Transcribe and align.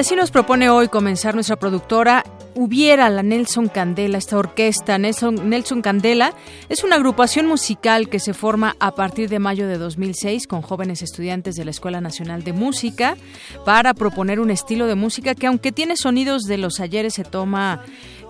Así 0.00 0.16
nos 0.16 0.30
propone 0.30 0.70
hoy 0.70 0.88
comenzar 0.88 1.34
nuestra 1.34 1.56
productora 1.56 2.24
Hubiera 2.54 3.10
la 3.10 3.22
Nelson 3.22 3.68
Candela, 3.68 4.16
esta 4.16 4.38
orquesta 4.38 4.96
Nelson, 4.98 5.50
Nelson 5.50 5.82
Candela, 5.82 6.32
es 6.70 6.82
una 6.82 6.96
agrupación 6.96 7.46
musical 7.46 8.08
que 8.08 8.18
se 8.18 8.32
forma 8.32 8.76
a 8.80 8.94
partir 8.94 9.28
de 9.28 9.38
mayo 9.38 9.68
de 9.68 9.76
2006 9.76 10.46
con 10.46 10.62
jóvenes 10.62 11.02
estudiantes 11.02 11.54
de 11.54 11.66
la 11.66 11.70
Escuela 11.70 12.00
Nacional 12.00 12.42
de 12.42 12.54
Música 12.54 13.16
para 13.66 13.92
proponer 13.92 14.40
un 14.40 14.50
estilo 14.50 14.86
de 14.86 14.94
música 14.94 15.34
que 15.34 15.46
aunque 15.46 15.70
tiene 15.70 15.96
sonidos 15.96 16.44
de 16.44 16.56
los 16.56 16.80
ayeres 16.80 17.14
se 17.14 17.24
toma 17.24 17.82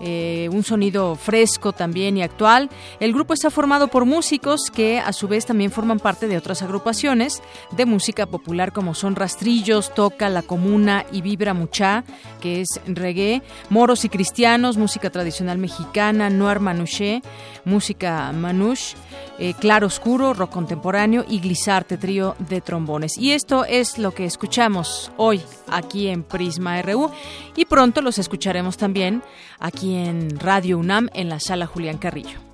eh, 0.03 0.49
un 0.51 0.63
sonido 0.63 1.15
fresco 1.15 1.73
también 1.73 2.17
y 2.17 2.23
actual. 2.23 2.69
El 2.99 3.13
grupo 3.13 3.33
está 3.33 3.49
formado 3.49 3.87
por 3.87 4.05
músicos 4.05 4.71
que 4.73 4.99
a 4.99 5.13
su 5.13 5.27
vez 5.27 5.45
también 5.45 5.71
forman 5.71 5.99
parte 5.99 6.27
de 6.27 6.37
otras 6.37 6.61
agrupaciones 6.61 7.41
de 7.71 7.85
música 7.85 8.25
popular 8.25 8.73
como 8.73 8.95
son 8.95 9.15
Rastrillos, 9.15 9.93
Toca, 9.93 10.29
La 10.29 10.41
Comuna 10.41 11.05
y 11.11 11.21
Vibra 11.21 11.53
Mucha, 11.53 12.03
que 12.39 12.61
es 12.61 12.67
reggae, 12.85 13.41
Moros 13.69 14.03
y 14.05 14.09
Cristianos, 14.09 14.77
música 14.77 15.09
tradicional 15.09 15.57
mexicana, 15.57 16.29
Noir 16.29 16.59
Manouché, 16.59 17.21
música 17.65 18.31
manouche, 18.31 18.95
eh, 19.39 19.53
Claro 19.59 19.87
Oscuro, 19.87 20.33
rock 20.33 20.51
contemporáneo 20.51 21.25
y 21.27 21.39
Glissarte, 21.39 21.97
trío 21.97 22.35
de 22.39 22.61
trombones. 22.61 23.17
Y 23.17 23.31
esto 23.31 23.65
es 23.65 23.97
lo 23.97 24.11
que 24.11 24.25
escuchamos 24.25 25.11
hoy 25.17 25.41
aquí 25.67 26.07
en 26.07 26.23
Prisma 26.23 26.81
RU 26.81 27.11
y 27.55 27.65
pronto 27.65 28.01
los 28.01 28.19
escucharemos 28.19 28.77
también 28.77 29.23
aquí 29.59 29.95
en 29.95 30.39
Radio 30.39 30.77
UNAM 30.77 31.09
en 31.13 31.29
la 31.29 31.39
sala 31.39 31.65
Julián 31.65 31.97
Carrillo. 31.97 32.50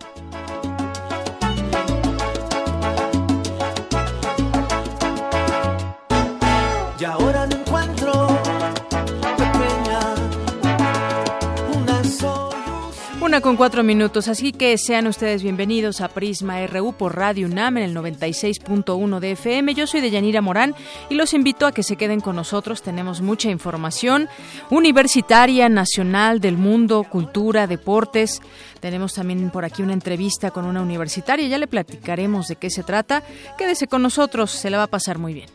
Con 13.42 13.56
cuatro 13.56 13.84
minutos, 13.84 14.30
así 14.30 14.52
que 14.52 14.78
sean 14.80 15.06
ustedes 15.06 15.44
bienvenidos 15.44 16.02
a 16.02 16.08
Prisma 16.08 16.66
RU 16.66 16.94
por 16.94 17.16
Radio 17.16 17.48
UNAM 17.48 17.78
en 17.78 17.84
el 17.84 17.96
96.1 17.96 19.20
de 19.20 19.32
FM. 19.32 19.76
Yo 19.76 19.86
soy 19.86 20.02
Deyanira 20.02 20.42
Morán 20.42 20.74
y 21.08 21.16
los 21.16 21.36
invito 21.36 21.68
a 21.68 21.72
que 21.72 21.84
se 21.84 21.98
queden 21.98 22.20
con 22.20 22.36
nosotros. 22.36 22.82
Tenemos 22.82 23.22
mucha 23.22 23.52
información 23.52 24.28
universitaria, 24.72 25.70
nacional, 25.70 26.42
del 26.42 26.58
mundo, 26.58 27.06
cultura, 27.08 27.68
deportes. 27.68 28.42
Tenemos 28.80 29.14
también 29.14 29.52
por 29.52 29.66
aquí 29.66 29.84
una 29.84 29.94
entrevista 29.94 30.50
con 30.50 30.66
una 30.66 30.82
universitaria. 30.82 31.48
Ya 31.48 31.60
le 31.60 31.68
platicaremos 31.68 32.48
de 32.48 32.56
qué 32.56 32.72
se 32.72 32.82
trata. 32.82 33.22
Quédese 33.56 33.88
con 33.88 34.02
nosotros, 34.02 34.50
se 34.50 34.72
la 34.72 34.78
va 34.78 34.84
a 34.84 34.88
pasar 34.88 35.20
muy 35.20 35.36
bien. 35.36 35.50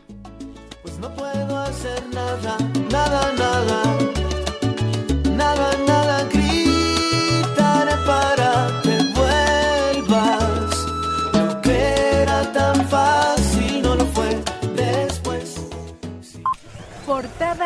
Pues 0.81 0.97
no 0.99 1.13
puedo 1.13 1.57
hacer 1.57 2.01
nada, 2.13 2.57
nada, 2.89 3.33
nada, 3.33 3.83
nada, 5.35 5.77
nada. 5.85 6.02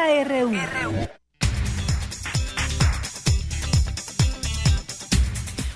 RU. 0.07 0.51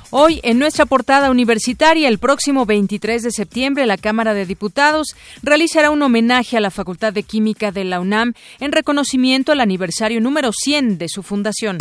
Hoy, 0.10 0.40
en 0.44 0.58
nuestra 0.58 0.86
portada 0.86 1.30
universitaria, 1.30 2.08
el 2.08 2.18
próximo 2.18 2.66
23 2.66 3.24
de 3.24 3.32
septiembre, 3.32 3.86
la 3.86 3.98
Cámara 3.98 4.34
de 4.34 4.46
Diputados 4.46 5.16
realizará 5.44 5.90
un 5.90 6.02
homenaje 6.02 6.56
a 6.56 6.62
la 6.62 6.72
Facultad 6.72 7.12
de 7.12 7.24
Química 7.24 7.74
de 7.74 7.84
la 7.84 8.00
UNAM 8.00 8.34
en 8.62 8.72
reconocimiento 8.72 9.52
al 9.52 9.60
aniversario 9.60 10.22
número 10.22 10.52
100 10.54 10.98
de 10.98 11.10
su 11.10 11.24
fundación. 11.24 11.80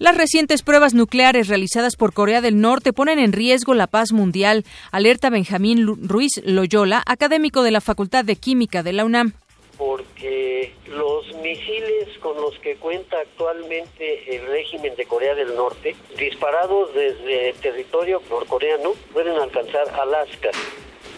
Las 0.00 0.16
recientes 0.16 0.62
pruebas 0.62 0.94
nucleares 0.94 1.46
realizadas 1.46 1.94
por 1.94 2.12
Corea 2.12 2.40
del 2.40 2.60
Norte 2.60 2.92
ponen 2.92 3.20
en 3.20 3.32
riesgo 3.32 3.74
la 3.74 3.86
paz 3.86 4.10
mundial, 4.10 4.64
alerta 4.90 5.30
Benjamín 5.30 5.86
Ruiz 5.86 6.40
Loyola, 6.44 7.04
académico 7.06 7.62
de 7.62 7.70
la 7.70 7.80
Facultad 7.80 8.24
de 8.24 8.34
Química 8.34 8.82
de 8.82 8.92
la 8.92 9.04
UNAM. 9.04 9.34
Porque 9.76 10.72
los 10.86 11.32
misiles 11.36 12.08
con 12.20 12.40
los 12.40 12.58
que 12.60 12.76
cuenta 12.76 13.18
actualmente 13.18 14.36
el 14.36 14.46
régimen 14.46 14.94
de 14.96 15.06
Corea 15.06 15.34
del 15.34 15.54
Norte, 15.54 15.96
disparados 16.16 16.94
desde 16.94 17.54
territorio 17.54 18.22
norcoreano, 18.30 18.92
pueden 19.12 19.36
alcanzar 19.36 19.88
Alaska. 20.00 20.50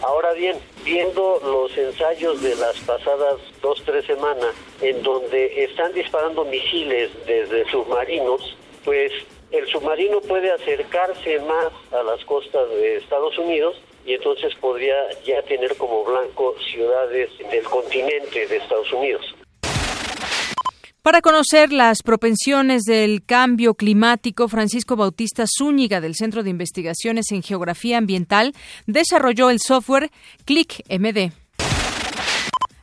Ahora 0.01 0.33
bien, 0.33 0.57
viendo 0.83 1.39
los 1.43 1.75
ensayos 1.77 2.41
de 2.41 2.55
las 2.55 2.79
pasadas 2.81 3.35
dos, 3.61 3.81
tres 3.83 4.05
semanas, 4.05 4.53
en 4.81 5.01
donde 5.01 5.63
están 5.63 5.91
disparando 5.93 6.45
misiles 6.45 7.09
desde 7.25 7.69
submarinos, 7.71 8.55
pues 8.85 9.11
el 9.51 9.67
submarino 9.67 10.21
puede 10.21 10.51
acercarse 10.51 11.39
más 11.39 11.71
a 11.91 12.03
las 12.03 12.23
costas 12.25 12.69
de 12.69 12.97
Estados 12.97 13.37
Unidos 13.37 13.75
y 14.07 14.13
entonces 14.13 14.55
podría 14.55 14.95
ya 15.25 15.41
tener 15.43 15.75
como 15.75 16.05
blanco 16.05 16.55
ciudades 16.71 17.29
del 17.51 17.63
continente 17.65 18.47
de 18.47 18.57
Estados 18.57 18.91
Unidos. 18.93 19.35
Para 21.01 21.21
conocer 21.21 21.71
las 21.71 22.03
propensiones 22.03 22.83
del 22.83 23.23
cambio 23.25 23.75
climático, 23.75 24.47
Francisco 24.47 24.95
Bautista 24.95 25.45
Zúñiga 25.45 26.01
del 26.01 26.15
Centro 26.15 26.41
de 26.41 26.49
Investigaciones 26.49 27.31
en 27.31 27.43
Geografía 27.43 27.97
Ambiental 27.97 28.53
desarrolló 28.87 29.49
el 29.49 29.59
software 29.59 30.09
Click 30.45 30.83
MD. 30.89 31.31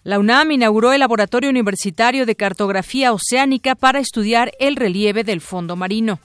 La 0.04 0.18
UNAM 0.18 0.52
inauguró 0.52 0.92
el 0.92 1.00
Laboratorio 1.00 1.48
Universitario 1.48 2.26
de 2.26 2.36
Cartografía 2.36 3.12
Oceánica 3.12 3.74
para 3.74 3.98
estudiar 3.98 4.52
el 4.58 4.76
relieve 4.76 5.24
del 5.24 5.40
fondo 5.40 5.76
marino. 5.76 6.18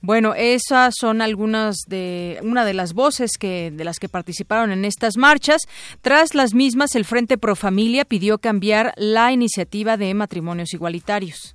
Bueno, 0.00 0.34
esas 0.34 0.94
son 1.00 1.20
algunas 1.22 1.76
de 1.86 2.38
una 2.42 2.64
de 2.66 2.74
las 2.74 2.92
voces 2.92 3.38
que 3.38 3.70
de 3.70 3.84
las 3.84 3.98
que 3.98 4.10
participaron 4.10 4.70
en 4.70 4.84
estas 4.84 5.16
marchas. 5.16 5.62
Tras 6.02 6.34
las 6.34 6.52
mismas, 6.52 6.94
el 6.94 7.06
Frente 7.06 7.38
Pro 7.38 7.56
Familia 7.56 8.04
pidió 8.04 8.36
cambiar 8.36 8.92
la 8.98 9.32
iniciativa 9.32 9.96
de 9.96 10.12
matrimonios 10.12 10.74
igualitarios. 10.74 11.53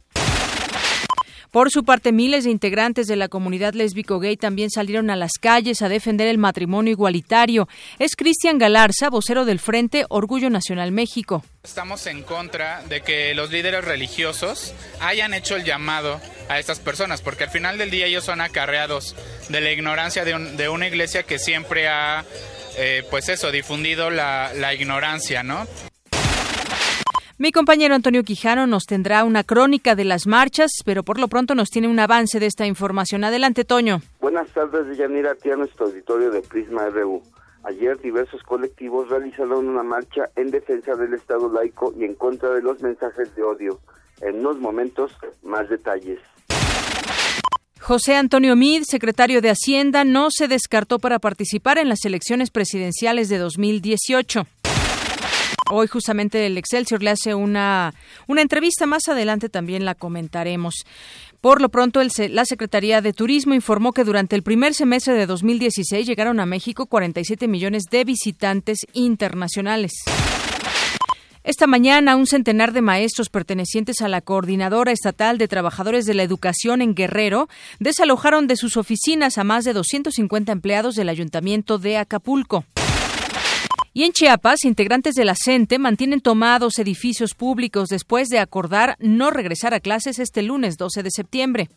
Por 1.51 1.71
su 1.71 1.83
parte, 1.83 2.11
miles 2.11 2.43
de 2.43 2.51
integrantes 2.51 3.07
de 3.07 3.15
la 3.15 3.27
comunidad 3.27 3.73
lésbico-gay 3.73 4.37
también 4.37 4.69
salieron 4.69 5.09
a 5.09 5.15
las 5.15 5.31
calles 5.41 5.81
a 5.81 5.89
defender 5.89 6.27
el 6.27 6.37
matrimonio 6.37 6.91
igualitario. 6.91 7.67
Es 7.97 8.15
Cristian 8.15 8.59
Galarza, 8.59 9.09
vocero 9.09 9.45
del 9.45 9.59
Frente 9.59 10.05
Orgullo 10.09 10.51
Nacional 10.51 10.91
México. 10.91 11.43
Estamos 11.63 12.05
en 12.05 12.21
contra 12.21 12.83
de 12.87 13.01
que 13.01 13.33
los 13.33 13.49
líderes 13.49 13.83
religiosos 13.83 14.73
hayan 15.01 15.33
hecho 15.33 15.55
el 15.55 15.63
llamado 15.65 16.21
a 16.49 16.59
estas 16.59 16.79
personas, 16.79 17.21
porque 17.21 17.45
al 17.45 17.49
final 17.49 17.79
del 17.79 17.89
día 17.89 18.05
ellos 18.05 18.25
son 18.25 18.41
acarreados 18.41 19.15
de 19.49 19.59
la 19.61 19.71
ignorancia 19.71 20.23
de, 20.25 20.35
un- 20.35 20.55
de 20.55 20.69
una 20.69 20.87
iglesia 20.87 21.23
que 21.23 21.39
siempre 21.39 21.87
ha, 21.87 22.25
eh, 22.77 23.03
pues 23.09 23.27
eso, 23.27 23.51
difundido 23.51 24.11
la 24.11 24.73
ignorancia, 24.75 25.41
¿no? 25.41 25.65
Mi 27.41 27.53
compañero 27.53 27.95
Antonio 27.95 28.25
Quijano 28.25 28.67
nos 28.67 28.83
tendrá 28.83 29.23
una 29.23 29.45
crónica 29.45 29.95
de 29.95 30.03
las 30.03 30.27
marchas, 30.27 30.71
pero 30.83 31.03
por 31.03 31.21
lo 31.21 31.29
pronto 31.29 31.55
nos 31.55 31.69
tiene 31.69 31.87
un 31.87 31.97
avance 31.97 32.37
de 32.37 32.47
esta 32.47 32.65
información. 32.65 33.23
Adelante, 33.23 33.63
Toño. 33.63 34.01
Buenas 34.19 34.49
tardes, 34.49 34.97
Yanira, 34.97 35.31
aquí 35.31 35.49
a 35.49 35.55
nuestro 35.55 35.85
auditorio 35.85 36.31
de 36.31 36.41
Prisma 36.41 36.89
RU. 36.89 37.23
Ayer 37.63 37.97
diversos 38.01 38.43
colectivos 38.43 39.07
realizaron 39.07 39.69
una 39.69 39.83
marcha 39.83 40.25
en 40.35 40.51
defensa 40.51 40.97
del 40.97 41.13
Estado 41.13 41.49
laico 41.49 41.93
y 41.97 42.03
en 42.03 42.15
contra 42.15 42.49
de 42.49 42.61
los 42.61 42.81
mensajes 42.81 43.33
de 43.33 43.41
odio. 43.41 43.79
En 44.19 44.41
unos 44.41 44.59
momentos, 44.59 45.13
más 45.41 45.69
detalles. 45.69 46.19
José 47.79 48.17
Antonio 48.17 48.57
Mid, 48.57 48.83
secretario 48.85 49.39
de 49.39 49.51
Hacienda, 49.51 50.03
no 50.03 50.27
se 50.29 50.49
descartó 50.49 50.99
para 50.99 51.19
participar 51.19 51.77
en 51.77 51.87
las 51.87 52.03
elecciones 52.03 52.51
presidenciales 52.51 53.29
de 53.29 53.37
2018. 53.37 54.45
Hoy 55.71 55.87
justamente 55.87 56.47
el 56.47 56.57
Excelsior 56.57 57.03
le 57.03 57.11
hace 57.11 57.35
una, 57.35 57.93
una 58.27 58.41
entrevista, 58.41 58.87
más 58.87 59.07
adelante 59.07 59.49
también 59.49 59.85
la 59.85 59.93
comentaremos. 59.93 60.85
Por 61.41 61.61
lo 61.61 61.69
pronto, 61.69 62.01
la 62.29 62.45
Secretaría 62.45 63.01
de 63.01 63.13
Turismo 63.13 63.53
informó 63.53 63.93
que 63.93 64.03
durante 64.03 64.35
el 64.35 64.43
primer 64.43 64.73
semestre 64.73 65.13
de 65.13 65.27
2016 65.27 66.07
llegaron 66.07 66.39
a 66.39 66.47
México 66.47 66.87
47 66.87 67.47
millones 67.47 67.83
de 67.91 68.03
visitantes 68.03 68.79
internacionales. 68.93 69.91
Esta 71.43 71.67
mañana, 71.67 72.15
un 72.15 72.27
centenar 72.27 72.73
de 72.73 72.81
maestros 72.81 73.29
pertenecientes 73.29 74.01
a 74.01 74.09
la 74.09 74.21
Coordinadora 74.21 74.91
Estatal 74.91 75.37
de 75.37 75.47
Trabajadores 75.47 76.05
de 76.05 76.13
la 76.15 76.23
Educación 76.23 76.81
en 76.81 76.95
Guerrero 76.95 77.47
desalojaron 77.79 78.47
de 78.47 78.57
sus 78.57 78.75
oficinas 78.75 79.37
a 79.37 79.43
más 79.43 79.63
de 79.63 79.73
250 79.73 80.51
empleados 80.51 80.95
del 80.95 81.09
Ayuntamiento 81.09 81.77
de 81.77 81.97
Acapulco. 81.97 82.65
Y 83.99 84.05
en 84.05 84.13
Chiapas, 84.13 84.63
integrantes 84.63 85.13
de 85.15 85.25
la 85.25 85.33
CENTE 85.35 85.77
mantienen 85.77 86.21
tomados 86.21 86.79
edificios 86.79 87.35
públicos 87.35 87.89
después 87.89 88.29
de 88.29 88.39
acordar 88.39 88.95
no 88.99 89.29
regresar 89.29 89.73
a 89.73 89.81
clases 89.81 90.19
este 90.19 90.41
lunes 90.41 90.77
12 90.77 91.03
de 91.03 91.11
septiembre. 91.11 91.67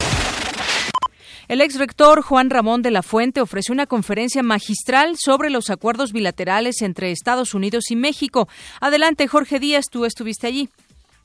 El 1.48 1.60
ex 1.60 1.80
rector 1.80 2.22
Juan 2.22 2.48
Ramón 2.48 2.82
de 2.82 2.92
la 2.92 3.02
Fuente 3.02 3.40
ofreció 3.40 3.72
una 3.72 3.86
conferencia 3.86 4.44
magistral 4.44 5.16
sobre 5.16 5.50
los 5.50 5.68
acuerdos 5.68 6.12
bilaterales 6.12 6.80
entre 6.82 7.10
Estados 7.10 7.54
Unidos 7.54 7.90
y 7.90 7.96
México. 7.96 8.46
Adelante, 8.80 9.26
Jorge 9.26 9.58
Díaz, 9.58 9.86
tú 9.90 10.04
estuviste 10.04 10.46
allí. 10.46 10.68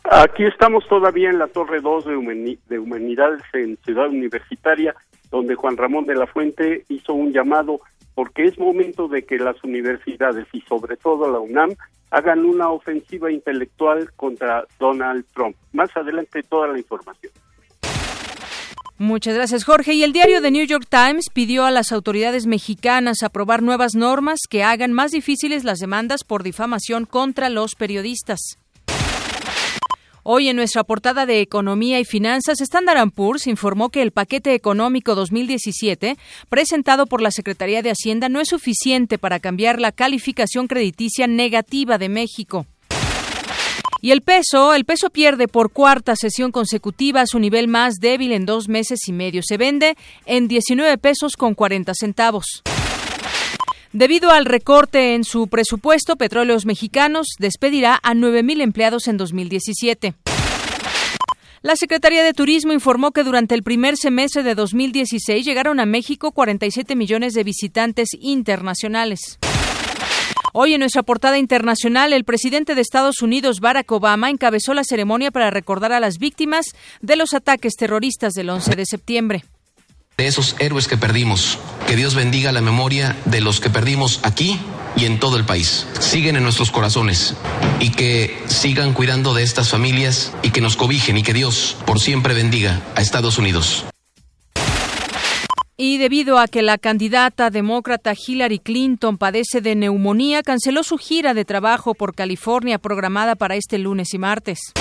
Aquí 0.04 0.46
estamos 0.46 0.84
todavía 0.90 1.30
en 1.30 1.38
la 1.38 1.46
Torre 1.46 1.80
2 1.80 2.06
de, 2.06 2.58
de 2.70 2.80
Humanidades 2.80 3.44
en 3.54 3.78
Ciudad 3.86 4.10
Universitaria, 4.10 4.96
donde 5.30 5.54
Juan 5.54 5.78
Ramón 5.78 6.08
de 6.08 6.16
la 6.16 6.26
Fuente 6.26 6.86
hizo 6.90 7.14
un 7.14 7.34
llamado 7.34 7.82
porque 8.18 8.46
es 8.46 8.58
momento 8.58 9.08
de 9.08 9.26
que 9.26 9.38
las 9.38 9.64
universidades 9.64 10.48
y 10.52 10.62
sobre 10.62 10.98
todo 10.98 11.32
la 11.32 11.38
UNAM 11.38 11.76
hagan 12.10 12.46
una 12.46 12.72
ofensiva 12.72 13.32
intelectual 13.32 14.12
contra 14.16 14.64
Donald 14.80 15.24
Trump. 15.36 15.56
Más 15.72 15.96
adelante 15.96 16.42
toda 16.42 16.68
la 16.70 16.80
información. 16.80 17.32
Muchas 18.98 19.36
gracias, 19.36 19.64
Jorge. 19.64 19.94
Y 19.94 20.02
el 20.02 20.14
diario 20.14 20.42
The 20.42 20.50
New 20.50 20.66
York 20.66 20.88
Times 20.90 21.26
pidió 21.32 21.66
a 21.66 21.70
las 21.70 21.92
autoridades 21.92 22.48
mexicanas 22.48 23.22
aprobar 23.22 23.62
nuevas 23.62 23.94
normas 23.94 24.40
que 24.50 24.64
hagan 24.64 24.94
más 24.94 25.12
difíciles 25.12 25.64
las 25.64 25.78
demandas 25.78 26.24
por 26.24 26.42
difamación 26.42 27.06
contra 27.06 27.50
los 27.50 27.76
periodistas. 27.76 28.58
Hoy 30.30 30.50
en 30.50 30.58
nuestra 30.58 30.84
portada 30.84 31.26
de 31.26 31.40
Economía 31.40 32.02
y 32.02 32.04
Finanzas, 32.04 32.60
Standard 32.60 33.12
Poor's 33.12 33.48
informó 33.48 33.88
que 33.88 34.02
el 34.02 34.12
paquete 34.12 34.54
económico 34.56 35.16
2017 35.16 36.18
presentado 36.50 37.06
por 37.06 37.22
la 37.22 37.32
Secretaría 37.32 37.82
de 37.82 37.92
Hacienda 37.92 38.28
no 38.28 38.42
es 38.42 38.50
suficiente 38.50 39.18
para 39.18 39.40
cambiar 39.40 39.80
la 39.80 39.94
calificación 39.94 40.68
crediticia 40.68 41.28
negativa 41.28 41.98
de 41.98 42.10
México. 42.10 42.66
Y 44.02 44.12
el 44.12 44.22
peso, 44.22 44.74
el 44.74 44.84
peso 44.84 45.12
pierde 45.12 45.48
por 45.48 45.72
cuarta 45.72 46.18
sesión 46.18 46.52
consecutiva 46.52 47.26
su 47.26 47.40
nivel 47.40 47.70
más 47.70 47.96
débil 48.02 48.34
en 48.34 48.46
dos 48.46 48.68
meses 48.68 49.08
y 49.08 49.14
medio. 49.14 49.44
Se 49.46 49.56
vende 49.56 49.96
en 50.26 50.50
19 50.50 50.98
pesos 50.98 51.38
con 51.38 51.54
40 51.56 51.94
centavos. 51.94 52.64
Debido 53.94 54.32
al 54.32 54.46
recorte 54.46 55.16
en 55.16 55.24
su 55.24 55.48
presupuesto, 55.48 56.18
Petróleos 56.18 56.66
Mexicanos 56.66 57.28
despedirá 57.40 58.00
a 58.04 58.14
9.000 58.14 58.62
empleados 58.62 59.08
en 59.08 59.18
2017. 59.18 60.14
La 61.62 61.76
Secretaría 61.76 62.24
de 62.24 62.34
Turismo 62.34 62.74
informó 62.74 63.12
que 63.12 63.24
durante 63.24 63.56
el 63.56 63.64
primer 63.64 63.98
semestre 63.98 64.44
de 64.44 64.56
2016 64.56 65.44
llegaron 65.46 65.80
a 65.80 65.86
México 65.86 66.32
47 66.32 66.96
millones 66.96 67.34
de 67.34 67.44
visitantes 67.44 68.10
internacionales. 68.20 69.40
Hoy 70.54 70.74
en 70.74 70.80
nuestra 70.80 71.04
portada 71.04 71.38
internacional, 71.38 72.14
el 72.14 72.26
presidente 72.26 72.76
de 72.76 72.82
Estados 72.82 73.22
Unidos, 73.22 73.60
Barack 73.60 73.92
Obama, 73.92 74.30
encabezó 74.30 74.74
la 74.74 74.84
ceremonia 74.84 75.32
para 75.32 75.50
recordar 75.50 75.94
a 75.94 76.00
las 76.00 76.20
víctimas 76.20 76.68
de 77.02 77.16
los 77.16 77.34
ataques 77.34 77.76
terroristas 77.76 78.34
del 78.34 78.50
11 78.50 78.76
de 78.76 78.86
septiembre 78.86 79.44
de 80.20 80.26
esos 80.26 80.56
héroes 80.58 80.88
que 80.88 80.98
perdimos. 80.98 81.60
Que 81.86 81.96
Dios 81.96 82.16
bendiga 82.16 82.52
la 82.52 82.62
memoria 82.62 83.16
de 83.26 83.40
los 83.40 83.60
que 83.60 83.70
perdimos 83.70 84.20
aquí 84.24 84.60
y 84.96 85.06
en 85.06 85.20
todo 85.20 85.38
el 85.38 85.46
país. 85.46 85.86
Siguen 86.00 86.36
en 86.36 86.42
nuestros 86.42 86.72
corazones 86.72 87.36
y 87.80 87.92
que 87.92 88.36
sigan 88.48 88.94
cuidando 88.94 89.36
de 89.36 89.44
estas 89.44 89.70
familias 89.70 90.34
y 90.42 90.50
que 90.50 90.60
nos 90.60 90.76
cobijen 90.76 91.20
y 91.20 91.22
que 91.22 91.36
Dios 91.36 91.78
por 91.86 92.00
siempre 92.00 92.34
bendiga 92.34 92.82
a 92.96 93.02
Estados 93.02 93.38
Unidos. 93.38 93.86
Y 95.78 96.00
debido 96.00 96.40
a 96.40 96.48
que 96.48 96.64
la 96.64 96.80
candidata 96.80 97.52
demócrata 97.52 98.16
Hillary 98.16 98.58
Clinton 98.58 99.20
padece 99.20 99.62
de 99.62 99.76
neumonía, 99.76 100.42
canceló 100.42 100.82
su 100.82 100.98
gira 100.98 101.36
de 101.36 101.46
trabajo 101.46 101.94
por 101.94 102.16
California 102.16 102.80
programada 102.80 103.36
para 103.36 103.56
este 103.56 103.78
lunes 103.78 104.16
y 104.16 104.18
martes. 104.18 104.74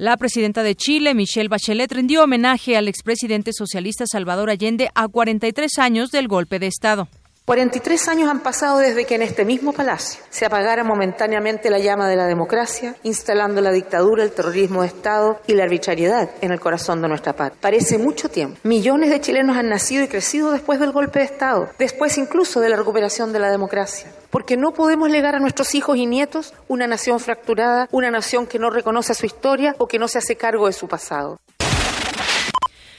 La 0.00 0.16
presidenta 0.16 0.62
de 0.62 0.76
Chile, 0.76 1.12
Michelle 1.12 1.48
Bachelet, 1.48 1.90
rindió 1.90 2.22
homenaje 2.22 2.76
al 2.76 2.86
expresidente 2.86 3.52
socialista 3.52 4.04
Salvador 4.06 4.48
Allende 4.48 4.92
a 4.94 5.08
43 5.08 5.76
años 5.78 6.12
del 6.12 6.28
golpe 6.28 6.60
de 6.60 6.68
Estado. 6.68 7.08
43 7.48 8.08
años 8.08 8.28
han 8.28 8.40
pasado 8.40 8.76
desde 8.76 9.06
que 9.06 9.14
en 9.14 9.22
este 9.22 9.46
mismo 9.46 9.72
palacio 9.72 10.22
se 10.28 10.44
apagara 10.44 10.84
momentáneamente 10.84 11.70
la 11.70 11.78
llama 11.78 12.06
de 12.06 12.14
la 12.14 12.26
democracia, 12.26 12.94
instalando 13.04 13.62
la 13.62 13.72
dictadura, 13.72 14.22
el 14.22 14.32
terrorismo 14.32 14.82
de 14.82 14.88
Estado 14.88 15.40
y 15.46 15.54
la 15.54 15.64
arbitrariedad 15.64 16.28
en 16.42 16.52
el 16.52 16.60
corazón 16.60 17.00
de 17.00 17.08
nuestra 17.08 17.32
patria. 17.32 17.58
Parece 17.58 17.96
mucho 17.96 18.28
tiempo. 18.28 18.58
Millones 18.64 19.08
de 19.08 19.22
chilenos 19.22 19.56
han 19.56 19.70
nacido 19.70 20.04
y 20.04 20.08
crecido 20.08 20.52
después 20.52 20.78
del 20.78 20.92
golpe 20.92 21.20
de 21.20 21.24
Estado, 21.24 21.70
después 21.78 22.18
incluso 22.18 22.60
de 22.60 22.68
la 22.68 22.76
recuperación 22.76 23.32
de 23.32 23.38
la 23.38 23.50
democracia 23.50 24.12
porque 24.28 24.58
no 24.58 24.72
podemos 24.72 25.08
legar 25.08 25.34
a 25.34 25.38
nuestros 25.38 25.74
hijos 25.74 25.96
y 25.96 26.04
nietos 26.04 26.52
una 26.68 26.86
nación 26.86 27.18
fracturada, 27.18 27.88
una 27.92 28.10
nación 28.10 28.46
que 28.46 28.58
no 28.58 28.68
reconoce 28.68 29.14
su 29.14 29.24
historia 29.24 29.74
o 29.78 29.86
que 29.86 29.98
no 29.98 30.06
se 30.06 30.18
hace 30.18 30.36
cargo 30.36 30.66
de 30.66 30.74
su 30.74 30.86
pasado. 30.86 31.38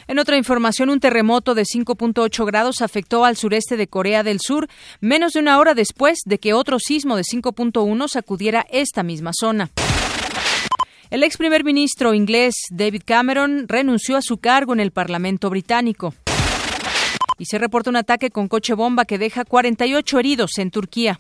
En 0.10 0.18
otra 0.18 0.38
información, 0.38 0.90
un 0.90 1.00
terremoto 1.00 1.54
de 1.54 1.66
5.8 1.66 2.44
grados 2.44 2.82
afectó 2.82 3.26
al 3.26 3.38
sureste 3.38 3.78
de 3.78 3.86
Corea 3.86 4.24
del 4.24 4.40
Sur 4.40 4.68
menos 5.02 5.34
de 5.34 5.40
una 5.40 5.60
hora 5.60 5.76
después 5.76 6.22
de 6.26 6.40
que 6.40 6.54
otro 6.54 6.80
sismo 6.80 7.16
de 7.16 7.22
5.1 7.22 8.08
sacudiera 8.08 8.66
esta 8.72 9.04
misma 9.04 9.34
zona. 9.40 9.70
El 11.12 11.22
ex 11.22 11.38
primer 11.38 11.64
ministro 11.64 12.16
inglés 12.16 12.56
David 12.72 13.04
Cameron 13.06 13.68
renunció 13.68 14.18
a 14.18 14.24
su 14.24 14.40
cargo 14.40 14.74
en 14.74 14.80
el 14.80 14.90
Parlamento 14.90 15.52
británico 15.52 16.16
y 17.38 17.46
se 17.46 17.60
reporta 17.60 17.92
un 17.92 17.96
ataque 17.96 18.32
con 18.32 18.48
coche 18.48 18.74
bomba 18.74 19.06
que 19.06 19.20
deja 19.20 19.46
48 19.46 20.18
heridos 20.18 20.58
en 20.58 20.72
Turquía. 20.72 21.20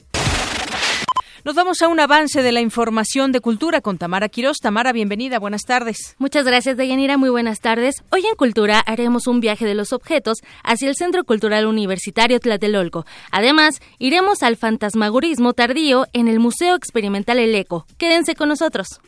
Nos 1.45 1.55
vamos 1.55 1.81
a 1.81 1.87
un 1.87 2.01
avance 2.01 2.43
de 2.43 2.51
la 2.51 2.59
información 2.59 3.31
de 3.31 3.39
cultura 3.39 3.79
con 3.79 3.97
Tamara 3.97 4.27
Quiroz. 4.27 4.57
Tamara, 4.57 4.91
bienvenida, 4.91 5.39
buenas 5.39 5.63
tardes. 5.63 6.15
Muchas 6.17 6.43
gracias, 6.43 6.75
Deyanira, 6.75 7.17
muy 7.17 7.29
buenas 7.29 7.61
tardes. 7.61 7.95
Hoy 8.11 8.25
en 8.25 8.35
Cultura 8.35 8.81
haremos 8.81 9.25
un 9.25 9.39
viaje 9.39 9.65
de 9.65 9.73
los 9.73 9.93
objetos 9.93 10.39
hacia 10.63 10.89
el 10.89 10.97
Centro 10.97 11.23
Cultural 11.23 11.65
Universitario 11.65 12.41
Tlatelolco. 12.41 13.05
Además, 13.31 13.79
iremos 13.99 14.43
al 14.43 14.57
fantasmagorismo 14.57 15.53
tardío 15.53 16.07
en 16.11 16.27
el 16.27 16.39
Museo 16.39 16.75
Experimental 16.75 17.39
El 17.39 17.55
Eco. 17.55 17.85
Quédense 17.97 18.35
con 18.35 18.49
nosotros. 18.49 18.99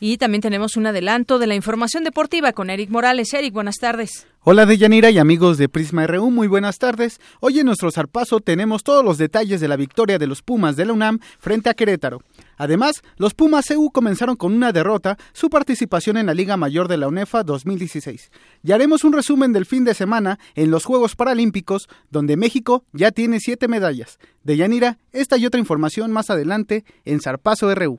Y 0.00 0.16
también 0.16 0.40
tenemos 0.40 0.78
un 0.78 0.86
adelanto 0.86 1.38
de 1.38 1.46
la 1.46 1.54
información 1.54 2.04
deportiva 2.04 2.54
con 2.54 2.70
Eric 2.70 2.88
Morales. 2.88 3.34
Eric, 3.34 3.52
buenas 3.52 3.76
tardes. 3.76 4.26
Hola 4.42 4.64
Deyanira 4.64 5.10
y 5.10 5.18
amigos 5.18 5.58
de 5.58 5.68
Prisma 5.68 6.06
RU, 6.06 6.30
muy 6.30 6.48
buenas 6.48 6.78
tardes. 6.78 7.20
Hoy 7.40 7.58
en 7.58 7.66
nuestro 7.66 7.90
zarpazo 7.90 8.40
tenemos 8.40 8.82
todos 8.82 9.04
los 9.04 9.18
detalles 9.18 9.60
de 9.60 9.68
la 9.68 9.76
victoria 9.76 10.18
de 10.18 10.26
los 10.26 10.40
Pumas 10.40 10.76
de 10.76 10.86
la 10.86 10.94
UNAM 10.94 11.18
frente 11.38 11.68
a 11.68 11.74
Querétaro. 11.74 12.22
Además, 12.56 13.02
los 13.18 13.34
Pumas 13.34 13.70
EU 13.70 13.90
comenzaron 13.90 14.36
con 14.36 14.54
una 14.54 14.72
derrota 14.72 15.18
su 15.34 15.50
participación 15.50 16.16
en 16.16 16.24
la 16.24 16.32
Liga 16.32 16.56
Mayor 16.56 16.88
de 16.88 16.96
la 16.96 17.08
UNEFA 17.08 17.42
2016. 17.42 18.30
Y 18.62 18.72
haremos 18.72 19.04
un 19.04 19.12
resumen 19.12 19.52
del 19.52 19.66
fin 19.66 19.84
de 19.84 19.92
semana 19.92 20.38
en 20.54 20.70
los 20.70 20.86
Juegos 20.86 21.16
Paralímpicos, 21.16 21.90
donde 22.10 22.38
México 22.38 22.84
ya 22.94 23.10
tiene 23.10 23.40
siete 23.40 23.68
medallas. 23.68 24.18
Deyanira, 24.42 24.96
esta 25.12 25.36
y 25.36 25.44
otra 25.44 25.60
información 25.60 26.12
más 26.12 26.30
adelante 26.30 26.86
en 27.04 27.20
Zarpazo 27.20 27.74
RU. 27.74 27.98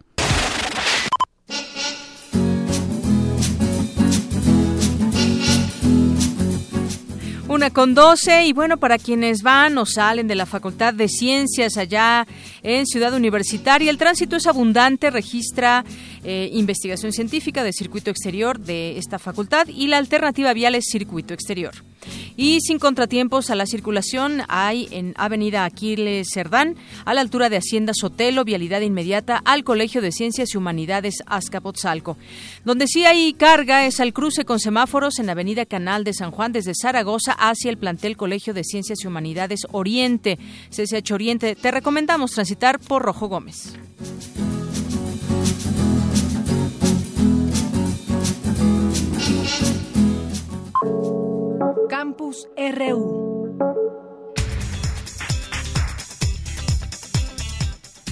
Una 7.52 7.70
con 7.70 7.94
doce. 7.94 8.46
Y 8.46 8.54
bueno, 8.54 8.78
para 8.78 8.98
quienes 8.98 9.44
van 9.44 9.78
o 9.78 9.86
salen 9.86 10.26
de 10.26 10.36
la 10.36 10.46
Facultad 10.46 10.94
de 10.94 11.10
Ciencias 11.10 11.76
allá 11.76 12.26
en 12.64 12.86
Ciudad 12.86 13.14
Universitaria, 13.14 13.92
el 13.92 13.98
tránsito 13.98 14.38
es 14.38 14.48
abundante, 14.48 15.10
registra 15.10 15.84
eh, 16.24 16.50
investigación 16.54 17.12
científica 17.12 17.64
de 17.64 17.74
circuito 17.74 18.12
exterior 18.12 18.60
de 18.60 18.98
esta 18.98 19.20
facultad 19.20 19.68
y 19.68 19.88
la 19.88 19.98
alternativa 19.98 20.54
vial 20.54 20.76
es 20.76 20.86
circuito 20.92 21.34
exterior. 21.34 21.74
Y 22.38 22.60
sin 22.62 22.80
contratiempos 22.80 23.50
a 23.50 23.56
la 23.56 23.66
circulación 23.66 24.42
hay 24.48 24.88
en 24.92 25.14
Avenida 25.18 25.66
Aquiles 25.66 26.30
Cerdán, 26.34 26.76
a 27.06 27.14
la 27.14 27.22
altura 27.22 27.50
de 27.50 27.58
Hacienda 27.58 27.94
Sotelo, 27.94 28.44
vialidad 28.44 28.82
inmediata 28.82 29.42
al 29.46 29.64
Colegio 29.64 30.02
de 30.02 30.12
Ciencias 30.12 30.54
y 30.54 30.58
Humanidades 30.58 31.24
Azcapotzalco. 31.26 32.18
Donde 32.66 32.88
sí 32.88 33.06
hay 33.06 33.34
carga 33.34 33.86
es 33.86 34.00
al 34.00 34.14
cruce 34.14 34.46
con 34.46 34.60
semáforos 34.60 35.20
en 35.20 35.30
Avenida 35.30 35.66
Canal 35.66 36.04
de 36.04 36.14
San 36.14 36.32
Juan 36.32 36.52
desde 36.52 36.74
Zaragoza 36.74 37.34
hacia 37.34 37.70
el 37.70 37.78
plantel 37.78 38.18
Colegio 38.18 38.54
de 38.54 38.64
Ciencias 38.64 39.04
y 39.04 39.08
Humanidades 39.08 39.68
Oriente, 39.72 40.40
CCH 40.70 41.12
Oriente. 41.12 41.56
Te 41.56 41.72
recomendamos 41.72 42.32
transitar 42.32 42.80
por 42.80 43.04
Rojo 43.04 43.28
Gómez. 43.28 43.74
Campus 52.02 52.48
RU. 52.58 53.32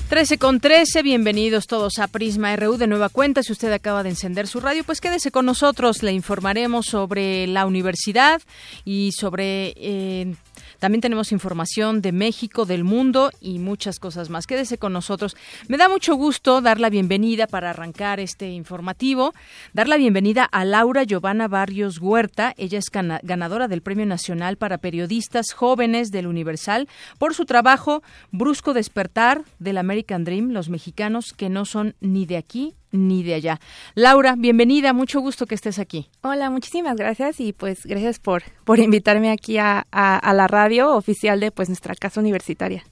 13 0.09 0.37
con 0.37 0.59
13, 0.59 1.01
bienvenidos 1.01 1.65
todos 1.65 1.97
a 1.97 2.07
Prisma 2.07 2.55
RU 2.55 2.77
de 2.77 2.85
nueva 2.85 3.09
cuenta. 3.09 3.41
Si 3.41 3.51
usted 3.51 3.71
acaba 3.71 4.03
de 4.03 4.09
encender 4.09 4.45
su 4.45 4.59
radio, 4.59 4.83
pues 4.83 5.01
quédese 5.01 5.31
con 5.31 5.47
nosotros. 5.47 6.03
Le 6.03 6.11
informaremos 6.11 6.85
sobre 6.85 7.47
la 7.47 7.65
universidad 7.65 8.43
y 8.85 9.11
sobre 9.11 9.73
eh, 9.75 10.35
también 10.79 11.01
tenemos 11.01 11.31
información 11.31 12.01
de 12.01 12.11
México, 12.11 12.65
del 12.65 12.83
mundo 12.83 13.31
y 13.41 13.59
muchas 13.59 13.99
cosas 13.99 14.29
más. 14.29 14.47
Quédese 14.47 14.77
con 14.77 14.93
nosotros. 14.93 15.35
Me 15.67 15.77
da 15.77 15.89
mucho 15.89 16.15
gusto 16.15 16.61
dar 16.61 16.79
la 16.79 16.89
bienvenida 16.89 17.47
para 17.47 17.69
arrancar 17.69 18.19
este 18.19 18.49
informativo, 18.49 19.33
dar 19.73 19.87
la 19.87 19.97
bienvenida 19.97 20.45
a 20.45 20.65
Laura 20.65 21.03
Giovanna 21.03 21.47
Barrios 21.47 21.99
Huerta. 21.99 22.53
Ella 22.57 22.79
es 22.79 22.89
ganadora 22.89 23.67
del 23.67 23.81
Premio 23.81 24.05
Nacional 24.05 24.57
para 24.57 24.77
Periodistas 24.77 25.51
Jóvenes 25.53 26.11
del 26.11 26.27
Universal 26.27 26.87
por 27.17 27.33
su 27.33 27.45
trabajo 27.45 28.01
Brusco 28.31 28.73
Despertar 28.73 29.43
del 29.59 29.77
American 29.77 30.23
Dream, 30.23 30.51
los 30.51 30.69
mexicanos 30.69 31.33
que 31.33 31.49
no 31.49 31.65
son 31.65 31.95
ni 31.99 32.25
de 32.25 32.37
aquí 32.37 32.75
ni 32.91 33.23
de 33.23 33.35
allá. 33.35 33.59
Laura, 33.95 34.35
bienvenida, 34.37 34.93
mucho 34.93 35.19
gusto 35.19 35.45
que 35.45 35.55
estés 35.55 35.79
aquí. 35.79 36.09
Hola, 36.21 36.49
muchísimas 36.49 36.95
gracias 36.95 37.39
y 37.39 37.53
pues 37.53 37.85
gracias 37.85 38.19
por, 38.19 38.43
por 38.63 38.79
invitarme 38.79 39.31
aquí 39.31 39.57
a, 39.57 39.85
a, 39.91 40.33
la 40.33 40.47
radio 40.47 40.95
oficial 40.95 41.39
de 41.39 41.51
pues 41.51 41.69
nuestra 41.69 41.95
casa 41.95 42.19
universitaria. 42.19 42.83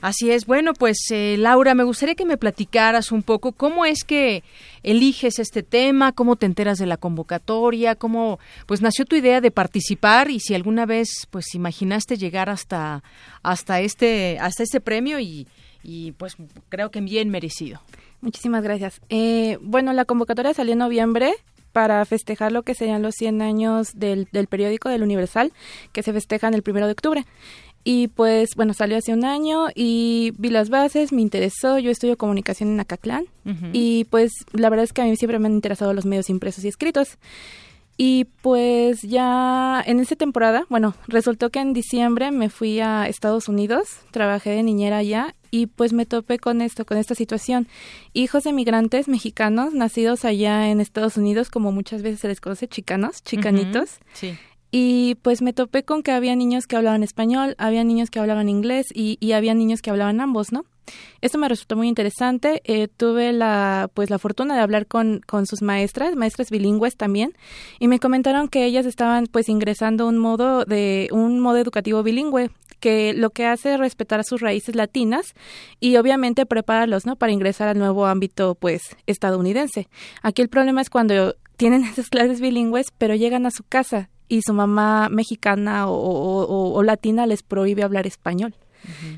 Así 0.00 0.30
es, 0.30 0.46
bueno, 0.46 0.72
pues 0.74 0.98
eh, 1.10 1.36
Laura, 1.38 1.74
me 1.74 1.84
gustaría 1.84 2.14
que 2.14 2.24
me 2.24 2.36
platicaras 2.36 3.12
un 3.12 3.22
poco 3.22 3.52
cómo 3.52 3.84
es 3.84 4.04
que 4.04 4.42
eliges 4.82 5.38
este 5.38 5.62
tema, 5.62 6.12
cómo 6.12 6.36
te 6.36 6.46
enteras 6.46 6.78
de 6.78 6.86
la 6.86 6.96
convocatoria, 6.96 7.94
cómo 7.94 8.38
pues 8.66 8.82
nació 8.82 9.04
tu 9.04 9.16
idea 9.16 9.40
de 9.40 9.50
participar 9.50 10.30
y 10.30 10.40
si 10.40 10.54
alguna 10.54 10.86
vez 10.86 11.26
pues 11.30 11.54
imaginaste 11.54 12.16
llegar 12.16 12.48
hasta 12.48 13.02
hasta 13.42 13.80
este 13.80 14.38
hasta 14.40 14.62
este 14.62 14.80
premio 14.80 15.18
y, 15.18 15.46
y 15.82 16.12
pues 16.12 16.36
creo 16.68 16.90
que 16.90 17.00
bien 17.00 17.30
merecido. 17.30 17.80
Muchísimas 18.20 18.62
gracias. 18.62 19.00
Eh, 19.08 19.58
bueno, 19.60 19.92
la 19.92 20.04
convocatoria 20.04 20.54
salió 20.54 20.72
en 20.72 20.78
noviembre 20.78 21.34
para 21.72 22.04
festejar 22.06 22.52
lo 22.52 22.62
que 22.62 22.74
serían 22.74 23.02
los 23.02 23.14
100 23.16 23.42
años 23.42 23.90
del, 23.94 24.28
del 24.32 24.46
periódico 24.46 24.88
del 24.88 25.02
Universal, 25.02 25.52
que 25.92 26.02
se 26.02 26.12
festejan 26.12 26.54
el 26.54 26.62
primero 26.62 26.86
de 26.86 26.92
octubre. 26.92 27.26
Y 27.88 28.08
pues, 28.08 28.56
bueno, 28.56 28.74
salió 28.74 28.96
hace 28.96 29.12
un 29.12 29.24
año 29.24 29.68
y 29.72 30.32
vi 30.38 30.48
las 30.48 30.70
bases, 30.70 31.12
me 31.12 31.22
interesó. 31.22 31.78
Yo 31.78 31.92
estudio 31.92 32.16
comunicación 32.16 32.70
en 32.70 32.80
Acatlán 32.80 33.26
y 33.72 34.04
pues 34.10 34.32
la 34.52 34.70
verdad 34.70 34.82
es 34.82 34.92
que 34.92 35.02
a 35.02 35.04
mí 35.04 35.14
siempre 35.16 35.38
me 35.38 35.46
han 35.46 35.54
interesado 35.54 35.94
los 35.94 36.04
medios 36.04 36.28
impresos 36.28 36.64
y 36.64 36.68
escritos. 36.68 37.16
Y 37.98 38.26
pues 38.42 39.00
ya 39.02 39.82
en 39.86 40.00
esa 40.00 40.16
temporada, 40.16 40.66
bueno, 40.68 40.94
resultó 41.08 41.50
que 41.50 41.60
en 41.60 41.72
diciembre 41.72 42.30
me 42.30 42.50
fui 42.50 42.80
a 42.80 43.08
Estados 43.08 43.48
Unidos, 43.48 44.00
trabajé 44.10 44.50
de 44.50 44.62
niñera 44.62 44.98
allá 44.98 45.34
y 45.50 45.66
pues 45.66 45.94
me 45.94 46.04
topé 46.04 46.38
con 46.38 46.60
esto, 46.60 46.84
con 46.84 46.98
esta 46.98 47.14
situación. 47.14 47.68
Hijos 48.12 48.44
de 48.44 48.52
migrantes 48.52 49.08
mexicanos 49.08 49.72
nacidos 49.72 50.26
allá 50.26 50.68
en 50.68 50.80
Estados 50.80 51.16
Unidos, 51.16 51.48
como 51.48 51.72
muchas 51.72 52.02
veces 52.02 52.20
se 52.20 52.28
les 52.28 52.40
conoce 52.40 52.68
chicanos, 52.68 53.22
chicanitos. 53.22 53.98
Sí. 54.12 54.36
Y 54.70 55.14
pues 55.22 55.40
me 55.40 55.54
topé 55.54 55.84
con 55.84 56.02
que 56.02 56.12
había 56.12 56.36
niños 56.36 56.66
que 56.66 56.76
hablaban 56.76 57.02
español, 57.02 57.54
había 57.56 57.82
niños 57.82 58.10
que 58.10 58.18
hablaban 58.18 58.50
inglés 58.50 58.88
y, 58.92 59.16
y 59.20 59.32
había 59.32 59.54
niños 59.54 59.80
que 59.80 59.88
hablaban 59.88 60.20
ambos, 60.20 60.52
¿no? 60.52 60.66
Esto 61.20 61.38
me 61.38 61.48
resultó 61.48 61.76
muy 61.76 61.88
interesante. 61.88 62.62
Eh, 62.64 62.88
tuve 62.88 63.32
la, 63.32 63.90
pues, 63.94 64.10
la 64.10 64.18
fortuna 64.18 64.54
de 64.54 64.60
hablar 64.60 64.86
con, 64.86 65.20
con 65.26 65.46
sus 65.46 65.62
maestras, 65.62 66.14
maestras 66.16 66.50
bilingües 66.50 66.96
también, 66.96 67.34
y 67.78 67.88
me 67.88 67.98
comentaron 67.98 68.48
que 68.48 68.64
ellas 68.64 68.86
estaban, 68.86 69.26
pues, 69.26 69.48
ingresando 69.48 70.06
un 70.06 70.18
modo 70.18 70.64
de 70.64 71.08
un 71.12 71.40
modo 71.40 71.58
educativo 71.58 72.02
bilingüe 72.02 72.50
que 72.80 73.14
lo 73.14 73.30
que 73.30 73.46
hace 73.46 73.72
es 73.74 73.80
respetar 73.80 74.22
sus 74.24 74.40
raíces 74.42 74.76
latinas 74.76 75.34
y 75.80 75.96
obviamente 75.96 76.44
prepararlos, 76.44 77.06
¿no? 77.06 77.16
Para 77.16 77.32
ingresar 77.32 77.68
al 77.68 77.78
nuevo 77.78 78.06
ámbito, 78.06 78.54
pues, 78.54 78.96
estadounidense. 79.06 79.88
Aquí 80.22 80.42
el 80.42 80.48
problema 80.48 80.82
es 80.82 80.90
cuando 80.90 81.36
tienen 81.56 81.84
esas 81.84 82.08
clases 82.08 82.40
bilingües, 82.40 82.88
pero 82.96 83.14
llegan 83.14 83.46
a 83.46 83.50
su 83.50 83.64
casa 83.64 84.10
y 84.28 84.42
su 84.42 84.52
mamá 84.52 85.08
mexicana 85.08 85.86
o 85.88 86.82
latina 86.82 87.26
les 87.26 87.42
prohíbe 87.42 87.84
hablar 87.84 88.06
español 88.06 88.54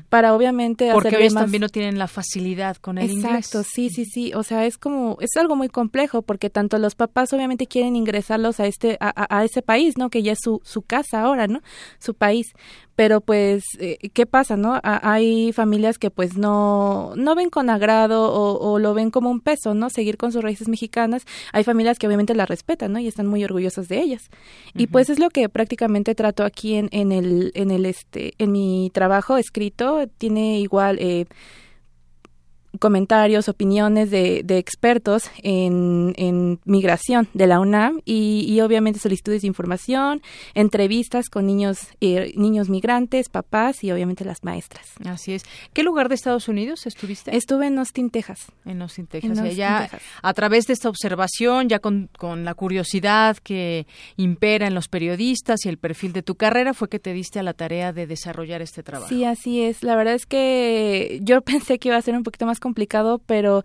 para 0.09 0.33
obviamente 0.33 0.89
porque 0.93 1.17
ellos 1.17 1.33
también 1.33 1.61
no 1.61 1.69
tienen 1.69 1.97
la 1.97 2.07
facilidad 2.07 2.77
con 2.77 2.97
el 2.97 3.09
inglés. 3.09 3.45
Exacto, 3.47 3.63
sí, 3.63 3.89
sí, 3.89 4.05
sí, 4.05 4.33
o 4.33 4.43
sea, 4.43 4.65
es 4.65 4.77
como 4.77 5.17
es 5.21 5.35
algo 5.37 5.55
muy 5.55 5.69
complejo 5.69 6.21
porque 6.21 6.49
tanto 6.49 6.77
los 6.77 6.95
papás 6.95 7.33
obviamente 7.33 7.67
quieren 7.67 7.95
ingresarlos 7.95 8.59
a 8.59 8.67
este 8.67 8.97
a, 8.99 9.37
a 9.37 9.43
ese 9.43 9.61
país, 9.61 9.97
¿no? 9.97 10.09
Que 10.09 10.23
ya 10.23 10.33
es 10.33 10.39
su 10.41 10.61
su 10.63 10.81
casa 10.81 11.21
ahora, 11.21 11.47
¿no? 11.47 11.61
Su 11.99 12.13
país, 12.13 12.47
pero 12.99 13.21
pues 13.21 13.63
eh, 13.79 14.09
qué 14.11 14.25
pasa 14.25 14.57
no 14.57 14.77
hay 14.83 15.53
familias 15.53 15.97
que 15.97 16.11
pues 16.11 16.35
no 16.37 17.13
no 17.15 17.33
ven 17.33 17.49
con 17.49 17.69
agrado 17.69 18.29
o, 18.29 18.77
lo 18.77 18.93
ven 18.93 19.09
como 19.09 19.29
un 19.29 19.39
peso 19.39 19.73
no 19.73 19.89
seguir 19.89 20.17
con 20.17 20.33
sus 20.33 20.43
raíces 20.43 20.67
mexicanas. 20.67 21.23
Hay 21.53 21.63
familias 21.63 21.97
que 21.97 22.07
obviamente 22.07 22.35
las 22.35 22.49
respetan 22.49 22.91
no 22.91 22.99
y 22.99 23.07
están 23.07 23.25
muy 23.25 23.41
orgullosas 23.41 23.87
de 23.87 24.01
ellas. 24.01 24.29
Y 24.75 24.87
pues 24.87 25.09
es 25.09 25.17
lo 25.17 25.29
que 25.29 25.47
prácticamente 25.47 26.13
trato 26.13 26.43
aquí 26.43 26.75
en, 26.75 26.89
en 26.91 27.13
el 27.13 27.53
en 27.55 27.71
el 27.71 27.85
este 27.85 28.33
en 28.37 28.51
mi 28.51 28.91
trabajo 28.93 29.37
escrito. 29.37 30.05
Tiene 30.17 30.59
igual 30.59 30.97
eh, 30.99 31.25
comentarios, 32.79 33.49
opiniones 33.49 34.09
de, 34.09 34.41
de 34.43 34.57
expertos 34.57 35.29
en, 35.43 36.13
en, 36.17 36.59
migración 36.65 37.27
de 37.33 37.47
la 37.47 37.59
UNAM 37.59 38.01
y, 38.05 38.45
y, 38.47 38.61
obviamente 38.61 38.99
solicitudes 38.99 39.41
de 39.41 39.47
información, 39.47 40.21
entrevistas 40.53 41.29
con 41.29 41.45
niños, 41.45 41.79
eh, 42.01 42.31
niños 42.35 42.69
migrantes, 42.69 43.29
papás 43.29 43.83
y 43.83 43.91
obviamente 43.91 44.25
las 44.25 44.43
maestras. 44.43 44.87
Así 45.05 45.33
es. 45.33 45.43
¿Qué 45.73 45.83
lugar 45.83 46.09
de 46.09 46.15
Estados 46.15 46.47
Unidos 46.47 46.85
estuviste? 46.87 47.35
Estuve 47.35 47.67
en 47.67 47.77
Austin, 47.79 48.09
Texas. 48.09 48.47
En 48.65 48.81
Austin, 48.81 49.07
Texas. 49.07 49.55
ya 49.55 49.89
a 50.21 50.33
través 50.33 50.65
de 50.65 50.73
esta 50.73 50.89
observación, 50.89 51.69
ya 51.69 51.79
con, 51.79 52.09
con 52.17 52.45
la 52.45 52.53
curiosidad 52.53 53.37
que 53.37 53.85
impera 54.17 54.67
en 54.67 54.73
los 54.73 54.87
periodistas 54.87 55.65
y 55.65 55.69
el 55.69 55.77
perfil 55.77 56.13
de 56.13 56.23
tu 56.23 56.35
carrera, 56.35 56.73
fue 56.73 56.89
que 56.89 56.99
te 56.99 57.13
diste 57.13 57.39
a 57.39 57.43
la 57.43 57.53
tarea 57.53 57.93
de 57.93 58.07
desarrollar 58.07 58.61
este 58.61 58.83
trabajo. 58.83 59.09
Sí, 59.09 59.25
así 59.25 59.61
es. 59.61 59.83
La 59.83 59.95
verdad 59.95 60.13
es 60.13 60.25
que 60.25 61.19
yo 61.21 61.41
pensé 61.49 61.79
que 61.79 61.89
iba 61.89 61.97
a 61.97 62.01
ser 62.01 62.15
un 62.15 62.23
poquito 62.23 62.45
más 62.45 62.59
complicado, 62.59 62.68
pero 63.25 63.63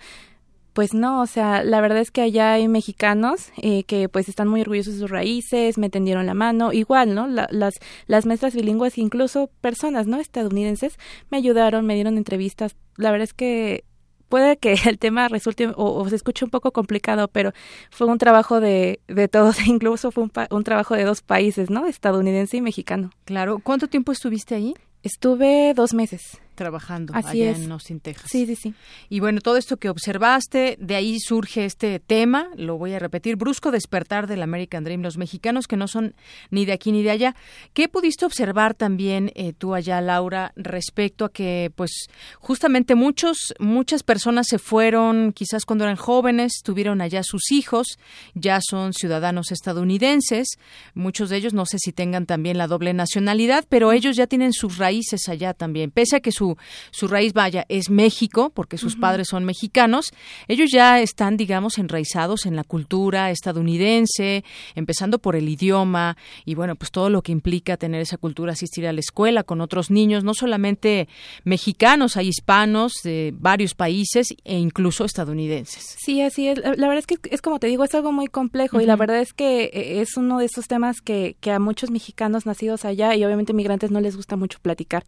pues 0.74 0.92
no, 0.92 1.22
o 1.22 1.26
sea, 1.26 1.62
la 1.62 1.80
verdad 1.80 2.00
es 2.00 2.10
que 2.10 2.20
allá 2.20 2.54
hay 2.54 2.66
mexicanos 2.66 3.52
eh, 3.56 3.84
que 3.84 4.08
pues 4.08 4.28
están 4.28 4.48
muy 4.48 4.60
orgullosos 4.60 4.94
de 4.94 5.00
sus 5.00 5.10
raíces, 5.10 5.78
me 5.78 5.88
tendieron 5.88 6.26
la 6.26 6.34
mano, 6.34 6.72
igual, 6.72 7.14
¿no? 7.14 7.28
las, 7.28 7.74
las 8.08 8.26
maestras 8.26 8.56
bilingües, 8.56 8.98
incluso 8.98 9.50
personas, 9.60 10.08
¿no? 10.08 10.18
Estadounidenses, 10.18 10.98
me 11.30 11.38
ayudaron, 11.38 11.86
me 11.86 11.94
dieron 11.94 12.18
entrevistas. 12.18 12.74
La 12.96 13.12
verdad 13.12 13.24
es 13.24 13.34
que 13.34 13.84
puede 14.28 14.56
que 14.56 14.74
el 14.86 14.98
tema 14.98 15.28
resulte 15.28 15.70
o, 15.76 16.08
se 16.08 16.16
escuche 16.16 16.44
un 16.44 16.50
poco 16.50 16.72
complicado, 16.72 17.28
pero 17.28 17.52
fue 17.90 18.08
un 18.08 18.18
trabajo 18.18 18.60
de, 18.60 18.98
de 19.06 19.28
todos, 19.28 19.60
incluso 19.66 20.10
fue 20.10 20.24
un, 20.24 20.32
un 20.50 20.64
trabajo 20.64 20.96
de 20.96 21.04
dos 21.04 21.22
países, 21.22 21.70
¿no? 21.70 21.86
Estadounidense 21.86 22.56
y 22.56 22.60
mexicano. 22.60 23.10
Claro. 23.26 23.60
¿Cuánto 23.62 23.86
tiempo 23.86 24.10
estuviste 24.10 24.56
ahí? 24.56 24.74
Estuve 25.04 25.72
dos 25.74 25.94
meses. 25.94 26.40
Trabajando 26.54 27.12
Así 27.14 27.42
allá 27.42 27.50
es. 27.50 27.60
en 27.60 27.72
Austin, 27.72 28.00
Texas. 28.00 28.30
Sí, 28.30 28.46
sí, 28.46 28.56
sí. 28.56 28.74
Y 29.08 29.20
bueno, 29.20 29.40
todo 29.40 29.56
esto 29.56 29.76
que 29.76 29.88
observaste, 29.88 30.76
de 30.80 30.94
ahí 30.94 31.18
surge 31.20 31.64
este 31.64 31.98
tema, 32.00 32.48
lo 32.56 32.78
voy 32.78 32.92
a 32.94 32.98
repetir, 32.98 33.36
brusco 33.36 33.70
despertar 33.70 34.26
del 34.26 34.42
American 34.42 34.84
Dream, 34.84 35.02
los 35.02 35.18
mexicanos 35.18 35.66
que 35.66 35.76
no 35.76 35.88
son 35.88 36.14
ni 36.50 36.64
de 36.64 36.72
aquí 36.72 36.92
ni 36.92 37.02
de 37.02 37.10
allá. 37.10 37.36
¿Qué 37.72 37.88
pudiste 37.88 38.24
observar 38.24 38.74
también 38.74 39.32
eh, 39.34 39.52
tú 39.52 39.74
allá, 39.74 40.00
Laura, 40.00 40.52
respecto 40.56 41.24
a 41.24 41.32
que, 41.32 41.72
pues, 41.74 42.08
justamente 42.38 42.94
muchos, 42.94 43.54
muchas 43.58 44.02
personas 44.02 44.46
se 44.48 44.58
fueron, 44.58 45.32
quizás 45.32 45.64
cuando 45.64 45.84
eran 45.84 45.96
jóvenes, 45.96 46.60
tuvieron 46.62 47.00
allá 47.00 47.22
sus 47.22 47.50
hijos, 47.50 47.98
ya 48.34 48.60
son 48.62 48.92
ciudadanos 48.92 49.52
estadounidenses, 49.52 50.58
muchos 50.94 51.30
de 51.30 51.36
ellos 51.36 51.54
no 51.54 51.66
sé 51.66 51.78
si 51.78 51.92
tengan 51.92 52.26
también 52.26 52.58
la 52.58 52.66
doble 52.66 52.92
nacionalidad, 52.92 53.64
pero 53.68 53.92
ellos 53.92 54.16
ya 54.16 54.26
tienen 54.26 54.52
sus 54.52 54.78
raíces 54.78 55.28
allá 55.28 55.54
también, 55.54 55.90
pese 55.90 56.16
a 56.16 56.20
que 56.20 56.32
su, 56.32 56.43
su 56.90 57.08
raíz 57.08 57.32
vaya 57.32 57.64
es 57.68 57.90
México, 57.90 58.50
porque 58.54 58.78
sus 58.78 58.96
padres 58.96 59.28
son 59.28 59.44
mexicanos, 59.44 60.12
ellos 60.48 60.70
ya 60.72 61.00
están, 61.00 61.36
digamos, 61.36 61.78
enraizados 61.78 62.46
en 62.46 62.56
la 62.56 62.64
cultura 62.64 63.30
estadounidense, 63.30 64.44
empezando 64.74 65.18
por 65.18 65.36
el 65.36 65.48
idioma 65.48 66.16
y 66.44 66.54
bueno, 66.54 66.76
pues 66.76 66.90
todo 66.90 67.10
lo 67.10 67.22
que 67.22 67.32
implica 67.32 67.76
tener 67.76 68.00
esa 68.00 68.16
cultura, 68.16 68.52
asistir 68.52 68.86
a 68.86 68.92
la 68.92 69.00
escuela 69.00 69.44
con 69.44 69.60
otros 69.60 69.90
niños, 69.90 70.24
no 70.24 70.34
solamente 70.34 71.08
mexicanos, 71.44 72.16
hay 72.16 72.28
hispanos 72.28 72.94
de 73.02 73.32
varios 73.36 73.74
países 73.74 74.34
e 74.44 74.58
incluso 74.58 75.04
estadounidenses. 75.04 75.96
Sí, 75.98 76.20
así 76.22 76.48
es. 76.48 76.58
La 76.58 76.88
verdad 76.88 76.98
es 76.98 77.06
que 77.06 77.18
es 77.30 77.42
como 77.42 77.58
te 77.58 77.66
digo, 77.66 77.84
es 77.84 77.94
algo 77.94 78.12
muy 78.12 78.26
complejo 78.26 78.80
y 78.80 78.86
la 78.86 78.96
verdad 78.96 79.20
es 79.20 79.32
que 79.32 79.64
eh, 79.64 80.00
es 80.00 80.16
uno 80.16 80.38
de 80.38 80.46
esos 80.46 80.66
temas 80.66 81.00
que, 81.00 81.36
que 81.40 81.50
a 81.50 81.58
muchos 81.58 81.90
mexicanos 81.90 82.46
nacidos 82.46 82.84
allá 82.84 83.14
y 83.14 83.24
obviamente 83.24 83.52
migrantes 83.52 83.90
no 83.90 84.00
les 84.00 84.16
gusta 84.16 84.36
mucho 84.36 84.58
platicar. 84.60 85.04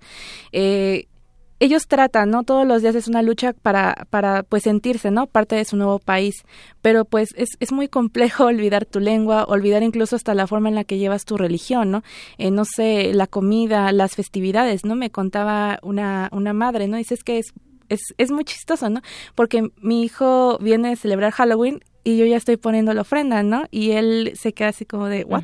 Eh, 0.52 1.08
ellos 1.58 1.86
tratan, 1.86 2.30
¿no? 2.30 2.42
Todos 2.42 2.66
los 2.66 2.82
días 2.82 2.94
es 2.94 3.08
una 3.08 3.22
lucha 3.22 3.52
para, 3.54 4.06
para 4.10 4.42
pues 4.42 4.64
sentirse, 4.64 5.10
¿no? 5.10 5.26
Parte 5.26 5.56
de 5.56 5.64
su 5.64 5.76
nuevo 5.76 5.98
país. 5.98 6.44
Pero 6.82 7.04
pues 7.04 7.30
es, 7.36 7.50
es 7.60 7.72
muy 7.72 7.88
complejo 7.88 8.44
olvidar 8.46 8.84
tu 8.84 9.00
lengua, 9.00 9.44
olvidar 9.44 9.82
incluso 9.82 10.16
hasta 10.16 10.34
la 10.34 10.46
forma 10.46 10.68
en 10.68 10.74
la 10.74 10.84
que 10.84 10.98
llevas 10.98 11.24
tu 11.24 11.36
religión, 11.36 11.90
¿no? 11.90 12.02
Eh, 12.38 12.50
no 12.50 12.64
sé, 12.64 13.12
la 13.14 13.26
comida, 13.26 13.90
las 13.92 14.14
festividades, 14.14 14.84
¿no? 14.84 14.94
Me 14.94 15.10
contaba 15.10 15.78
una, 15.82 16.28
una 16.32 16.52
madre, 16.52 16.88
¿no? 16.88 16.96
Dices 16.96 17.24
que 17.24 17.38
es, 17.38 17.52
es, 17.88 18.00
es 18.18 18.30
muy 18.30 18.44
chistoso, 18.44 18.90
¿no? 18.90 19.00
Porque 19.34 19.70
mi 19.80 20.02
hijo 20.02 20.58
viene 20.58 20.92
a 20.92 20.96
celebrar 20.96 21.32
Halloween 21.32 21.80
y 22.06 22.16
yo 22.16 22.24
ya 22.24 22.36
estoy 22.36 22.56
poniendo 22.56 22.94
la 22.94 23.00
ofrenda, 23.00 23.42
¿no? 23.42 23.64
Y 23.72 23.90
él 23.90 24.32
se 24.40 24.52
queda 24.52 24.68
así 24.68 24.84
como 24.84 25.06
de, 25.08 25.24
¿what? 25.24 25.42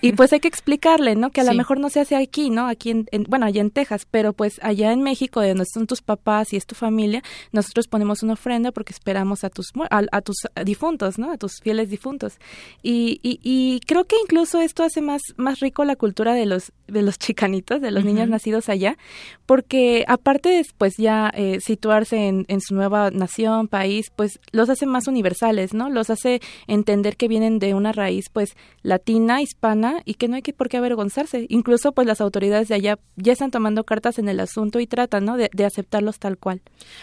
y 0.00 0.12
pues 0.12 0.32
hay 0.32 0.38
que 0.38 0.46
explicarle, 0.46 1.16
¿no? 1.16 1.30
Que 1.30 1.40
a 1.40 1.44
lo 1.44 1.50
mejor 1.56 1.80
no 1.80 1.90
se 1.90 1.98
hace 1.98 2.14
aquí, 2.14 2.50
¿no? 2.50 2.68
Aquí, 2.68 2.90
en, 2.90 3.06
en- 3.10 3.24
bueno, 3.24 3.46
allá 3.46 3.60
en 3.60 3.70
Texas, 3.72 4.06
pero 4.08 4.32
pues 4.32 4.60
allá 4.62 4.92
en 4.92 5.02
México, 5.02 5.40
de 5.40 5.48
donde 5.48 5.64
están 5.64 5.88
tus 5.88 6.00
papás 6.00 6.52
y 6.52 6.56
es 6.56 6.66
tu 6.66 6.76
familia, 6.76 7.22
nosotros 7.50 7.88
ponemos 7.88 8.22
una 8.22 8.34
ofrenda 8.34 8.70
porque 8.70 8.92
esperamos 8.92 9.42
a 9.42 9.50
tus, 9.50 9.72
a, 9.90 10.02
a 10.12 10.20
tus 10.20 10.36
difuntos, 10.64 11.18
¿no? 11.18 11.32
A 11.32 11.36
tus 11.36 11.60
fieles 11.60 11.90
difuntos. 11.90 12.34
Y, 12.82 13.18
y, 13.24 13.40
y 13.42 13.80
creo 13.80 14.04
que 14.04 14.14
incluso 14.22 14.60
esto 14.60 14.84
hace 14.84 15.00
más, 15.00 15.20
más 15.36 15.58
rico 15.58 15.84
la 15.84 15.96
cultura 15.96 16.32
de 16.34 16.46
los, 16.46 16.70
de 16.86 17.02
los 17.02 17.18
chicanitos, 17.18 17.80
de 17.80 17.90
los 17.90 18.04
niños 18.04 18.28
nacidos 18.28 18.68
allá, 18.68 18.96
porque 19.46 20.04
aparte 20.06 20.48
de 20.48 20.66
pues 20.78 20.94
ya 20.96 21.30
eh, 21.34 21.58
situarse 21.60 22.28
en, 22.28 22.44
en 22.48 22.60
su 22.60 22.74
nueva 22.74 23.10
nación, 23.10 23.66
país, 23.68 24.06
pues 24.14 24.38
los 24.52 24.70
hace 24.70 24.86
más 24.86 25.08
universales, 25.08 25.71
¿no? 25.74 25.90
Los 25.90 26.10
hace 26.10 26.40
entender 26.66 27.16
que 27.16 27.28
vienen 27.28 27.58
de 27.58 27.74
una 27.74 27.92
raíz 27.92 28.26
pues 28.32 28.54
latina, 28.82 29.42
hispana 29.42 30.02
y 30.04 30.14
que 30.14 30.28
no 30.28 30.36
hay 30.36 30.42
que 30.42 30.52
por 30.52 30.68
qué 30.68 30.76
avergonzarse. 30.78 31.46
Incluso 31.48 31.92
pues 31.92 32.06
las 32.06 32.20
autoridades 32.20 32.68
de 32.68 32.74
allá 32.74 32.98
ya 33.16 33.32
están 33.32 33.50
tomando 33.50 33.84
cartas 33.84 34.18
en 34.18 34.28
el 34.28 34.40
asunto 34.40 34.80
y 34.80 34.86
tratan, 34.86 35.24
¿no? 35.24 35.36
De, 35.36 35.50
de 35.52 35.64
aceptarlos 35.64 36.18
tal 36.18 36.38
cual. 36.38 36.60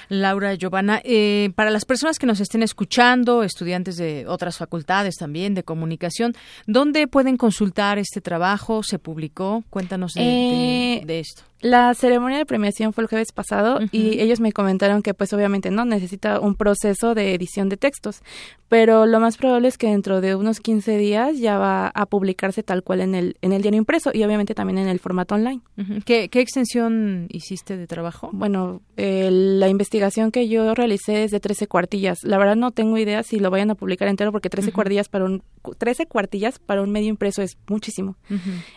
Laura, 0.09 0.53
Giovanna, 0.55 1.01
eh, 1.03 1.51
para 1.55 1.69
las 1.71 1.85
personas 1.85 2.19
que 2.19 2.25
nos 2.25 2.39
estén 2.39 2.63
escuchando, 2.63 3.43
estudiantes 3.43 3.95
de 3.97 4.25
otras 4.27 4.57
facultades 4.57 5.15
también 5.15 5.53
de 5.53 5.63
comunicación, 5.63 6.33
¿dónde 6.67 7.07
pueden 7.07 7.37
consultar 7.37 7.97
este 7.99 8.21
trabajo? 8.21 8.83
¿Se 8.83 8.99
publicó? 8.99 9.63
Cuéntanos 9.69 10.13
de, 10.13 10.21
de- 10.21 10.29
Eh, 10.29 11.01
de 11.05 11.19
esto. 11.19 11.43
La 11.61 11.93
ceremonia 11.93 12.37
de 12.37 12.45
premiación 12.45 12.93
fue 12.93 13.03
el 13.03 13.09
jueves 13.09 13.31
pasado 13.31 13.79
y 13.91 14.21
ellos 14.21 14.39
me 14.39 14.51
comentaron 14.53 15.01
que 15.01 15.13
pues 15.13 15.33
obviamente 15.33 15.71
no 15.71 15.83
necesita 15.85 16.39
un 16.39 16.55
proceso 16.55 17.15
de 17.15 17.33
edición 17.33 17.67
de 17.67 17.75
textos, 17.77 18.21
pero 18.69 19.05
lo 19.05 19.19
más 19.19 19.35
probable 19.35 19.67
es 19.67 19.77
que 19.77 19.87
dentro 19.87 20.21
de 20.21 20.35
unos 20.35 20.59
15 20.59 20.97
días 20.97 21.39
ya 21.39 21.57
va 21.57 21.87
a 21.87 22.05
publicarse 22.05 22.63
tal 22.63 22.83
cual 22.83 23.01
en 23.01 23.15
el 23.15 23.35
en 23.41 23.51
el 23.51 23.61
diario 23.61 23.79
impreso 23.79 24.11
y 24.13 24.23
obviamente 24.23 24.53
también 24.53 24.77
en 24.77 24.87
el 24.87 24.99
formato 24.99 25.35
online. 25.35 25.61
¿Qué, 26.05 26.29
qué 26.29 26.39
extensión 26.39 27.27
hiciste 27.29 27.75
de 27.77 27.87
trabajo? 27.87 28.29
Bueno, 28.31 28.81
eh, 28.95 29.29
la 29.31 29.67
investigación 29.69 30.31
que 30.31 30.47
yo 30.47 30.73
realicé 30.75 31.23
es 31.23 31.31
de 31.31 31.39
13 31.39 31.67
cuartillas. 31.67 32.19
La 32.23 32.37
verdad 32.37 32.55
no 32.55 32.71
tengo 32.71 32.97
idea 32.97 33.23
si 33.23 33.39
lo 33.39 33.49
vayan 33.49 33.71
a 33.71 33.75
publicar 33.75 34.07
entero 34.07 34.31
porque 34.31 34.49
13 34.49 34.69
Ujú. 34.69 34.75
cuartillas 34.75 35.09
para 35.09 35.25
un 35.25 35.43
13 35.77 36.05
cuartillas 36.05 36.59
para 36.59 36.81
un 36.81 36.91
medio 36.91 37.09
impreso 37.09 37.41
es 37.41 37.57
muchísimo. 37.67 38.15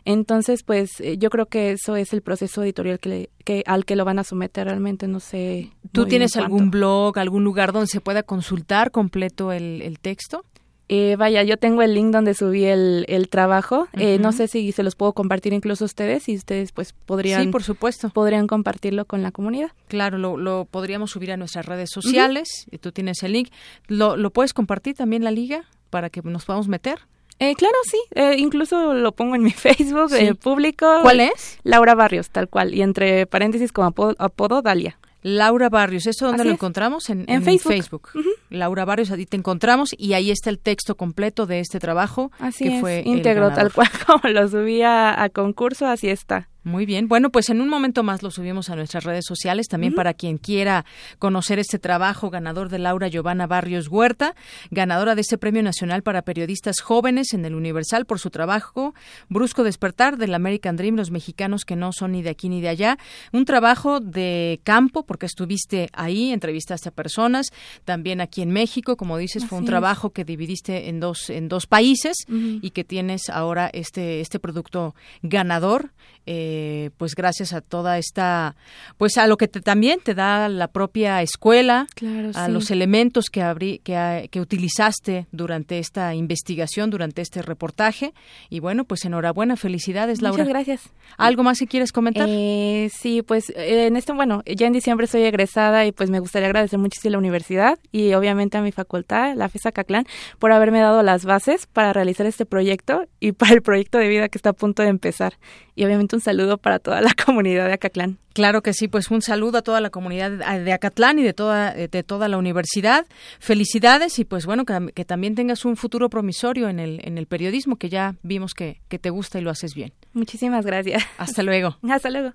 Entonces, 0.04 0.62
pues 0.62 1.00
eh, 1.00 1.18
yo 1.18 1.30
creo 1.30 1.46
que 1.46 1.72
eso 1.72 1.96
es 1.96 2.12
el 2.12 2.22
proceso 2.22 2.62
editorial 2.72 2.98
que, 2.98 3.08
le- 3.08 3.30
que 3.44 3.62
al 3.66 3.84
que 3.84 3.96
lo 3.96 4.04
van 4.04 4.18
a 4.18 4.24
someter 4.24 4.66
realmente, 4.66 5.06
no 5.08 5.20
sé. 5.20 5.70
¿Tú 5.92 6.06
tienes 6.06 6.36
algún 6.36 6.70
blog, 6.70 7.18
algún 7.18 7.44
lugar 7.44 7.72
donde 7.72 7.86
se 7.88 8.00
pueda 8.00 8.22
consultar 8.22 8.90
completo 8.90 9.52
el, 9.52 9.82
el 9.82 9.98
texto? 9.98 10.44
Eh, 10.88 11.16
vaya, 11.16 11.42
yo 11.42 11.56
tengo 11.56 11.80
el 11.80 11.94
link 11.94 12.10
donde 12.12 12.34
subí 12.34 12.64
el, 12.64 13.06
el 13.08 13.28
trabajo. 13.30 13.88
Eh, 13.94 14.18
no 14.18 14.30
sé 14.32 14.46
si 14.46 14.72
se 14.72 14.82
los 14.82 14.94
puedo 14.94 15.14
compartir 15.14 15.54
incluso 15.54 15.84
a 15.84 15.86
ustedes 15.86 16.28
y 16.28 16.36
ustedes 16.36 16.72
pues 16.72 16.92
podrían 16.92 17.44
Sí, 17.44 17.48
por 17.48 17.62
supuesto. 17.62 18.10
podrían 18.10 18.46
compartirlo 18.46 19.06
con 19.06 19.22
la 19.22 19.30
comunidad. 19.32 19.70
Claro, 19.88 20.18
lo, 20.18 20.36
lo 20.36 20.66
podríamos 20.70 21.10
subir 21.12 21.32
a 21.32 21.38
nuestras 21.38 21.64
redes 21.64 21.88
sociales. 21.90 22.66
y 22.70 22.76
Tú 22.78 22.92
tienes 22.92 23.22
el 23.22 23.32
link. 23.32 23.48
¿Lo, 23.86 24.16
¿Lo 24.18 24.30
puedes 24.32 24.52
compartir 24.52 24.94
también 24.94 25.24
la 25.24 25.30
liga 25.30 25.64
para 25.88 26.10
que 26.10 26.20
nos 26.22 26.44
podamos 26.44 26.68
meter? 26.68 26.98
Eh, 27.44 27.54
claro, 27.56 27.74
sí. 27.84 27.98
Eh, 28.14 28.36
incluso 28.38 28.94
lo 28.94 29.12
pongo 29.12 29.34
en 29.34 29.42
mi 29.42 29.50
Facebook 29.66 30.10
Sí. 30.10 30.24
eh, 30.26 30.34
público. 30.34 30.86
¿Cuál 31.02 31.20
es? 31.20 31.58
Laura 31.64 31.94
Barrios, 31.94 32.30
tal 32.30 32.48
cual. 32.48 32.72
Y 32.74 32.82
entre 32.82 33.26
paréntesis 33.26 33.72
como 33.72 33.88
apodo, 33.88 34.14
apodo 34.18 34.62
Dalia. 34.62 34.98
Laura 35.24 35.68
Barrios, 35.68 36.06
¿eso 36.08 36.26
dónde 36.26 36.42
Así 36.42 36.48
lo 36.48 36.54
es. 36.54 36.58
encontramos? 36.58 37.08
En, 37.10 37.24
En 37.28 37.42
Facebook. 37.44 38.08
Laura 38.50 38.84
Barrios, 38.84 39.10
ahí 39.12 39.24
te 39.24 39.36
encontramos 39.36 39.90
y 39.96 40.14
ahí 40.14 40.30
está 40.32 40.50
el 40.50 40.58
texto 40.58 40.96
completo 40.96 41.46
de 41.46 41.60
este 41.60 41.78
trabajo 41.78 42.32
Así 42.40 42.64
que 42.64 42.74
es, 42.74 42.80
fue 42.80 43.02
íntegro, 43.06 43.52
tal 43.52 43.72
cual 43.72 43.88
como 44.06 44.32
lo 44.32 44.48
subí 44.48 44.82
a, 44.82 45.22
a 45.22 45.28
concurso, 45.28 45.86
así 45.86 46.08
está. 46.08 46.48
Muy 46.64 46.86
bien. 46.86 47.08
Bueno, 47.08 47.30
pues 47.30 47.50
en 47.50 47.60
un 47.60 47.68
momento 47.68 48.04
más 48.04 48.22
lo 48.22 48.30
subimos 48.30 48.70
a 48.70 48.76
nuestras 48.76 49.02
redes 49.02 49.24
sociales 49.26 49.66
también 49.66 49.94
para 49.94 50.14
quien 50.14 50.38
quiera 50.38 50.84
conocer 51.18 51.58
este 51.58 51.80
trabajo 51.80 52.30
ganador 52.30 52.68
de 52.68 52.78
Laura 52.78 53.08
Giovanna 53.08 53.48
Barrios 53.48 53.88
Huerta, 53.88 54.36
ganadora 54.70 55.16
de 55.16 55.22
este 55.22 55.38
Premio 55.38 55.64
Nacional 55.64 56.04
para 56.04 56.22
Periodistas 56.22 56.80
Jóvenes 56.80 57.32
en 57.34 57.44
el 57.44 57.56
Universal 57.56 58.06
por 58.06 58.20
su 58.20 58.30
trabajo 58.30 58.94
Brusco 59.28 59.64
Despertar 59.64 60.18
del 60.18 60.34
American 60.34 60.76
Dream, 60.76 60.94
los 60.94 61.10
mexicanos 61.10 61.64
que 61.64 61.74
no 61.74 61.92
son 61.92 62.12
ni 62.12 62.22
de 62.22 62.30
aquí 62.30 62.48
ni 62.48 62.60
de 62.60 62.68
allá. 62.68 62.96
Un 63.32 63.44
trabajo 63.44 63.98
de 63.98 64.60
campo 64.62 65.04
porque 65.04 65.26
estuviste 65.26 65.88
ahí, 65.92 66.30
entrevistaste 66.30 66.90
a 66.90 66.92
personas, 66.92 67.48
también 67.84 68.20
aquí 68.20 68.40
en 68.40 68.52
México, 68.52 68.96
como 68.96 69.18
dices, 69.18 69.46
fue 69.46 69.58
un 69.58 69.64
es. 69.64 69.68
trabajo 69.70 70.10
que 70.10 70.24
dividiste 70.24 70.88
en 70.88 71.00
dos 71.00 71.28
en 71.28 71.48
dos 71.48 71.66
países 71.66 72.16
y 72.28 72.70
que 72.70 72.84
tienes 72.84 73.28
ahora 73.30 73.68
este 73.72 74.20
este 74.20 74.38
producto 74.38 74.94
ganador 75.22 75.90
eh, 76.24 76.51
pues 76.96 77.14
gracias 77.14 77.52
a 77.52 77.60
toda 77.60 77.98
esta 77.98 78.54
pues 78.98 79.16
a 79.18 79.26
lo 79.26 79.36
que 79.36 79.48
te- 79.48 79.60
también 79.60 80.00
te 80.02 80.14
da 80.14 80.48
la 80.48 80.68
propia 80.68 81.22
escuela 81.22 81.86
Claro, 81.94 82.30
a 82.34 82.46
sí. 82.46 82.52
los 82.52 82.70
elementos 82.70 83.26
que 83.30 83.42
abrí, 83.42 83.80
que, 83.84 83.96
ah, 83.96 84.22
que 84.30 84.40
utilizaste 84.40 85.26
durante 85.32 85.78
esta 85.78 86.14
investigación 86.14 86.90
durante 86.90 87.22
este 87.22 87.42
reportaje 87.42 88.12
y 88.50 88.60
bueno 88.60 88.84
pues 88.84 89.04
enhorabuena 89.04 89.56
felicidades 89.56 90.22
Laura 90.22 90.44
Muchas 90.44 90.48
gracias. 90.48 90.82
algo 91.18 91.42
más 91.42 91.58
que 91.58 91.66
quieres 91.66 91.92
comentar 91.92 92.26
Eh, 92.28 92.90
sí, 92.92 93.22
pues 93.22 93.50
eh, 93.50 93.86
en 93.86 93.96
este, 93.96 94.12
bueno, 94.12 94.42
ya 94.46 94.66
en 94.66 94.72
diciembre 94.72 95.06
soy 95.06 95.22
egresada 95.24 95.86
y 95.86 95.92
pues 95.92 96.10
me 96.10 96.20
gustaría 96.20 96.46
agradecer 96.48 96.78
muchísimo 96.78 97.10
a 97.10 97.12
la 97.12 97.18
universidad 97.18 97.78
y 97.90 98.12
obviamente 98.14 98.56
a 98.58 98.62
mi 98.62 98.72
facultad, 98.72 99.34
la 99.36 99.48
FESA 99.48 99.72
Caclán, 99.72 100.04
por 100.38 100.52
haberme 100.52 100.80
dado 100.80 101.02
las 101.02 101.24
bases 101.24 101.66
para 101.66 101.92
realizar 101.92 102.26
este 102.26 102.46
proyecto 102.46 103.04
y 103.20 103.32
para 103.40 103.52
el 103.54 103.62
proyecto 103.62 103.98
de 103.98 104.08
vida 104.08 104.28
que 104.28 104.38
está 104.38 104.50
a 104.50 104.52
punto 104.52 104.82
de 104.82 104.88
empezar. 104.88 105.34
Y 105.74 105.84
obviamente 105.84 106.14
un 106.16 106.20
saludo 106.22 106.41
para 106.58 106.78
toda 106.78 107.00
la 107.00 107.12
comunidad 107.26 107.66
de 107.66 107.74
Acatlán. 107.74 108.18
Claro 108.32 108.62
que 108.62 108.72
sí, 108.72 108.88
pues 108.88 109.10
un 109.10 109.20
saludo 109.20 109.58
a 109.58 109.62
toda 109.62 109.80
la 109.80 109.90
comunidad 109.90 110.30
de 110.30 110.72
Acatlán 110.72 111.18
y 111.18 111.22
de 111.22 111.32
toda, 111.34 111.72
de 111.72 112.02
toda 112.02 112.28
la 112.28 112.38
universidad. 112.38 113.06
Felicidades 113.40 114.18
y 114.18 114.24
pues 114.24 114.46
bueno, 114.46 114.64
que, 114.64 114.90
que 114.94 115.04
también 115.04 115.34
tengas 115.34 115.64
un 115.64 115.76
futuro 115.76 116.08
promisorio 116.08 116.68
en 116.68 116.80
el, 116.80 117.00
en 117.04 117.18
el 117.18 117.26
periodismo, 117.26 117.76
que 117.76 117.88
ya 117.88 118.14
vimos 118.22 118.54
que, 118.54 118.80
que 118.88 118.98
te 118.98 119.10
gusta 119.10 119.38
y 119.38 119.42
lo 119.42 119.50
haces 119.50 119.74
bien. 119.74 119.92
Muchísimas 120.12 120.64
gracias. 120.64 121.04
Hasta 121.18 121.42
luego. 121.42 121.76
Hasta 121.90 122.10
luego. 122.10 122.32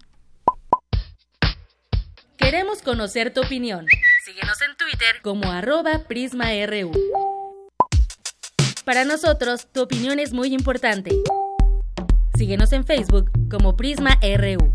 Queremos 2.38 2.82
conocer 2.82 3.34
tu 3.34 3.42
opinión. 3.42 3.88
Síguenos 4.24 4.62
en 4.62 4.78
Twitter 4.78 5.22
como 5.22 5.52
arroba 5.52 6.04
PrismaRU. 6.08 6.92
Para 8.86 9.04
nosotros, 9.04 9.68
tu 9.74 9.82
opinión 9.82 10.20
es 10.20 10.32
muy 10.32 10.54
importante. 10.54 11.12
Síguenos 12.38 12.72
en 12.72 12.86
Facebook 12.86 13.32
como 13.50 13.76
Prisma 13.76 14.20
RU. 14.22 14.72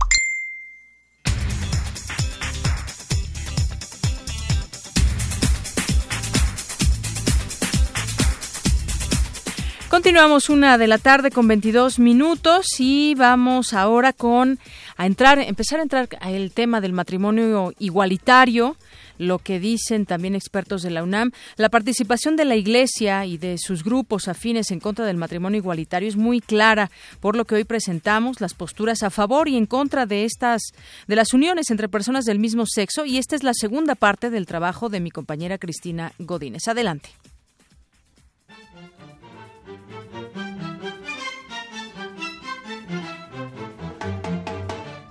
Continuamos 9.88 10.48
una 10.48 10.76
de 10.76 10.88
la 10.88 10.98
tarde 10.98 11.30
con 11.30 11.46
22 11.46 12.00
minutos 12.00 12.66
y 12.80 13.14
vamos 13.14 13.74
ahora 13.74 14.12
con 14.12 14.58
a 14.96 15.06
entrar, 15.06 15.38
empezar 15.38 15.78
a 15.78 15.82
entrar 15.84 16.08
el 16.26 16.50
tema 16.50 16.80
del 16.80 16.92
matrimonio 16.92 17.72
igualitario 17.78 18.74
lo 19.22 19.38
que 19.38 19.60
dicen 19.60 20.06
también 20.06 20.34
expertos 20.34 20.82
de 20.82 20.90
la 20.90 21.02
UNAM. 21.02 21.32
La 21.56 21.68
participación 21.68 22.36
de 22.36 22.44
la 22.44 22.56
Iglesia 22.56 23.24
y 23.24 23.38
de 23.38 23.56
sus 23.58 23.84
grupos 23.84 24.28
afines 24.28 24.70
en 24.70 24.80
contra 24.80 25.06
del 25.06 25.16
matrimonio 25.16 25.58
igualitario 25.58 26.08
es 26.08 26.16
muy 26.16 26.40
clara, 26.40 26.90
por 27.20 27.36
lo 27.36 27.44
que 27.44 27.54
hoy 27.54 27.64
presentamos 27.64 28.40
las 28.40 28.54
posturas 28.54 29.02
a 29.02 29.10
favor 29.10 29.48
y 29.48 29.56
en 29.56 29.66
contra 29.66 30.06
de 30.06 30.24
estas 30.24 30.62
de 31.06 31.16
las 31.16 31.32
uniones 31.32 31.70
entre 31.70 31.88
personas 31.88 32.24
del 32.24 32.38
mismo 32.38 32.64
sexo 32.66 33.04
y 33.04 33.18
esta 33.18 33.36
es 33.36 33.42
la 33.42 33.54
segunda 33.54 33.94
parte 33.94 34.30
del 34.30 34.46
trabajo 34.46 34.88
de 34.88 35.00
mi 35.00 35.10
compañera 35.10 35.58
Cristina 35.58 36.12
Godínez. 36.18 36.68
Adelante. 36.68 37.10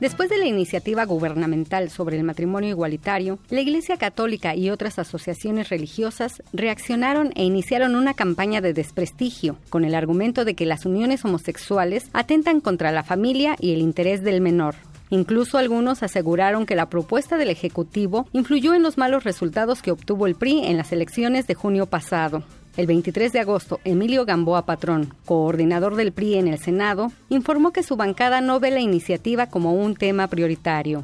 Después 0.01 0.31
de 0.31 0.39
la 0.39 0.47
iniciativa 0.47 1.05
gubernamental 1.05 1.91
sobre 1.91 2.17
el 2.17 2.23
matrimonio 2.23 2.71
igualitario, 2.71 3.37
la 3.51 3.61
Iglesia 3.61 3.97
Católica 3.97 4.55
y 4.55 4.71
otras 4.71 4.97
asociaciones 4.97 5.69
religiosas 5.69 6.41
reaccionaron 6.53 7.31
e 7.35 7.43
iniciaron 7.43 7.95
una 7.95 8.15
campaña 8.15 8.61
de 8.61 8.73
desprestigio, 8.73 9.57
con 9.69 9.85
el 9.85 9.93
argumento 9.93 10.43
de 10.43 10.55
que 10.55 10.65
las 10.65 10.87
uniones 10.87 11.23
homosexuales 11.23 12.09
atentan 12.13 12.61
contra 12.61 12.91
la 12.91 13.03
familia 13.03 13.55
y 13.59 13.73
el 13.73 13.79
interés 13.79 14.23
del 14.23 14.41
menor. 14.41 14.73
Incluso 15.11 15.59
algunos 15.59 16.01
aseguraron 16.01 16.65
que 16.65 16.73
la 16.73 16.89
propuesta 16.89 17.37
del 17.37 17.51
Ejecutivo 17.51 18.27
influyó 18.33 18.73
en 18.73 18.81
los 18.81 18.97
malos 18.97 19.23
resultados 19.23 19.83
que 19.83 19.91
obtuvo 19.91 20.25
el 20.25 20.33
PRI 20.33 20.65
en 20.65 20.77
las 20.77 20.91
elecciones 20.91 21.45
de 21.45 21.53
junio 21.53 21.85
pasado. 21.85 22.41
El 22.77 22.87
23 22.87 23.33
de 23.33 23.39
agosto, 23.41 23.79
Emilio 23.83 24.23
Gamboa 24.23 24.65
Patrón, 24.65 25.09
coordinador 25.25 25.97
del 25.97 26.13
PRI 26.13 26.35
en 26.35 26.47
el 26.47 26.57
Senado, 26.57 27.11
informó 27.27 27.71
que 27.71 27.83
su 27.83 27.97
bancada 27.97 28.39
no 28.39 28.61
ve 28.61 28.71
la 28.71 28.79
iniciativa 28.79 29.47
como 29.47 29.73
un 29.73 29.95
tema 29.95 30.27
prioritario. 30.27 31.03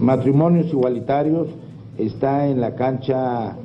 Matrimonios 0.00 0.66
igualitarios 0.72 1.46
está 1.98 2.48
en 2.48 2.60
la 2.60 2.74
cancha 2.74 3.56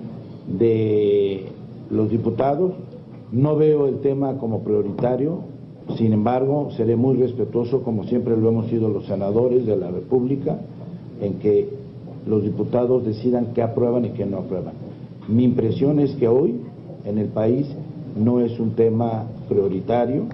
de 0.48 1.48
los 1.90 2.12
diputados. 2.12 2.74
No 3.32 3.56
veo 3.56 3.88
el 3.88 4.02
tema 4.02 4.38
como 4.38 4.64
prioritario. 4.64 5.40
Sin 5.98 6.14
embargo, 6.14 6.70
seré 6.78 6.96
muy 6.96 7.18
respetuoso, 7.18 7.82
como 7.82 8.04
siempre 8.04 8.38
lo 8.38 8.50
hemos 8.50 8.68
sido 8.68 8.90
los 8.90 9.08
senadores 9.08 9.66
de 9.66 9.76
la 9.76 9.90
República, 9.90 10.60
en 11.20 11.40
que 11.40 11.68
los 12.28 12.44
diputados 12.44 13.04
decidan 13.06 13.54
qué 13.56 13.64
aprueban 13.64 14.06
y 14.06 14.10
qué 14.12 14.28
no 14.28 14.38
aprueban. 14.38 14.76
Mi 15.28 15.44
impresión 15.44 16.00
es 16.00 16.12
que 16.16 16.28
hoy 16.28 16.69
en 17.06 17.18
el 17.18 17.28
país 17.28 17.68
no 18.16 18.40
es 18.40 18.60
un 18.60 18.76
tema 18.76 19.26
prioritario 19.48 20.28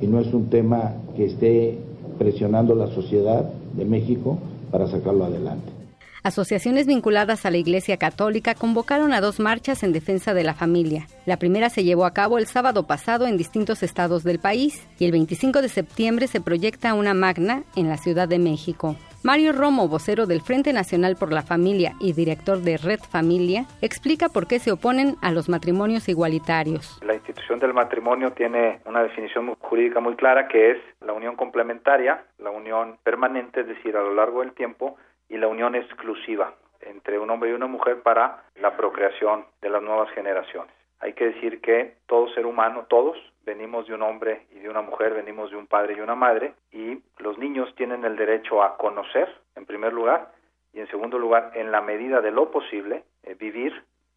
y 0.00 0.06
no 0.06 0.20
es 0.20 0.32
un 0.32 0.48
tema 0.48 0.94
que 1.16 1.26
esté 1.26 1.78
presionando 2.18 2.74
la 2.74 2.88
sociedad 2.88 3.50
de 3.74 3.84
México 3.84 4.38
para 4.70 4.86
sacarlo 4.88 5.24
adelante. 5.24 5.78
Asociaciones 6.22 6.86
vinculadas 6.86 7.46
a 7.46 7.50
la 7.50 7.58
Iglesia 7.58 7.96
Católica 7.96 8.54
convocaron 8.54 9.12
a 9.12 9.20
dos 9.20 9.38
marchas 9.38 9.82
en 9.82 9.92
defensa 9.92 10.34
de 10.34 10.42
la 10.44 10.52
familia. 10.52 11.06
La 11.26 11.38
primera 11.38 11.70
se 11.70 11.84
llevó 11.84 12.04
a 12.04 12.12
cabo 12.12 12.38
el 12.38 12.46
sábado 12.46 12.86
pasado 12.86 13.26
en 13.26 13.36
distintos 13.36 13.82
estados 13.82 14.24
del 14.24 14.38
país 14.38 14.82
y 14.98 15.04
el 15.04 15.12
25 15.12 15.62
de 15.62 15.68
septiembre 15.68 16.26
se 16.26 16.40
proyecta 16.40 16.94
una 16.94 17.14
magna 17.14 17.62
en 17.76 17.88
la 17.88 17.96
Ciudad 17.96 18.28
de 18.28 18.38
México. 18.38 18.96
Mario 19.24 19.52
Romo, 19.52 19.88
vocero 19.88 20.26
del 20.26 20.42
Frente 20.42 20.72
Nacional 20.72 21.16
por 21.18 21.32
la 21.32 21.42
Familia 21.42 21.94
y 22.00 22.12
director 22.12 22.58
de 22.58 22.76
Red 22.76 23.00
Familia, 23.00 23.66
explica 23.82 24.28
por 24.28 24.46
qué 24.46 24.60
se 24.60 24.70
oponen 24.70 25.16
a 25.22 25.32
los 25.32 25.48
matrimonios 25.48 26.08
igualitarios. 26.08 27.00
La 27.04 27.14
institución 27.14 27.58
del 27.58 27.74
matrimonio 27.74 28.30
tiene 28.30 28.80
una 28.84 29.02
definición 29.02 29.56
jurídica 29.56 29.98
muy 29.98 30.14
clara 30.14 30.46
que 30.46 30.70
es 30.70 30.78
la 31.00 31.12
unión 31.12 31.34
complementaria, 31.34 32.24
la 32.38 32.50
unión 32.50 32.96
permanente, 33.02 33.62
es 33.62 33.66
decir, 33.66 33.96
a 33.96 34.02
lo 34.02 34.14
largo 34.14 34.40
del 34.40 34.52
tiempo, 34.52 34.96
y 35.28 35.36
la 35.36 35.48
unión 35.48 35.74
exclusiva 35.74 36.54
entre 36.80 37.18
un 37.18 37.28
hombre 37.28 37.50
y 37.50 37.54
una 37.54 37.66
mujer 37.66 38.02
para 38.02 38.44
la 38.60 38.76
procreación 38.76 39.44
de 39.60 39.68
las 39.68 39.82
nuevas 39.82 40.10
generaciones. 40.10 40.72
Hay 41.00 41.14
que 41.14 41.26
decir 41.26 41.60
que 41.60 41.96
todo 42.06 42.28
ser 42.34 42.46
humano, 42.46 42.86
todos, 42.88 43.16
venimos 43.48 43.86
de 43.86 43.94
un 43.94 44.02
hombre 44.02 44.46
y 44.52 44.58
de 44.58 44.68
una 44.68 44.82
mujer, 44.82 45.14
venimos 45.14 45.50
de 45.50 45.56
un 45.56 45.66
padre 45.66 45.94
y 45.96 46.00
una 46.00 46.14
madre, 46.14 46.52
y 46.70 47.00
los 47.18 47.38
niños 47.38 47.74
tienen 47.76 48.04
el 48.04 48.14
derecho 48.14 48.62
a 48.62 48.76
conocer, 48.76 49.26
en 49.56 49.64
primer 49.64 49.94
lugar, 49.94 50.32
y 50.74 50.80
en 50.80 50.88
segundo 50.88 51.18
lugar, 51.18 51.52
en 51.54 51.72
la 51.72 51.80
medida 51.80 52.20
de 52.20 52.30
lo 52.30 52.50
posible, 52.50 53.04
eh, 53.22 53.34
vivir 53.34 53.72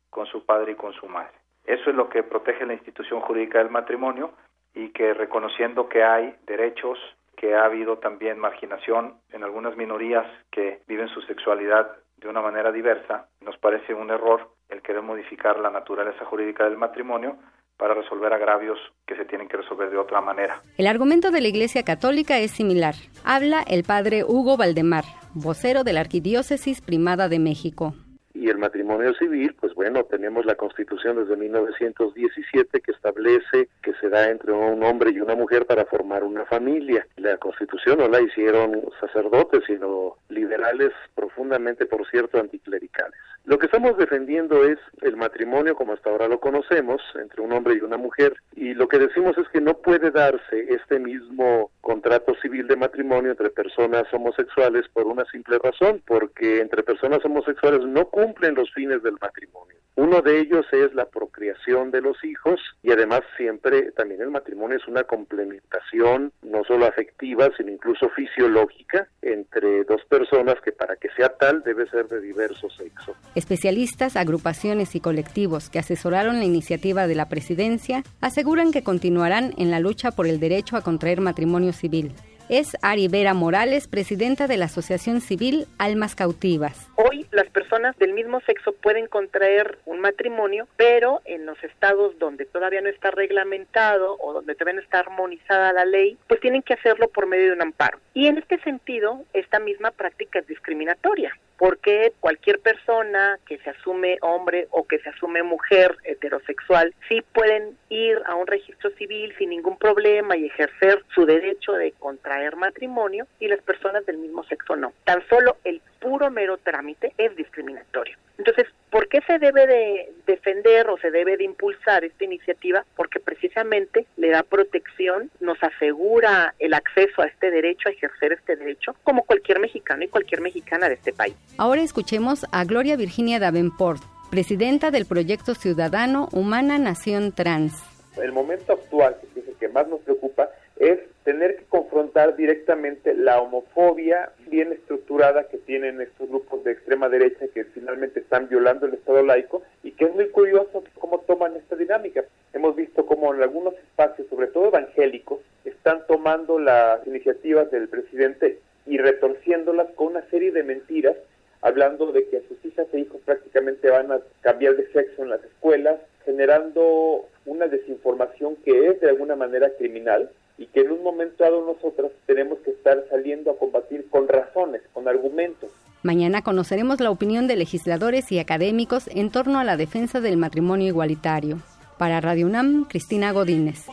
con 0.10 0.26
su 0.26 0.46
padre 0.46 0.74
y 0.74 0.76
con 0.76 0.92
su 0.92 1.08
madre. 1.08 1.32
Eso 1.64 1.90
es 1.90 1.96
lo 1.96 2.10
que 2.10 2.24
protege 2.24 2.66
la 2.66 2.74
institución 2.74 3.22
jurídica 3.22 3.60
del 3.60 3.70
matrimonio 3.70 4.32
y 4.74 4.90
que 4.90 5.14
reconociendo 5.14 5.88
que 5.88 6.04
hay 6.04 6.36
derechos, 6.46 7.00
que 7.38 7.56
ha 7.56 7.64
habido 7.64 8.00
también 8.00 8.38
marginación 8.38 9.16
en 9.32 9.46
algunas 9.46 9.78
minorías 9.78 10.28
que 10.52 10.82
viven 10.88 11.08
su 11.08 11.22
sexualidad 11.22 11.90
de 12.18 12.28
una 12.28 12.42
manera 12.42 12.72
diversa, 12.72 13.28
nos 13.40 13.58
parece 13.58 13.94
un 13.94 14.10
error 14.10 14.50
el 14.68 14.82
querer 14.82 15.02
modificar 15.02 15.58
la 15.60 15.70
naturaleza 15.70 16.26
jurídica 16.26 16.66
del 16.66 16.78
matrimonio 16.78 17.38
para 17.82 17.96
resolver 17.96 18.32
agravios 18.32 18.78
que 19.08 19.16
se 19.16 19.26
tienen 19.26 19.48
que 19.48 19.58
resolver 19.58 19.90
de 19.90 19.98
otra 19.98 20.22
manera. 20.22 20.62
El 20.78 20.86
argumento 20.86 21.32
de 21.32 21.42
la 21.42 21.48
Iglesia 21.48 21.82
Católica 21.82 22.38
es 22.38 22.52
similar. 22.52 22.94
Habla 23.24 23.64
el 23.68 23.84
padre 23.84 24.24
Hugo 24.24 24.56
Valdemar, 24.56 25.04
vocero 25.34 25.84
de 25.84 25.94
la 25.94 26.02
Arquidiócesis 26.02 26.80
Primada 26.80 27.28
de 27.28 27.40
México 27.40 27.96
y 28.42 28.50
el 28.50 28.58
matrimonio 28.58 29.14
civil, 29.14 29.56
pues 29.60 29.76
bueno, 29.76 30.04
tenemos 30.06 30.46
la 30.46 30.56
Constitución 30.56 31.18
desde 31.18 31.36
1917 31.36 32.82
que 32.82 32.92
establece 32.92 33.70
que 33.84 33.94
se 34.02 34.10
da 34.10 34.30
entre 34.30 34.52
un 34.52 34.84
hombre 34.84 35.12
y 35.12 35.20
una 35.20 35.36
mujer 35.36 35.68
para 35.68 35.86
formar 35.86 36.24
una 36.24 36.46
familia. 36.46 37.06
La 37.18 37.38
Constitución 37.38 38.00
no 38.00 38.08
la 38.08 38.20
hicieron 38.20 38.82
sacerdotes, 39.00 39.62
sino 39.68 40.16
liberales 40.30 40.92
profundamente, 41.14 41.86
por 41.86 42.10
cierto, 42.10 42.40
anticlericales. 42.40 43.20
Lo 43.46 43.58
que 43.58 43.66
estamos 43.66 43.98
defendiendo 43.98 44.64
es 44.64 44.78
el 45.02 45.18
matrimonio 45.18 45.76
como 45.76 45.94
hasta 45.94 46.10
ahora 46.10 46.28
lo 46.28 46.40
conocemos, 46.40 47.02
entre 47.16 47.42
un 47.42 47.52
hombre 47.52 47.76
y 47.76 47.82
una 47.82 47.98
mujer, 47.98 48.36
y 48.56 48.74
lo 48.74 48.88
que 48.88 49.00
decimos 49.00 49.38
es 49.38 49.48
que 49.50 49.60
no 49.60 49.74
puede 49.78 50.12
darse 50.12 50.68
este 50.70 51.00
mismo 51.00 51.72
contrato 51.82 52.36
civil 52.42 52.68
de 52.68 52.76
matrimonio 52.76 53.32
entre 53.32 53.50
personas 53.50 54.04
homosexuales 54.14 54.88
por 54.94 55.08
una 55.08 55.26
simple 55.26 55.58
razón, 55.58 56.02
porque 56.06 56.62
entre 56.62 56.84
personas 56.84 57.26
homosexuales 57.26 57.82
no 57.82 58.06
cumplen 58.06 58.56
los 58.56 58.72
fines 58.74 59.02
del 59.02 59.18
matrimonio. 59.20 59.76
Uno 59.96 60.22
de 60.22 60.40
ellos 60.40 60.66
es 60.72 60.94
la 60.94 61.06
procreación 61.06 61.92
de 61.92 62.02
los 62.02 62.24
hijos 62.24 62.60
y 62.82 62.92
además 62.92 63.22
siempre 63.36 63.92
también 63.92 64.22
el 64.22 64.32
matrimonio 64.32 64.78
es 64.78 64.88
una 64.88 65.04
complementación 65.04 66.32
no 66.44 66.64
solo 66.64 66.86
afectiva, 66.86 67.50
sino 67.58 67.72
incluso 67.72 68.10
fisiológica 68.10 69.08
entre 69.22 69.84
dos 69.84 70.04
personas 70.06 70.56
que 70.64 70.72
para 70.72 70.96
que 70.96 71.10
sea 71.10 71.30
tal 71.30 71.62
debe 71.64 71.88
ser 71.90 72.08
de 72.08 72.22
diverso 72.22 72.70
sexo. 72.70 73.16
Especialistas, 73.36 74.18
agrupaciones 74.18 74.96
y 74.96 75.00
colectivos 75.00 75.70
que 75.70 75.80
asesoraron 75.80 76.40
la 76.40 76.46
iniciativa 76.46 77.08
de 77.08 77.16
la 77.16 77.30
presidencia 77.30 78.04
aseguran 78.20 78.72
que 78.72 78.84
continuarán 78.84 79.54
en 79.58 79.72
la 79.72 79.80
lucha 79.80 80.12
por 80.12 80.28
el 80.28 80.40
derecho 80.40 80.76
a 80.76 80.82
contraer 80.82 81.22
matrimonio 81.22 81.72
civil 81.72 82.14
es 82.52 82.76
Ari 82.82 83.08
Vera 83.08 83.34
Morales, 83.34 83.88
presidenta 83.88 84.46
de 84.46 84.58
la 84.58 84.66
Asociación 84.66 85.22
Civil 85.22 85.68
Almas 85.78 86.16
Cautivas. 86.16 86.90
Hoy 86.98 87.26
las 87.32 87.50
personas 87.50 87.98
del 87.98 88.12
mismo 88.12 88.42
sexo 88.42 88.74
pueden 88.74 89.08
contraer 89.08 89.78
un 89.86 90.02
matrimonio, 90.02 90.68
pero 90.76 91.22
en 91.24 91.46
los 91.46 91.64
estados 91.64 92.20
donde 92.20 92.44
todavía 92.44 92.82
no 92.82 92.90
está 92.90 93.10
reglamentado 93.10 94.18
o 94.20 94.34
donde 94.34 94.54
todavía 94.56 94.82
no 94.82 94.82
está 94.82 95.00
armonizada 95.00 95.72
la 95.72 95.86
ley, 95.86 96.18
pues 96.28 96.42
tienen 96.42 96.62
que 96.62 96.74
hacerlo 96.74 97.08
por 97.08 97.26
medio 97.26 97.46
de 97.46 97.54
un 97.54 97.62
amparo. 97.62 98.00
Y 98.14 98.28
en 98.28 98.38
este 98.38 98.60
sentido, 98.64 99.24
esta 99.32 99.60
misma 99.60 99.92
práctica 99.92 100.40
es 100.40 100.48
discriminatoria 100.48 101.34
porque 101.62 102.14
cualquier 102.20 102.60
persona 102.60 103.38
que 103.46 103.60
se 103.60 103.70
asume 103.70 104.18
hombre 104.22 104.68
o 104.72 104.88
que 104.88 104.98
se 104.98 105.10
asume 105.10 105.44
mujer 105.44 105.96
heterosexual 106.06 106.92
sí 107.08 107.22
pueden 107.36 107.78
ir 107.90 108.20
a 108.26 108.34
un 108.34 108.48
registro 108.48 108.90
civil 108.98 109.32
sin 109.38 109.52
ningún 109.52 109.78
problema 109.78 110.36
y 110.36 110.48
ejercer 110.48 111.04
su 111.14 111.28
derecho 111.28 111.74
de 111.74 111.92
contraer 112.00 112.56
matrimonio 112.56 113.28
y 113.40 113.48
las 113.48 113.62
personas 113.62 114.04
del 114.08 114.18
mismo 114.18 114.44
sexo 114.46 114.76
no. 114.76 114.92
Tan 115.04 115.24
solo 115.28 115.58
el 115.64 115.84
puro 116.02 116.30
mero 116.32 116.58
trámite 116.58 117.14
es 117.18 117.36
discriminatorio. 117.38 118.18
Entonces, 118.38 118.66
¿por 118.90 119.08
qué 119.08 119.22
se 119.28 119.38
debe 119.38 119.68
de 119.68 120.12
defender 120.26 120.90
o 120.90 120.98
se 120.98 121.12
debe 121.12 121.38
de 121.38 121.44
impulsar 121.44 122.04
esta 122.04 122.24
iniciativa? 122.26 122.84
Porque 122.96 123.20
precisamente 123.20 124.08
le 124.18 124.32
da 124.32 124.42
protección, 124.42 125.30
nos 125.40 125.62
asegura 125.64 126.56
el 126.58 126.74
acceso 126.74 127.22
a 127.22 127.28
este 127.28 127.52
derecho, 127.52 127.88
a 127.88 127.92
ejercer 127.92 128.34
este 128.34 128.56
derecho, 128.56 128.96
como 129.04 129.24
cualquier 129.24 129.60
mexicano 129.60 130.04
y 130.04 130.08
cualquier 130.08 130.42
mexicana 130.42 130.90
de 130.90 130.96
este 130.96 131.14
país. 131.14 131.36
Ahora 131.60 131.84
escuchemos 131.84 132.46
a 132.52 132.66
Gloria 132.66 132.98
Virginia 132.98 133.40
Davenport, 133.40 134.02
presidenta 134.32 134.90
del 134.90 135.06
proyecto 135.06 135.54
ciudadano 135.54 136.28
Humana 136.32 136.80
Nación 136.80 137.34
Trans. 137.34 137.76
El 138.18 138.32
momento 138.32 138.74
actual, 138.74 139.18
que 139.34 139.40
es 139.40 139.48
el 139.48 139.56
que 139.56 139.70
más 139.70 139.88
nos 139.88 140.02
preocupa, 140.02 140.50
es 140.82 141.00
tener 141.24 141.58
que 141.58 141.66
confrontar 141.66 142.36
directamente 142.36 143.14
la 143.14 143.40
homofobia 143.40 144.32
bien 144.48 144.72
estructurada 144.72 145.48
que 145.48 145.60
tienen 145.60 146.02
estos 146.02 146.28
grupos 146.28 146.64
de 146.64 146.72
extrema 146.72 147.08
derecha 147.08 147.48
que 147.54 147.66
finalmente 147.66 148.22
están 148.22 148.50
violando 148.50 148.88
el 148.88 148.96
Estado 148.96 149.22
laico 149.22 149.62
y 149.84 149.92
que 149.92 150.06
es 150.06 150.16
muy 150.16 150.30
curioso 150.30 150.84
cómo 150.96 151.20
toman 151.20 151.56
esta 151.56 151.76
dinámica. 151.76 152.24
Hemos 152.54 152.76
visto 152.76 153.06
cómo 153.06 153.32
en 153.32 153.44
algunos 153.44 153.76
espacios, 153.76 154.28
sobre 154.28 154.48
todo 154.48 154.70
evangélicos, 154.70 155.42
están 155.66 156.02
tomando 156.08 156.58
las 156.58 157.06
iniciativas 157.06 157.70
del 157.70 157.88
presidente 157.88 158.58
y 158.88 158.98
retorciéndolas 158.98 159.92
con 159.92 160.08
una 160.08 160.28
serie 160.32 160.52
de 160.52 160.64
mentiras, 160.64 161.16
hablando 161.62 162.12
de 162.12 162.28
que 162.28 162.42
sus 162.48 162.66
hijas 162.66 162.88
e 162.92 163.02
hijos 163.02 163.22
prácticamente 163.24 163.88
van 163.92 164.12
a 164.12 164.20
cambiar 164.42 164.76
de 164.76 164.92
sexo 164.92 165.22
en 165.22 165.30
las 165.30 165.44
escuelas, 165.44 166.00
generando 166.26 167.28
una 167.46 167.68
desinformación 167.68 168.56
que 168.66 168.88
es 168.88 169.00
de 169.00 169.10
alguna 169.10 169.36
manera 169.36 169.70
criminal 169.78 170.32
y 170.62 170.68
que 170.68 170.82
en 170.82 170.92
un 170.92 171.02
momento 171.02 171.44
dado 171.44 171.66
nosotros 171.66 172.12
tenemos 172.28 172.60
que 172.60 172.70
estar 172.70 173.04
saliendo 173.10 173.50
a 173.50 173.58
combatir 173.58 174.08
con 174.12 174.28
razones, 174.28 174.84
con 174.94 175.08
argumentos. 175.08 175.72
Mañana 176.04 176.44
conoceremos 176.44 177.00
la 177.00 177.10
opinión 177.10 177.48
de 177.48 177.56
legisladores 177.56 178.32
y 178.32 178.38
académicos 178.38 179.08
en 179.08 179.32
torno 179.32 179.58
a 179.60 179.64
la 179.64 179.76
defensa 179.76 180.22
del 180.22 180.38
matrimonio 180.38 180.88
igualitario. 180.88 181.58
Para 181.98 182.22
Radio 182.22 182.46
UNAM, 182.46 182.86
Cristina 182.88 183.32
Godínez. 183.32 183.88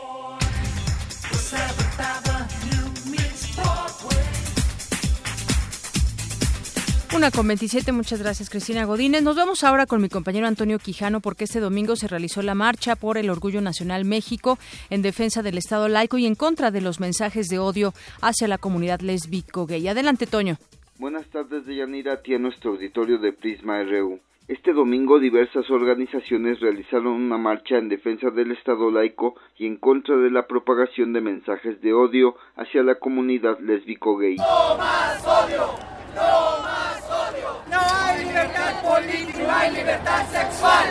Una 7.19 7.33
con 7.33 7.49
27, 7.49 7.91
muchas 7.91 8.23
gracias 8.23 8.49
Cristina 8.49 8.85
Godínez. 8.85 9.25
Nos 9.25 9.35
vamos 9.35 9.65
ahora 9.65 9.87
con 9.87 10.01
mi 10.01 10.09
compañero 10.09 10.47
Antonio 10.47 10.79
Quijano 10.79 11.19
porque 11.19 11.45
este 11.45 11.59
domingo 11.59 11.97
se 11.97 12.07
realizó 12.07 12.43
la 12.43 12.55
marcha 12.55 12.95
por 12.95 13.19
el 13.19 13.29
Orgullo 13.29 13.61
Nacional 13.61 14.05
México 14.05 14.57
en 14.89 15.03
defensa 15.03 15.43
del 15.43 15.59
Estado 15.59 15.89
laico 15.89 16.17
y 16.19 16.27
en 16.27 16.37
contra 16.37 16.71
de 16.71 16.81
los 16.81 17.01
mensajes 17.01 17.49
de 17.49 17.59
odio 17.59 17.93
hacia 18.21 18.47
la 18.47 18.57
comunidad 18.57 19.01
lésbico 19.01 19.67
gay. 19.67 19.89
Adelante, 19.89 20.29
Toño. 20.29 20.59
Buenas 21.01 21.27
tardes, 21.27 21.67
Deyanira, 21.67 22.13
a 22.13 22.23
ti 22.23 22.35
a 22.35 22.39
nuestro 22.39 22.71
auditorio 22.71 23.19
de 23.19 23.33
Prisma 23.33 23.83
RU. 23.83 24.21
Este 24.47 24.73
domingo 24.73 25.19
diversas 25.19 25.69
organizaciones 25.71 26.61
realizaron 26.61 27.09
una 27.09 27.37
marcha 27.37 27.79
en 27.79 27.89
defensa 27.89 28.31
del 28.31 28.53
Estado 28.53 28.93
laico 28.93 29.35
y 29.57 29.67
en 29.67 29.75
contra 29.75 30.17
de 30.17 30.31
la 30.31 30.47
propagación 30.47 31.13
de 31.13 31.21
mensajes 31.21 31.81
de 31.81 31.93
odio 31.93 32.37
hacia 32.55 32.85
la 32.85 32.95
comunidad 32.95 33.59
lésbico 33.59 34.17
gay. 34.19 34.37
¡No 34.37 34.79
más 34.79 35.27
odio! 35.27 35.98
¡No 36.15 36.63
más 36.63 37.03
odio! 37.11 37.63
No 37.71 37.79
hay 37.81 38.25
libertad 38.25 38.83
política, 38.83 39.39
no 39.39 39.53
hay 39.53 39.73
libertad 39.73 40.27
sexual. 40.27 40.87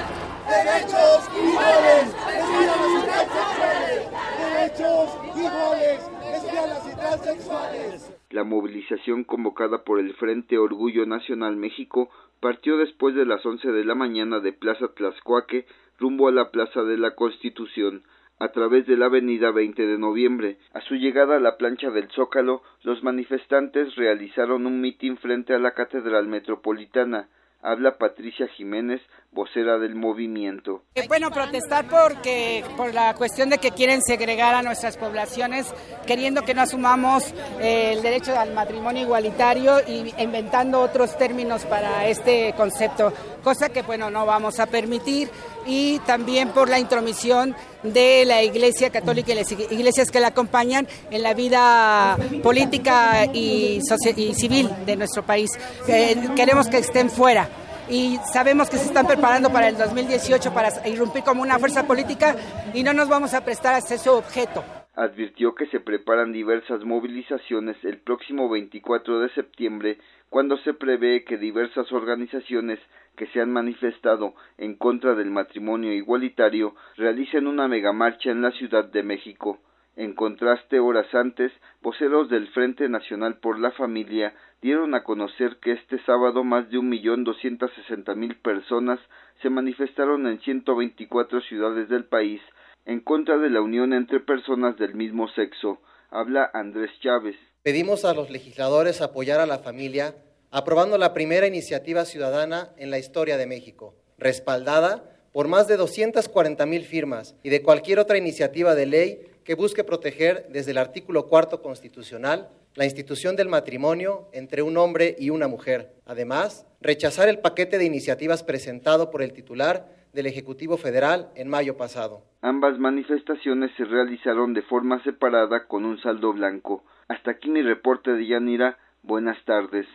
Derechos 0.47 1.29
iguales, 1.35 2.15
lesbianas 2.25 2.91
y 2.95 3.05
transexuales. 3.05 4.07
Derechos 4.39 5.09
iguales, 5.35 6.11
lesbianas 6.31 6.87
y 6.87 6.95
transexuales. 6.95 8.13
La 8.29 8.43
movilización 8.43 9.23
convocada 9.23 9.83
por 9.83 9.99
el 9.99 10.13
Frente 10.15 10.57
Orgullo 10.57 11.05
Nacional 11.05 11.55
México 11.55 12.09
partió 12.39 12.77
después 12.77 13.15
de 13.15 13.25
las 13.25 13.45
once 13.45 13.69
de 13.71 13.83
la 13.83 13.95
mañana 13.95 14.39
de 14.39 14.53
Plaza 14.53 14.87
Tlaxcuaque 14.95 15.65
rumbo 15.97 16.27
a 16.27 16.31
la 16.31 16.51
Plaza 16.51 16.83
de 16.83 16.97
la 16.97 17.15
Constitución 17.15 18.03
a 18.39 18.49
través 18.49 18.85
de 18.85 18.97
la 18.97 19.07
avenida 19.07 19.51
20 19.51 19.85
de 19.85 19.97
noviembre. 19.97 20.57
A 20.73 20.81
su 20.81 20.95
llegada 20.95 21.37
a 21.37 21.39
la 21.39 21.57
plancha 21.57 21.89
del 21.89 22.09
Zócalo, 22.09 22.61
los 22.83 23.03
manifestantes 23.03 23.95
realizaron 23.95 24.65
un 24.65 24.81
mitin 24.81 25.17
frente 25.17 25.53
a 25.53 25.59
la 25.59 25.71
Catedral 25.71 26.27
Metropolitana. 26.27 27.29
Habla 27.61 27.97
Patricia 27.97 28.47
Jiménez, 28.49 29.01
vocera 29.31 29.77
del 29.77 29.93
movimiento. 29.93 30.83
Bueno, 31.07 31.29
protestar 31.31 31.87
porque 31.87 32.63
por 32.75 32.93
la 32.93 33.13
cuestión 33.13 33.49
de 33.49 33.57
que 33.57 33.71
quieren 33.71 34.01
segregar 34.01 34.55
a 34.55 34.61
nuestras 34.61 34.97
poblaciones, 34.97 35.67
queriendo 36.07 36.43
que 36.43 36.53
no 36.53 36.61
asumamos 36.61 37.23
eh, 37.59 37.93
el 37.93 38.01
derecho 38.01 38.37
al 38.37 38.53
matrimonio 38.53 39.03
igualitario 39.03 39.79
y 39.87 40.13
inventando 40.17 40.81
otros 40.81 41.17
términos 41.17 41.65
para 41.65 42.07
este 42.07 42.53
concepto, 42.57 43.13
cosa 43.43 43.69
que 43.69 43.83
bueno 43.83 44.09
no 44.09 44.25
vamos 44.25 44.59
a 44.59 44.65
permitir 44.65 45.29
y 45.65 45.99
también 45.99 46.49
por 46.49 46.69
la 46.69 46.79
intromisión 46.79 47.55
de 47.83 48.23
la 48.25 48.41
Iglesia 48.41 48.89
Católica 48.89 49.33
y 49.33 49.35
las 49.35 49.51
iglesias 49.51 50.09
que 50.09 50.19
la 50.19 50.27
acompañan 50.27 50.87
en 51.11 51.21
la 51.21 51.33
vida 51.33 52.17
política 52.41 53.25
y, 53.31 53.81
y 54.15 54.33
civil 54.33 54.69
de 54.85 54.95
nuestro 54.95 55.23
país. 55.23 55.51
Eh, 55.87 56.15
queremos 56.35 56.67
que 56.69 56.77
estén 56.77 57.09
fuera 57.09 57.47
y 57.89 58.17
sabemos 58.31 58.69
que 58.69 58.77
se 58.77 58.85
están 58.85 59.07
preparando 59.07 59.51
para 59.51 59.69
el 59.69 59.77
2018 59.77 60.53
para 60.53 60.69
irrumpir 60.87 61.23
como 61.23 61.41
una 61.41 61.59
fuerza 61.59 61.87
política 61.87 62.35
y 62.73 62.83
no 62.83 62.93
nos 62.93 63.07
vamos 63.09 63.33
a 63.33 63.43
prestar 63.43 63.75
a 63.75 63.81
ser 63.81 63.99
su 63.99 64.11
objeto. 64.11 64.63
Advirtió 64.95 65.53
que 65.53 65.67
se 65.67 65.79
preparan 65.79 66.33
diversas 66.33 66.83
movilizaciones 66.83 67.77
el 67.83 67.99
próximo 67.99 68.49
24 68.49 69.19
de 69.19 69.29
septiembre, 69.29 69.99
cuando 70.29 70.57
se 70.57 70.73
prevé 70.73 71.23
que 71.23 71.37
diversas 71.37 71.91
organizaciones 71.91 72.79
que 73.15 73.27
se 73.27 73.39
han 73.39 73.51
manifestado 73.51 74.33
en 74.57 74.75
contra 74.75 75.13
del 75.15 75.29
matrimonio 75.29 75.93
igualitario 75.93 76.75
realicen 76.95 77.47
una 77.47 77.67
megamarcha 77.67 78.31
en 78.31 78.41
la 78.41 78.51
Ciudad 78.51 78.85
de 78.85 79.03
México. 79.03 79.59
En 79.97 80.13
contraste, 80.13 80.79
horas 80.79 81.07
antes, 81.15 81.51
voceros 81.81 82.29
del 82.29 82.47
Frente 82.49 82.87
Nacional 82.87 83.39
por 83.39 83.59
la 83.59 83.71
Familia 83.71 84.31
dieron 84.61 84.93
a 84.93 85.03
conocer 85.03 85.57
que 85.59 85.71
este 85.71 85.99
sábado 86.05 86.43
más 86.43 86.69
de 86.69 86.77
un 86.77 86.87
millón 86.87 87.23
doscientas 87.23 87.71
sesenta 87.73 88.13
mil 88.13 88.37
personas 88.37 88.99
se 89.41 89.49
manifestaron 89.49 90.27
en 90.27 90.39
ciento 90.41 90.75
veinticuatro 90.75 91.41
ciudades 91.41 91.89
del 91.89 92.05
país 92.05 92.39
en 92.85 92.99
contra 92.99 93.39
de 93.39 93.49
la 93.49 93.59
unión 93.61 93.91
entre 93.91 94.19
personas 94.19 94.77
del 94.77 94.93
mismo 94.93 95.29
sexo. 95.29 95.81
Habla 96.11 96.51
Andrés 96.53 96.91
Chávez. 97.01 97.35
Pedimos 97.63 98.05
a 98.05 98.13
los 98.13 98.29
legisladores 98.29 99.01
apoyar 99.01 99.39
a 99.39 99.47
la 99.47 99.57
familia 99.57 100.13
aprobando 100.51 100.99
la 100.99 101.15
primera 101.15 101.47
iniciativa 101.47 102.05
ciudadana 102.05 102.69
en 102.77 102.91
la 102.91 102.99
historia 102.99 103.35
de 103.35 103.47
México, 103.47 103.95
respaldada 104.19 105.17
por 105.33 105.47
más 105.47 105.67
de 105.67 105.75
240 105.75 106.65
mil 106.67 106.83
firmas 106.83 107.35
y 107.41 107.49
de 107.49 107.63
cualquier 107.63 107.97
otra 107.97 108.17
iniciativa 108.17 108.75
de 108.75 108.85
ley 108.85 109.19
que 109.47 109.55
busque 109.55 109.85
proteger 109.85 110.47
desde 110.49 110.71
el 110.71 110.77
artículo 110.77 111.27
cuarto 111.27 111.61
constitucional 111.61 112.49
la 112.75 112.83
institución 112.83 113.37
del 113.37 113.47
matrimonio 113.47 114.27
entre 114.33 114.61
un 114.61 114.75
hombre 114.75 115.15
y 115.17 115.29
una 115.29 115.47
mujer. 115.47 115.93
Además, 116.05 116.67
rechazar 116.81 117.29
el 117.29 117.39
paquete 117.39 117.77
de 117.77 117.85
iniciativas 117.85 118.43
presentado 118.43 119.09
por 119.09 119.21
el 119.21 119.31
titular 119.31 119.87
del 120.11 120.25
Ejecutivo 120.25 120.75
Federal 120.75 121.29
en 121.35 121.47
mayo 121.47 121.77
pasado. 121.77 122.23
Ambas 122.41 122.77
manifestaciones 122.77 123.71
se 123.77 123.85
realizaron 123.85 124.53
de 124.53 124.63
forma 124.63 125.01
separada 125.03 125.65
con 125.67 125.85
un 125.85 125.97
saldo 126.01 126.33
blanco. 126.33 126.83
Hasta 127.07 127.31
aquí 127.31 127.49
mi 127.49 127.61
reporte 127.61 128.11
de 128.11 128.27
Yanira. 128.27 128.77
Buenas 129.01 129.37
tardes. 129.45 129.87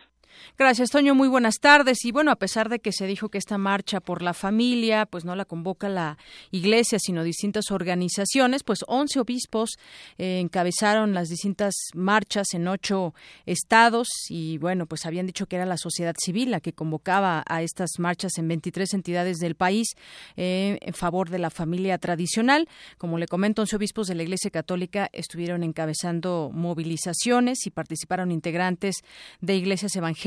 Gracias, 0.57 0.89
Toño. 0.89 1.15
Muy 1.15 1.27
buenas 1.27 1.55
tardes. 1.59 2.05
Y 2.05 2.11
bueno, 2.11 2.31
a 2.31 2.35
pesar 2.35 2.69
de 2.69 2.79
que 2.79 2.91
se 2.91 3.05
dijo 3.05 3.29
que 3.29 3.37
esta 3.37 3.57
marcha 3.57 3.99
por 3.99 4.21
la 4.21 4.33
familia, 4.33 5.05
pues 5.05 5.25
no 5.25 5.35
la 5.35 5.45
convoca 5.45 5.89
la 5.89 6.17
Iglesia, 6.51 6.99
sino 6.99 7.23
distintas 7.23 7.71
organizaciones, 7.71 8.63
pues 8.63 8.79
11 8.87 9.19
obispos 9.19 9.77
eh, 10.17 10.39
encabezaron 10.39 11.13
las 11.13 11.29
distintas 11.29 11.73
marchas 11.93 12.47
en 12.53 12.67
ocho 12.67 13.13
estados 13.45 14.07
y 14.29 14.57
bueno, 14.57 14.85
pues 14.85 15.05
habían 15.05 15.25
dicho 15.25 15.45
que 15.47 15.55
era 15.55 15.65
la 15.65 15.77
sociedad 15.77 16.15
civil 16.17 16.51
la 16.51 16.59
que 16.59 16.73
convocaba 16.73 17.43
a 17.47 17.61
estas 17.61 17.91
marchas 17.99 18.37
en 18.37 18.47
23 18.47 18.93
entidades 18.93 19.37
del 19.37 19.55
país 19.55 19.89
eh, 20.37 20.77
en 20.81 20.93
favor 20.93 21.29
de 21.29 21.39
la 21.39 21.49
familia 21.49 21.97
tradicional. 21.97 22.67
Como 22.97 23.17
le 23.17 23.27
comento, 23.27 23.61
11 23.63 23.75
obispos 23.75 24.07
de 24.07 24.15
la 24.15 24.23
Iglesia 24.23 24.51
Católica 24.51 25.09
estuvieron 25.13 25.63
encabezando 25.63 26.51
movilizaciones 26.53 27.65
y 27.65 27.71
participaron 27.71 28.31
integrantes 28.31 28.97
de 29.41 29.55
iglesias 29.55 29.95
evangélicas 29.95 30.22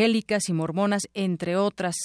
y 0.49 0.53
mormonas, 0.53 1.09
entre 1.15 1.57
otras, 1.57 1.97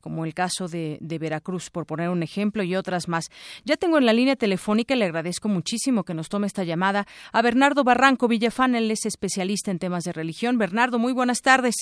como 0.00 0.24
el 0.24 0.34
caso 0.34 0.68
de, 0.68 0.98
de, 1.00 1.18
Veracruz, 1.18 1.70
por 1.70 1.84
poner 1.84 2.08
un 2.08 2.22
ejemplo, 2.22 2.62
y 2.62 2.76
otras 2.76 3.08
más. 3.08 3.28
Ya 3.64 3.76
tengo 3.76 3.98
en 3.98 4.06
la 4.06 4.12
línea 4.12 4.36
telefónica, 4.36 4.94
le 4.94 5.04
agradezco 5.04 5.48
muchísimo 5.48 6.04
que 6.04 6.14
nos 6.14 6.28
tome 6.28 6.46
esta 6.46 6.64
llamada, 6.64 7.06
a 7.32 7.42
Bernardo 7.42 7.82
Barranco 7.82 8.28
Villafán, 8.28 8.74
él 8.74 8.90
es 8.90 9.04
especialista 9.04 9.70
en 9.70 9.78
temas 9.78 10.04
de 10.04 10.12
religión. 10.12 10.58
Bernardo, 10.58 10.98
muy 10.98 11.12
buenas 11.12 11.42
tardes. 11.42 11.74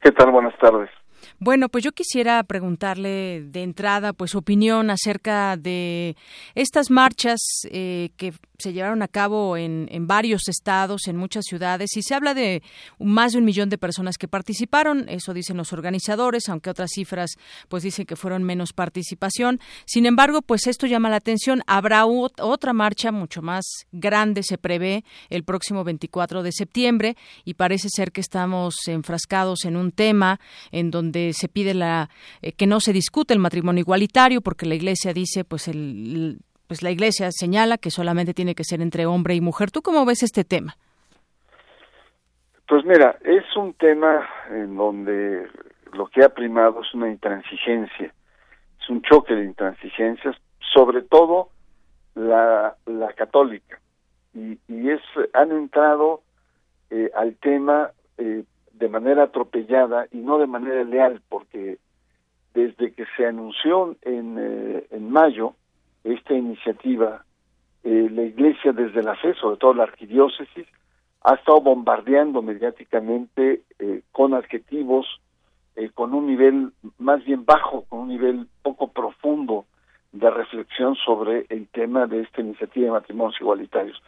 ¿Qué 0.00 0.10
tal? 0.12 0.30
Buenas 0.30 0.58
tardes. 0.58 0.90
Bueno, 1.44 1.68
pues 1.68 1.82
yo 1.82 1.90
quisiera 1.90 2.40
preguntarle 2.44 3.42
de 3.42 3.64
entrada, 3.64 4.12
pues, 4.12 4.36
opinión 4.36 4.90
acerca 4.90 5.56
de 5.56 6.14
estas 6.54 6.88
marchas 6.88 7.40
eh, 7.64 8.10
que 8.16 8.32
se 8.60 8.72
llevaron 8.72 9.02
a 9.02 9.08
cabo 9.08 9.56
en, 9.56 9.88
en, 9.90 10.06
varios 10.06 10.46
estados, 10.46 11.08
en 11.08 11.16
muchas 11.16 11.44
ciudades, 11.44 11.96
y 11.96 12.02
se 12.02 12.14
habla 12.14 12.32
de 12.32 12.62
más 13.00 13.32
de 13.32 13.38
un 13.38 13.44
millón 13.44 13.70
de 13.70 13.76
personas 13.76 14.18
que 14.18 14.28
participaron, 14.28 15.08
eso 15.08 15.34
dicen 15.34 15.56
los 15.56 15.72
organizadores, 15.72 16.48
aunque 16.48 16.70
otras 16.70 16.90
cifras 16.94 17.32
pues 17.68 17.82
dicen 17.82 18.06
que 18.06 18.14
fueron 18.14 18.44
menos 18.44 18.72
participación. 18.72 19.58
Sin 19.84 20.06
embargo, 20.06 20.42
pues 20.42 20.68
esto 20.68 20.86
llama 20.86 21.10
la 21.10 21.16
atención. 21.16 21.62
Habrá 21.66 22.06
otra 22.06 22.72
marcha 22.72 23.10
mucho 23.10 23.42
más 23.42 23.64
grande, 23.90 24.44
se 24.44 24.58
prevé, 24.58 25.04
el 25.28 25.42
próximo 25.42 25.82
24 25.82 26.44
de 26.44 26.52
septiembre, 26.52 27.16
y 27.44 27.54
parece 27.54 27.88
ser 27.90 28.12
que 28.12 28.20
estamos 28.20 28.76
enfrascados 28.86 29.64
en 29.64 29.74
un 29.74 29.90
tema 29.90 30.38
en 30.70 30.92
donde 30.92 31.31
se 31.32 31.48
pide 31.48 31.74
la 31.74 32.10
eh, 32.40 32.52
que 32.52 32.66
no 32.66 32.80
se 32.80 32.92
discute 32.92 33.34
el 33.34 33.40
matrimonio 33.40 33.80
igualitario, 33.80 34.40
porque 34.40 34.66
la 34.66 34.74
Iglesia 34.74 35.12
dice 35.12 35.44
pues 35.44 35.68
el 35.68 36.38
pues 36.66 36.82
la 36.82 36.90
Iglesia 36.90 37.28
señala 37.30 37.76
que 37.76 37.90
solamente 37.90 38.32
tiene 38.32 38.54
que 38.54 38.64
ser 38.64 38.80
entre 38.80 39.04
hombre 39.04 39.34
y 39.34 39.40
mujer. 39.40 39.70
¿Tú 39.70 39.82
cómo 39.82 40.06
ves 40.06 40.22
este 40.22 40.44
tema? 40.44 40.74
Pues 42.66 42.84
mira, 42.86 43.18
es 43.24 43.44
un 43.56 43.74
tema 43.74 44.26
en 44.50 44.76
donde 44.76 45.46
lo 45.92 46.06
que 46.06 46.24
ha 46.24 46.30
primado 46.30 46.80
es 46.80 46.94
una 46.94 47.10
intransigencia, 47.10 48.14
es 48.80 48.88
un 48.88 49.02
choque 49.02 49.34
de 49.34 49.44
intransigencias, 49.44 50.36
sobre 50.72 51.02
todo 51.02 51.50
la, 52.14 52.74
la 52.86 53.12
católica. 53.12 53.78
Y, 54.34 54.58
y 54.68 54.88
es, 54.88 55.02
han 55.34 55.52
entrado 55.52 56.22
eh, 56.88 57.10
al 57.14 57.36
tema 57.36 57.90
eh, 58.16 58.44
de 58.82 58.88
manera 58.88 59.22
atropellada 59.22 60.08
y 60.10 60.16
no 60.18 60.38
de 60.38 60.48
manera 60.48 60.82
leal, 60.82 61.22
porque 61.28 61.78
desde 62.52 62.92
que 62.92 63.04
se 63.16 63.24
anunció 63.24 63.94
en, 64.02 64.36
eh, 64.40 64.86
en 64.90 65.08
mayo 65.08 65.54
esta 66.02 66.34
iniciativa, 66.34 67.24
la 67.84 68.22
Iglesia 68.22 68.72
desde 68.72 69.02
la 69.02 69.16
fe, 69.16 69.34
sobre 69.34 69.56
todo 69.56 69.74
la 69.74 69.84
arquidiócesis, 69.84 70.66
ha 71.22 71.34
estado 71.34 71.60
bombardeando 71.60 72.40
mediáticamente 72.40 73.62
con 74.12 74.34
adjetivos, 74.34 75.06
con 75.94 76.14
un 76.14 76.26
nivel 76.26 76.72
más 76.98 77.24
bien 77.24 77.44
bajo, 77.44 77.84
con 77.88 78.00
un 78.00 78.08
nivel 78.08 78.46
poco 78.62 78.88
profundo 78.88 79.64
de 80.12 80.30
reflexión 80.30 80.94
sobre 80.96 81.46
el 81.48 81.66
tema 81.68 82.06
de 82.06 82.20
esta 82.22 82.40
iniciativa 82.40 82.86
de 82.86 82.92
matrimonios 82.92 83.40
igualitarios, 83.40 84.00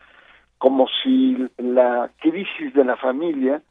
como 0.59 0.87
si 1.03 1.37
la 1.59 2.11
crisis 2.21 2.75
de 2.75 2.85
la 2.85 2.97
familia 2.97 3.63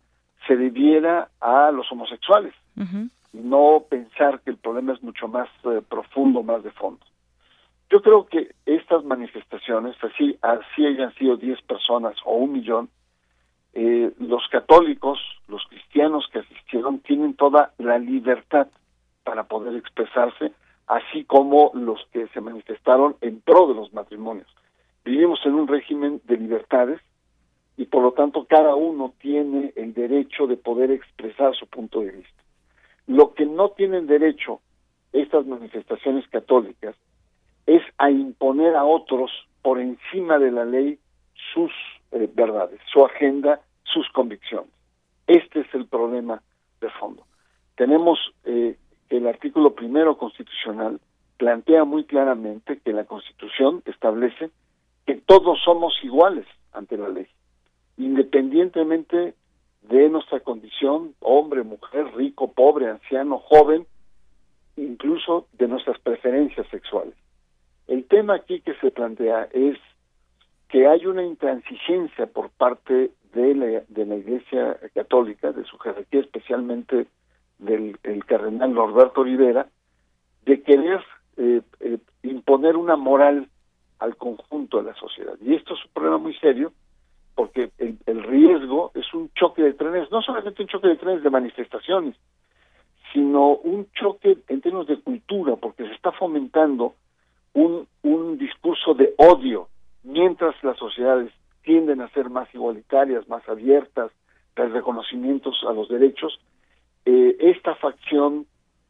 se 0.47 0.55
debiera 0.55 1.29
a 1.39 1.71
los 1.71 1.91
homosexuales 1.91 2.53
y 2.75 3.37
no 3.37 3.85
pensar 3.89 4.41
que 4.41 4.51
el 4.51 4.57
problema 4.57 4.93
es 4.93 5.03
mucho 5.03 5.27
más 5.27 5.49
eh, 5.65 5.81
profundo, 5.87 6.43
más 6.43 6.63
de 6.63 6.71
fondo. 6.71 7.05
Yo 7.89 8.01
creo 8.01 8.25
que 8.25 8.55
estas 8.65 9.03
manifestaciones, 9.03 9.95
así, 10.03 10.37
así 10.41 10.85
hayan 10.85 11.13
sido 11.15 11.37
10 11.37 11.61
personas 11.61 12.15
o 12.25 12.35
un 12.35 12.53
millón, 12.53 12.89
eh, 13.73 14.11
los 14.19 14.47
católicos, 14.49 15.19
los 15.47 15.63
cristianos 15.67 16.27
que 16.31 16.39
asistieron, 16.39 16.99
tienen 16.99 17.35
toda 17.35 17.73
la 17.77 17.97
libertad 17.97 18.67
para 19.23 19.43
poder 19.43 19.75
expresarse 19.75 20.53
así 20.87 21.23
como 21.23 21.71
los 21.73 22.05
que 22.11 22.27
se 22.29 22.41
manifestaron 22.41 23.15
en 23.21 23.41
pro 23.41 23.67
de 23.67 23.75
los 23.75 23.93
matrimonios. 23.93 24.47
Vivimos 25.05 25.39
en 25.45 25.53
un 25.53 25.67
régimen 25.67 26.21
de 26.25 26.37
libertades 26.37 27.01
y 27.77 27.85
por 27.85 28.03
lo 28.03 28.11
tanto 28.11 28.45
cada 28.45 28.75
uno 28.75 29.13
tiene 29.19 29.73
el 29.75 29.93
derecho 29.93 30.47
de 30.47 30.57
poder 30.57 30.91
expresar 30.91 31.55
su 31.55 31.67
punto 31.67 32.01
de 32.01 32.11
vista. 32.11 32.43
Lo 33.07 33.33
que 33.33 33.45
no 33.45 33.69
tienen 33.69 34.07
derecho 34.07 34.61
estas 35.11 35.45
manifestaciones 35.45 36.27
católicas 36.29 36.95
es 37.65 37.81
a 37.97 38.09
imponer 38.09 38.75
a 38.75 38.83
otros 38.83 39.31
por 39.61 39.79
encima 39.79 40.37
de 40.39 40.51
la 40.51 40.65
ley 40.65 40.99
sus 41.53 41.71
eh, 42.11 42.29
verdades, 42.33 42.79
su 42.91 43.05
agenda, 43.05 43.61
sus 43.83 44.09
convicciones. 44.09 44.71
Este 45.27 45.61
es 45.61 45.73
el 45.73 45.87
problema 45.87 46.41
de 46.81 46.89
fondo. 46.91 47.25
Tenemos 47.75 48.19
eh, 48.45 48.77
el 49.09 49.27
artículo 49.27 49.73
primero 49.73 50.17
constitucional 50.17 50.99
plantea 51.37 51.83
muy 51.83 52.05
claramente 52.05 52.79
que 52.79 52.93
la 52.93 53.05
Constitución 53.05 53.81
establece 53.85 54.51
que 55.05 55.15
todos 55.15 55.59
somos 55.63 55.93
iguales 56.03 56.45
ante 56.71 56.97
la 56.97 57.09
ley, 57.09 57.27
independientemente 57.97 59.35
de 59.83 60.09
nuestra 60.09 60.39
condición, 60.39 61.13
hombre, 61.19 61.63
mujer, 61.63 62.15
rico, 62.15 62.51
pobre, 62.51 62.89
anciano, 62.89 63.39
joven, 63.39 63.85
incluso 64.77 65.47
de 65.53 65.67
nuestras 65.67 65.99
preferencias 65.99 66.67
sexuales. 66.69 67.15
El 67.87 68.05
tema 68.05 68.35
aquí 68.35 68.61
que 68.61 68.73
se 68.75 68.91
plantea 68.91 69.49
es 69.51 69.77
que 70.69 70.87
hay 70.87 71.05
una 71.05 71.23
intransigencia 71.23 72.25
por 72.27 72.49
parte 72.49 73.11
de 73.33 73.55
la, 73.55 73.83
de 73.87 74.05
la 74.05 74.15
Iglesia 74.15 74.77
Católica, 74.93 75.51
de 75.51 75.65
su 75.65 75.77
jerarquía 75.77 76.21
especialmente 76.21 77.07
del 77.59 77.97
el 78.03 78.25
cardenal 78.25 78.73
Norberto 78.73 79.23
Rivera 79.23 79.67
de 80.45 80.61
querer 80.61 81.01
eh, 81.37 81.61
eh, 81.79 81.97
imponer 82.23 82.75
una 82.75 82.95
moral 82.95 83.49
al 83.99 84.17
conjunto 84.17 84.77
de 84.77 84.91
la 84.91 84.95
sociedad. 84.95 85.35
Y 85.41 85.53
esto 85.55 85.75
es 85.75 85.85
un 85.85 85.91
problema 85.91 86.17
muy 86.17 86.35
serio 86.35 86.73
porque 87.35 87.71
el, 87.77 87.97
el, 88.05 88.23
riesgo 88.23 88.91
es 88.93 89.13
un 89.13 89.29
choque 89.33 89.63
de 89.63 89.73
trenes, 89.73 90.11
no 90.11 90.21
solamente 90.21 90.61
un 90.61 90.67
choque 90.67 90.87
de 90.87 90.95
trenes 90.97 91.23
de 91.23 91.29
manifestaciones, 91.29 92.15
sino 93.11 93.55
un 93.55 93.87
choque 93.93 94.37
en 94.47 94.61
términos 94.61 94.87
de 94.87 94.99
cultura, 94.99 95.55
porque 95.55 95.85
se 95.85 95.93
está 95.93 96.11
fomentando 96.11 96.95
un, 97.53 97.87
un 98.01 98.37
discurso 98.37 98.93
de 98.93 99.13
odio, 99.17 99.67
mientras 100.03 100.55
las 100.63 100.77
sociedades 100.77 101.31
tienden 101.63 102.01
a 102.01 102.09
ser 102.09 102.29
más 102.29 102.53
igualitarias, 102.53 103.27
más 103.27 103.47
abiertas, 103.47 104.11
de 104.55 104.67
reconocimientos 104.67 105.63
a 105.67 105.73
los 105.73 105.89
derechos, 105.89 106.39
eh, 107.05 107.35
esta 107.39 107.75
facción 107.75 108.45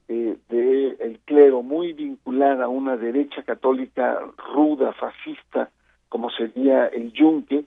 eh, 0.07 0.37
del 0.49 1.19
clero 1.25 1.63
muy 1.63 1.93
vinculada 1.93 2.65
a 2.65 2.69
una 2.69 2.97
derecha 2.97 3.43
católica 3.43 4.19
ruda, 4.53 4.93
fascista, 4.93 5.69
como 6.09 6.29
sería 6.29 6.87
el 6.87 7.13
yunque, 7.13 7.63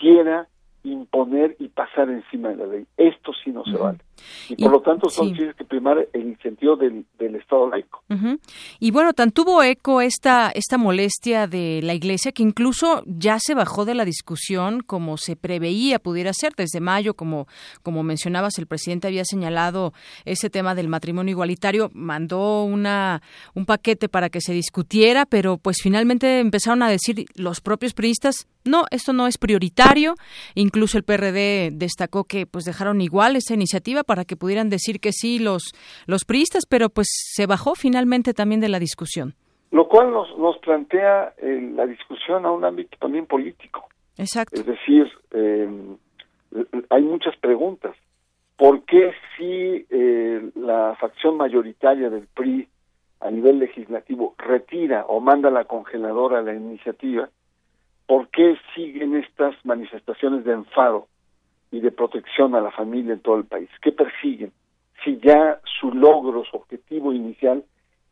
quiera 0.00 0.48
imponer 0.82 1.56
y 1.60 1.68
pasar 1.68 2.08
encima 2.08 2.48
de 2.48 2.56
la 2.56 2.66
ley. 2.66 2.86
Esto 2.96 3.32
sí 3.44 3.50
no 3.50 3.64
se 3.64 3.76
vale. 3.76 3.98
Y, 4.48 4.62
por 4.62 4.72
lo 4.72 4.80
tanto 4.80 5.08
son 5.08 5.32
tiene 5.32 5.54
que 5.54 5.64
primar 5.64 6.08
el 6.12 6.38
sentido 6.42 6.76
del, 6.76 7.04
Estado 7.18 7.70
laico. 7.70 8.02
Y 8.80 8.90
bueno, 8.90 9.12
tan 9.12 9.30
tuvo 9.30 9.62
eco 9.62 10.00
esta, 10.00 10.50
esta 10.50 10.78
molestia 10.78 11.46
de 11.46 11.80
la 11.82 11.94
Iglesia 11.94 12.32
que 12.32 12.42
incluso 12.42 13.02
ya 13.06 13.38
se 13.38 13.54
bajó 13.54 13.84
de 13.84 13.94
la 13.94 14.04
discusión 14.04 14.82
como 14.82 15.16
se 15.16 15.36
preveía 15.36 15.98
pudiera 15.98 16.32
ser. 16.32 16.54
Desde 16.56 16.80
mayo, 16.80 17.14
como, 17.14 17.46
como 17.82 18.02
mencionabas, 18.02 18.58
el 18.58 18.66
presidente 18.66 19.08
había 19.08 19.24
señalado 19.24 19.92
ese 20.24 20.50
tema 20.50 20.74
del 20.74 20.88
matrimonio 20.88 21.32
igualitario, 21.32 21.90
mandó 21.94 22.64
una, 22.64 23.22
un 23.54 23.66
paquete 23.66 24.08
para 24.08 24.28
que 24.28 24.40
se 24.40 24.52
discutiera, 24.52 25.26
pero 25.26 25.58
pues 25.58 25.78
finalmente 25.82 26.40
empezaron 26.40 26.82
a 26.82 26.90
decir 26.90 27.26
los 27.34 27.60
propios 27.60 27.94
periodistas, 27.94 28.48
no, 28.64 28.84
esto 28.90 29.12
no 29.12 29.26
es 29.26 29.38
prioritario, 29.38 30.16
incluso 30.54 30.98
el 30.98 31.04
PRD 31.04 31.70
destacó 31.72 32.24
que 32.24 32.46
pues 32.46 32.64
dejaron 32.64 33.00
igual 33.00 33.36
esa 33.36 33.54
iniciativa 33.54 34.04
para 34.10 34.24
que 34.24 34.34
pudieran 34.34 34.70
decir 34.70 34.98
que 34.98 35.12
sí 35.12 35.38
los, 35.38 35.72
los 36.08 36.24
priistas, 36.24 36.66
pero 36.68 36.88
pues 36.88 37.06
se 37.10 37.46
bajó 37.46 37.76
finalmente 37.76 38.34
también 38.34 38.60
de 38.60 38.68
la 38.68 38.80
discusión. 38.80 39.34
Lo 39.70 39.86
cual 39.86 40.10
nos, 40.10 40.36
nos 40.36 40.58
plantea 40.58 41.32
eh, 41.38 41.70
la 41.76 41.86
discusión 41.86 42.44
a 42.44 42.50
un 42.50 42.64
ámbito 42.64 42.96
también 42.98 43.26
político. 43.26 43.86
Exacto. 44.18 44.56
Es 44.58 44.66
decir, 44.66 45.08
em, 45.30 45.96
hay 46.88 47.02
muchas 47.02 47.36
preguntas. 47.36 47.94
¿Por 48.56 48.82
qué 48.82 49.12
si 49.36 49.86
eh, 49.88 50.50
la 50.56 50.96
facción 51.00 51.36
mayoritaria 51.36 52.10
del 52.10 52.26
PRI 52.34 52.66
a 53.20 53.30
nivel 53.30 53.60
legislativo 53.60 54.34
retira 54.38 55.04
o 55.06 55.20
manda 55.20 55.50
la 55.50 55.66
congeladora 55.66 56.40
a 56.40 56.42
la 56.42 56.54
iniciativa, 56.54 57.28
¿por 58.08 58.26
qué 58.30 58.56
siguen 58.74 59.14
estas 59.14 59.54
manifestaciones 59.64 60.44
de 60.44 60.54
enfado 60.54 61.06
y 61.70 61.80
de 61.80 61.92
protección 61.92 62.54
a 62.54 62.60
la 62.60 62.70
familia 62.70 63.14
en 63.14 63.20
todo 63.20 63.36
el 63.36 63.44
país. 63.44 63.68
¿Qué 63.80 63.92
persiguen? 63.92 64.52
Si 65.04 65.18
ya 65.18 65.60
su 65.80 65.92
logro, 65.92 66.44
su 66.44 66.56
objetivo 66.56 67.12
inicial 67.12 67.64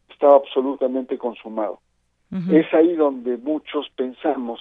estaba 0.08 0.36
absolutamente 0.36 1.18
consumado. 1.18 1.80
Es 2.50 2.72
ahí 2.74 2.94
donde 2.94 3.38
muchos 3.38 3.88
pensamos 3.96 4.60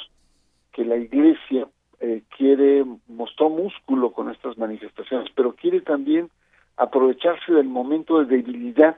que 0.71 0.85
la 0.85 0.95
Iglesia 0.95 1.67
eh, 1.99 2.23
quiere, 2.37 2.85
mostró 3.07 3.49
músculo 3.49 4.13
con 4.13 4.31
estas 4.31 4.57
manifestaciones, 4.57 5.29
pero 5.35 5.53
quiere 5.53 5.81
también 5.81 6.29
aprovecharse 6.77 7.51
del 7.51 7.67
momento 7.67 8.19
de 8.19 8.37
debilidad 8.37 8.97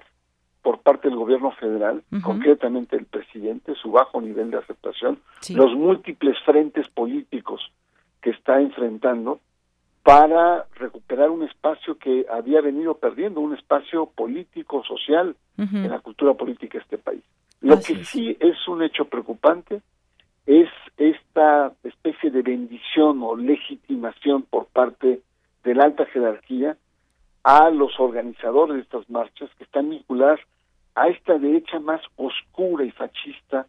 por 0.61 0.81
parte 0.81 1.07
del 1.07 1.17
gobierno 1.17 1.51
federal, 1.51 2.03
concretamente 2.21 2.95
el 2.95 3.05
presidente, 3.05 3.73
su 3.75 3.91
bajo 3.91 4.21
nivel 4.21 4.51
de 4.51 4.57
aceptación, 4.57 5.19
los 5.55 5.73
múltiples 5.73 6.37
frentes 6.45 6.87
políticos 6.89 7.71
que 8.21 8.31
está 8.31 8.59
enfrentando 8.59 9.39
para 10.09 10.65
recuperar 10.73 11.29
un 11.29 11.43
espacio 11.43 11.99
que 11.99 12.25
había 12.31 12.61
venido 12.61 12.95
perdiendo, 12.95 13.41
un 13.41 13.55
espacio 13.55 14.07
político, 14.07 14.83
social 14.83 15.35
en 15.55 15.87
la 15.87 15.99
cultura 15.99 16.33
política 16.33 16.79
de 16.79 16.83
este 16.83 16.97
país. 16.97 17.21
Lo 17.61 17.79
que 17.79 18.03
sí 18.03 18.35
es 18.39 18.67
un 18.67 18.81
hecho 18.81 19.05
preocupante 19.05 19.83
es 20.47 20.67
esta 20.97 21.73
especie 21.83 22.31
de 22.31 22.41
bendición 22.41 23.21
o 23.21 23.35
legitimación 23.35 24.41
por 24.49 24.65
parte 24.65 25.21
de 25.63 25.75
la 25.75 25.83
alta 25.83 26.07
jerarquía 26.07 26.75
a 27.43 27.69
los 27.69 27.99
organizadores 27.99 28.77
de 28.77 28.81
estas 28.81 29.07
marchas 29.11 29.51
que 29.59 29.63
están 29.63 29.91
vinculadas 29.91 30.39
a 30.95 31.07
esta 31.09 31.37
derecha 31.37 31.79
más 31.79 32.01
oscura 32.15 32.83
y 32.83 32.89
fascista 32.89 33.67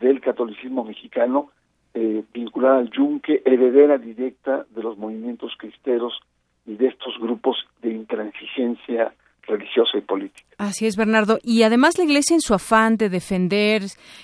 del 0.00 0.20
catolicismo 0.20 0.82
mexicano 0.82 1.52
eh, 1.98 2.22
vinculada 2.34 2.76
al 2.76 2.90
yunque, 2.90 3.40
heredera 3.46 3.96
directa 3.96 4.66
de 4.68 4.82
los 4.82 4.98
movimientos 4.98 5.54
cristeros 5.56 6.20
y 6.66 6.74
de 6.74 6.88
estos 6.88 7.18
grupos 7.18 7.56
de 7.80 7.90
intransigencia 7.90 9.14
religiosa 9.46 9.98
y 9.98 10.00
política. 10.00 10.46
Así 10.58 10.86
es, 10.86 10.96
Bernardo. 10.96 11.38
Y 11.42 11.62
además 11.62 11.98
la 11.98 12.04
Iglesia 12.04 12.34
en 12.34 12.40
su 12.40 12.54
afán 12.54 12.96
de 12.96 13.08
defender 13.08 13.82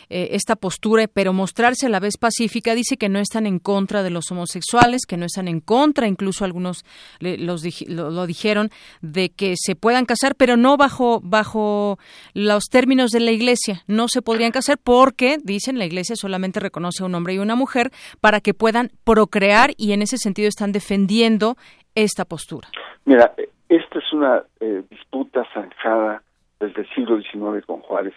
eh, 0.08 0.28
esta 0.32 0.56
postura, 0.56 1.06
pero 1.06 1.32
mostrarse 1.32 1.86
a 1.86 1.88
la 1.90 2.00
vez 2.00 2.16
pacífica, 2.16 2.74
dice 2.74 2.96
que 2.96 3.08
no 3.08 3.18
están 3.18 3.46
en 3.46 3.58
contra 3.58 4.02
de 4.02 4.10
los 4.10 4.30
homosexuales, 4.30 5.02
que 5.06 5.16
no 5.16 5.26
están 5.26 5.48
en 5.48 5.60
contra, 5.60 6.06
incluso 6.06 6.44
algunos 6.44 6.84
los, 7.20 7.62
lo, 7.88 8.26
dijeron, 8.26 8.70
de 9.02 9.30
que 9.30 9.54
se 9.56 9.76
puedan 9.76 10.06
casar, 10.06 10.34
pero 10.34 10.56
no 10.56 10.76
bajo, 10.76 11.20
bajo 11.22 11.98
los 12.32 12.64
términos 12.64 13.10
de 13.10 13.20
la 13.20 13.30
Iglesia. 13.30 13.82
No 13.86 14.08
se 14.08 14.22
podrían 14.22 14.52
casar 14.52 14.78
porque, 14.78 15.36
dicen, 15.42 15.78
la 15.78 15.84
Iglesia 15.84 16.16
solamente 16.16 16.60
reconoce 16.60 17.02
a 17.02 17.06
un 17.06 17.14
hombre 17.14 17.34
y 17.34 17.38
una 17.38 17.56
mujer 17.56 17.90
para 18.20 18.40
que 18.40 18.54
puedan 18.54 18.90
procrear 19.04 19.72
y 19.76 19.92
en 19.92 20.02
ese 20.02 20.16
sentido 20.18 20.48
están 20.48 20.72
defendiendo 20.72 21.56
esta 21.94 22.24
postura. 22.24 22.68
Mira, 23.04 23.34
esta 23.76 23.98
es 23.98 24.12
una 24.12 24.44
eh, 24.60 24.82
disputa 24.90 25.46
zanjada 25.54 26.22
desde 26.60 26.82
el 26.82 26.88
siglo 26.94 27.20
XIX 27.20 27.64
con 27.64 27.80
Juárez. 27.80 28.14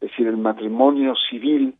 Es 0.00 0.10
decir, 0.10 0.28
el 0.28 0.36
matrimonio 0.36 1.14
civil 1.28 1.74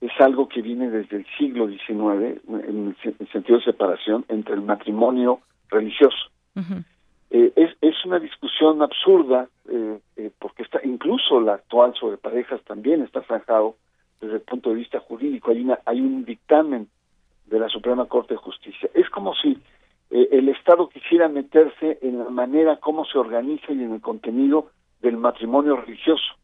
es 0.00 0.12
algo 0.20 0.48
que 0.48 0.60
viene 0.60 0.90
desde 0.90 1.16
el 1.16 1.26
siglo 1.38 1.68
XIX, 1.68 2.40
en 2.46 2.94
el 3.18 3.28
sentido 3.32 3.58
de 3.58 3.64
separación 3.64 4.26
entre 4.28 4.54
el 4.54 4.60
matrimonio 4.60 5.40
religioso. 5.70 6.30
Eh, 7.30 7.52
es, 7.56 7.70
es, 7.80 8.04
una 8.04 8.18
discusión 8.18 8.82
absurda, 8.82 9.48
eh, 9.68 10.30
porque 10.38 10.62
está 10.62 10.80
incluso 10.84 11.40
la 11.40 11.54
actual 11.54 11.94
sobre 11.98 12.18
parejas 12.18 12.60
también 12.64 13.02
está 13.02 13.22
zanjado 13.22 13.76
desde 14.20 14.36
el 14.36 14.42
punto 14.42 14.70
de 14.70 14.76
vista 14.76 15.00
jurídico. 15.00 15.50
Hay, 15.50 15.62
una, 15.62 15.78
hay 15.86 16.00
un 16.00 16.24
dictamen 16.24 16.88
de 17.46 17.58
la 17.58 17.68
Suprema 17.68 18.06
Corte 18.06 18.34
de 18.34 18.38
Justicia. 18.38 18.90
Es 18.92 19.08
como 19.08 19.34
si 19.34 19.58
eh, 20.10 20.28
el 20.32 20.48
Estado 20.48 20.88
quisiera 20.88 21.28
meterse 21.28 21.98
en 22.02 22.18
la 22.18 22.30
manera 22.30 22.76
como 22.76 23.04
se 23.04 23.18
organiza 23.18 23.72
y 23.72 23.82
en 23.82 23.92
el 23.92 24.00
contenido 24.00 24.70
del 25.00 25.16
matrimonio 25.16 25.76
religioso. 25.76 26.34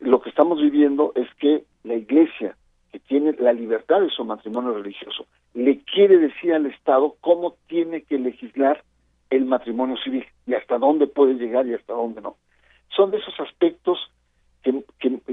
Lo 0.00 0.20
que 0.20 0.30
estamos 0.30 0.60
viviendo 0.60 1.12
es 1.16 1.28
que 1.40 1.64
la 1.82 1.94
Iglesia, 1.94 2.56
que 2.92 3.00
tiene 3.00 3.32
la 3.38 3.52
libertad 3.52 4.00
de 4.00 4.10
su 4.10 4.24
matrimonio 4.24 4.74
religioso, 4.74 5.26
le 5.54 5.80
quiere 5.82 6.18
decir 6.18 6.52
al 6.52 6.66
Estado 6.66 7.16
cómo 7.20 7.56
tiene 7.66 8.02
que 8.02 8.18
legislar 8.18 8.84
el 9.30 9.44
matrimonio 9.44 9.96
civil 9.96 10.24
y 10.46 10.54
hasta 10.54 10.78
dónde 10.78 11.06
puede 11.06 11.34
llegar 11.34 11.66
y 11.66 11.74
hasta 11.74 11.94
dónde 11.94 12.20
no. 12.20 12.36
Son 12.94 13.10
de 13.10 13.18
esos 13.18 13.38
aspectos 13.40 13.98
que, 14.62 14.84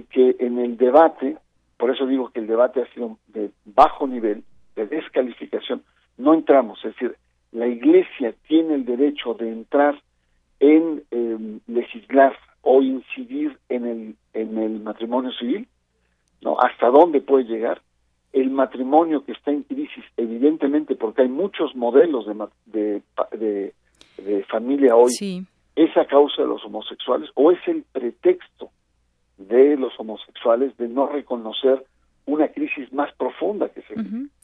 que 0.10 0.36
en 0.40 0.58
el 0.58 0.78
debate, 0.78 1.38
por 1.78 1.92
eso 1.92 2.08
digo 2.08 2.30
que 2.30 2.40
el 2.40 2.48
debate 2.48 2.82
ha 2.82 2.94
sido 2.94 3.18
de 3.28 3.52
bajo 3.66 4.08
nivel, 4.08 4.44
de 4.76 4.88
descalificación, 4.88 5.84
no 6.18 6.34
entramos, 6.34 6.80
es 6.84 6.94
decir, 6.94 7.16
la 7.52 7.68
Iglesia 7.68 8.34
tiene 8.48 8.76
el 8.76 8.86
derecho 8.86 9.34
de 9.34 9.52
entrar 9.52 10.02
en 10.60 11.04
em, 11.12 11.60
legislar 11.68 12.36
o 12.62 12.82
incidir 12.82 13.58
en 13.70 13.86
el, 13.86 14.16
en 14.34 14.58
el 14.58 14.80
matrimonio 14.80 15.32
civil, 15.34 15.68
¿no? 16.42 16.58
¿Hasta 16.60 16.88
dónde 16.90 17.22
puede 17.22 17.46
llegar? 17.46 17.82
El 18.32 18.50
matrimonio 18.52 19.26
que 19.26 19.34
está 19.34 19.52
en 19.52 19.64
crisis, 19.64 20.04
evidentemente, 20.16 20.96
porque 20.96 21.24
hay 21.24 21.28
muchos 21.28 21.76
modelos 21.76 22.26
de, 22.66 23.02
de, 23.38 23.74
de, 24.18 24.44
familia 24.46 24.96
hoy, 24.96 25.12
¿es 25.76 25.98
a 25.98 26.06
causa 26.06 26.44
de 26.44 26.48
los 26.48 26.64
homosexuales 26.64 27.30
o 27.34 27.52
es 27.52 27.60
el 27.68 27.84
pretexto 27.92 28.70
de 29.38 29.76
los 29.76 30.00
homosexuales 30.00 30.78
de 30.78 30.88
no 30.88 31.08
reconocer 31.08 31.84
una 32.26 32.48
crisis 32.50 32.94
más 32.94 33.14
profunda 33.16 33.70
que 33.70 33.82
se 33.82 33.96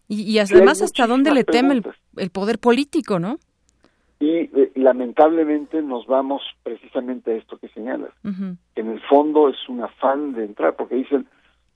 y, 0.08 0.40
además, 0.40 0.82
¿hasta 0.82 1.06
dónde 1.06 1.34
le 1.34 1.44
teme 1.44 1.82
el, 2.16 2.30
poder 2.30 2.60
político, 2.60 3.20
no? 3.20 3.40
Y 4.20 4.30
eh, 4.30 4.72
lamentablemente 4.76 5.82
nos 5.82 6.08
vamos 6.08 6.42
precisamente 6.64 7.32
a 7.32 7.36
esto 7.36 7.58
que 7.58 7.68
señalas. 7.70 8.12
En 8.24 8.90
el 8.90 9.02
fondo 9.02 9.50
es 9.50 9.58
un 9.68 9.84
afán 9.84 10.34
de 10.34 10.46
entrar, 10.46 10.76
porque 10.76 10.96
dicen, 10.96 11.28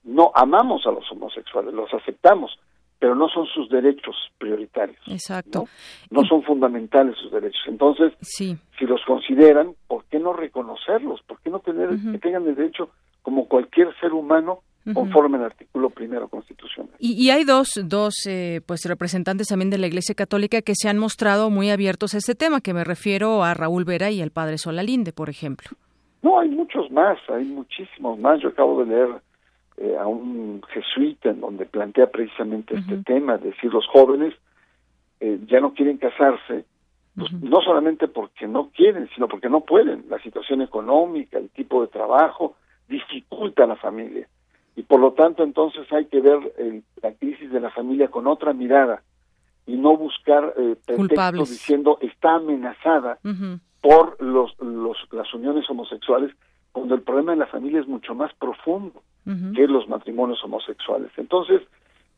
no 0.04 0.32
amamos 0.34 0.88
a 0.88 0.92
los 0.92 1.10
homosexuales, 1.12 1.74
los 1.74 1.94
aceptamos, 1.94 2.58
pero 3.00 3.16
no 3.16 3.28
son 3.30 3.46
sus 3.48 3.70
derechos 3.70 4.16
prioritarios. 4.38 5.02
Exacto. 5.08 5.66
No, 6.10 6.24
son 6.24 6.44
fundamentales 6.44 7.18
sus 7.18 7.32
derechos. 7.32 7.62
Entonces, 7.68 8.14
sí. 8.22 8.58
si 8.80 8.86
los 8.86 9.02
consideran, 9.06 9.76
¿por 9.88 10.06
qué 10.06 10.20
no 10.20 10.34
reconocerlos? 10.34 11.22
¿Por 11.24 11.40
qué 11.42 11.50
no 11.50 11.60
tener 11.60 11.90
que 11.90 12.20
tengan 12.20 12.48
el 12.48 12.56
derecho 12.56 12.92
como 13.24 13.48
cualquier 13.48 13.94
ser 14.00 14.14
humano 14.14 14.62
conforme 14.94 15.38
al 15.38 15.46
artículo 15.46 15.90
primero 15.90 16.28
constitucional. 16.28 16.94
Y, 17.00 17.30
hay 17.30 17.44
dos, 17.44 17.80
dos 17.86 18.26
eh, 18.28 18.62
pues 18.66 18.86
representantes 18.86 19.48
también 19.48 19.70
de 19.70 19.78
la 19.78 19.88
Iglesia 19.88 20.16
Católica 20.16 20.62
que 20.62 20.74
se 20.76 20.90
han 20.90 20.98
mostrado 20.98 21.50
muy 21.50 21.70
abiertos 21.70 22.14
a 22.14 22.18
este 22.18 22.36
tema, 22.36 22.62
que 22.62 22.74
me 22.74 22.84
refiero 22.84 23.44
a 23.44 23.54
Raúl 23.54 23.86
Vera 23.86 24.10
y 24.10 24.22
al 24.22 24.32
padre 24.32 24.58
Solalinde, 24.58 25.14
por 25.14 25.30
ejemplo. 25.30 25.70
No, 26.24 26.40
hay 26.40 26.50
muchos 26.50 26.92
más, 26.92 27.18
hay 27.30 27.46
muchísimos 27.46 28.20
más. 28.20 28.42
Yo 28.42 28.50
acabo 28.50 28.84
de 28.84 28.92
leer 28.92 29.10
eh, 29.78 29.98
a 30.00 30.08
un 30.08 30.62
jesuita 30.70 31.30
en 31.30 31.42
donde 31.42 31.66
plantea 31.66 32.08
precisamente 32.08 32.76
este 32.76 32.98
tema, 32.98 33.36
es 33.36 33.44
decir, 33.44 33.72
los 33.74 33.88
jóvenes 33.88 34.34
eh, 35.20 35.40
ya 35.48 35.60
no 35.60 35.74
quieren 35.74 35.98
casarse, 35.98 36.66
pues, 37.16 37.32
no 37.34 37.62
solamente 37.62 38.08
porque 38.08 38.48
no 38.48 38.70
quieren, 38.70 39.10
sino 39.14 39.28
porque 39.28 39.50
no 39.50 39.62
pueden. 39.62 40.06
La 40.10 40.20
situación 40.20 40.62
económica, 40.62 41.38
el 41.38 41.50
tipo 41.50 41.82
de 41.82 41.88
trabajo, 41.88 42.56
dificulta 42.88 43.64
a 43.64 43.68
la 43.68 43.76
familia 43.76 44.28
y 44.76 44.84
por 44.84 45.00
lo 45.00 45.14
tanto 45.14 45.44
entonces 45.44 45.92
hay 45.92 46.06
que 46.06 46.22
ver 46.22 46.40
la 47.02 47.14
crisis 47.14 47.52
de 47.52 47.60
la 47.60 47.70
familia 47.72 48.10
con 48.10 48.28
otra 48.28 48.54
mirada 48.54 49.04
y 49.66 49.76
no 49.76 49.96
buscar 49.98 50.54
eh, 50.58 50.76
pretextos 50.86 51.50
diciendo 51.50 51.98
está 52.02 52.36
amenazada 52.36 53.20
por 53.82 54.22
los, 54.22 54.58
los, 54.60 54.98
las 55.12 55.34
uniones 55.34 55.70
homosexuales 55.70 56.32
cuando 56.72 56.96
el 56.96 57.02
problema 57.02 57.34
de 57.34 57.40
la 57.40 57.48
familia 57.48 57.82
es 57.82 57.88
mucho 57.88 58.16
más 58.16 58.34
profundo 58.36 59.04
que 59.56 59.68
los 59.68 59.88
matrimonios 59.88 60.44
homosexuales. 60.44 61.12
Entonces, 61.16 61.62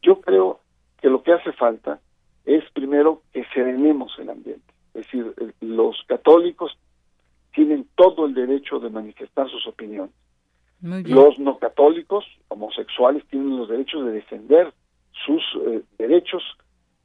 yo 0.02 0.22
creo 0.22 0.62
que 1.02 1.10
lo 1.10 1.22
que 1.22 1.34
hace 1.34 1.52
falta 1.52 2.00
es 2.46 2.64
primero 2.72 3.24
que 3.34 3.44
serenemos 3.54 4.18
el 4.20 4.30
ambiente. 4.30 4.74
Es 4.94 5.06
decir, 5.06 5.34
los 5.60 6.02
católicos 6.08 6.78
tienen 7.54 7.88
todo 7.96 8.26
el 8.26 8.34
derecho 8.34 8.80
de 8.80 8.90
manifestar 8.90 9.50
sus 9.50 9.68
opiniones 9.68 10.14
los 10.84 11.40
no 11.40 11.58
católicos, 11.60 12.26
homosexuales, 12.50 13.24
tienen 13.30 13.58
los 13.58 13.70
derechos 13.70 14.06
de 14.06 14.12
defender 14.12 14.74
sus 15.26 15.42
eh, 15.66 15.82
derechos 15.98 16.44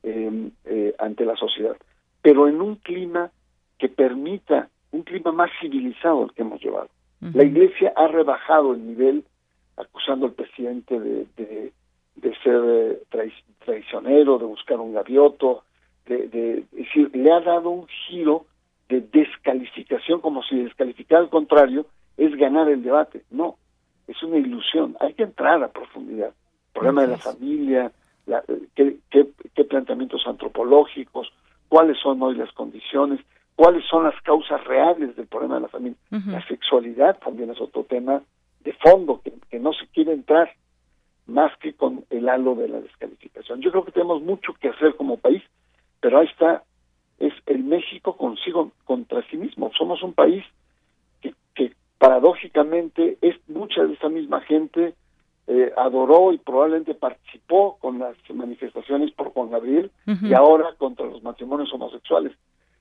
em, 0.03 0.51
eh, 0.65 0.95
ante 0.99 1.25
la 1.25 1.37
sociedad, 1.37 1.77
pero 2.21 2.49
en 2.49 2.61
un 2.61 2.77
clima 2.77 3.31
que 3.79 3.89
permita 3.89 4.69
un 4.91 5.03
clima 5.03 5.31
más 5.31 5.51
civilizado 5.61 6.25
el 6.25 6.33
que 6.33 6.43
hemos 6.43 6.61
llevado. 6.61 6.89
La 7.21 7.45
Iglesia 7.45 7.93
ha 7.97 8.07
rebajado 8.07 8.75
el 8.75 8.87
nivel, 8.87 9.25
acusando 9.77 10.27
al 10.27 10.33
presidente 10.33 10.99
de, 10.99 11.27
de, 11.37 12.37
ser 12.45 12.63
eh, 12.65 13.31
traicionero, 13.65 14.39
de 14.39 14.45
buscar 14.45 14.79
un 14.79 14.93
gavioto, 14.93 15.65
de, 16.07 16.29
de, 16.29 16.65
decir, 16.71 17.11
le 17.15 17.33
ha 17.33 17.41
dado 17.41 17.71
un 17.71 17.87
giro 17.89 18.47
de 18.89 19.01
descalificación, 19.01 20.21
como 20.21 20.43
si 20.45 20.63
descalificar 20.63 21.19
al 21.19 21.29
contrario 21.29 21.87
es 22.17 22.35
ganar 22.37 22.69
el 22.69 22.83
debate. 22.83 23.23
No, 23.31 23.57
es 24.09 24.23
una 24.23 24.39
ilusión. 24.39 24.97
Hay 25.01 25.15
que 25.15 25.23
entrar 25.23 25.63
a 25.63 25.69
profundidad. 25.69 26.29
El 26.29 26.73
problema 26.73 27.03
de 27.03 27.09
la 27.09 27.19
familia, 27.19 27.93
qué, 28.75 28.97
qué, 29.11 29.65
planteamientos 29.65 30.27
antropológicos, 30.27 31.31
cuáles 31.69 31.99
son 31.99 32.23
hoy 32.23 32.35
las 32.35 32.53
condiciones, 32.53 33.21
cuáles 33.55 33.85
son 33.87 34.05
las 34.05 34.21
causas 34.23 34.65
reales 34.65 35.15
del 35.17 35.27
problema 35.27 35.57
de 35.57 35.61
la 35.63 35.69
familia. 35.69 35.99
La 36.11 36.47
sexualidad 36.47 37.19
también 37.19 37.51
es 37.51 37.61
otro 37.61 37.85
tema 37.85 38.23
de 38.61 38.73
fondo 38.75 39.21
que, 39.23 39.33
que 39.51 39.59
no 39.59 39.73
se 39.73 39.87
quiere 39.89 40.13
entrar 40.13 40.51
más 41.27 41.53
que 41.59 41.75
con 41.75 42.05
el 42.11 42.29
halo 42.29 42.55
de 42.55 42.69
la 42.69 42.81
descalificación. 42.81 43.61
Yo 43.61 43.71
creo 43.71 43.85
que 43.85 43.93
tenemos 43.93 44.23
mucho 44.23 44.55
que 44.55 44.69
hacer 44.69 44.97
como 44.97 45.19
país, 45.19 45.43
pero 46.01 46.19
ahí 46.19 46.27
está, 46.27 46.63
es 47.19 47.35
el 47.47 47.65
México 47.65 48.17
consigo 48.17 48.73
contra 48.85 49.23
sí 49.31 49.37
mismo. 49.37 49.71
Somos 49.77 50.03
un 50.03 50.15
país 50.15 50.45
paradójicamente 51.99 53.19
es 53.21 53.37
mucha 53.49 53.85
de 53.85 53.95
esa 53.95 54.09
misma 54.09 54.41
gente 54.43 54.95
eh, 55.47 55.73
adoró 55.77 56.33
y 56.33 56.39
probablemente 56.39 56.95
participó 56.95 57.79
con 57.81 57.99
las 57.99 58.17
manifestaciones 58.33 59.11
por 59.13 59.33
Juan 59.33 59.51
Gabriel 59.51 59.91
y 60.07 60.35
ahora 60.35 60.75
contra 60.77 61.07
los 61.07 61.23
matrimonios 61.23 61.73
homosexuales. 61.73 62.33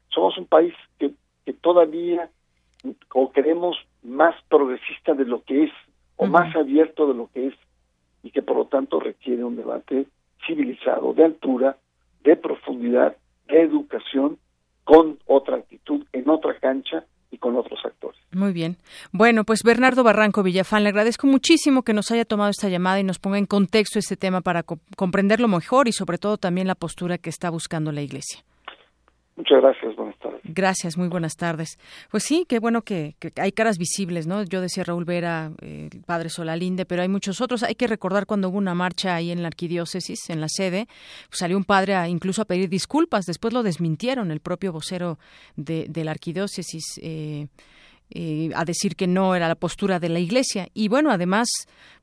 Somos 0.10 0.38
un 0.38 0.46
país 0.46 0.74
que, 1.00 1.12
que 1.46 1.54
todavía 1.54 2.30
o 3.14 3.32
queremos 3.32 3.78
más 4.04 4.36
progresista 4.50 5.14
de 5.14 5.26
lo 5.26 5.44
que 5.44 5.64
es 5.64 5.72
o 6.18 6.26
más 6.26 6.56
abierto 6.56 7.08
de 7.08 7.14
lo 7.14 7.30
que 7.34 7.48
es 7.48 7.54
y 8.22 8.32
que 8.32 8.42
por 8.42 8.58
lo 8.58 8.66
tanto 8.66 9.00
requiere 9.00 9.44
un 9.44 9.56
debate 9.56 10.06
civilizado, 10.46 11.14
de 11.14 11.24
altura, 11.24 11.78
de 12.24 12.36
profundidad, 12.36 13.16
de 13.48 13.62
educación, 13.62 14.38
con 14.84 15.20
otra 15.26 15.58
actitud, 15.58 16.06
en 16.14 16.30
otra 16.30 16.60
cancha 16.60 17.06
y 17.32 17.38
con 17.38 17.56
otros 17.56 17.80
actores. 17.84 18.20
Muy 18.32 18.54
bien. 18.54 18.78
Bueno, 19.12 19.44
pues 19.44 19.64
Bernardo 19.64 20.04
Barranco 20.04 20.44
Villafán, 20.44 20.84
le 20.84 20.90
agradezco 20.90 21.28
muchísimo 21.28 21.84
que 21.84 21.94
nos 21.94 22.12
haya 22.12 22.26
tomado 22.26 22.50
esta 22.50 22.70
llamada 22.70 23.00
y 23.00 23.04
nos 23.04 23.20
ponga 23.20 23.38
en 23.38 23.46
contexto 23.46 24.00
este 24.00 24.18
tema 24.18 24.42
para 24.42 24.64
comprenderlo 24.64 25.48
mejor 25.48 25.88
y 25.88 25.92
sobre 25.92 26.18
todo 26.18 26.38
también 26.38 26.68
la 26.68 26.76
postura 26.76 27.18
que 27.18 27.30
está 27.30 27.50
buscando 27.50 27.92
la 27.92 28.02
Iglesia. 28.02 28.44
Muchas 29.38 29.62
gracias, 29.62 29.96
buenas 29.96 30.18
tardes. 30.18 30.42
Gracias, 30.44 30.98
muy 30.98 31.10
buenas 31.10 31.36
tardes. 31.36 31.78
Pues 32.10 32.24
sí, 32.24 32.46
qué 32.50 32.58
bueno 32.58 32.82
que, 32.82 33.16
hay 33.36 33.52
caras 33.52 33.78
visibles, 33.78 34.26
¿no? 34.26 34.42
Yo 34.42 34.62
decía 34.62 34.84
Raúl 34.84 35.06
Vera, 35.06 35.52
eh, 35.62 35.90
padre 36.08 36.30
Solalinde, 36.30 36.88
pero 36.88 37.04
hay 37.04 37.08
muchos 37.08 37.40
otros. 37.40 37.62
Hay 37.62 37.76
que 37.76 37.86
recordar 37.86 38.26
cuando 38.26 38.50
hubo 38.50 38.58
una 38.58 38.74
marcha 38.74 39.14
ahí 39.14 39.30
en 39.30 39.44
la 39.44 39.48
arquidiócesis, 39.48 40.32
en 40.32 40.42
la 40.42 40.50
sede, 40.50 40.88
pues 41.30 41.38
salió 41.38 41.56
un 41.56 41.66
padre 41.66 41.96
incluso 42.10 42.42
a 42.42 42.46
pedir 42.46 42.68
disculpas, 42.68 43.26
después 43.26 43.54
lo 43.54 43.62
desmintieron, 43.62 44.32
el 44.32 44.40
propio 44.40 44.72
vocero 44.72 45.20
de, 45.56 45.88
la 46.04 46.12
arquidiócesis. 46.12 47.00
Eh, 47.04 47.46
eh, 48.10 48.52
a 48.56 48.64
decir 48.64 48.96
que 48.96 49.06
no 49.06 49.36
era 49.36 49.50
la 49.50 49.56
postura 49.56 50.00
de 50.00 50.08
la 50.08 50.20
Iglesia. 50.20 50.70
Y 50.74 50.88
bueno, 50.88 51.12
además, 51.12 51.50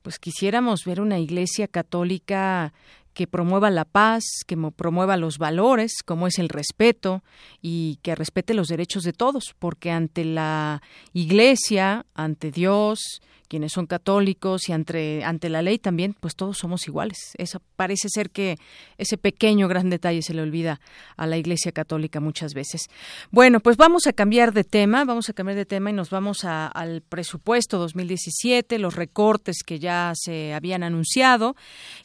pues 0.03 0.19
quisiéramos 0.19 0.85
ver 0.85 1.01
una 1.01 1.17
Iglesia 1.17 1.67
católica 1.67 2.73
que 3.15 3.25
promueva 3.27 3.71
la 3.71 3.85
paz, 3.85 4.23
que 4.45 4.57
promueva 4.75 5.17
los 5.17 5.39
valores, 5.39 6.03
como 6.05 6.27
es 6.27 6.37
el 6.37 6.49
respeto 6.49 7.23
y 7.61 7.97
que 8.03 8.13
respete 8.13 8.53
los 8.53 8.67
derechos 8.67 9.03
de 9.03 9.13
todos, 9.13 9.55
porque 9.57 9.89
ante 9.89 10.25
la 10.25 10.81
Iglesia, 11.13 12.05
ante 12.13 12.51
Dios, 12.51 13.21
quienes 13.47 13.73
son 13.73 13.85
católicos 13.85 14.69
y 14.69 14.73
ante, 14.73 15.23
ante 15.23 15.49
la 15.49 15.61
ley 15.61 15.79
también, 15.79 16.15
pues 16.19 16.35
todos 16.35 16.57
somos 16.57 16.87
iguales. 16.87 17.33
Eso 17.37 17.61
parece 17.75 18.09
ser 18.09 18.29
que 18.29 18.57
ese 18.97 19.17
pequeño 19.17 19.67
gran 19.67 19.89
detalle 19.89 20.21
se 20.21 20.33
le 20.33 20.41
olvida 20.41 20.79
a 21.17 21.27
la 21.27 21.37
Iglesia 21.37 21.71
Católica 21.71 22.19
muchas 22.19 22.53
veces. 22.53 22.89
Bueno, 23.31 23.59
pues 23.59 23.77
vamos 23.77 24.07
a 24.07 24.13
cambiar 24.13 24.53
de 24.53 24.63
tema, 24.63 25.05
vamos 25.05 25.29
a 25.29 25.33
cambiar 25.33 25.57
de 25.57 25.65
tema 25.65 25.89
y 25.89 25.93
nos 25.93 26.09
vamos 26.09 26.43
al 26.45 27.01
presupuesto 27.01 27.77
2017, 27.77 28.79
los 28.79 28.95
recortes 28.95 29.63
que 29.65 29.79
ya 29.79 30.11
se 30.15 30.53
habían 30.53 30.83
anunciado 30.83 31.55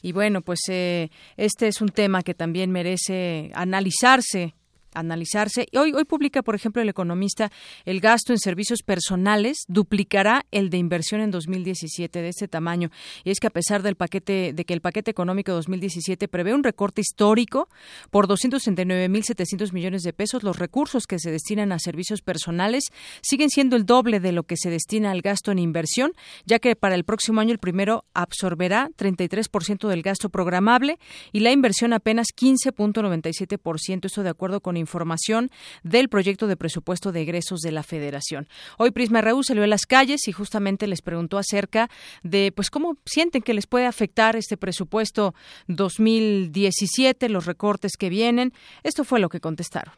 y 0.01 0.11
bueno, 0.11 0.41
pues 0.41 0.59
eh, 0.69 1.09
este 1.37 1.67
es 1.67 1.81
un 1.81 1.89
tema 1.89 2.23
que 2.23 2.33
también 2.33 2.71
merece 2.71 3.51
analizarse 3.53 4.55
analizarse. 4.93 5.67
Hoy, 5.73 5.93
hoy 5.93 6.05
publica, 6.05 6.41
por 6.41 6.55
ejemplo, 6.55 6.81
el 6.81 6.89
economista, 6.89 7.51
el 7.85 7.99
gasto 7.99 8.33
en 8.33 8.39
servicios 8.39 8.81
personales 8.83 9.65
duplicará 9.67 10.45
el 10.51 10.69
de 10.69 10.77
inversión 10.77 11.21
en 11.21 11.31
2017 11.31 12.21
de 12.21 12.29
este 12.29 12.47
tamaño. 12.47 12.91
Y 13.23 13.31
es 13.31 13.39
que 13.39 13.47
a 13.47 13.51
pesar 13.51 13.83
del 13.83 13.95
paquete, 13.95 14.53
de 14.53 14.65
que 14.65 14.73
el 14.73 14.81
paquete 14.81 15.11
económico 15.11 15.51
2017 15.51 16.27
prevé 16.27 16.53
un 16.53 16.63
recorte 16.63 17.01
histórico 17.01 17.69
por 18.09 18.27
269.700 18.27 19.71
millones 19.73 20.03
de 20.03 20.13
pesos, 20.13 20.43
los 20.43 20.57
recursos 20.57 21.07
que 21.07 21.19
se 21.19 21.31
destinan 21.31 21.71
a 21.71 21.79
servicios 21.79 22.21
personales 22.21 22.85
siguen 23.21 23.49
siendo 23.49 23.75
el 23.75 23.85
doble 23.85 24.19
de 24.19 24.31
lo 24.31 24.43
que 24.43 24.57
se 24.57 24.69
destina 24.69 25.11
al 25.11 25.21
gasto 25.21 25.51
en 25.51 25.59
inversión, 25.59 26.13
ya 26.45 26.59
que 26.59 26.75
para 26.75 26.95
el 26.95 27.03
próximo 27.03 27.41
año 27.41 27.51
el 27.51 27.59
primero 27.59 28.05
absorberá 28.13 28.89
33% 28.97 29.87
del 29.87 30.01
gasto 30.01 30.29
programable 30.29 30.99
y 31.31 31.39
la 31.41 31.51
inversión 31.51 31.93
apenas 31.93 32.27
15.97%. 32.35 34.05
Esto 34.05 34.23
de 34.23 34.29
acuerdo 34.29 34.61
con 34.61 34.77
información 34.81 35.49
del 35.83 36.09
proyecto 36.09 36.47
de 36.47 36.57
presupuesto 36.57 37.13
de 37.13 37.21
egresos 37.21 37.61
de 37.61 37.71
la 37.71 37.83
Federación. 37.83 38.49
Hoy 38.77 38.91
Prisma 38.91 39.21
RU 39.21 39.43
salió 39.43 39.63
a 39.63 39.67
las 39.67 39.85
calles 39.85 40.27
y 40.27 40.33
justamente 40.33 40.87
les 40.87 41.01
preguntó 41.01 41.37
acerca 41.37 41.89
de 42.23 42.51
pues 42.53 42.69
cómo 42.69 42.97
sienten 43.05 43.41
que 43.41 43.53
les 43.53 43.67
puede 43.67 43.85
afectar 43.85 44.35
este 44.35 44.57
presupuesto 44.57 45.33
2017, 45.67 47.29
los 47.29 47.45
recortes 47.45 47.93
que 47.97 48.09
vienen. 48.09 48.53
Esto 48.83 49.03
fue 49.03 49.19
lo 49.19 49.29
que 49.29 49.39
contestaron. 49.39 49.93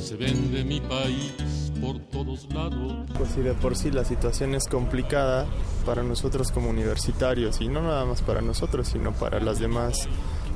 Se 0.00 0.16
vende 0.16 0.64
mi 0.64 0.80
país 0.80 1.41
todos 2.12 2.46
lados. 2.54 2.92
Pues 3.16 3.30
si 3.30 3.40
de 3.40 3.54
por 3.54 3.76
sí 3.76 3.90
la 3.90 4.04
situación 4.04 4.54
es 4.54 4.68
complicada 4.68 5.46
para 5.84 6.02
nosotros 6.02 6.52
como 6.52 6.70
universitarios 6.70 7.60
y 7.60 7.68
no 7.68 7.82
nada 7.82 8.04
más 8.04 8.22
para 8.22 8.40
nosotros, 8.40 8.88
sino 8.88 9.12
para 9.12 9.40
las 9.40 9.58
demás 9.58 10.08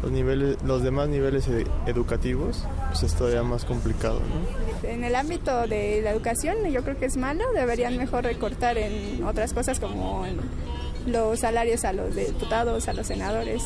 los 0.02 0.12
niveles 0.12 0.58
los 0.62 0.82
demás 0.82 1.08
niveles 1.08 1.48
educativos, 1.86 2.64
pues 2.88 3.02
es 3.02 3.14
todavía 3.14 3.42
más 3.42 3.64
complicado, 3.64 4.20
¿no? 4.20 4.88
En 4.88 5.02
el 5.02 5.14
ámbito 5.14 5.66
de 5.66 6.02
la 6.02 6.10
educación 6.10 6.58
yo 6.70 6.84
creo 6.84 6.98
que 6.98 7.06
es 7.06 7.16
malo, 7.16 7.44
deberían 7.54 7.96
mejor 7.96 8.24
recortar 8.24 8.76
en 8.76 9.24
otras 9.24 9.54
cosas 9.54 9.80
como 9.80 10.24
los 11.06 11.40
salarios 11.40 11.84
a 11.84 11.92
los 11.92 12.14
diputados, 12.14 12.88
a 12.88 12.92
los 12.92 13.06
senadores. 13.06 13.62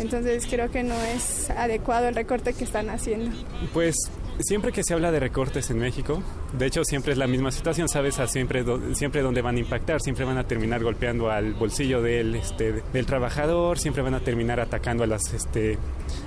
Entonces 0.00 0.46
creo 0.48 0.70
que 0.70 0.82
no 0.82 0.94
es 0.94 1.50
adecuado 1.50 2.08
el 2.08 2.14
recorte 2.14 2.54
que 2.54 2.64
están 2.64 2.88
haciendo. 2.90 3.30
Pues 3.72 3.96
siempre 4.42 4.72
que 4.72 4.82
se 4.82 4.94
habla 4.94 5.12
de 5.12 5.20
recortes 5.20 5.70
en 5.70 5.78
México, 5.78 6.22
de 6.56 6.66
hecho 6.66 6.84
siempre 6.84 7.12
es 7.12 7.18
la 7.18 7.26
misma 7.26 7.50
situación, 7.50 7.88
sabes, 7.88 8.18
a 8.18 8.26
siempre, 8.26 8.64
siempre 8.94 9.22
donde 9.22 9.42
van 9.42 9.56
a 9.56 9.60
impactar, 9.60 10.00
siempre 10.00 10.24
van 10.24 10.38
a 10.38 10.44
terminar 10.44 10.82
golpeando 10.82 11.30
al 11.30 11.54
bolsillo 11.54 12.02
del, 12.02 12.34
este, 12.34 12.82
del 12.92 13.06
trabajador, 13.06 13.78
siempre 13.78 14.02
van 14.02 14.14
a 14.14 14.20
terminar 14.20 14.60
atacando 14.60 15.04
a 15.04 15.06
las, 15.06 15.32
este, 15.32 15.78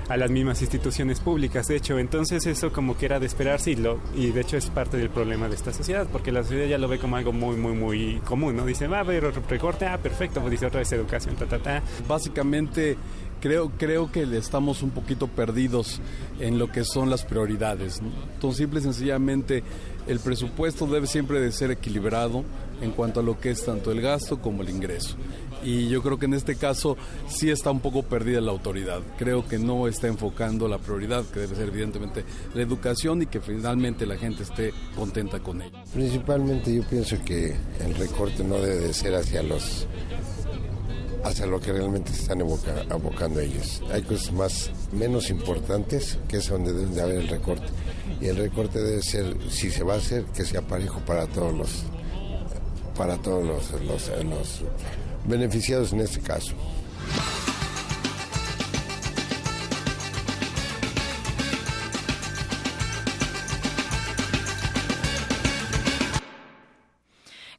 a 0.08 0.16
las 0.16 0.30
mismas 0.30 0.60
instituciones 0.60 1.20
públicas, 1.20 1.66
de 1.66 1.76
hecho, 1.76 1.98
entonces 1.98 2.46
eso 2.46 2.72
como 2.72 2.96
que 2.96 3.06
era 3.06 3.20
de 3.20 3.26
esperarse 3.26 3.72
y, 3.72 3.76
lo, 3.76 4.00
y 4.14 4.30
de 4.30 4.40
hecho 4.42 4.56
es 4.56 4.70
parte 4.70 4.96
del 4.96 5.10
problema 5.10 5.48
de 5.48 5.54
esta 5.54 5.72
sociedad, 5.72 6.06
porque 6.10 6.32
la 6.32 6.42
sociedad 6.42 6.66
ya 6.66 6.78
lo 6.78 6.88
ve 6.88 6.98
como 6.98 7.16
algo 7.16 7.32
muy, 7.32 7.56
muy, 7.56 7.72
muy 7.72 8.20
común, 8.24 8.56
¿no? 8.56 8.66
Dice, 8.66 8.86
va 8.86 8.98
a 8.98 9.00
haber 9.00 9.24
recorte, 9.48 9.86
ah, 9.86 9.98
perfecto, 9.98 10.40
pues 10.40 10.52
dice 10.52 10.66
otra 10.66 10.80
vez 10.80 10.92
educación, 10.92 11.36
ta, 11.36 11.46
ta, 11.46 11.58
ta. 11.58 11.82
Básicamente 12.08 12.96
creo, 13.44 13.70
creo 13.76 14.10
que 14.10 14.22
estamos 14.38 14.82
un 14.82 14.88
poquito 14.88 15.26
perdidos 15.26 16.00
en 16.40 16.58
lo 16.58 16.72
que 16.72 16.82
son 16.82 17.10
las 17.10 17.26
prioridades. 17.26 18.00
Entonces, 18.32 18.56
simple 18.56 18.80
y 18.80 18.84
sencillamente, 18.84 19.62
el 20.08 20.18
presupuesto 20.18 20.86
debe 20.86 21.06
siempre 21.06 21.40
de 21.40 21.52
ser 21.52 21.70
equilibrado 21.70 22.42
en 22.80 22.92
cuanto 22.92 23.20
a 23.20 23.22
lo 23.22 23.38
que 23.38 23.50
es 23.50 23.62
tanto 23.62 23.92
el 23.92 24.00
gasto 24.00 24.40
como 24.40 24.62
el 24.62 24.70
ingreso. 24.70 25.16
Y 25.62 25.90
yo 25.90 26.02
creo 26.02 26.18
que 26.18 26.24
en 26.24 26.32
este 26.32 26.56
caso 26.56 26.96
sí 27.28 27.50
está 27.50 27.70
un 27.70 27.80
poco 27.80 28.02
perdida 28.02 28.40
la 28.40 28.50
autoridad. 28.50 29.02
Creo 29.18 29.46
que 29.46 29.58
no 29.58 29.88
está 29.88 30.06
enfocando 30.06 30.66
la 30.66 30.78
prioridad, 30.78 31.22
que 31.26 31.40
debe 31.40 31.54
ser 31.54 31.68
evidentemente 31.68 32.24
la 32.54 32.62
educación 32.62 33.20
y 33.20 33.26
que 33.26 33.42
finalmente 33.42 34.06
la 34.06 34.16
gente 34.16 34.44
esté 34.44 34.72
contenta 34.96 35.40
con 35.40 35.60
ello. 35.60 35.76
Principalmente 35.92 36.74
yo 36.74 36.82
pienso 36.88 37.22
que 37.22 37.54
el 37.80 37.94
recorte 37.94 38.42
no 38.42 38.54
debe 38.54 38.86
de 38.86 38.94
ser 38.94 39.14
hacia 39.14 39.42
los 39.42 39.86
hacia 41.24 41.46
lo 41.46 41.60
que 41.60 41.72
realmente 41.72 42.12
están 42.12 42.42
abocando 42.42 43.40
ellos. 43.40 43.82
Hay 43.92 44.02
cosas 44.02 44.32
más 44.32 44.70
menos 44.92 45.30
importantes 45.30 46.18
que 46.28 46.36
es 46.36 46.48
donde 46.48 46.72
debe 46.72 46.94
de 46.94 47.02
haber 47.02 47.16
el 47.16 47.28
recorte. 47.28 47.66
Y 48.20 48.26
el 48.26 48.36
recorte 48.36 48.80
debe 48.80 49.02
ser, 49.02 49.36
si 49.50 49.70
se 49.70 49.82
va 49.82 49.94
a 49.94 49.96
hacer, 49.96 50.24
que 50.26 50.44
sea 50.44 50.62
parejo 50.62 51.00
para 51.00 51.26
todos 51.26 51.54
los 51.54 51.84
para 52.96 53.16
todos 53.16 53.44
los, 53.44 53.82
los 53.82 54.62
beneficiados 55.26 55.92
en 55.92 56.00
este 56.00 56.20
caso. 56.20 56.54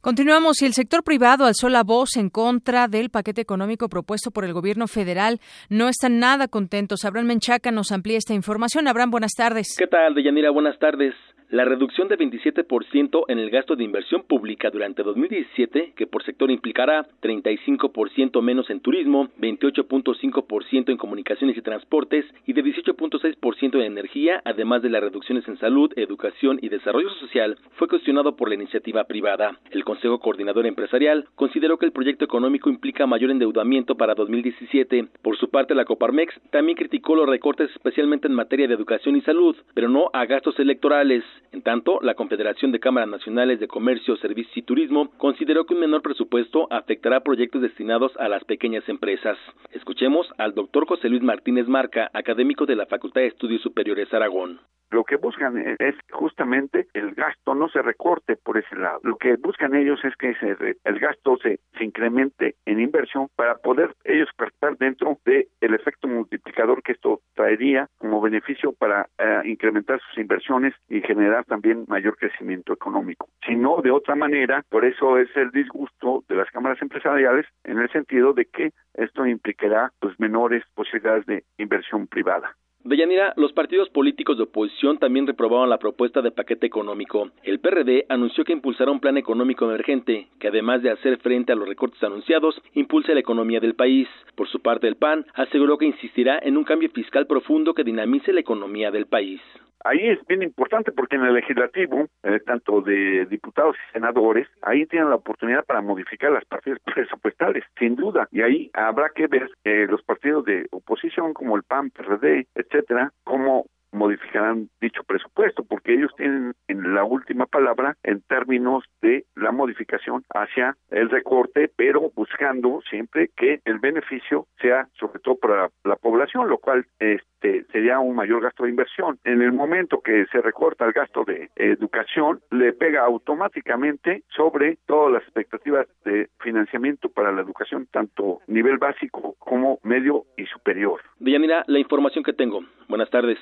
Continuamos. 0.06 0.58
Si 0.58 0.68
el 0.68 0.74
sector 0.74 1.04
privado 1.04 1.46
alzó 1.46 1.68
la 1.68 1.84
voz 1.84 2.16
en 2.16 2.30
contra 2.30 2.88
del 2.88 3.10
paquete 3.10 3.42
económico 3.42 3.90
propuesto 3.90 4.30
por 4.30 4.46
el 4.46 4.54
gobierno 4.54 4.86
federal, 4.86 5.40
no 5.68 5.90
están 5.90 6.20
nada 6.20 6.48
contentos. 6.48 7.06
Abraham 7.06 7.26
Menchaca 7.26 7.72
nos 7.72 7.92
amplía 7.92 8.20
esta 8.20 8.36
información. 8.36 8.88
Abraham, 8.88 9.10
buenas 9.10 9.32
tardes. 9.36 9.76
¿Qué 9.76 9.88
tal, 9.88 10.14
Deyanira? 10.14 10.52
Buenas 10.52 10.78
tardes. 10.78 11.16
La 11.56 11.64
reducción 11.64 12.10
de 12.10 12.18
27% 12.18 13.24
en 13.30 13.40
el 13.40 13.50
gasto 13.50 13.78
de 13.78 13.86
inversión 13.86 14.24
pública 14.24 14.70
durante 14.70 15.04
2017, 15.04 15.94
que 15.96 16.06
por 16.06 16.22
sector 16.22 16.52
implicará 16.52 17.08
35% 17.22 18.42
menos 18.42 18.70
en 18.70 18.82
turismo, 18.82 19.30
28.5% 19.40 20.90
en 20.90 20.98
comunicaciones 20.98 21.56
y 21.56 21.62
transportes 21.62 22.26
y 22.46 22.52
de 22.52 22.62
18.6% 22.62 23.76
en 23.76 23.84
energía, 23.84 24.42
además 24.44 24.82
de 24.82 24.90
las 24.90 25.02
reducciones 25.02 25.48
en 25.48 25.58
salud, 25.58 25.94
educación 25.96 26.60
y 26.62 26.68
desarrollo 26.68 27.10
social, 27.22 27.58
fue 27.78 27.88
cuestionado 27.88 28.36
por 28.36 28.50
la 28.50 28.56
iniciativa 28.56 29.06
privada. 29.06 29.58
El 29.72 29.86
Consejo 29.86 30.20
Coordinador 30.20 30.66
Empresarial 30.66 31.24
consideró 31.36 31.78
que 31.78 31.86
el 31.86 31.94
proyecto 31.94 32.26
económico 32.26 32.70
implica 32.70 33.08
mayor 33.08 33.32
endeudamiento 33.32 33.96
para 33.96 34.14
2017. 34.14 35.08
Por 35.22 35.38
su 35.38 35.50
parte, 35.50 35.74
la 35.74 35.86
Coparmex 35.86 36.34
también 36.50 36.78
criticó 36.78 37.16
los 37.16 37.30
recortes 37.30 37.72
especialmente 37.72 38.28
en 38.28 38.34
materia 38.34 38.68
de 38.68 38.74
educación 38.74 39.16
y 39.16 39.22
salud, 39.22 39.56
pero 39.74 39.88
no 39.88 40.10
a 40.12 40.26
gastos 40.26 40.60
electorales. 40.60 41.24
En 41.52 41.62
tanto, 41.62 42.00
la 42.02 42.16
Confederación 42.16 42.72
de 42.72 42.80
Cámaras 42.80 43.10
Nacionales 43.10 43.60
de 43.60 43.68
Comercio, 43.68 44.18
Servicios 44.18 44.58
y 44.58 44.62
Turismo 44.62 45.12
consideró 45.18 45.66
que 45.66 45.74
un 45.74 45.80
menor 45.80 46.02
presupuesto 46.02 46.68
afectará 46.72 47.22
proyectos 47.22 47.62
destinados 47.62 48.12
a 48.18 48.28
las 48.28 48.44
pequeñas 48.44 48.88
empresas. 48.90 49.38
Escuchemos 49.72 50.28
al 50.38 50.54
doctor 50.54 50.86
José 50.88 51.10
Luis 51.10 51.24
Martínez 51.24 51.68
Marca, 51.68 52.10
académico 52.14 52.66
de 52.66 52.76
la 52.76 52.86
Facultad 52.86 53.22
de 53.22 53.28
Estudios 53.28 53.62
Superiores 53.62 54.14
Aragón. 54.14 54.60
Lo 54.92 55.04
que 55.04 55.18
buscan 55.18 55.58
es 55.80 55.96
justamente 56.12 56.88
el 56.94 57.14
gasto 57.14 57.56
no 57.56 57.70
se 57.70 57.82
recorte 57.82 58.36
por 58.36 58.58
ese 58.58 58.76
lado. 58.76 59.00
Lo 59.04 59.18
que 59.18 59.36
buscan 59.36 59.76
ellos 59.76 60.00
es 60.04 60.16
que 60.16 60.36
el 60.84 61.00
gasto 61.00 61.38
se, 61.38 61.60
se 61.78 61.84
incremente 61.84 62.56
en 62.66 62.80
inversión 62.80 63.28
para 63.36 63.56
poder 63.58 63.94
ellos 64.04 64.30
estar 64.66 64.78
dentro 64.78 65.20
del 65.26 65.48
el 65.62 65.74
efecto 65.74 66.08
multiplicador 66.08 66.82
que 66.84 66.94
esto 66.94 67.22
traería 67.34 67.88
como 67.98 68.22
beneficio 68.22 68.74
para 68.74 69.08
eh, 69.18 69.42
incrementar 69.46 70.00
sus 70.00 70.18
inversiones 70.20 70.74
y 70.88 71.02
generar 71.02 71.46
también 71.46 71.86
mayor 71.88 72.18
crecimiento 72.18 72.74
económico. 72.74 73.28
Si 73.46 73.56
no, 73.56 73.82
de 73.82 73.92
otra 73.92 74.16
manera, 74.16 74.64
por 74.70 74.86
eso 74.86 75.18
es 75.18 75.30
el 75.36 75.52
disgusto 75.52 76.24
de 76.28 76.36
las 76.36 76.50
cámaras 76.52 76.82
empresariales 76.82 77.46
en 77.64 77.80
el 77.80 77.90
sentido 77.92 78.34
de 78.34 78.46
que 78.46 78.72
esto 78.94 79.26
implicará 79.26 79.92
pues 80.00 80.20
menores 80.20 80.64
posibilidades 80.74 81.26
de 81.26 81.44
inversión 81.58 82.08
privada. 82.08 82.56
Deyanira, 82.86 83.34
los 83.36 83.52
partidos 83.52 83.90
políticos 83.90 84.38
de 84.38 84.44
oposición 84.44 85.00
también 85.00 85.26
reprobaron 85.26 85.72
la 85.72 85.80
propuesta 85.80 86.22
de 86.22 86.30
paquete 86.30 86.68
económico. 86.68 87.32
El 87.42 87.60
PRD 87.60 88.06
anunció 88.10 88.44
que 88.44 88.54
impulsará 88.54 88.92
un 88.92 89.00
plan 89.00 89.18
económico 89.18 89.66
emergente, 89.66 90.28
que 90.40 90.50
además 90.50 90.84
de 90.84 90.92
hacer 90.92 91.18
frente 91.18 91.52
a 91.52 91.56
los 91.56 91.68
recortes 91.68 92.04
anunciados, 92.04 92.62
impulse 92.76 93.16
la 93.16 93.22
economía 93.22 93.60
del 93.60 93.74
país. 93.74 94.08
Por 94.36 94.48
su 94.50 94.60
parte, 94.60 94.88
el 94.88 94.98
PAN 94.98 95.26
aseguró 95.34 95.80
que 95.80 95.88
insistirá 95.88 96.38
en 96.44 96.58
un 96.58 96.64
cambio 96.64 96.92
fiscal 96.92 97.26
profundo 97.26 97.74
que 97.74 97.84
dinamice 97.84 98.32
la 98.32 98.42
economía 98.42 98.92
del 98.92 99.08
país 99.08 99.42
ahí 99.86 100.10
es 100.10 100.20
bien 100.28 100.44
importante 100.44 100.92
porque 100.92 101.16
en 101.16 101.24
el 101.24 101.34
legislativo, 101.34 102.08
eh, 102.24 102.40
tanto 102.46 102.82
de 102.82 103.26
diputados 103.28 103.76
y 103.76 103.94
senadores, 103.94 104.48
ahí 104.62 104.86
tienen 104.88 105.10
la 105.10 105.16
oportunidad 105.16 105.64
para 105.66 105.82
modificar 105.82 106.32
las 106.32 106.46
partidas 106.46 106.80
presupuestales, 106.86 107.64
sin 107.80 107.96
duda. 107.96 108.28
Y 108.32 108.42
ahí 108.42 108.72
habrá 108.74 109.10
que 109.10 109.28
ver 109.28 109.50
eh, 109.64 109.88
los 109.90 110.02
partidos 110.04 110.46
de 110.46 110.68
oposición 110.72 111.34
como 111.34 111.56
el 111.56 111.64
PAN, 111.64 111.92
PRD, 111.92 112.48
etcétera, 112.56 113.12
cómo 113.24 113.66
modificarán 113.96 114.70
dicho 114.82 115.04
presupuesto, 115.04 115.64
porque 115.64 115.94
ellos 115.94 116.12
tienen 116.18 116.54
en 116.68 116.94
la 116.94 117.04
última 117.04 117.46
palabra 117.46 117.96
en 118.04 118.22
términos 118.22 118.84
de 119.02 119.26
la 119.36 119.52
modificación 119.52 120.24
hacia 120.34 120.76
el 120.90 121.10
recorte, 121.10 121.72
pero 121.76 122.12
buscando 122.14 122.82
siempre 122.90 123.30
que 123.36 123.62
el 123.66 123.80
beneficio 123.80 124.48
sea 124.60 124.88
sobre 125.00 125.20
todo 125.20 125.38
para 125.38 125.70
la 125.84 125.96
población, 125.96 126.50
lo 126.50 126.58
cual 126.58 126.86
este 127.00 127.35
sería 127.72 128.00
un 128.00 128.16
mayor 128.16 128.42
gasto 128.42 128.64
de 128.64 128.70
inversión. 128.70 129.20
En 129.24 129.42
el 129.42 129.52
momento 129.52 130.02
que 130.02 130.26
se 130.32 130.42
recorta 130.42 130.86
el 130.86 130.94
gasto 130.94 131.24
de 131.24 131.50
educación, 131.56 132.42
le 132.52 132.74
pega 132.74 133.04
automáticamente 133.06 134.24
sobre 134.36 134.78
todas 134.86 135.14
las 135.14 135.24
expectativas 135.24 135.88
de 136.04 136.30
financiamiento 136.40 137.10
para 137.10 137.32
la 137.32 137.42
educación, 137.42 137.88
tanto 137.92 138.40
nivel 138.48 138.78
básico 138.78 139.36
como 139.40 139.80
medio 139.84 140.26
y 140.38 140.46
superior. 140.46 141.02
Villanira, 141.20 141.64
la 141.68 141.80
información 141.80 142.24
que 142.24 142.34
tengo. 142.34 142.62
Buenas 142.88 143.10
tardes. 143.10 143.40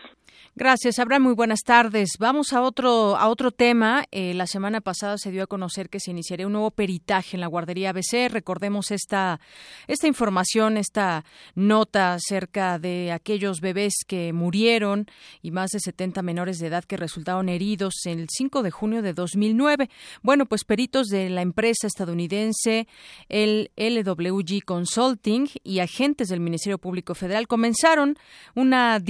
Gracias, 0.56 1.00
Abraham. 1.00 1.24
Muy 1.24 1.34
buenas 1.34 1.62
tardes. 1.66 2.12
Vamos 2.20 2.54
a 2.54 2.62
otro 2.62 3.16
a 3.18 3.28
otro 3.28 3.50
tema. 3.50 4.04
Eh, 4.12 4.36
la 4.36 4.46
semana 4.46 4.82
pasada 4.82 5.18
se 5.18 5.32
dio 5.32 5.44
a 5.44 5.48
conocer 5.48 5.90
que 5.90 6.00
se 6.00 6.12
iniciaría 6.12 6.46
un 6.46 6.54
nuevo 6.54 6.70
peritaje 6.70 7.36
en 7.36 7.42
la 7.42 7.48
guardería 7.48 7.90
ABC. 7.90 8.30
Recordemos 8.32 8.92
esta 8.92 9.40
esta 9.88 10.08
información, 10.08 10.78
esta 10.78 11.24
nota 11.56 12.14
acerca 12.14 12.78
de 12.78 13.12
aquellos 13.12 13.62
bebés 13.62 13.93
que 14.08 14.34
murieron 14.34 15.08
y 15.42 15.52
más 15.52 15.72
de 15.72 15.80
70 15.80 16.22
menores 16.22 16.60
de 16.60 16.68
edad 16.68 16.84
que 16.84 16.98
resultaron 16.98 17.50
heridos 17.50 17.94
el 18.06 18.28
5 18.30 18.64
de 18.64 18.72
junio 18.72 19.02
de 19.02 19.14
2009. 19.14 19.90
Bueno, 20.22 20.46
pues 20.46 20.64
peritos 20.64 21.08
de 21.08 21.30
la 21.30 21.42
empresa 21.42 21.88
estadounidense 21.88 22.88
el 23.30 23.72
LWG 23.76 24.64
Consulting 24.66 25.48
y 25.64 25.80
agentes 25.80 26.30
del 26.30 26.40
Ministerio 26.40 26.78
Público 26.78 27.16
Federal 27.16 27.48
comenzaron 27.48 28.18
una, 28.56 29.02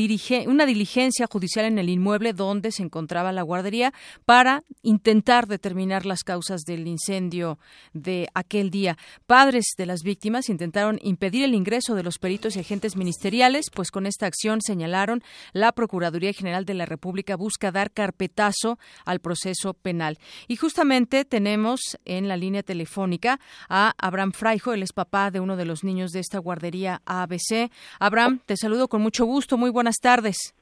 una 0.47 0.65
diligencia 0.65 1.27
judicial 1.27 1.65
en 1.65 1.79
el 1.79 1.89
inmueble 1.89 2.33
donde 2.33 2.71
se 2.71 2.83
encontraba 2.83 3.31
la 3.31 3.41
guardería 3.41 3.93
para 4.25 4.63
intentar 4.81 5.47
determinar 5.47 6.05
las 6.05 6.23
causas 6.23 6.61
del 6.61 6.87
incendio 6.87 7.59
de 7.93 8.27
aquel 8.33 8.69
día. 8.69 8.97
Padres 9.25 9.65
de 9.77 9.85
las 9.85 10.01
víctimas 10.03 10.49
intentaron 10.49 10.99
impedir 11.01 11.43
el 11.45 11.55
ingreso 11.55 11.95
de 11.95 12.03
los 12.03 12.19
peritos 12.19 12.55
y 12.55 12.59
agentes 12.59 12.95
ministeriales, 12.95 13.67
pues 13.73 13.91
con 13.91 14.05
esta 14.05 14.25
acción 14.25 14.61
señalaron 14.63 15.21
la 15.53 15.71
Procuraduría 15.71 16.33
General 16.33 16.65
de 16.65 16.73
la 16.73 16.85
República 16.85 17.35
busca 17.35 17.71
dar 17.71 17.91
carpetazo 17.91 18.79
al 19.05 19.19
proceso 19.19 19.73
penal. 19.73 20.17
Y 20.47 20.55
justamente 20.55 21.25
tenemos 21.25 21.81
en 22.05 22.27
la 22.27 22.37
línea 22.37 22.63
telefónica 22.63 23.39
a 23.69 23.93
Abraham 23.97 24.31
Fraijo, 24.31 24.73
él 24.73 24.83
es 24.83 24.93
papá 24.93 25.31
de 25.31 25.39
uno 25.39 25.55
de 25.55 25.65
los 25.65 25.83
niños 25.83 26.11
de 26.11 26.19
esta 26.19 26.39
guardería 26.39 27.01
ABC. 27.05 27.71
Abraham, 27.99 28.39
te 28.45 28.57
saludo 28.57 28.87
con 28.87 29.01
mucho 29.01 29.25
gusto. 29.25 29.57
Muy 29.57 29.69
buenas 29.69 29.97
tardes. 30.01 30.55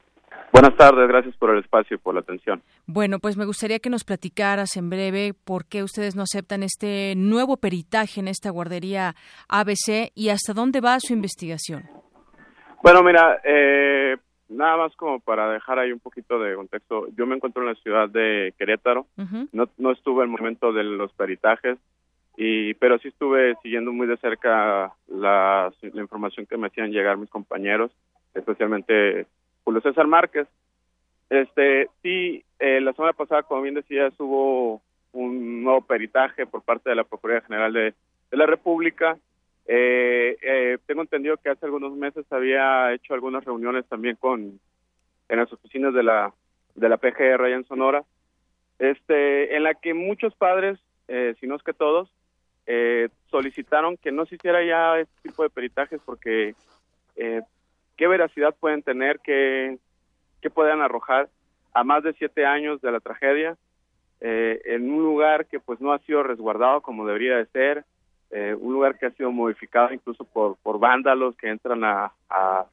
Buenas 0.52 0.76
tardes, 0.76 1.08
gracias 1.08 1.36
por 1.38 1.52
el 1.52 1.64
espacio 1.64 1.96
y 1.96 1.98
por 1.98 2.14
la 2.14 2.20
atención. 2.20 2.62
Bueno, 2.86 3.20
pues 3.20 3.38
me 3.38 3.46
gustaría 3.46 3.80
que 3.80 3.90
nos 3.90 4.04
platicaras 4.04 4.76
en 4.76 4.90
breve 4.90 5.34
por 5.34 5.66
qué 5.66 5.82
ustedes 5.82 6.16
no 6.16 6.24
aceptan 6.24 6.64
este 6.64 7.14
nuevo 7.16 7.58
peritaje 7.58 8.20
en 8.20 8.28
esta 8.28 8.50
guardería 8.50 9.16
ABC 9.48 10.12
y 10.14 10.30
hasta 10.30 10.54
dónde 10.54 10.82
va 10.82 11.00
su 11.00 11.14
investigación. 11.14 12.01
Bueno, 12.84 13.04
mira, 13.04 13.40
eh, 13.44 14.18
nada 14.50 14.78
más 14.78 14.96
como 14.96 15.20
para 15.20 15.52
dejar 15.52 15.80
ahí 15.80 15.92
un 15.92 16.00
poquito 16.00 16.40
de 16.40 16.56
contexto, 16.56 17.08
yo 17.16 17.26
me 17.26 17.36
encuentro 17.36 17.62
en 17.62 17.70
la 17.70 17.76
ciudad 17.76 18.10
de 18.10 18.54
Querétaro, 18.58 19.06
no, 19.52 19.70
no 19.78 19.92
estuve 19.92 20.24
en 20.24 20.32
el 20.32 20.38
momento 20.38 20.74
de 20.74 20.84
los 20.84 21.12
peritajes, 21.14 21.78
y 22.38 22.74
pero 22.76 22.98
sí 23.00 23.10
estuve 23.10 23.56
siguiendo 23.62 23.92
muy 23.92 24.08
de 24.08 24.18
cerca 24.18 24.94
la, 25.08 25.72
la 25.82 26.02
información 26.02 26.46
que 26.46 26.58
me 26.58 26.68
hacían 26.68 26.92
llegar 26.92 27.18
mis 27.18 27.30
compañeros, 27.30 27.92
especialmente 28.34 29.28
Julio 29.64 29.82
César 29.82 30.08
Márquez. 30.08 30.48
Este, 31.30 31.90
sí, 32.02 32.44
eh, 32.60 32.82
la 32.82 32.94
semana 32.94 33.14
pasada, 33.14 33.44
como 33.44 33.62
bien 33.62 33.76
decías, 33.76 34.14
hubo 34.20 34.82
un 35.14 35.64
nuevo 35.64 35.82
peritaje 35.82 36.46
por 36.46 36.62
parte 36.62 36.90
de 36.90 36.96
la 36.96 37.04
Procuraduría 37.04 37.46
General 37.48 37.74
de, 37.74 37.94
la 38.32 38.46
República. 38.46 39.18
Eh, 39.74 40.38
eh, 40.42 40.78
tengo 40.86 41.02
entendido 41.02 41.38
que 41.38 41.50
hace 41.50 41.66
algunos 41.66 41.96
meses 41.96 42.26
había 42.30 42.94
hecho 42.94 43.14
algunas 43.14 43.46
reuniones 43.46 43.86
también 43.88 44.18
con 44.18 44.60
en 45.30 45.38
las 45.38 45.52
oficinas 45.54 45.94
de 45.94 46.04
la 46.04 46.34
de 46.76 46.90
la 46.90 46.98
PGR 46.98 47.46
allá 47.46 47.56
en 47.56 47.66
Sonora, 47.66 48.04
este, 48.80 49.56
en 49.56 49.64
la 49.64 49.74
que 49.76 49.94
muchos 49.94 50.34
padres, 50.36 50.80
si 51.40 51.48
no 51.48 51.56
es 51.56 51.64
que 51.64 51.74
todos, 51.74 52.10
solicitaron 53.30 53.98
que 53.98 54.12
no 54.12 54.26
se 54.26 54.36
hiciera 54.36 54.64
ya 54.64 55.00
este 55.00 55.30
tipo 55.30 55.44
de 55.44 55.50
peritajes 55.50 56.00
porque 56.06 56.56
qué 57.16 58.08
veracidad 58.08 58.56
pueden 58.58 58.84
tener, 58.84 59.20
qué, 59.20 59.78
qué 60.42 60.50
pueden 60.50 60.82
arrojar 60.82 61.30
a 61.74 61.84
más 61.84 62.04
de 62.04 62.14
siete 62.14 62.46
años 62.46 62.82
de 62.82 62.92
la 62.92 63.00
tragedia 63.00 63.58
eh, 64.20 64.62
en 64.66 64.92
un 64.92 65.04
lugar 65.04 65.48
que 65.48 65.60
pues 65.60 65.82
no 65.82 65.94
ha 65.94 66.00
sido 66.00 66.24
resguardado 66.24 66.82
como 66.82 67.06
debería 67.06 67.38
de 67.38 67.46
ser, 67.48 67.86
eh, 68.32 68.56
un 68.58 68.74
lugar 68.74 68.98
que 68.98 69.08
ha 69.08 69.12
sido 69.12 69.32
modificado 69.32 69.94
incluso 69.94 70.24
por, 70.24 70.58
por 70.58 70.80
vándalos 70.80 71.36
que 71.36 71.50
entran 71.50 71.84
a, 71.84 72.12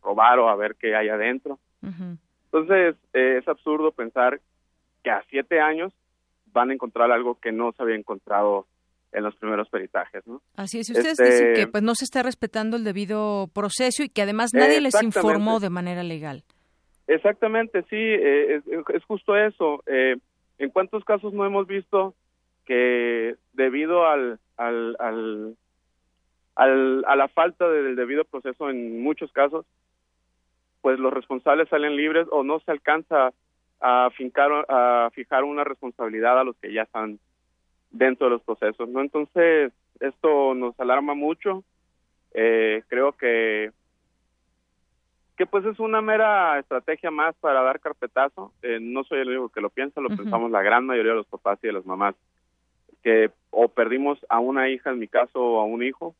robar 0.02 0.38
o 0.38 0.48
a 0.48 0.56
ver 0.56 0.76
qué 0.76 0.94
hay 0.94 1.08
adentro. 1.08 1.58
Entonces 1.82 2.96
eh, 3.12 3.38
es 3.38 3.48
absurdo 3.48 3.92
pensar 3.92 4.40
que 5.02 5.10
a 5.10 5.22
siete 5.28 5.60
años 5.60 5.92
van 6.52 6.70
a 6.70 6.74
encontrar 6.74 7.10
algo 7.10 7.38
que 7.40 7.52
no 7.52 7.72
se 7.72 7.82
había 7.82 7.96
encontrado 7.96 8.66
en 9.12 9.24
los 9.24 9.34
primeros 9.36 9.68
peritajes, 9.68 10.26
¿no? 10.26 10.40
Así 10.56 10.78
es. 10.78 10.90
Ustedes 10.90 11.16
dicen 11.16 11.54
que 11.54 11.60
este 11.60 11.66
pues 11.72 11.82
no 11.82 11.94
se 11.94 12.04
está 12.04 12.22
respetando 12.22 12.76
el 12.76 12.84
debido 12.84 13.48
proceso 13.54 14.02
y 14.02 14.08
que 14.08 14.22
además 14.22 14.50
nadie 14.54 14.80
les 14.80 15.02
informó 15.02 15.60
de 15.60 15.70
manera 15.70 16.02
legal. 16.02 16.44
Exactamente, 17.06 17.82
sí, 17.88 17.96
eh, 17.96 18.60
es, 18.94 19.04
justo 19.04 19.34
eso. 19.36 19.82
Eh, 19.86 20.16
¿En 20.58 20.70
cuántos 20.70 21.04
casos 21.04 21.32
no 21.32 21.46
hemos 21.46 21.66
visto 21.66 22.14
que 22.68 23.36
debido 23.54 24.06
al, 24.06 24.38
al, 24.58 24.94
al, 24.98 25.56
al 26.54 27.04
a 27.06 27.16
la 27.16 27.28
falta 27.28 27.66
del 27.66 27.96
debido 27.96 28.24
proceso 28.24 28.68
en 28.68 29.02
muchos 29.02 29.32
casos, 29.32 29.64
pues 30.82 30.98
los 30.98 31.12
responsables 31.12 31.70
salen 31.70 31.96
libres 31.96 32.26
o 32.30 32.44
no 32.44 32.60
se 32.60 32.70
alcanza 32.70 33.32
a, 33.80 34.10
fincar, 34.10 34.66
a 34.68 35.08
fijar 35.14 35.44
una 35.44 35.64
responsabilidad 35.64 36.38
a 36.38 36.44
los 36.44 36.56
que 36.58 36.70
ya 36.70 36.82
están 36.82 37.18
dentro 37.90 38.26
de 38.26 38.32
los 38.32 38.42
procesos, 38.42 38.86
¿no? 38.86 39.00
Entonces, 39.00 39.72
esto 40.00 40.54
nos 40.54 40.78
alarma 40.78 41.14
mucho. 41.14 41.64
Eh, 42.34 42.82
creo 42.88 43.12
que 43.12 43.72
que 45.38 45.46
pues 45.46 45.64
es 45.64 45.78
una 45.78 46.02
mera 46.02 46.58
estrategia 46.58 47.12
más 47.12 47.34
para 47.36 47.62
dar 47.62 47.78
carpetazo. 47.78 48.52
Eh, 48.60 48.78
no 48.80 49.04
soy 49.04 49.20
el 49.20 49.28
único 49.28 49.48
que 49.50 49.60
lo 49.60 49.70
piensa, 49.70 50.00
lo 50.00 50.08
pensamos 50.08 50.50
la 50.50 50.62
gran 50.62 50.84
mayoría 50.84 51.12
de 51.12 51.18
los 51.18 51.28
papás 51.28 51.60
y 51.62 51.68
de 51.68 51.74
las 51.74 51.86
mamás, 51.86 52.16
que 53.02 53.30
o 53.50 53.68
perdimos 53.68 54.18
a 54.28 54.38
una 54.38 54.68
hija, 54.68 54.90
en 54.90 54.98
mi 54.98 55.08
caso, 55.08 55.40
o 55.40 55.60
a 55.60 55.64
un 55.64 55.82
hijo, 55.82 56.14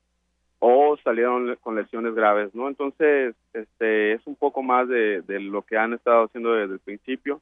o 0.60 0.96
salieron 1.04 1.54
con 1.60 1.76
lesiones 1.76 2.14
graves, 2.14 2.54
¿no? 2.54 2.68
Entonces, 2.68 3.34
este 3.52 4.12
es 4.12 4.26
un 4.26 4.34
poco 4.34 4.62
más 4.62 4.88
de, 4.88 5.22
de 5.22 5.40
lo 5.40 5.62
que 5.62 5.76
han 5.76 5.94
estado 5.94 6.24
haciendo 6.24 6.54
desde 6.54 6.74
el 6.74 6.80
principio, 6.80 7.40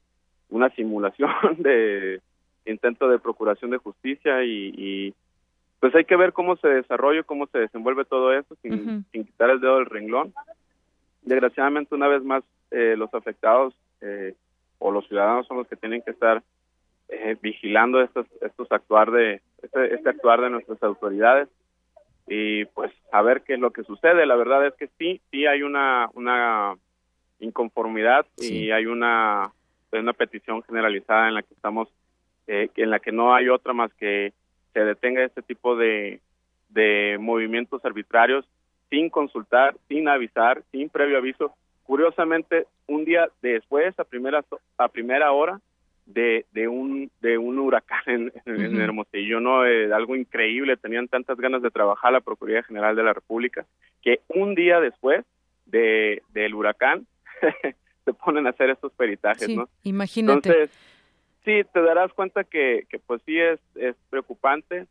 una 0.50 0.70
simulación 0.70 1.30
de, 1.58 2.20
intento 2.66 3.08
de 3.08 3.18
procuración 3.18 3.70
de 3.70 3.78
justicia 3.78 4.44
y, 4.44 5.14
pues 5.80 5.94
hay 5.94 6.04
que 6.04 6.16
ver 6.16 6.32
cómo 6.32 6.56
se 6.56 6.68
desarrolla, 6.68 7.22
cómo 7.22 7.46
se 7.48 7.58
desenvuelve 7.58 8.04
todo 8.04 8.32
eso 8.32 8.56
sin, 8.62 9.04
quitar 9.12 9.50
el 9.50 9.60
dedo 9.60 9.76
del 9.76 9.86
renglón. 9.86 10.32
Desgraciadamente, 11.22 11.94
una 11.94 12.08
vez 12.08 12.22
más, 12.24 12.42
eh, 12.70 12.94
los 12.96 13.12
afectados 13.14 13.74
eh, 14.00 14.34
o 14.78 14.90
los 14.90 15.06
ciudadanos 15.06 15.46
son 15.46 15.58
los 15.58 15.68
que 15.68 15.76
tienen 15.76 16.02
que 16.02 16.10
estar 16.10 16.42
eh, 17.08 17.36
vigilando 17.40 18.00
estos, 18.00 18.26
estos 18.40 18.70
actuar 18.72 19.10
de 19.10 19.40
este, 19.62 19.94
este, 19.94 20.10
actuar 20.10 20.40
de 20.40 20.50
nuestras 20.50 20.82
autoridades 20.82 21.48
y 22.26 22.64
pues 22.66 22.92
a 23.12 23.22
ver 23.22 23.42
qué 23.42 23.54
es 23.54 23.60
lo 23.60 23.70
que 23.70 23.84
sucede. 23.84 24.26
La 24.26 24.34
verdad 24.34 24.66
es 24.66 24.74
que 24.74 24.88
sí, 24.98 25.20
sí 25.30 25.46
hay 25.46 25.62
una 25.62 26.08
una 26.14 26.74
inconformidad 27.38 28.26
y 28.38 28.70
hay 28.70 28.86
una 28.86 29.52
una 29.92 30.12
petición 30.12 30.62
generalizada 30.64 31.28
en 31.28 31.34
la 31.34 31.42
que 31.42 31.54
estamos 31.54 31.88
eh, 32.48 32.68
en 32.76 32.90
la 32.90 32.98
que 32.98 33.12
no 33.12 33.34
hay 33.34 33.48
otra 33.48 33.72
más 33.72 33.92
que 33.94 34.32
se 34.72 34.80
detenga 34.80 35.24
este 35.24 35.42
tipo 35.42 35.76
de 35.76 36.20
de 36.70 37.18
movimientos 37.20 37.84
arbitrarios 37.84 38.44
sin 38.90 39.10
consultar, 39.10 39.76
sin 39.88 40.08
avisar, 40.08 40.62
sin 40.70 40.88
previo 40.88 41.18
aviso. 41.18 41.54
Curiosamente, 41.84 42.66
un 42.86 43.04
día 43.04 43.28
después, 43.42 43.98
a 43.98 44.04
primera 44.04 44.44
a 44.76 44.88
primera 44.88 45.32
hora, 45.32 45.60
de, 46.06 46.46
de 46.52 46.68
un 46.68 47.10
de 47.20 47.36
un 47.36 47.58
huracán 47.58 48.02
en, 48.06 48.32
en, 48.46 48.80
Hermosillo, 48.80 49.40
¿no? 49.40 49.66
Eh, 49.66 49.92
algo 49.92 50.16
increíble, 50.16 50.76
tenían 50.76 51.08
tantas 51.08 51.36
ganas 51.36 51.62
de 51.62 51.70
trabajar 51.70 52.12
la 52.12 52.20
Procuraduría 52.20 52.62
General 52.62 52.94
de 52.96 53.02
la 53.02 53.12
República 53.12 53.66
que 54.02 54.20
un 54.28 54.54
día 54.54 54.80
después 54.80 55.24
de 55.66 56.22
del 56.32 56.54
huracán 56.54 57.06
se 58.04 58.14
ponen 58.14 58.46
a 58.46 58.50
hacer 58.50 58.70
estos 58.70 58.92
peritajes, 58.92 59.48
¿no? 59.48 59.68
Imagínate. 59.82 60.48
Entonces, 60.48 60.70
sí, 61.44 61.62
te 61.72 61.82
darás 61.82 62.12
cuenta 62.12 62.44
que, 62.44 62.86
que 62.88 62.98
pues 63.00 63.20
sí 63.26 63.38
es, 63.38 63.58
es 63.74 63.96
preocupante, 64.08 64.86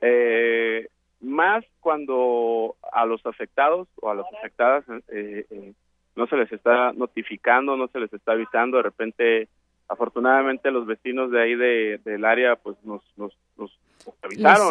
eh, 0.00 0.88
más 1.20 1.64
cuando 1.80 2.76
a 2.92 3.04
los 3.04 3.24
afectados 3.26 3.88
o 4.00 4.10
a 4.10 4.14
las 4.14 4.26
afectadas 4.38 4.84
eh, 5.08 5.44
eh, 5.50 5.72
no 6.14 6.26
se 6.26 6.36
les 6.36 6.52
está 6.52 6.92
notificando, 6.92 7.76
no 7.76 7.88
se 7.88 8.00
les 8.00 8.12
está 8.12 8.32
avisando, 8.32 8.76
de 8.76 8.82
repente 8.84 9.48
afortunadamente 9.88 10.70
los 10.70 10.86
vecinos 10.86 11.30
de 11.30 11.42
ahí 11.42 11.54
de, 11.54 12.00
del 12.04 12.24
área 12.24 12.56
pues 12.56 12.76
nos, 12.84 13.02
nos, 13.16 13.36
nos 13.56 13.70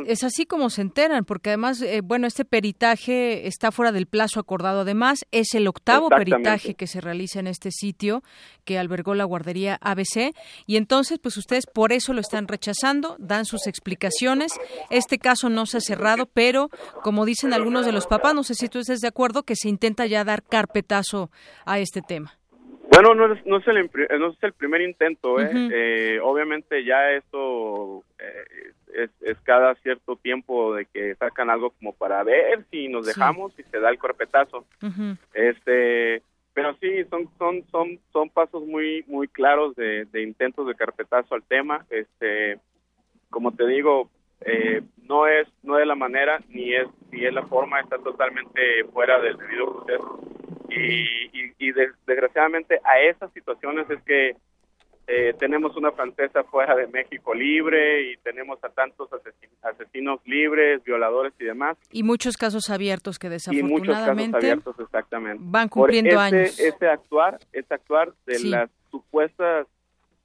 es 0.06 0.24
así 0.24 0.46
como 0.46 0.70
se 0.70 0.82
enteran, 0.82 1.26
porque 1.26 1.50
además, 1.50 1.82
eh, 1.82 2.02
bueno, 2.04 2.28
este 2.28 2.46
peritaje 2.46 3.48
está 3.48 3.72
fuera 3.72 3.92
del 3.92 4.08
plazo 4.08 4.40
acordado. 4.40 4.82
Además, 4.82 5.26
es 5.32 5.54
el 5.54 5.68
octavo 5.68 6.10
peritaje 6.10 6.76
que 6.76 6.88
se 6.88 7.02
realiza 7.02 7.40
en 7.40 7.48
este 7.48 7.72
sitio 7.72 8.24
que 8.66 8.80
albergó 8.80 9.16
la 9.16 9.24
guardería 9.24 9.78
ABC. 9.82 10.34
Y 10.66 10.78
entonces, 10.78 11.20
pues 11.20 11.38
ustedes 11.38 11.66
por 11.66 11.92
eso 11.92 12.14
lo 12.14 12.22
están 12.22 12.48
rechazando, 12.48 13.16
dan 13.20 13.46
sus 13.46 13.68
explicaciones. 13.68 14.52
Este 14.90 15.20
caso 15.20 15.50
no 15.50 15.66
se 15.66 15.78
ha 15.78 15.82
cerrado, 15.82 16.26
pero 16.26 16.70
como 17.04 17.26
dicen 17.26 17.54
algunos 17.54 17.86
de 17.86 17.92
los 17.92 18.08
papás, 18.08 18.34
no 18.34 18.44
sé 18.44 18.56
si 18.56 18.70
tú 18.70 18.80
estás 18.80 19.00
de 19.00 19.08
acuerdo, 19.08 19.44
que 19.44 19.56
se 19.56 19.70
intenta 19.70 20.06
ya 20.06 20.24
dar 20.24 20.44
carpetazo 20.44 21.30
a 21.66 21.80
este 21.80 22.02
tema. 22.02 22.38
Bueno, 22.90 23.14
no 23.14 23.34
es, 23.34 23.46
no 23.46 23.58
es, 23.58 23.68
el, 23.68 23.90
no 24.20 24.30
es 24.30 24.44
el 24.44 24.54
primer 24.54 24.82
intento, 24.82 25.40
¿eh? 25.40 25.50
eh 25.54 26.20
obviamente 26.22 26.84
ya 26.84 27.12
esto 27.12 28.04
eh, 28.18 28.72
es, 28.94 29.10
es, 29.22 29.38
cada 29.42 29.76
cierto 29.76 30.16
tiempo 30.16 30.74
de 30.74 30.86
que 30.86 31.16
sacan 31.16 31.50
algo 31.50 31.72
como 31.72 31.94
para 31.94 32.24
ver 32.24 32.66
si 32.72 32.88
nos 32.88 33.06
dejamos 33.06 33.58
y 33.60 33.64
se 33.64 33.80
da 33.80 33.90
el 33.90 34.00
corpetazo. 34.00 34.66
Este, 35.34 36.22
pero 36.54 36.76
sí, 36.82 37.04
son 37.10 37.30
son 37.38 37.64
son 37.70 38.00
son 38.12 38.30
pasos 38.30 38.66
muy 38.66 39.04
muy 39.08 39.28
claros 39.28 39.76
de, 39.76 40.06
de 40.06 40.24
intentos 40.24 40.66
de 40.66 40.76
carpetazo 40.76 41.36
al 41.36 41.44
tema. 41.44 41.86
Este, 41.90 42.58
como 43.30 43.52
te 43.52 43.68
digo, 43.68 44.10
eh, 44.42 44.82
no 45.04 45.28
es 45.28 45.48
no 45.62 45.78
es 45.78 45.86
la 45.86 45.96
manera 45.96 46.40
ni 46.50 46.74
es 46.74 46.88
ni 47.12 47.26
es 47.26 47.34
la 47.34 47.44
forma, 47.44 47.80
está 47.80 47.98
totalmente 47.98 48.86
fuera 48.94 49.20
del 49.20 49.38
debido 49.38 49.84
proceso 49.86 50.20
y, 50.78 51.54
y, 51.58 51.72
desgraciadamente 52.06 52.80
a 52.84 53.00
esas 53.00 53.32
situaciones 53.34 53.90
es 53.90 54.02
que 54.04 54.36
eh, 55.10 55.34
tenemos 55.40 55.76
una 55.78 55.92
francesa 55.92 56.44
fuera 56.44 56.76
de 56.76 56.88
México 56.88 57.34
libre 57.34 58.12
y 58.12 58.18
tenemos 58.18 58.62
a 58.62 58.70
tantos 58.70 59.10
asesinos 59.62 60.20
libres, 60.26 60.84
violadores 60.84 61.34
y 61.40 61.46
demás. 61.46 61.78
Y 61.92 62.04
muchos 62.04 62.36
casos 62.36 62.70
abiertos 62.70 63.18
que 63.18 63.30
desafortunadamente 63.30 63.74
y 63.74 63.80
muchos 63.80 63.96
casos 63.96 64.44
abiertos, 64.44 64.76
exactamente. 64.80 65.44
van 65.46 65.70
cumpliendo 65.70 66.12
Por 66.12 66.20
años. 66.20 66.60
Ese 66.60 66.88
actuar, 66.88 67.40
ese 67.54 67.74
actuar 67.74 68.14
de 68.26 68.40
las 68.50 68.70
supuestas 68.92 69.68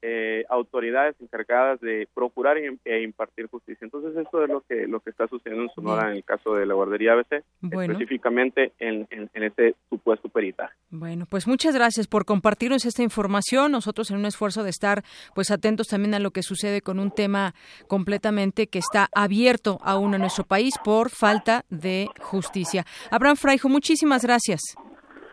eh, 0.05 0.45
autoridades 0.49 1.15
encargadas 1.21 1.81
de 1.81 2.09
procurar 2.13 2.57
e 2.59 3.03
impartir 3.03 3.47
justicia. 3.47 3.85
Entonces 3.85 4.17
esto 4.17 4.43
es 4.43 4.51
lo 4.51 4.61
que 4.63 4.89
lo 4.89 4.99
que 5.01 5.11
está 5.11 5.29
sucediendo 5.29 5.65
en 5.65 5.71
Sonora 5.71 6.11
en 6.11 6.17
el 6.17 6.25
caso 6.25 6.55
de 6.55 6.67
la 6.67 6.75
guardería 6.75 7.13
ABC, 7.13 7.45
específicamente 7.71 8.73
en, 8.81 9.07
en, 9.11 9.43
este 9.43 9.77
supuesto 9.89 10.29
peritaje. 10.29 10.75
Bueno, 10.91 11.27
pues 11.31 11.47
muchas 11.47 11.75
gracias 11.75 12.09
por 12.09 12.25
compartirnos 12.25 12.85
esta 12.85 13.03
información. 13.03 13.71
Nosotros 13.71 14.11
en 14.11 14.19
un 14.19 14.27
esfuerzo 14.27 14.65
de 14.65 14.71
estar 14.71 15.03
pues 15.35 15.51
atentos 15.51 15.87
también 15.87 16.15
a 16.15 16.19
lo 16.19 16.33
que 16.33 16.43
sucede 16.43 16.81
con 16.81 16.99
un 16.99 17.13
tema 17.13 17.55
completamente 17.87 18.67
que 18.67 18.81
está 18.81 19.09
abierto 19.15 19.79
aún 19.83 20.15
en 20.15 20.21
nuestro 20.21 20.45
país 20.45 20.75
por 20.85 21.11
falta 21.11 21.65
de 21.71 22.09
justicia. 22.21 22.85
Abraham 23.11 23.37
Fraijo, 23.37 23.69
muchísimas 23.69 24.25
gracias. 24.25 24.61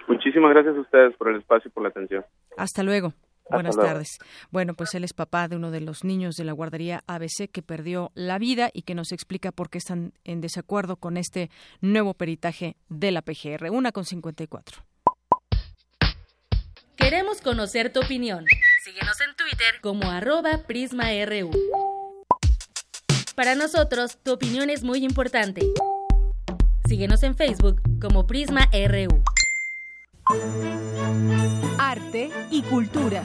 Muchísimas 0.07 0.51
gracias 0.51 0.75
a 0.75 0.79
ustedes 0.79 1.15
por 1.17 1.29
el 1.29 1.37
espacio 1.37 1.69
y 1.69 1.71
por 1.71 1.83
la 1.83 1.89
atención. 1.89 2.23
Hasta 2.57 2.83
luego. 2.83 3.13
Buenas 3.49 3.75
tardes. 3.75 4.17
Bueno, 4.51 4.73
pues 4.73 4.93
él 4.93 5.03
es 5.03 5.13
papá 5.13 5.47
de 5.47 5.55
uno 5.55 5.71
de 5.71 5.81
los 5.81 6.03
niños 6.03 6.35
de 6.35 6.43
la 6.43 6.53
guardería 6.53 7.03
ABC 7.07 7.49
que 7.51 7.61
perdió 7.61 8.11
la 8.13 8.37
vida 8.37 8.69
y 8.73 8.83
que 8.83 8.95
nos 8.95 9.11
explica 9.11 9.51
por 9.51 9.69
qué 9.69 9.77
están 9.79 10.13
en 10.23 10.41
desacuerdo 10.41 10.97
con 10.97 11.17
este 11.17 11.49
nuevo 11.81 12.13
peritaje 12.13 12.75
de 12.89 13.11
la 13.11 13.21
PGR. 13.21 13.69
Una 13.71 13.91
con 13.91 14.05
54. 14.05 14.83
Queremos 16.95 17.41
conocer 17.41 17.91
tu 17.91 18.01
opinión. 18.01 18.45
Síguenos 18.83 19.19
en 19.21 19.35
Twitter 19.35 19.81
como 19.81 20.09
arroba 20.11 20.63
PrismaRU. 20.67 21.51
Para 23.35 23.55
nosotros, 23.55 24.17
tu 24.21 24.33
opinión 24.33 24.69
es 24.69 24.83
muy 24.83 25.03
importante. 25.05 25.61
Síguenos 26.87 27.23
en 27.23 27.35
Facebook 27.35 27.81
como 28.01 28.27
PrismaRU. 28.27 29.23
Arte 31.79 32.29
y 32.51 32.61
cultura. 32.61 33.23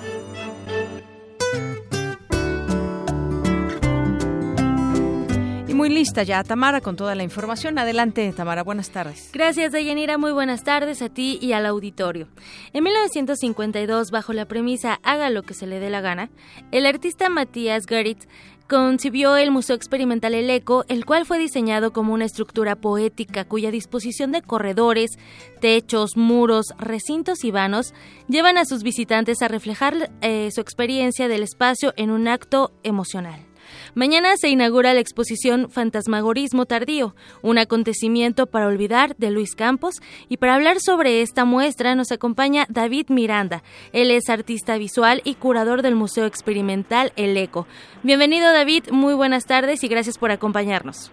Y 5.69 5.75
muy 5.75 5.91
lista 5.91 6.23
ya 6.23 6.43
Tamara 6.45 6.81
con 6.81 6.97
toda 6.97 7.15
la 7.15 7.23
información. 7.23 7.79
Adelante, 7.79 8.33
Tamara, 8.35 8.63
buenas 8.63 8.89
tardes. 8.89 9.29
Gracias, 9.35 9.73
Deyanira. 9.73 10.17
Muy 10.17 10.33
buenas 10.33 10.65
tardes 10.65 11.03
a 11.03 11.11
ti 11.11 11.39
y 11.43 11.53
al 11.53 11.67
auditorio. 11.67 12.29
En 12.73 12.85
1952, 12.85 14.11
bajo 14.11 14.33
la 14.33 14.47
premisa 14.47 14.99
Haga 15.03 15.29
lo 15.29 15.43
que 15.43 15.53
se 15.53 15.67
le 15.67 15.81
dé 15.81 15.91
la 15.91 16.01
gana, 16.01 16.31
el 16.73 16.87
artista 16.87 17.29
Matías 17.29 17.85
Geritz 17.87 18.27
concibió 18.69 19.37
el 19.37 19.51
Museo 19.51 19.77
Experimental 19.77 20.35
El 20.35 20.51
Eco, 20.51 20.85
el 20.89 21.05
cual 21.05 21.27
fue 21.27 21.39
diseñado 21.39 21.93
como 21.93 22.15
una 22.15 22.25
estructura 22.25 22.77
poética 22.77 23.45
cuya 23.45 23.71
disposición 23.71 24.33
de 24.33 24.43
corredores, 24.43 25.19
techos, 25.61 26.17
muros, 26.17 26.75
recintos 26.79 27.45
y 27.45 27.51
vanos 27.51 27.95
llevan 28.29 28.59
a 28.59 28.65
sus 28.65 28.83
visitantes 28.83 29.43
a 29.43 29.49
reflejar 29.49 30.11
eh, 30.21 30.51
su 30.53 30.61
experiencia 30.61 31.29
del 31.29 31.43
espacio 31.43 31.93
en 31.97 32.11
un 32.11 32.29
acto 32.29 32.73
emocional. 32.83 33.54
Mañana 33.95 34.37
se 34.37 34.49
inaugura 34.49 34.95
la 34.95 35.01
exposición 35.01 35.71
Fantasmagorismo 35.71 36.67
Tardío, 36.67 37.15
un 37.43 37.59
acontecimiento 37.59 38.47
para 38.47 38.67
olvidar 38.67 39.17
de 39.17 39.31
Luis 39.31 39.55
Campos, 39.55 39.97
y 40.29 40.37
para 40.37 40.55
hablar 40.55 40.77
sobre 40.81 41.23
esta 41.23 41.45
muestra 41.45 41.95
nos 41.95 42.13
acompaña 42.13 42.67
David 42.69 43.07
Miranda. 43.09 43.63
Él 43.93 44.11
es 44.11 44.29
artista 44.29 44.79
visual 44.79 45.21
y 45.25 45.35
curador 45.35 45.83
del 45.83 45.95
Museo 45.95 46.27
Experimental 46.27 47.13
El 47.17 47.37
Eco. 47.37 47.67
Bienvenido 48.03 48.53
David, 48.53 48.91
muy 48.91 49.15
buenas 49.15 49.45
tardes 49.45 49.83
y 49.85 49.89
gracias 49.89 50.19
por 50.19 50.31
acompañarnos. 50.31 51.13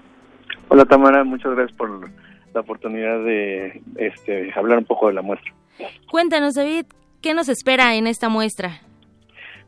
Hola 0.69 0.85
Tamara, 0.85 1.23
muchas 1.23 1.53
gracias 1.53 1.77
por 1.77 2.09
la 2.53 2.61
oportunidad 2.61 3.23
de 3.23 3.81
este, 3.97 4.51
hablar 4.55 4.79
un 4.79 4.85
poco 4.85 5.07
de 5.07 5.13
la 5.13 5.21
muestra. 5.21 5.53
Cuéntanos 6.09 6.55
David, 6.55 6.85
¿qué 7.21 7.33
nos 7.33 7.49
espera 7.49 7.95
en 7.95 8.07
esta 8.07 8.29
muestra? 8.29 8.81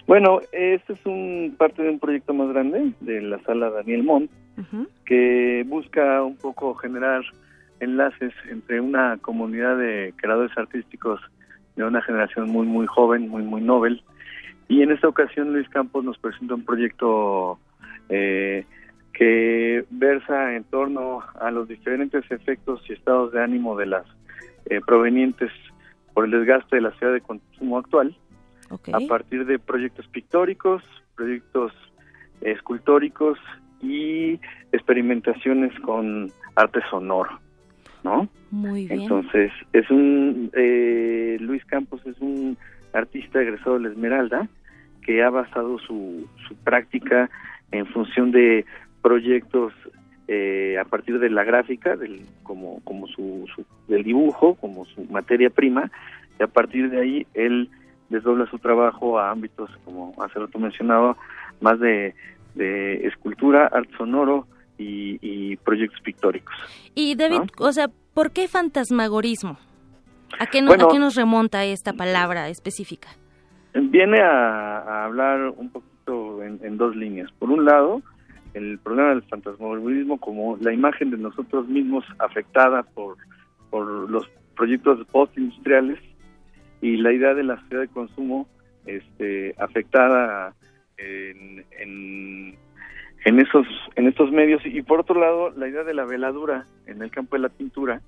Bueno, 0.06 0.42
este 0.52 0.94
es 0.94 1.06
un 1.06 1.56
parte 1.58 1.82
de 1.82 1.90
un 1.90 2.00
proyecto 2.00 2.34
más 2.34 2.50
grande 2.50 2.92
de 3.00 3.22
la 3.22 3.40
sala 3.44 3.70
Daniel 3.70 4.04
Montt, 4.04 4.32
que 5.06 5.64
busca 5.66 6.22
un 6.24 6.36
poco 6.36 6.76
generar 6.76 7.24
enlaces 7.80 8.34
entre 8.50 8.82
una 8.82 9.18
comunidad 9.18 9.78
de 9.78 10.14
creadores 10.18 10.56
artísticos 10.58 11.22
de 11.76 11.86
una 11.86 12.02
generación 12.02 12.50
muy, 12.50 12.68
muy 12.68 12.86
joven, 12.86 13.30
muy, 13.30 13.44
muy 13.44 13.62
novel. 13.62 14.04
Y 14.68 14.82
en 14.82 14.92
esta 14.92 15.08
ocasión 15.08 15.54
Luis 15.54 15.68
Campos 15.70 16.04
nos 16.04 16.18
presenta 16.18 16.56
un 16.56 16.66
proyecto 16.66 17.60
eh, 18.10 18.66
que 19.14 19.86
versa 19.90 20.54
en 20.56 20.66
torno 20.66 21.24
a 21.40 21.50
los 21.50 21.68
diferentes 21.68 22.30
efectos 22.30 22.82
y 22.90 22.94
estados 22.94 23.32
de 23.32 23.42
ánimo 23.42 23.78
de 23.78 23.86
las 23.86 24.06
eh, 24.66 24.82
provenientes 24.86 25.52
por 26.14 26.26
el 26.26 26.32
desgaste 26.32 26.76
de 26.76 26.82
la 26.82 26.92
ciudad 26.92 27.14
de 27.14 27.22
consumo 27.22 27.78
actual 27.78 28.16
a 28.92 29.00
partir 29.08 29.46
de 29.46 29.60
proyectos 29.60 30.08
pictóricos, 30.08 30.84
proyectos 31.16 31.74
escultóricos 32.42 33.40
y 33.82 34.40
experimentaciones 34.72 35.78
con 35.82 36.32
arte 36.56 36.80
sonoro, 36.90 37.40
¿no? 38.04 38.30
Muy 38.52 38.88
bien. 38.88 39.02
Entonces, 39.02 39.52
es 39.74 39.90
un, 39.90 40.52
eh, 40.54 41.38
Luis 41.40 41.64
Campos 41.66 42.06
es 42.06 42.20
un 42.20 42.58
artista 42.94 43.42
egresado 43.42 43.76
de 43.76 43.84
la 43.84 43.90
Esmeralda, 43.90 44.48
que 45.02 45.24
ha 45.24 45.30
basado 45.30 45.80
su, 45.80 46.28
su 46.48 46.56
práctica 46.56 47.30
en 47.72 47.86
función 47.88 48.32
de 48.32 48.66
proyectos 49.02 49.74
eh, 50.28 50.78
a 50.80 50.86
partir 50.86 51.20
de 51.20 51.30
la 51.30 51.44
gráfica, 51.44 51.98
del, 51.98 52.22
como, 52.44 52.80
como 52.86 53.08
su, 53.08 53.46
del 53.88 54.04
dibujo, 54.04 54.56
como 54.56 54.86
su 54.86 55.04
materia 55.06 55.50
prima, 55.50 55.92
y 56.40 56.44
a 56.44 56.48
partir 56.48 56.90
de 56.90 57.02
ahí 57.02 57.28
él 57.34 57.70
desdobla 58.10 58.50
su 58.50 58.60
trabajo 58.60 59.20
a 59.20 59.32
ámbitos, 59.32 59.70
como 59.86 60.14
hace 60.22 60.40
rato 60.40 60.60
mencionaba, 60.60 61.16
más 61.62 61.80
de, 61.80 62.16
de 62.56 63.08
escultura, 63.08 63.68
arte 63.68 63.96
sonoro 63.98 64.48
y, 64.78 65.56
proyectos 65.58 66.02
pictóricos. 66.02 66.54
Y 66.96 67.16
David, 67.16 67.42
o 67.60 67.72
sea, 67.72 67.88
¿por 68.14 68.32
qué 68.32 68.48
fantasmagorismo? 68.48 69.58
¿A 70.40 70.48
qué, 70.48 70.60
¿A 70.60 70.88
qué 70.92 71.00
nos 71.00 71.16
remonta 71.16 71.64
esta 71.64 71.94
palabra 71.94 72.50
específica? 72.50 73.10
Viene 73.74 74.20
a, 74.22 75.06
hablar 75.06 75.54
un 75.56 75.70
poquito 75.70 76.44
en, 76.44 76.78
dos 76.78 76.96
líneas. 76.96 77.32
Por 77.40 77.50
un 77.50 77.66
lado, 77.66 78.02
el 78.54 78.80
problema 78.80 79.10
del 79.10 79.24
fantasmagorismo 79.24 80.20
como 80.20 80.58
la 80.58 80.74
imagen 80.74 81.12
de 81.12 81.18
nosotros 81.18 81.68
mismos 81.68 82.04
afectada 82.20 82.84
por, 82.84 83.18
por 83.70 84.10
los 84.10 84.30
proyectos 84.56 85.06
postindustriales 85.08 86.00
y 86.84 86.98
la 86.98 87.14
idea 87.14 87.34
de 87.34 87.44
la 87.44 87.58
sociedad 87.62 87.84
de 87.84 87.88
consumo 87.88 88.46
este, 88.86 89.56
afectada 89.58 90.54
en, 90.98 91.64
en, 91.80 93.40
esos 93.40 93.66
en 93.96 94.08
estos 94.08 94.32
medios. 94.34 94.62
Y 94.66 94.82
por 94.82 95.00
otro 95.00 95.18
lado 95.18 95.50
la 95.52 95.70
idea 95.70 95.84
de 95.84 95.94
la 95.94 96.04
veladura 96.04 96.66
en 96.86 97.02
el 97.02 97.10
campo 97.10 97.38
de 97.38 97.44
la 97.44 97.50
pintura 97.50 98.02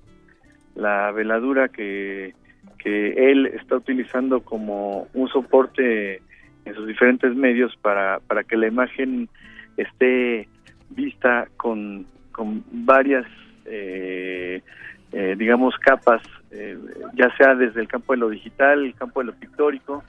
la 0.74 1.10
veladura 1.10 1.68
que, 1.68 2.34
que 2.78 3.30
él 3.30 3.46
está 3.46 3.76
utilizando 3.76 4.42
como 4.42 5.08
un 5.14 5.28
soporte 5.28 6.20
en 6.66 6.74
sus 6.74 6.86
diferentes 6.86 7.34
medios 7.34 7.74
para, 7.80 8.20
para 8.26 8.44
que 8.44 8.58
la 8.58 8.66
imagen 8.66 9.30
esté 9.78 10.48
vista 10.90 11.48
con, 11.56 12.04
con 12.30 12.62
varias, 12.70 13.24
eh, 13.64 14.60
eh, 15.12 15.34
digamos, 15.38 15.74
capas, 15.78 16.20
eh, 16.56 16.78
ya 17.14 17.34
sea 17.36 17.54
desde 17.54 17.80
el 17.80 17.88
campo 17.88 18.12
de 18.12 18.18
lo 18.18 18.30
digital, 18.30 18.84
el 18.84 18.94
campo 18.94 19.20
de 19.20 19.26
lo 19.26 19.34
pictórico, 19.34 20.02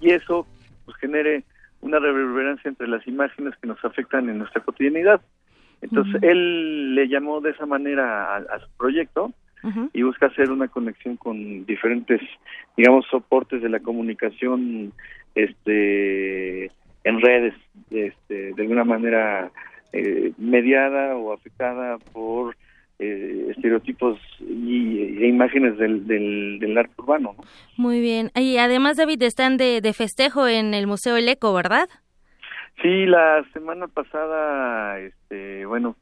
y 0.00 0.10
eso 0.10 0.46
pues 0.84 0.96
genere 0.98 1.44
una 1.80 1.98
reverberancia 1.98 2.68
entre 2.68 2.86
las 2.86 3.06
imágenes 3.06 3.54
que 3.60 3.66
nos 3.66 3.82
afectan 3.84 4.28
en 4.28 4.38
nuestra 4.38 4.62
cotidianidad. 4.62 5.20
Entonces, 5.80 6.22
él 6.22 6.94
le 6.94 7.08
llamó 7.08 7.40
de 7.40 7.50
esa 7.50 7.66
manera 7.66 8.36
a, 8.36 8.58
su 8.58 8.68
proyecto 8.76 9.32
y 9.92 10.02
busca 10.02 10.26
hacer 10.26 10.50
una 10.50 10.68
conexión 10.68 11.16
con 11.16 11.66
diferentes, 11.66 12.20
digamos, 12.76 13.06
soportes 13.10 13.60
de 13.60 13.68
la 13.68 13.80
comunicación 13.80 14.92
este 15.34 16.70
en 17.04 17.20
redes 17.20 17.54
este, 17.90 18.52
de 18.52 18.62
alguna 18.62 18.84
manera 18.84 19.50
eh, 19.92 20.32
mediada 20.36 21.16
o 21.16 21.32
afectada 21.32 21.98
por 22.12 22.56
eh, 22.98 23.46
estereotipos 23.50 24.18
y, 24.40 25.22
e 25.22 25.28
imágenes 25.28 25.76
del, 25.78 26.06
del, 26.06 26.78
arte 26.78 26.94
urbano. 26.98 27.36
Muy 27.76 28.00
bien. 28.00 28.30
Y 28.34 28.58
además, 28.58 28.96
David, 28.96 29.22
están 29.22 29.56
de, 29.56 29.80
de 29.80 29.92
festejo 29.92 30.48
en 30.48 30.74
el 30.74 30.86
Museo 30.86 31.16
El 31.16 31.28
Eco, 31.28 31.52
¿verdad? 31.54 31.88
Sí, 32.82 33.06
la 33.06 33.44
semana 33.52 33.88
pasada, 33.88 34.98
este, 35.00 35.66
bueno, 35.66 35.96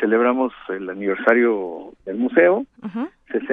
celebramos 0.00 0.52
el 0.68 0.88
aniversario 0.88 1.94
del 2.04 2.16
museo, 2.16 2.64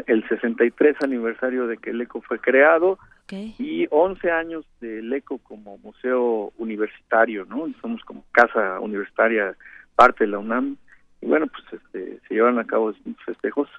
el 0.07 0.27
63 0.27 0.95
aniversario 1.01 1.67
de 1.67 1.77
que 1.77 1.89
el 1.89 2.01
ECO 2.01 2.21
fue 2.21 2.39
creado 2.39 2.99
y 3.31 3.87
11 3.89 4.31
años 4.31 4.65
del 4.79 5.11
ECO 5.11 5.39
como 5.39 5.77
museo 5.79 6.53
universitario, 6.57 7.45
¿no? 7.45 7.67
Somos 7.81 8.01
como 8.03 8.23
casa 8.31 8.79
universitaria, 8.79 9.55
parte 9.95 10.25
de 10.25 10.31
la 10.31 10.39
UNAM. 10.39 10.77
Y 11.23 11.27
bueno, 11.27 11.47
pues 11.47 11.81
este, 11.81 12.19
se 12.27 12.33
llevan 12.33 12.59
a 12.59 12.65
cabo 12.65 12.93
festejos, 13.25 13.69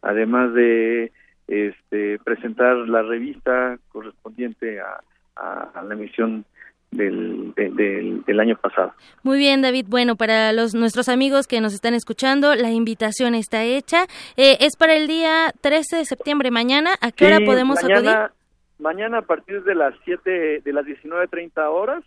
además 0.00 0.54
de 0.54 1.12
este, 1.46 2.18
presentar 2.20 2.76
la 2.76 3.02
revista 3.02 3.78
correspondiente 3.90 4.80
a, 4.80 5.00
a 5.36 5.82
la 5.82 5.94
emisión 5.94 6.44
del, 6.90 7.52
del, 7.54 8.40
año 8.40 8.56
pasado. 8.56 8.94
Muy 9.22 9.38
bien, 9.38 9.62
David. 9.62 9.86
Bueno, 9.88 10.16
para 10.16 10.52
los 10.52 10.74
nuestros 10.74 11.08
amigos 11.08 11.46
que 11.46 11.60
nos 11.60 11.74
están 11.74 11.94
escuchando, 11.94 12.54
la 12.54 12.70
invitación 12.70 13.34
está 13.34 13.64
hecha. 13.64 14.04
Eh, 14.36 14.56
es 14.60 14.76
para 14.76 14.94
el 14.94 15.06
día 15.06 15.52
13 15.60 15.96
de 15.96 16.04
septiembre, 16.04 16.50
mañana. 16.50 16.94
¿A 17.00 17.12
qué 17.12 17.26
hora 17.26 17.40
podemos 17.44 17.82
mañana, 17.82 18.12
acudir? 18.12 18.32
Mañana 18.78 19.18
a 19.18 19.22
partir 19.22 19.62
de 19.64 19.74
las 19.74 19.94
7, 20.04 20.62
de 20.64 20.72
las 20.72 20.86
19.30 20.86 21.70
horas. 21.70 22.04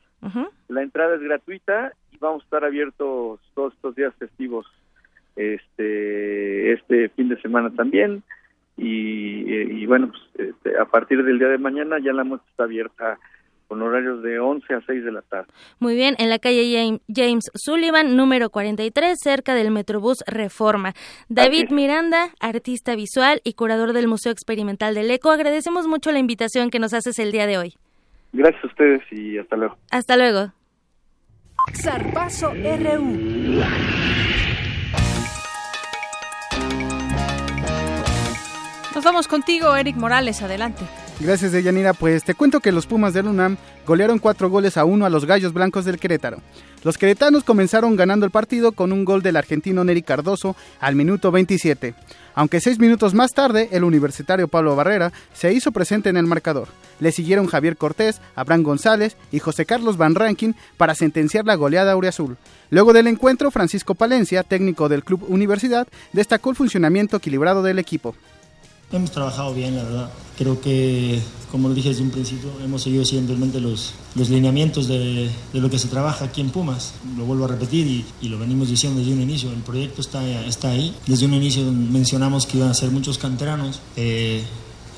La 0.67 0.83
entrada 0.83 1.15
es 1.15 1.21
gratuita 1.21 1.93
y 2.11 2.17
vamos 2.17 2.43
a 2.43 2.45
estar 2.45 2.63
abiertos 2.63 3.39
todos 3.53 3.73
estos 3.73 3.95
días 3.95 4.13
festivos 4.15 4.67
este 5.35 6.73
este 6.73 7.09
fin 7.09 7.29
de 7.29 7.41
semana 7.41 7.71
también 7.71 8.23
y, 8.77 9.85
bueno 9.85 10.11
pues, 10.11 10.49
este, 10.49 10.77
a 10.77 10.85
partir 10.85 11.23
del 11.23 11.39
día 11.39 11.49
de 11.49 11.57
mañana 11.57 11.97
ya 11.99 12.13
la 12.13 12.23
muestra 12.23 12.49
está 12.49 12.63
abierta 12.63 13.19
con 13.71 13.81
horarios 13.81 14.21
de 14.21 14.37
11 14.37 14.73
a 14.73 14.81
6 14.85 15.05
de 15.05 15.11
la 15.13 15.21
tarde. 15.21 15.47
Muy 15.79 15.95
bien, 15.95 16.15
en 16.17 16.29
la 16.29 16.39
calle 16.39 16.99
James 17.07 17.49
Sullivan, 17.53 18.17
número 18.17 18.49
43, 18.49 19.17
cerca 19.17 19.55
del 19.55 19.71
Metrobús 19.71 20.25
Reforma. 20.27 20.91
David 21.29 21.69
Miranda, 21.69 22.31
artista 22.41 22.97
visual 22.97 23.39
y 23.45 23.53
curador 23.53 23.93
del 23.93 24.09
Museo 24.09 24.33
Experimental 24.33 24.93
del 24.93 25.09
ECO, 25.09 25.31
agradecemos 25.31 25.87
mucho 25.87 26.11
la 26.11 26.19
invitación 26.19 26.69
que 26.69 26.79
nos 26.79 26.93
haces 26.93 27.17
el 27.17 27.31
día 27.31 27.47
de 27.47 27.59
hoy. 27.59 27.75
Gracias 28.33 28.63
a 28.63 28.67
ustedes 28.67 29.01
y 29.11 29.37
hasta 29.37 29.55
luego. 29.55 29.77
Hasta 29.91 30.17
luego. 30.17 30.53
RU. 32.53 33.61
Nos 38.93 39.05
vamos 39.05 39.27
contigo, 39.27 39.75
Eric 39.75 39.95
Morales, 39.95 40.41
adelante. 40.41 40.83
Gracias, 41.19 41.51
Deyanira. 41.51 41.93
Pues 41.93 42.23
te 42.23 42.33
cuento 42.33 42.59
que 42.61 42.71
los 42.71 42.87
Pumas 42.87 43.13
del 43.13 43.27
UNAM 43.27 43.57
golearon 43.85 44.17
cuatro 44.17 44.49
goles 44.49 44.75
a 44.75 44.85
uno 44.85 45.05
a 45.05 45.09
los 45.09 45.25
Gallos 45.25 45.53
Blancos 45.53 45.85
del 45.85 45.99
Querétaro. 45.99 46.37
Los 46.83 46.97
queretanos 46.97 47.43
comenzaron 47.43 47.95
ganando 47.95 48.25
el 48.25 48.31
partido 48.31 48.71
con 48.71 48.91
un 48.91 49.05
gol 49.05 49.21
del 49.21 49.37
argentino 49.37 49.83
Neri 49.83 50.01
Cardoso 50.01 50.55
al 50.79 50.95
minuto 50.95 51.31
27. 51.31 51.93
Aunque 52.35 52.61
seis 52.61 52.79
minutos 52.79 53.13
más 53.13 53.31
tarde, 53.33 53.69
el 53.71 53.83
universitario 53.83 54.47
Pablo 54.47 54.75
Barrera 54.75 55.11
se 55.33 55.53
hizo 55.53 55.71
presente 55.71 56.09
en 56.09 56.17
el 56.17 56.25
marcador. 56.25 56.69
Le 56.99 57.11
siguieron 57.11 57.47
Javier 57.47 57.77
Cortés, 57.77 58.21
Abraham 58.35 58.63
González 58.63 59.17
y 59.31 59.39
José 59.39 59.65
Carlos 59.65 59.97
Van 59.97 60.15
Rankin 60.15 60.55
para 60.77 60.95
sentenciar 60.95 61.45
la 61.45 61.55
goleada 61.55 61.91
Auriazul. 61.93 62.37
Luego 62.69 62.93
del 62.93 63.07
encuentro, 63.07 63.51
Francisco 63.51 63.95
Palencia, 63.95 64.43
técnico 64.43 64.87
del 64.87 65.03
Club 65.03 65.25
Universidad, 65.27 65.87
destacó 66.13 66.51
el 66.51 66.55
funcionamiento 66.55 67.17
equilibrado 67.17 67.63
del 67.63 67.79
equipo. 67.79 68.15
Hemos 68.91 69.11
trabajado 69.11 69.53
bien, 69.53 69.75
la 69.75 69.83
verdad. 69.83 70.11
Creo 70.37 70.59
que, 70.59 71.21
como 71.49 71.69
lo 71.69 71.73
dije 71.73 71.89
desde 71.89 72.03
un 72.03 72.09
principio, 72.09 72.49
hemos 72.63 72.81
seguido 72.81 73.05
simplemente 73.05 73.61
los, 73.61 73.93
los 74.15 74.29
lineamientos 74.29 74.87
de, 74.87 75.29
de, 75.53 75.59
lo 75.61 75.69
que 75.69 75.79
se 75.79 75.87
trabaja 75.87 76.25
aquí 76.25 76.41
en 76.41 76.49
Pumas. 76.49 76.93
Lo 77.17 77.25
vuelvo 77.25 77.45
a 77.45 77.47
repetir 77.47 77.87
y, 77.87 78.05
y, 78.21 78.27
lo 78.27 78.37
venimos 78.37 78.69
diciendo 78.69 78.99
desde 78.99 79.13
un 79.13 79.21
inicio. 79.21 79.49
El 79.51 79.61
proyecto 79.61 80.01
está, 80.01 80.27
está 80.45 80.71
ahí. 80.71 80.93
Desde 81.07 81.25
un 81.25 81.33
inicio 81.33 81.63
mencionamos 81.71 82.45
que 82.45 82.57
iban 82.57 82.69
a 82.69 82.73
ser 82.73 82.91
muchos 82.91 83.17
canteranos, 83.17 83.79
eh, 83.95 84.43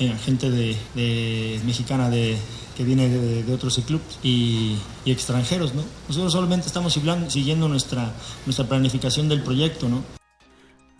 eh, 0.00 0.14
gente 0.24 0.50
de, 0.50 0.76
de 0.96 1.60
mexicana 1.64 2.10
de, 2.10 2.36
que 2.76 2.82
viene 2.82 3.08
de, 3.08 3.54
otros 3.54 3.78
clubes 3.86 4.18
y, 4.24 4.76
y, 5.04 5.12
extranjeros, 5.12 5.74
¿no? 5.74 5.82
Nosotros 6.08 6.32
solamente 6.32 6.66
estamos 6.66 6.98
siguiendo 7.28 7.68
nuestra, 7.68 8.12
nuestra 8.44 8.66
planificación 8.66 9.28
del 9.28 9.42
proyecto, 9.42 9.88
¿no? 9.88 10.02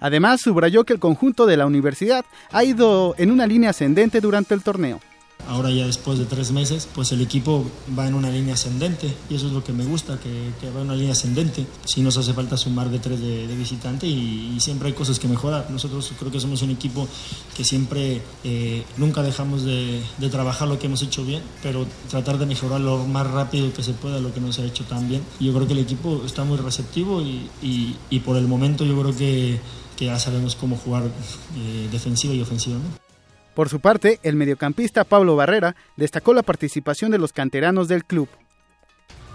Además, 0.00 0.40
subrayó 0.40 0.84
que 0.84 0.92
el 0.92 0.98
conjunto 0.98 1.46
de 1.46 1.56
la 1.56 1.66
universidad 1.66 2.24
ha 2.52 2.64
ido 2.64 3.14
en 3.18 3.30
una 3.30 3.46
línea 3.46 3.70
ascendente 3.70 4.20
durante 4.20 4.54
el 4.54 4.62
torneo. 4.62 5.00
Ahora 5.46 5.70
ya 5.70 5.84
después 5.84 6.18
de 6.18 6.24
tres 6.24 6.52
meses, 6.52 6.88
pues 6.94 7.12
el 7.12 7.20
equipo 7.20 7.66
va 7.98 8.08
en 8.08 8.14
una 8.14 8.30
línea 8.30 8.54
ascendente 8.54 9.14
y 9.28 9.34
eso 9.34 9.48
es 9.48 9.52
lo 9.52 9.62
que 9.62 9.74
me 9.74 9.84
gusta, 9.84 10.18
que, 10.18 10.70
va 10.70 10.80
en 10.80 10.86
una 10.86 10.96
línea 10.96 11.12
ascendente. 11.12 11.66
Si 11.84 12.00
nos 12.00 12.16
hace 12.16 12.32
falta 12.32 12.56
sumar 12.56 12.88
de 12.88 12.98
tres 12.98 13.20
de, 13.20 13.46
visitante 13.54 14.06
y, 14.06 14.58
siempre 14.58 14.88
hay 14.88 14.94
cosas 14.94 15.18
que 15.18 15.28
mejorar. 15.28 15.70
Nosotros 15.70 16.10
creo 16.18 16.32
que 16.32 16.40
somos 16.40 16.62
un 16.62 16.70
equipo 16.70 17.06
que 17.54 17.62
siempre, 17.62 18.22
eh, 18.42 18.84
nunca 18.96 19.22
dejamos 19.22 19.64
de, 19.64 20.02
trabajar 20.30 20.66
lo 20.66 20.78
que 20.78 20.86
hemos 20.86 21.02
hecho 21.02 21.24
bien, 21.24 21.42
pero 21.62 21.86
tratar 22.08 22.38
de 22.38 22.46
mejorar 22.46 22.80
lo 22.80 23.04
más 23.04 23.30
rápido 23.30 23.72
que 23.74 23.82
se 23.82 23.92
pueda 23.92 24.20
lo 24.20 24.32
que 24.32 24.40
no 24.40 24.50
se 24.52 24.62
ha 24.62 24.64
hecho 24.64 24.84
tan 24.84 25.08
bien. 25.08 25.22
Y 25.38 25.46
yo 25.46 25.52
creo 25.52 25.66
que 25.66 25.74
el 25.74 25.80
equipo 25.80 26.22
está 26.24 26.44
muy 26.44 26.56
receptivo 26.56 27.20
y, 27.20 27.50
y 28.08 28.20
por 28.20 28.38
el 28.38 28.48
momento 28.48 28.84
yo 28.86 28.98
creo 28.98 29.14
que 29.14 29.60
que 29.96 30.06
ya 30.06 30.18
sabemos 30.18 30.56
cómo 30.56 30.76
jugar 30.76 31.04
eh, 31.04 31.88
defensiva 31.90 32.34
y 32.34 32.40
ofensivamente. 32.40 32.98
Por 33.54 33.68
su 33.68 33.80
parte, 33.80 34.18
el 34.22 34.34
mediocampista 34.34 35.04
Pablo 35.04 35.36
Barrera 35.36 35.76
destacó 35.96 36.34
la 36.34 36.42
participación 36.42 37.12
de 37.12 37.18
los 37.18 37.32
canteranos 37.32 37.86
del 37.86 38.04
club. 38.04 38.28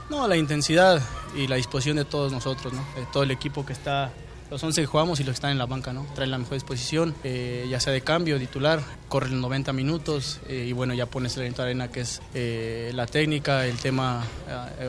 No, 0.10 0.28
la 0.28 0.36
intensidad 0.36 1.02
y 1.36 1.48
la 1.48 1.56
disposición 1.56 1.98
de 1.98 2.06
todos 2.06 2.32
nosotros, 2.32 2.74
¿no? 2.74 2.84
de 2.96 3.06
todo 3.14 3.24
el 3.24 3.32
equipo 3.32 3.66
que 3.66 3.74
está 3.74 4.12
los 4.50 4.64
11 4.64 4.82
que 4.82 4.88
jugamos 4.88 5.20
y 5.20 5.24
los 5.24 5.34
que 5.34 5.36
están 5.36 5.52
en 5.52 5.58
la 5.58 5.66
banca, 5.66 5.94
¿no? 5.94 6.06
Traen 6.16 6.32
la 6.32 6.38
mejor 6.38 6.54
disposición, 6.54 7.16
eh, 7.24 7.68
ya 7.70 7.80
sea 7.80 7.94
de 7.94 8.02
cambio, 8.02 8.40
titular, 8.40 8.82
corren 9.08 9.34
los 9.34 9.42
90 9.42 9.74
minutos 9.74 10.40
eh, 10.48 10.66
y 10.68 10.74
bueno, 10.74 10.94
ya 10.94 11.06
pones 11.06 11.38
el 11.38 11.54
de 11.54 11.62
arena 11.62 11.90
que 11.90 12.02
es 12.02 12.22
eh, 12.34 12.92
la 12.94 13.06
técnica, 13.06 13.66
el 13.66 13.78
tema 13.78 14.24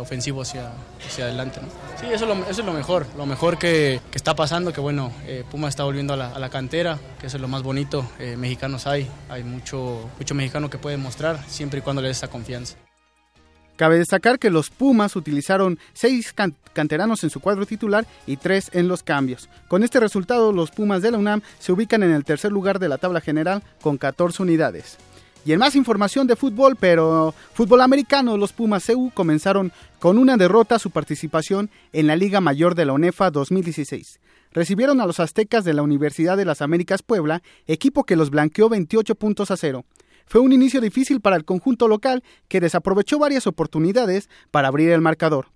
ofensivo 0.01 0.43
hacia, 0.43 0.73
hacia 1.07 1.25
adelante, 1.25 1.61
¿no? 1.61 1.69
Sí, 1.99 2.07
eso 2.07 2.25
es, 2.49 2.59
lo, 2.65 2.73
mejor, 2.73 3.07
lo 3.17 3.27
mejor 3.27 3.59
que, 3.59 4.01
que 4.11 4.17
está 4.17 4.35
pasando, 4.35 4.73
que 4.73 4.81
bueno, 4.81 5.13
Puma 5.51 5.69
está 5.69 5.85
volviendo 5.85 6.15
a 6.15 6.17
la, 6.17 6.33
a 6.33 6.39
la, 6.39 6.49
cantera, 6.49 6.99
que 7.21 7.27
eso 7.27 7.37
es 7.37 7.41
lo 7.41 7.49
más 7.49 7.63
bonito, 7.63 8.07
mexicanos 8.37 8.87
hay, 8.87 9.09
hay 9.29 9.45
mucho, 9.45 10.09
mucho 10.19 10.35
mexicano 10.35 10.71
que 10.71 10.79
puede 10.79 10.97
mostrar 10.97 11.45
siempre 11.49 11.81
y 11.81 11.83
cuando 11.83 12.03
le 12.03 12.09
des 12.09 12.19
esa 12.19 12.29
confianza. 12.29 12.77
Cabe 13.81 13.97
destacar 13.97 14.39
que 14.39 14.51
los 14.51 14.68
Pumas 14.68 15.16
utilizaron 15.16 15.78
seis 15.95 16.35
canteranos 16.74 17.24
en 17.24 17.31
su 17.31 17.41
cuadro 17.41 17.64
titular 17.64 18.07
y 18.26 18.37
tres 18.37 18.68
en 18.74 18.89
los 18.89 19.03
cambios. 19.03 19.49
Con 19.68 19.83
este 19.83 19.99
resultado, 19.99 20.53
los 20.53 20.70
Pumas 20.70 21.01
de 21.01 21.11
la 21.11 21.16
UNAM 21.16 21.41
se 21.59 21.72
ubican 21.72 22.03
en 22.03 22.11
el 22.11 22.26
tercer 22.26 22.53
lugar 22.53 22.78
de 22.78 22.91
la 22.91 22.99
tabla 22.99 23.22
general 23.22 23.62
con 23.81 23.97
14 23.97 24.43
unidades. 24.43 24.99
Y 25.47 25.55
en 25.55 25.61
más 25.61 25.76
información 25.76 26.26
de 26.26 26.37
fútbol, 26.37 26.76
pero 26.78 27.35
fútbol 27.55 27.81
americano, 27.81 28.37
los 28.37 28.53
Pumas 28.53 28.85
CU 28.85 29.12
comenzaron 29.14 29.72
con 29.99 30.18
una 30.18 30.37
derrota 30.37 30.78
su 30.78 30.91
participación 30.91 31.70
en 31.95 32.07
la 32.07 32.16
Liga 32.16 32.43
Mayor 32.43 32.74
de 32.74 32.85
la 32.85 32.93
UNEFA 32.93 33.31
2016. 33.31 34.20
Recibieron 34.53 35.01
a 35.01 35.07
los 35.07 35.20
Aztecas 35.20 35.64
de 35.64 35.72
la 35.72 35.81
Universidad 35.81 36.37
de 36.37 36.45
las 36.45 36.61
Américas 36.61 37.01
Puebla, 37.01 37.41
equipo 37.66 38.05
que 38.05 38.16
los 38.16 38.28
blanqueó 38.28 38.68
28 38.68 39.14
puntos 39.14 39.51
a 39.51 39.57
cero. 39.57 39.87
Fue 40.31 40.41
un 40.41 40.53
inicio 40.53 40.81
difícil 40.81 41.20
para 41.20 41.35
el 41.35 41.45
conjunto 41.45 41.89
local 41.89 42.22
que 42.47 42.61
desaprovechó 42.61 43.18
varias 43.18 43.49
oportunidades 43.49 44.28
para 44.53 44.68
abrir 44.68 44.91
el 44.91 45.01
marcador. 45.01 45.49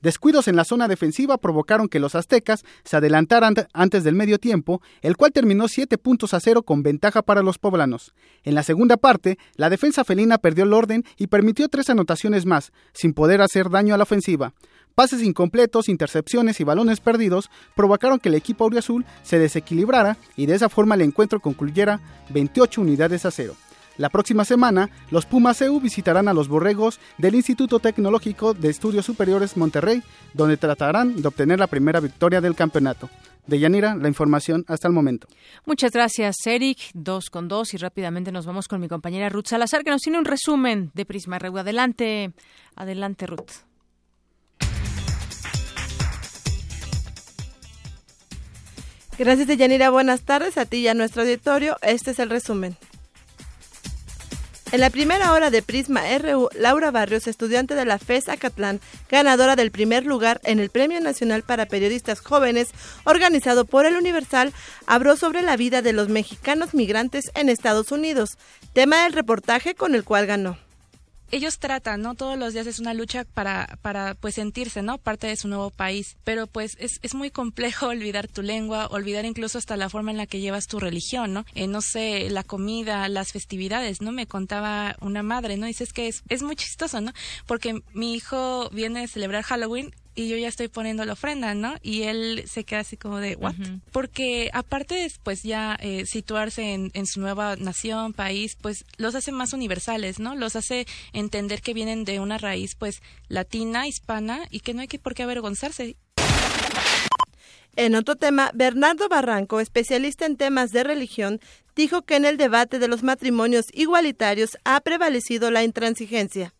Descuidos 0.00 0.48
en 0.48 0.56
la 0.56 0.64
zona 0.64 0.88
defensiva 0.88 1.36
provocaron 1.36 1.86
que 1.86 2.00
los 2.00 2.14
aztecas 2.14 2.64
se 2.82 2.96
adelantaran 2.96 3.54
antes 3.74 4.04
del 4.04 4.14
medio 4.14 4.38
tiempo, 4.38 4.80
el 5.02 5.18
cual 5.18 5.32
terminó 5.32 5.68
7 5.68 5.98
puntos 5.98 6.32
a 6.32 6.40
cero 6.40 6.62
con 6.62 6.82
ventaja 6.82 7.20
para 7.20 7.42
los 7.42 7.58
poblanos. 7.58 8.14
En 8.42 8.54
la 8.54 8.62
segunda 8.62 8.96
parte, 8.96 9.36
la 9.56 9.68
defensa 9.68 10.02
felina 10.02 10.38
perdió 10.38 10.64
el 10.64 10.72
orden 10.72 11.04
y 11.18 11.26
permitió 11.26 11.68
tres 11.68 11.90
anotaciones 11.90 12.46
más, 12.46 12.72
sin 12.94 13.12
poder 13.12 13.42
hacer 13.42 13.68
daño 13.68 13.94
a 13.94 13.98
la 13.98 14.04
ofensiva. 14.04 14.54
Pases 14.94 15.22
incompletos, 15.22 15.90
intercepciones 15.90 16.58
y 16.58 16.64
balones 16.64 17.00
perdidos 17.00 17.50
provocaron 17.76 18.18
que 18.18 18.30
el 18.30 18.34
equipo 18.36 18.64
auriazul 18.64 19.04
se 19.22 19.38
desequilibrara 19.38 20.16
y 20.36 20.46
de 20.46 20.54
esa 20.54 20.70
forma 20.70 20.94
el 20.94 21.02
encuentro 21.02 21.38
concluyera 21.38 22.00
28 22.30 22.80
unidades 22.80 23.26
a 23.26 23.30
cero. 23.30 23.56
La 23.98 24.08
próxima 24.08 24.44
semana, 24.44 24.88
los 25.10 25.26
Pumas 25.26 25.60
EU 25.60 25.80
visitarán 25.80 26.28
a 26.28 26.32
los 26.32 26.48
borregos 26.48 26.98
del 27.18 27.34
Instituto 27.34 27.78
Tecnológico 27.78 28.54
de 28.54 28.70
Estudios 28.70 29.04
Superiores 29.04 29.56
Monterrey, 29.56 30.02
donde 30.32 30.56
tratarán 30.56 31.20
de 31.20 31.28
obtener 31.28 31.58
la 31.58 31.66
primera 31.66 32.00
victoria 32.00 32.40
del 32.40 32.54
campeonato. 32.54 33.10
De 33.46 33.58
Yanira, 33.58 33.96
la 33.96 34.06
información 34.06 34.64
hasta 34.68 34.86
el 34.86 34.94
momento. 34.94 35.26
Muchas 35.66 35.90
gracias, 35.90 36.36
Eric. 36.46 36.78
Dos 36.94 37.28
con 37.28 37.48
dos 37.48 37.74
y 37.74 37.76
rápidamente 37.76 38.30
nos 38.30 38.46
vamos 38.46 38.68
con 38.68 38.80
mi 38.80 38.86
compañera 38.88 39.28
Ruth 39.28 39.48
Salazar, 39.48 39.82
que 39.82 39.90
nos 39.90 40.00
tiene 40.00 40.18
un 40.18 40.24
resumen 40.24 40.92
de 40.94 41.04
Prisma 41.04 41.40
RU. 41.40 41.58
Adelante, 41.58 42.32
adelante, 42.76 43.26
Ruth. 43.26 43.50
Gracias, 49.18 49.48
Deyanira. 49.48 49.90
Buenas 49.90 50.22
tardes 50.22 50.56
a 50.56 50.64
ti 50.64 50.78
y 50.78 50.88
a 50.88 50.94
nuestro 50.94 51.22
auditorio. 51.22 51.76
Este 51.82 52.12
es 52.12 52.18
el 52.20 52.30
resumen. 52.30 52.76
En 54.72 54.80
la 54.80 54.88
primera 54.88 55.34
hora 55.34 55.50
de 55.50 55.60
Prisma 55.60 56.00
RU, 56.16 56.48
Laura 56.58 56.90
Barrios, 56.90 57.26
estudiante 57.26 57.74
de 57.74 57.84
la 57.84 57.98
FES 57.98 58.30
Acatlán, 58.30 58.80
ganadora 59.10 59.54
del 59.54 59.70
primer 59.70 60.06
lugar 60.06 60.40
en 60.44 60.60
el 60.60 60.70
Premio 60.70 60.98
Nacional 60.98 61.42
para 61.42 61.66
Periodistas 61.66 62.20
Jóvenes, 62.20 62.70
organizado 63.04 63.66
por 63.66 63.84
el 63.84 63.96
Universal, 63.96 64.54
habló 64.86 65.18
sobre 65.18 65.42
la 65.42 65.58
vida 65.58 65.82
de 65.82 65.92
los 65.92 66.08
mexicanos 66.08 66.72
migrantes 66.72 67.30
en 67.34 67.50
Estados 67.50 67.92
Unidos, 67.92 68.38
tema 68.72 69.02
del 69.02 69.12
reportaje 69.12 69.74
con 69.74 69.94
el 69.94 70.04
cual 70.04 70.24
ganó 70.24 70.56
ellos 71.32 71.58
tratan, 71.58 72.02
¿no? 72.02 72.14
Todos 72.14 72.38
los 72.38 72.52
días 72.52 72.66
es 72.66 72.78
una 72.78 72.94
lucha 72.94 73.24
para, 73.24 73.78
para 73.82 74.14
pues 74.14 74.34
sentirse, 74.34 74.82
¿no? 74.82 74.98
Parte 74.98 75.26
de 75.26 75.36
su 75.36 75.48
nuevo 75.48 75.70
país. 75.70 76.16
Pero 76.24 76.46
pues 76.46 76.76
es, 76.78 77.00
es 77.02 77.14
muy 77.14 77.30
complejo 77.30 77.86
olvidar 77.88 78.28
tu 78.28 78.42
lengua, 78.42 78.86
olvidar 78.88 79.24
incluso 79.24 79.58
hasta 79.58 79.76
la 79.76 79.88
forma 79.88 80.10
en 80.10 80.18
la 80.18 80.26
que 80.26 80.40
llevas 80.40 80.68
tu 80.68 80.78
religión, 80.78 81.32
¿no? 81.32 81.44
Eh, 81.54 81.66
no 81.66 81.80
sé, 81.80 82.28
la 82.30 82.44
comida, 82.44 83.08
las 83.08 83.32
festividades, 83.32 84.02
¿no? 84.02 84.12
Me 84.12 84.26
contaba 84.26 84.96
una 85.00 85.22
madre, 85.22 85.56
¿no? 85.56 85.66
Dices 85.66 85.92
que 85.92 86.08
es, 86.08 86.22
es 86.28 86.42
muy 86.42 86.54
chistoso, 86.54 87.00
¿no? 87.00 87.12
Porque 87.46 87.82
mi 87.94 88.14
hijo 88.14 88.68
viene 88.70 89.04
a 89.04 89.08
celebrar 89.08 89.42
Halloween 89.42 89.92
y 90.14 90.28
yo 90.28 90.36
ya 90.36 90.48
estoy 90.48 90.68
poniendo 90.68 91.04
la 91.04 91.14
ofrenda, 91.14 91.54
¿no? 91.54 91.74
Y 91.82 92.02
él 92.02 92.44
se 92.46 92.64
queda 92.64 92.80
así 92.80 92.96
como 92.96 93.18
de, 93.18 93.36
¿what? 93.36 93.54
Porque 93.92 94.50
aparte 94.52 94.94
de 94.94 95.12
pues 95.22 95.42
ya 95.42 95.76
eh, 95.80 96.06
situarse 96.06 96.74
en, 96.74 96.90
en, 96.94 97.06
su 97.06 97.20
nueva 97.20 97.56
nación, 97.56 98.12
país, 98.12 98.56
pues 98.60 98.84
los 98.98 99.14
hace 99.14 99.32
más 99.32 99.52
universales, 99.52 100.20
¿no? 100.20 100.34
Los 100.34 100.56
hace 100.56 100.86
entender 101.12 101.62
que 101.62 101.74
vienen 101.74 102.04
de 102.04 102.20
una 102.20 102.38
raíz 102.38 102.74
pues 102.74 103.02
latina, 103.28 103.86
hispana 103.86 104.40
y 104.50 104.60
que 104.60 104.74
no 104.74 104.82
hay 104.82 104.88
que 104.88 104.98
por 104.98 105.14
qué 105.14 105.22
avergonzarse. 105.22 105.96
En 107.74 107.94
otro 107.94 108.16
tema, 108.16 108.50
Bernardo 108.52 109.08
Barranco, 109.08 109.60
especialista 109.60 110.26
en 110.26 110.36
temas 110.36 110.72
de 110.72 110.84
religión, 110.84 111.40
dijo 111.74 112.02
que 112.02 112.16
en 112.16 112.26
el 112.26 112.36
debate 112.36 112.78
de 112.78 112.88
los 112.88 113.02
matrimonios 113.02 113.66
igualitarios 113.72 114.58
ha 114.64 114.78
prevalecido 114.80 115.50
la 115.50 115.64
intransigencia 115.64 116.52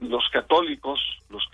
los 0.00 0.28
católicos, 0.32 1.00
los 1.28 1.46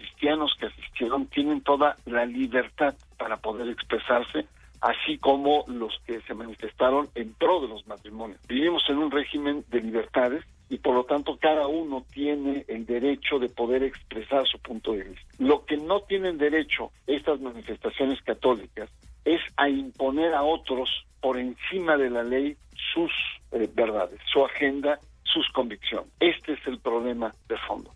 que 0.59 0.67
asistieron, 0.67 1.27
tienen 1.27 1.61
toda 1.61 1.97
la 2.07 2.25
libertad 2.25 2.95
para 3.19 3.37
poder 3.37 3.69
expresarse, 3.69 4.47
así 4.81 5.19
como 5.19 5.65
los 5.69 6.01
que 6.07 6.21
se 6.23 6.35
manifestaron 6.35 7.09
en 7.15 7.35
pro 7.35 7.61
de 7.61 7.69
los 7.69 7.87
matrimonios. 7.87 8.41
Vivimos 8.49 8.83
en 8.89 8.99
un 8.99 9.11
régimen 9.11 9.65
de 9.69 9.83
libertades 9.83 10.45
y 10.71 10.79
por 10.79 10.95
lo 10.95 11.05
tanto 11.05 11.37
cada 11.37 11.67
uno 11.67 12.07
tiene 12.11 12.65
el 12.69 12.87
derecho 12.87 13.39
de 13.39 13.51
poder 13.51 13.83
expresar 13.83 14.47
su 14.47 14.59
punto 14.59 14.93
de 14.93 15.05
vista. 15.05 15.27
Lo 15.39 15.67
que 15.67 15.77
no 15.77 16.01
tienen 16.01 16.39
derecho 16.39 16.91
estas 17.07 17.41
manifestaciones 17.41 18.21
católicas 18.23 18.89
es 19.27 19.41
a 19.57 19.69
imponer 19.69 20.33
a 20.35 20.43
otros 20.43 20.89
por 21.21 21.39
encima 21.39 21.99
de 21.99 22.09
la 22.09 22.23
ley 22.23 22.57
sus 22.95 23.13
eh, 23.53 23.69
verdades, 23.75 24.21
su 24.33 24.45
agenda, 24.45 24.99
sus 25.23 25.47
convicciones. 25.51 26.09
Este 26.19 26.55
es 26.55 26.67
el 26.67 26.79
problema 26.79 27.31
de 27.47 27.59
fondo. 27.59 27.91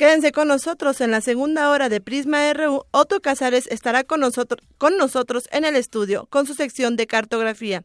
Quédense 0.00 0.32
con 0.32 0.48
nosotros 0.48 1.02
en 1.02 1.10
la 1.10 1.20
segunda 1.20 1.68
hora 1.68 1.90
de 1.90 2.00
Prisma 2.00 2.50
RU. 2.54 2.86
Otto 2.90 3.20
Casares 3.20 3.66
estará 3.66 4.02
con 4.02 4.20
nosotros, 4.20 4.66
con 4.78 4.96
nosotros 4.96 5.46
en 5.52 5.66
el 5.66 5.76
estudio 5.76 6.26
con 6.30 6.46
su 6.46 6.54
sección 6.54 6.96
de 6.96 7.06
cartografía. 7.06 7.84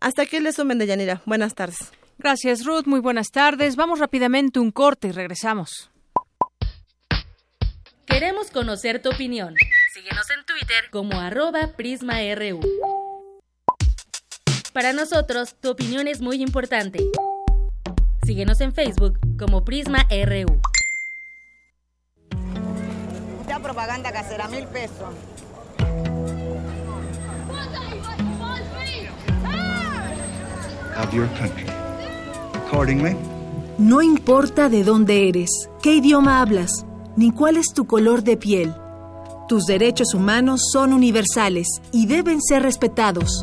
Hasta 0.00 0.22
aquí 0.22 0.34
el 0.34 0.44
resumen 0.44 0.78
de 0.78 0.88
Yanira. 0.88 1.22
Buenas 1.24 1.54
tardes. 1.54 1.92
Gracias, 2.18 2.64
Ruth. 2.64 2.86
Muy 2.86 2.98
buenas 2.98 3.30
tardes. 3.30 3.76
Vamos 3.76 4.00
rápidamente 4.00 4.58
un 4.58 4.72
corte 4.72 5.06
y 5.06 5.12
regresamos. 5.12 5.88
Queremos 8.04 8.50
conocer 8.50 9.00
tu 9.00 9.10
opinión. 9.10 9.54
Síguenos 9.94 10.28
en 10.36 10.44
Twitter 10.46 10.90
como 10.90 11.20
arroba 11.20 11.76
PrismaRU. 11.76 12.58
Para 14.72 14.92
nosotros, 14.92 15.54
tu 15.60 15.70
opinión 15.70 16.08
es 16.08 16.20
muy 16.20 16.42
importante. 16.42 16.98
Síguenos 18.26 18.60
en 18.60 18.72
Facebook 18.72 19.20
como 19.38 19.64
Prisma 19.64 20.04
RU. 20.10 20.60
Propaganda 23.62 24.10
casera, 24.10 24.48
mil 24.48 24.66
pesos. 24.66 25.14
Of 30.98 31.12
your 31.12 31.28
country. 31.38 31.66
Accordingly. 32.66 33.16
No 33.78 34.02
importa 34.02 34.68
de 34.68 34.82
dónde 34.82 35.28
eres, 35.28 35.68
qué 35.80 35.94
idioma 35.94 36.40
hablas, 36.40 36.84
ni 37.16 37.30
cuál 37.30 37.56
es 37.56 37.72
tu 37.74 37.86
color 37.86 38.24
de 38.24 38.36
piel. 38.36 38.74
Tus 39.48 39.66
derechos 39.66 40.14
humanos 40.14 40.62
son 40.72 40.92
universales 40.92 41.68
y 41.92 42.06
deben 42.06 42.42
ser 42.42 42.62
respetados. 42.62 43.42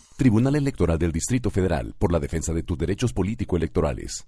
Tribunal 0.21 0.55
Electoral 0.55 0.99
del 0.99 1.11
Distrito 1.11 1.49
Federal 1.49 1.95
por 1.97 2.11
la 2.11 2.19
defensa 2.19 2.53
de 2.53 2.61
tus 2.61 2.77
derechos 2.77 3.11
político-electorales. 3.11 4.27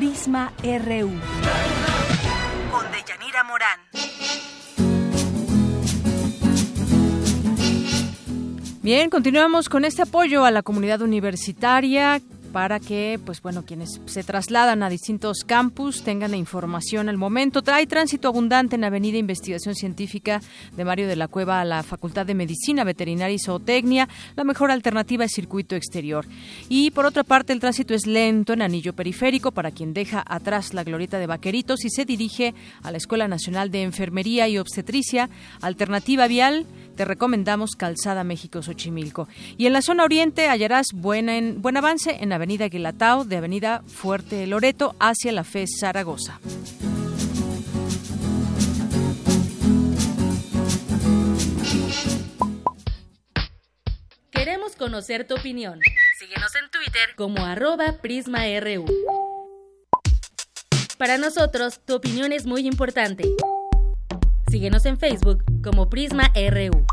Prisma 0.00 0.50
RU. 0.62 1.10
Con 2.70 2.84
Deyanira 2.90 3.44
Morán. 3.44 3.80
Bien, 8.80 9.10
continuamos 9.10 9.68
con 9.68 9.84
este 9.84 10.00
apoyo 10.00 10.46
a 10.46 10.50
la 10.50 10.62
comunidad 10.62 11.02
universitaria 11.02 12.22
para 12.52 12.80
que, 12.80 13.18
pues 13.24 13.40
bueno, 13.42 13.64
quienes 13.64 14.00
se 14.06 14.22
trasladan 14.22 14.82
a 14.82 14.90
distintos 14.90 15.44
campus 15.46 16.02
tengan 16.02 16.34
información 16.34 17.08
al 17.08 17.16
momento. 17.16 17.62
Trae 17.62 17.86
tránsito 17.86 18.28
abundante 18.28 18.76
en 18.76 18.84
Avenida 18.84 19.18
Investigación 19.18 19.74
Científica 19.74 20.40
de 20.76 20.84
Mario 20.84 21.08
de 21.08 21.16
la 21.16 21.28
Cueva 21.28 21.60
a 21.60 21.64
la 21.64 21.82
Facultad 21.82 22.26
de 22.26 22.34
Medicina 22.34 22.84
Veterinaria 22.84 23.34
y 23.34 23.38
Zootecnia. 23.38 24.08
La 24.36 24.44
mejor 24.44 24.70
alternativa 24.70 25.24
es 25.24 25.32
circuito 25.32 25.76
exterior. 25.76 26.26
Y 26.68 26.90
por 26.90 27.06
otra 27.06 27.24
parte, 27.24 27.52
el 27.52 27.60
tránsito 27.60 27.94
es 27.94 28.06
lento 28.06 28.52
en 28.52 28.62
Anillo 28.62 28.92
Periférico 28.94 29.52
para 29.52 29.70
quien 29.70 29.94
deja 29.94 30.24
atrás 30.26 30.74
la 30.74 30.84
glorieta 30.84 31.18
de 31.18 31.26
Vaqueritos 31.26 31.84
y 31.84 31.90
se 31.90 32.04
dirige 32.04 32.54
a 32.82 32.90
la 32.90 32.98
Escuela 32.98 33.28
Nacional 33.28 33.70
de 33.70 33.82
Enfermería 33.82 34.48
y 34.48 34.58
Obstetricia. 34.58 35.30
Alternativa 35.60 36.26
vial 36.26 36.66
te 37.00 37.06
recomendamos 37.06 37.76
Calzada 37.76 38.24
México 38.24 38.60
Xochimilco. 38.60 39.26
Y 39.56 39.64
en 39.64 39.72
la 39.72 39.80
zona 39.80 40.04
oriente 40.04 40.48
hallarás 40.48 40.88
en, 40.92 41.62
buen 41.62 41.76
avance 41.78 42.18
en 42.20 42.30
Avenida 42.30 42.68
Guilatao 42.68 43.24
de 43.24 43.38
Avenida 43.38 43.82
Fuerte 43.86 44.46
Loreto 44.46 44.94
hacia 45.00 45.32
la 45.32 45.42
FES 45.42 45.78
Zaragoza. 45.80 46.38
Queremos 54.30 54.76
conocer 54.76 55.26
tu 55.26 55.36
opinión. 55.36 55.80
Síguenos 56.18 56.54
en 56.54 56.70
Twitter 56.70 57.14
como 57.16 57.46
arroba 57.46 57.96
PrismaRU. 58.02 58.84
Para 60.98 61.16
nosotros, 61.16 61.80
tu 61.86 61.94
opinión 61.94 62.30
es 62.32 62.44
muy 62.44 62.66
importante. 62.66 63.24
Síguenos 64.50 64.84
en 64.84 64.98
Facebook 64.98 65.44
como 65.62 65.88
Prisma 65.88 66.32
RU. 66.34 66.84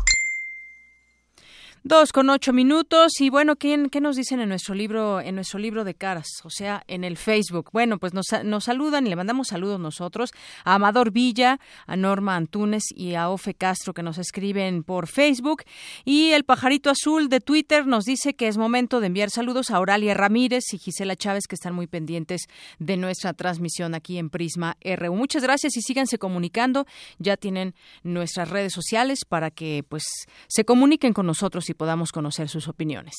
Dos 1.88 2.12
con 2.12 2.28
ocho 2.28 2.52
minutos 2.52 3.18
y 3.18 3.30
bueno, 3.30 3.56
¿quién, 3.56 3.88
¿qué 3.88 4.02
nos 4.02 4.14
dicen 4.14 4.40
en 4.40 4.50
nuestro 4.50 4.74
libro, 4.74 5.22
en 5.22 5.36
nuestro 5.36 5.58
libro 5.58 5.84
de 5.84 5.94
caras? 5.94 6.26
O 6.44 6.50
sea, 6.50 6.84
en 6.86 7.02
el 7.02 7.16
Facebook. 7.16 7.70
Bueno, 7.72 7.96
pues 7.96 8.12
nos, 8.12 8.26
nos 8.44 8.64
saludan 8.64 9.06
y 9.06 9.08
le 9.08 9.16
mandamos 9.16 9.48
saludos 9.48 9.80
nosotros 9.80 10.32
a 10.64 10.74
Amador 10.74 11.12
Villa, 11.12 11.58
a 11.86 11.96
Norma 11.96 12.36
Antunes 12.36 12.84
y 12.94 13.14
a 13.14 13.30
Ofe 13.30 13.54
Castro 13.54 13.94
que 13.94 14.02
nos 14.02 14.18
escriben 14.18 14.82
por 14.82 15.06
Facebook. 15.06 15.62
Y 16.04 16.32
el 16.32 16.44
pajarito 16.44 16.90
azul 16.90 17.30
de 17.30 17.40
Twitter 17.40 17.86
nos 17.86 18.04
dice 18.04 18.34
que 18.34 18.48
es 18.48 18.58
momento 18.58 19.00
de 19.00 19.06
enviar 19.06 19.30
saludos 19.30 19.70
a 19.70 19.80
Oralia 19.80 20.12
Ramírez 20.12 20.64
y 20.74 20.78
Gisela 20.78 21.16
Chávez 21.16 21.46
que 21.46 21.54
están 21.54 21.74
muy 21.74 21.86
pendientes 21.86 22.48
de 22.78 22.98
nuestra 22.98 23.32
transmisión 23.32 23.94
aquí 23.94 24.18
en 24.18 24.28
Prisma 24.28 24.76
RU. 24.84 25.14
Muchas 25.14 25.42
gracias 25.42 25.74
y 25.78 25.80
síganse 25.80 26.18
comunicando. 26.18 26.84
Ya 27.18 27.38
tienen 27.38 27.74
nuestras 28.02 28.50
redes 28.50 28.74
sociales 28.74 29.20
para 29.26 29.50
que 29.50 29.86
pues 29.88 30.04
se 30.48 30.66
comuniquen 30.66 31.14
con 31.14 31.24
nosotros 31.24 31.70
y 31.70 31.77
podamos 31.78 32.12
conocer 32.12 32.50
sus 32.50 32.68
opiniones. 32.68 33.14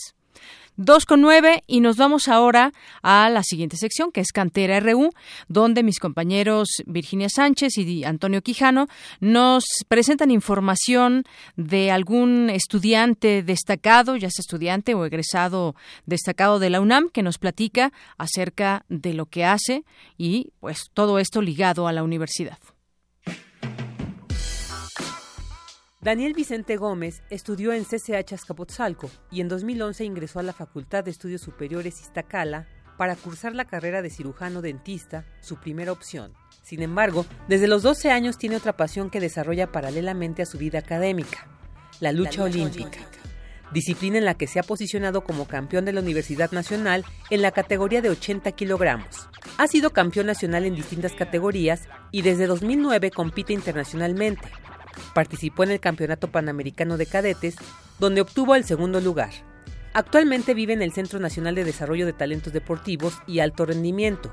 Dos 0.82 1.06
con 1.06 1.20
nueve 1.20 1.64
y 1.68 1.82
nos 1.82 1.98
vamos 1.98 2.30
ahora 2.30 2.72
a 3.02 3.30
la 3.30 3.44
siguiente 3.44 3.76
sección 3.76 4.14
que 4.14 4.22
es 4.22 4.32
Cantera 4.32 4.80
RU, 4.80 5.10
donde 5.50 5.84
mis 5.84 6.00
compañeros 6.00 6.70
Virginia 6.86 7.28
Sánchez 7.28 7.78
y 7.78 8.06
Antonio 8.06 8.42
Quijano 8.42 8.88
nos 9.20 9.66
presentan 9.90 10.32
información 10.32 11.26
de 11.58 11.92
algún 11.92 12.50
estudiante 12.50 13.44
destacado, 13.44 14.16
ya 14.16 14.30
sea 14.30 14.42
estudiante 14.42 14.94
o 14.94 15.06
egresado 15.06 15.76
destacado 16.06 16.60
de 16.60 16.70
la 16.70 16.80
UNAM, 16.80 17.10
que 17.10 17.24
nos 17.24 17.40
platica 17.40 17.92
acerca 18.18 18.86
de 18.88 19.14
lo 19.14 19.26
que 19.26 19.44
hace 19.44 19.84
y 20.18 20.54
pues 20.62 20.92
todo 20.94 21.20
esto 21.20 21.42
ligado 21.42 21.90
a 21.90 21.94
la 21.94 22.04
universidad. 22.04 22.58
Daniel 26.02 26.34
Vicente 26.34 26.78
Gómez 26.78 27.24
estudió 27.30 27.74
en 27.74 27.84
CCH 27.84 28.32
Azcapotzalco 28.34 29.10
y 29.30 29.42
en 29.42 29.50
2011 29.50 30.06
ingresó 30.06 30.40
a 30.40 30.44
la 30.44 30.54
Facultad 30.54 31.04
de 31.04 31.12
Estudios 31.12 31.42
Superiores 31.42 32.00
Iztacala 32.00 32.68
para 32.98 33.18
cursar 33.18 33.54
la 33.54 33.66
carrera 33.66 34.02
de 34.02 34.10
cirujano 34.10 34.62
dentista, 34.62 35.26
su 35.42 35.58
primera 35.58 35.92
opción. 35.92 36.32
Sin 36.64 36.82
embargo, 36.84 37.26
desde 37.50 37.68
los 37.68 37.84
12 37.84 38.12
años 38.12 38.38
tiene 38.38 38.56
otra 38.56 38.78
pasión 38.78 39.10
que 39.10 39.20
desarrolla 39.20 39.74
paralelamente 39.74 40.42
a 40.42 40.46
su 40.46 40.58
vida 40.58 40.80
académica, 40.80 41.50
la 42.00 42.14
lucha, 42.14 42.30
la 42.32 42.38
lucha 42.38 42.44
olímpica, 42.44 42.88
olímpica, 42.88 43.20
disciplina 43.74 44.20
en 44.20 44.26
la 44.26 44.36
que 44.36 44.48
se 44.48 44.60
ha 44.60 44.64
posicionado 44.64 45.26
como 45.26 45.50
campeón 45.50 45.84
de 45.84 45.92
la 45.92 46.00
Universidad 46.00 46.54
Nacional 46.54 47.04
en 47.30 47.42
la 47.42 47.52
categoría 47.52 48.02
de 48.02 48.10
80 48.10 48.54
kilogramos. 48.54 49.28
Ha 49.58 49.68
sido 49.68 49.90
campeón 49.90 50.28
nacional 50.28 50.64
en 50.64 50.76
distintas 50.76 51.12
categorías 51.12 51.90
y 52.12 52.22
desde 52.22 52.48
2009 52.48 53.12
compite 53.12 53.52
internacionalmente, 53.52 54.48
Participó 55.14 55.64
en 55.64 55.72
el 55.72 55.80
Campeonato 55.80 56.32
Panamericano 56.32 56.98
de 56.98 57.06
Cadetes, 57.06 57.56
donde 58.00 58.22
obtuvo 58.22 58.56
el 58.56 58.64
segundo 58.64 59.02
lugar. 59.02 59.32
Actualmente 59.94 60.54
vive 60.54 60.74
en 60.74 60.82
el 60.82 60.94
Centro 60.94 61.20
Nacional 61.20 61.56
de 61.56 61.64
Desarrollo 61.64 62.06
de 62.06 62.14
Talentos 62.14 62.54
Deportivos 62.54 63.16
y 63.26 63.40
Alto 63.40 63.66
Rendimiento, 63.66 64.32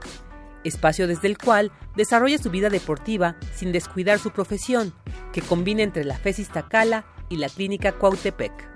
espacio 0.65 1.07
desde 1.07 1.29
el 1.29 1.39
cual 1.39 1.73
desarrolla 1.97 2.39
su 2.39 2.51
vida 2.51 2.69
deportiva 2.69 3.37
sin 3.55 3.73
descuidar 3.73 4.19
su 4.19 4.31
profesión, 4.31 4.93
que 5.33 5.43
combina 5.43 5.83
entre 5.83 6.05
la 6.05 6.19
FES 6.19 6.49
Tacala 6.49 7.07
y 7.29 7.37
la 7.37 7.49
Clínica 7.49 7.93
Cuautepec. 7.93 8.76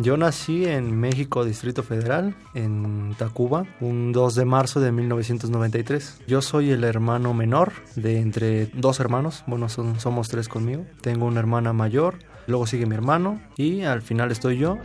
Yo 0.00 0.16
nací 0.16 0.64
en 0.64 0.96
México, 0.96 1.44
Distrito 1.44 1.82
Federal, 1.82 2.36
en 2.54 3.16
Tacuba, 3.18 3.66
un 3.80 4.12
2 4.12 4.34
de 4.36 4.44
marzo 4.44 4.78
de 4.78 4.92
1993. 4.92 6.20
Yo 6.28 6.40
soy 6.40 6.70
el 6.70 6.84
hermano 6.84 7.34
menor 7.34 7.72
de 7.96 8.20
entre 8.20 8.66
dos 8.66 9.00
hermanos, 9.00 9.42
bueno, 9.48 9.68
son, 9.68 9.98
somos 9.98 10.28
tres 10.28 10.48
conmigo. 10.48 10.86
Tengo 11.00 11.26
una 11.26 11.40
hermana 11.40 11.72
mayor, 11.72 12.20
luego 12.46 12.68
sigue 12.68 12.86
mi 12.86 12.94
hermano 12.94 13.40
y 13.56 13.82
al 13.82 14.00
final 14.00 14.30
estoy 14.30 14.58
yo. 14.58 14.78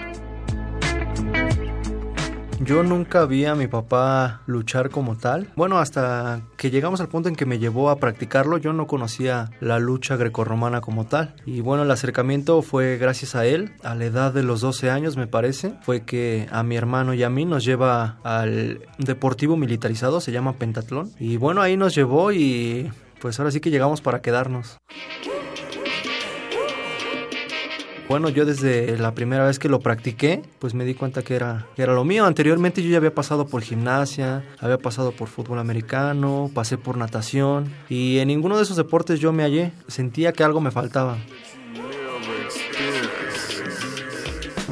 Yo 2.59 2.83
nunca 2.83 3.25
vi 3.25 3.45
a 3.45 3.55
mi 3.55 3.67
papá 3.67 4.41
luchar 4.45 4.89
como 4.89 5.17
tal. 5.17 5.49
Bueno, 5.55 5.79
hasta 5.79 6.41
que 6.55 6.71
llegamos 6.71 7.01
al 7.01 7.09
punto 7.09 7.29
en 7.29 7.35
que 7.35 7.45
me 7.45 7.59
llevó 7.59 7.89
a 7.89 7.97
practicarlo, 7.97 8.57
yo 8.57 8.73
no 8.73 8.87
conocía 8.87 9.51
la 9.59 9.79
lucha 9.79 10.15
grecorromana 10.15 10.79
como 10.81 11.05
tal. 11.05 11.35
Y 11.45 11.61
bueno, 11.61 11.83
el 11.83 11.91
acercamiento 11.91 12.61
fue 12.61 12.97
gracias 12.97 13.35
a 13.35 13.45
él, 13.45 13.73
a 13.83 13.95
la 13.95 14.05
edad 14.05 14.33
de 14.33 14.43
los 14.43 14.61
12 14.61 14.89
años 14.89 15.17
me 15.17 15.27
parece, 15.27 15.73
fue 15.81 16.05
que 16.05 16.47
a 16.51 16.63
mi 16.63 16.75
hermano 16.75 17.13
y 17.13 17.23
a 17.23 17.29
mí 17.29 17.45
nos 17.45 17.65
lleva 17.65 18.19
al 18.23 18.81
deportivo 18.97 19.57
militarizado, 19.57 20.21
se 20.21 20.31
llama 20.31 20.53
Pentatlón. 20.53 21.11
Y 21.19 21.37
bueno, 21.37 21.61
ahí 21.61 21.75
nos 21.75 21.95
llevó 21.95 22.31
y 22.31 22.91
pues 23.19 23.39
ahora 23.39 23.51
sí 23.51 23.59
que 23.59 23.71
llegamos 23.71 24.01
para 24.01 24.21
quedarnos. 24.21 24.77
Bueno, 28.09 28.29
yo 28.29 28.45
desde 28.45 28.97
la 28.97 29.15
primera 29.15 29.45
vez 29.45 29.59
que 29.59 29.69
lo 29.69 29.79
practiqué, 29.79 30.43
pues 30.59 30.73
me 30.73 30.83
di 30.83 30.93
cuenta 30.93 31.23
que 31.23 31.35
era, 31.35 31.67
era 31.77 31.93
lo 31.93 32.03
mío. 32.03 32.25
Anteriormente 32.25 32.83
yo 32.83 32.89
ya 32.89 32.97
había 32.97 33.15
pasado 33.15 33.47
por 33.47 33.61
gimnasia, 33.61 34.43
había 34.59 34.77
pasado 34.77 35.13
por 35.13 35.29
fútbol 35.29 35.57
americano, 35.57 36.51
pasé 36.53 36.77
por 36.77 36.97
natación 36.97 37.71
y 37.89 38.19
en 38.19 38.27
ninguno 38.27 38.57
de 38.57 38.63
esos 38.63 38.77
deportes 38.77 39.19
yo 39.19 39.31
me 39.31 39.43
hallé. 39.43 39.71
Sentía 39.87 40.33
que 40.33 40.43
algo 40.43 40.59
me 40.59 40.69
faltaba. 40.69 41.17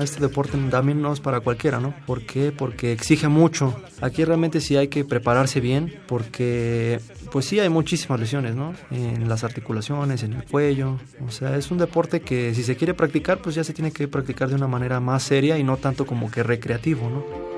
Este 0.03 0.19
deporte 0.19 0.57
también 0.69 1.01
no 1.01 1.13
es 1.13 1.19
para 1.19 1.39
cualquiera, 1.39 1.79
¿no? 1.79 1.93
¿Por 2.05 2.25
qué? 2.25 2.51
Porque 2.51 2.91
exige 2.91 3.27
mucho. 3.27 3.75
Aquí 4.01 4.23
realmente 4.23 4.61
sí 4.61 4.77
hay 4.77 4.87
que 4.87 5.05
prepararse 5.05 5.59
bien 5.59 5.93
porque 6.07 6.99
pues 7.31 7.45
sí 7.45 7.59
hay 7.59 7.69
muchísimas 7.69 8.19
lesiones, 8.19 8.55
¿no? 8.55 8.73
En 8.91 9.27
las 9.29 9.43
articulaciones, 9.43 10.23
en 10.23 10.33
el 10.33 10.43
cuello. 10.43 10.99
O 11.25 11.31
sea, 11.31 11.57
es 11.57 11.71
un 11.71 11.77
deporte 11.77 12.21
que 12.21 12.53
si 12.53 12.63
se 12.63 12.75
quiere 12.75 12.93
practicar, 12.93 13.39
pues 13.39 13.55
ya 13.55 13.63
se 13.63 13.73
tiene 13.73 13.91
que 13.91 14.07
practicar 14.07 14.49
de 14.49 14.55
una 14.55 14.67
manera 14.67 14.99
más 14.99 15.23
seria 15.23 15.57
y 15.57 15.63
no 15.63 15.77
tanto 15.77 16.05
como 16.05 16.29
que 16.29 16.43
recreativo, 16.43 17.09
¿no? 17.09 17.51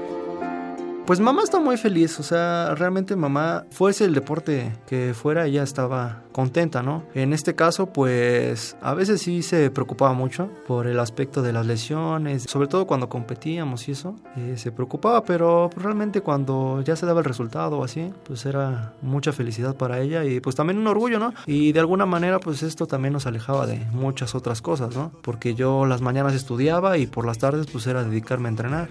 Pues 1.06 1.20
mamá 1.20 1.44
está 1.44 1.60
muy 1.60 1.76
feliz, 1.76 2.18
o 2.22 2.24
sea, 2.24 2.76
realmente 2.76 3.18
mamá, 3.18 3.66
fuese 3.72 4.06
el 4.06 4.14
deporte 4.14 4.72
que 4.88 5.14
fuera, 5.14 5.46
ella 5.46 5.62
estaba 5.62 6.24
contenta, 6.34 6.84
¿no? 6.84 7.04
En 7.14 7.32
este 7.32 7.56
caso, 7.56 7.88
pues 7.88 8.76
a 8.82 8.94
veces 8.94 9.22
sí 9.22 9.42
se 9.42 9.72
preocupaba 9.72 10.12
mucho 10.12 10.50
por 10.68 10.88
el 10.88 11.00
aspecto 11.00 11.42
de 11.42 11.54
las 11.54 11.66
lesiones, 11.66 12.44
sobre 12.44 12.68
todo 12.68 12.86
cuando 12.86 13.08
competíamos 13.08 13.88
y 13.88 13.94
eso, 13.94 14.16
eh, 14.36 14.56
se 14.58 14.74
preocupaba, 14.74 15.24
pero 15.24 15.70
realmente 15.78 16.20
cuando 16.20 16.82
ya 16.82 16.98
se 16.98 17.06
daba 17.06 17.20
el 17.20 17.26
resultado 17.26 17.80
o 17.80 17.84
así, 17.86 18.12
pues 18.26 18.46
era 18.46 18.94
mucha 19.02 19.32
felicidad 19.32 19.76
para 19.76 20.02
ella 20.02 20.26
y 20.26 20.42
pues 20.42 20.58
también 20.58 20.80
un 20.80 20.88
orgullo, 20.88 21.20
¿no? 21.20 21.34
Y 21.46 21.72
de 21.72 21.80
alguna 21.80 22.06
manera, 22.06 22.40
pues 22.40 22.64
esto 22.64 22.88
también 22.88 23.14
nos 23.14 23.26
alejaba 23.26 23.66
de 23.66 23.86
muchas 23.92 24.36
otras 24.36 24.62
cosas, 24.62 24.94
¿no? 24.96 25.14
Porque 25.22 25.56
yo 25.56 25.86
las 25.86 26.02
mañanas 26.02 26.34
estudiaba 26.34 26.98
y 26.98 27.08
por 27.08 27.26
las 27.26 27.38
tardes 27.38 27.68
pues 27.72 27.88
era 27.88 28.04
dedicarme 28.04 28.50
a 28.50 28.52
entrenar 28.52 28.90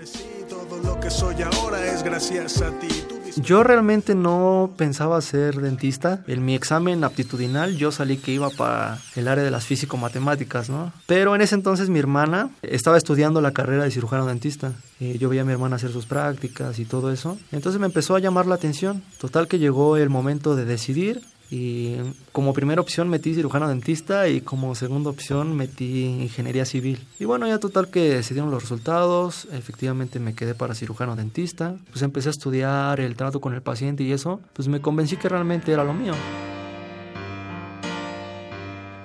lo 0.83 0.99
que 1.01 1.11
soy 1.11 1.37
ahora 1.43 1.85
es 1.93 2.03
gracias 2.03 2.61
a 2.61 2.71
ti. 2.79 3.12
Yo 3.37 3.63
realmente 3.63 4.15
no 4.15 4.75
pensaba 4.77 5.21
ser 5.21 5.61
dentista. 5.61 6.23
En 6.27 6.45
mi 6.45 6.55
examen 6.55 7.03
aptitudinal 7.05 7.77
yo 7.77 7.91
salí 7.91 8.19
que 8.19 8.33
iba 8.33 8.51
para 8.51 8.99
el 9.17 9.29
área 9.29 9.43
de 9.43 9.51
las 9.51 9.65
físico-matemáticas, 9.65 10.69
¿no? 10.69 10.93
Pero 11.07 11.35
en 11.35 11.41
ese 11.41 11.55
entonces 11.55 11.89
mi 11.89 11.99
hermana 11.99 12.51
estaba 12.63 12.99
estudiando 12.99 13.41
la 13.41 13.53
carrera 13.53 13.85
de 13.85 13.91
cirujano 13.91 14.27
dentista. 14.27 14.73
Eh, 15.01 15.17
yo 15.19 15.29
veía 15.29 15.43
a 15.43 15.45
mi 15.45 15.53
hermana 15.53 15.77
hacer 15.77 15.93
sus 15.93 16.07
prácticas 16.07 16.79
y 16.79 16.85
todo 16.85 17.11
eso. 17.11 17.39
Entonces 17.53 17.81
me 17.81 17.87
empezó 17.87 18.15
a 18.15 18.21
llamar 18.21 18.47
la 18.47 18.55
atención. 18.55 19.03
Total 19.19 19.49
que 19.49 19.59
llegó 19.59 19.97
el 19.97 20.11
momento 20.11 20.55
de 20.55 20.65
decidir 20.65 21.23
y 21.53 21.97
como 22.33 22.55
primera 22.55 22.81
opción 22.81 23.11
metí 23.11 23.35
cirujano 23.35 23.69
dentista 23.69 24.27
y 24.27 24.41
como 24.41 24.75
segunda 24.75 25.11
opción 25.11 25.55
metí 25.55 26.05
ingeniería 26.05 26.65
civil. 26.65 27.07
Y 27.21 27.27
bueno, 27.27 27.47
ya 27.47 27.59
total 27.59 27.89
que 27.91 28.23
se 28.23 28.33
dieron 28.33 28.51
los 28.51 28.63
resultados, 28.63 29.47
efectivamente 29.53 30.19
me 30.19 30.35
quedé 30.35 30.55
para 30.55 30.75
cirujano 30.75 31.15
dentista, 31.15 31.77
pues 31.91 32.01
empecé 32.01 32.31
a 32.31 32.31
estudiar 32.31 33.01
el 33.01 33.17
trato 33.17 33.43
con 33.43 33.53
el 33.53 33.61
paciente 33.61 34.03
y 34.03 34.13
eso, 34.13 34.41
pues 34.55 34.69
me 34.69 34.81
convencí 34.81 35.19
que 35.19 35.29
realmente 35.29 35.73
era 35.73 35.85
lo 35.85 35.93
mío. 35.93 36.15